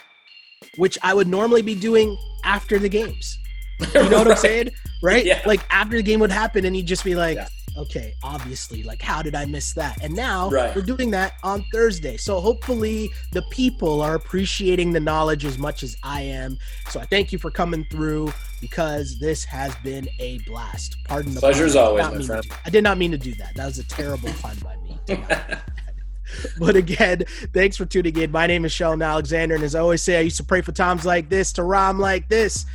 which 0.77 0.97
I 1.03 1.13
would 1.15 1.29
normally 1.29 1.63
be 1.63 1.75
doing 1.75 2.17
after 2.45 2.79
the 2.79 2.89
games. 2.89 3.39
You 3.95 4.09
know 4.09 4.19
what 4.19 4.31
I'm 4.31 4.37
saying? 4.37 4.71
Right? 5.03 5.25
Yeah. 5.25 5.43
Like 5.47 5.61
after 5.71 5.97
the 5.97 6.03
game 6.03 6.21
would 6.21 6.33
happen 6.33 6.65
and 6.65 6.75
he'd 6.77 6.87
just 6.87 7.05
be 7.05 7.15
like, 7.15 7.37
yeah 7.37 7.49
okay, 7.77 8.15
obviously, 8.23 8.83
like 8.83 9.03
how 9.03 9.23
did 9.23 9.35
I 9.35 9.45
miss 9.45 9.73
that? 9.75 10.03
And 10.03 10.15
now 10.15 10.51
right. 10.51 10.75
we're 10.75 10.83
doing 10.83 11.11
that 11.13 11.35
on 11.43 11.65
Thursday. 11.73 12.17
So 12.17 12.41
hopefully 12.41 13.11
the 13.33 13.43
people 13.51 14.03
are 14.03 14.15
appreciating 14.15 14.93
the 14.93 15.01
knowledge 15.01 15.45
as 15.45 15.59
much 15.59 15.83
as 15.83 15.97
I 16.03 16.23
am. 16.23 16.59
So 16.89 17.01
I 17.01 17.07
thank 17.07 17.33
you 17.33 17.39
for 17.39 17.51
coming 17.51 17.85
through 17.91 18.33
because 18.61 19.19
this 19.19 19.45
has 19.45 19.75
been 19.77 20.09
a 20.19 20.39
blast. 20.41 20.97
Pardon 21.05 21.35
the 21.35 21.41
pleasure 21.41 21.65
as 21.65 21.77
always, 21.77 22.05
my 22.05 22.23
friend. 22.23 22.47
I 22.65 22.71
did 22.71 22.85
not 22.85 22.99
mean 22.99 23.11
to 23.13 23.19
do 23.19 23.35
that. 23.35 23.55
That 23.55 23.67
was 23.67 23.79
a 23.79 23.85
terrible 23.85 24.31
pun 24.41 24.57
by 24.63 24.77
me. 24.77 24.99
but 26.59 26.77
again, 26.77 27.25
thanks 27.55 27.77
for 27.77 27.87
tuning 27.87 28.17
in. 28.17 28.31
My 28.31 28.47
name 28.47 28.65
is 28.65 28.73
Sheldon 28.73 29.03
Alexander, 29.03 29.55
and 29.55 29.65
as 29.65 29.75
I 29.75 29.81
always 29.81 30.03
say, 30.03 30.19
I 30.19 30.21
used 30.21 30.37
to 30.37 30.45
pray 30.45 30.61
for 30.61 30.73
times 30.73 31.05
like 31.05 31.29
this 31.29 31.53
to 31.55 31.63
rhyme 31.63 31.99
like 31.99 32.29
this. 32.29 32.67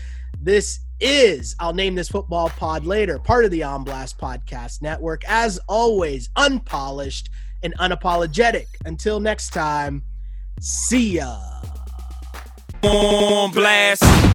This 0.41 0.80
is 1.00 1.56
I'll 1.60 1.74
name 1.74 1.96
this 1.96 2.10
football 2.10 2.50
pod 2.50 2.86
later, 2.86 3.20
part 3.20 3.46
of 3.46 3.52
the 3.52 3.64
On 3.64 3.84
Blast 3.84 4.18
Podcast 4.18 4.82
Network. 4.82 5.24
As 5.28 5.60
always, 5.68 6.30
unpolished 6.36 7.30
and 7.64 7.78
unapologetic. 7.78 8.66
Until 8.86 9.20
next 9.20 9.52
time, 9.52 10.04
see 10.60 11.18
ya. 11.18 11.38
On 12.84 13.52
Blast. 13.52 14.26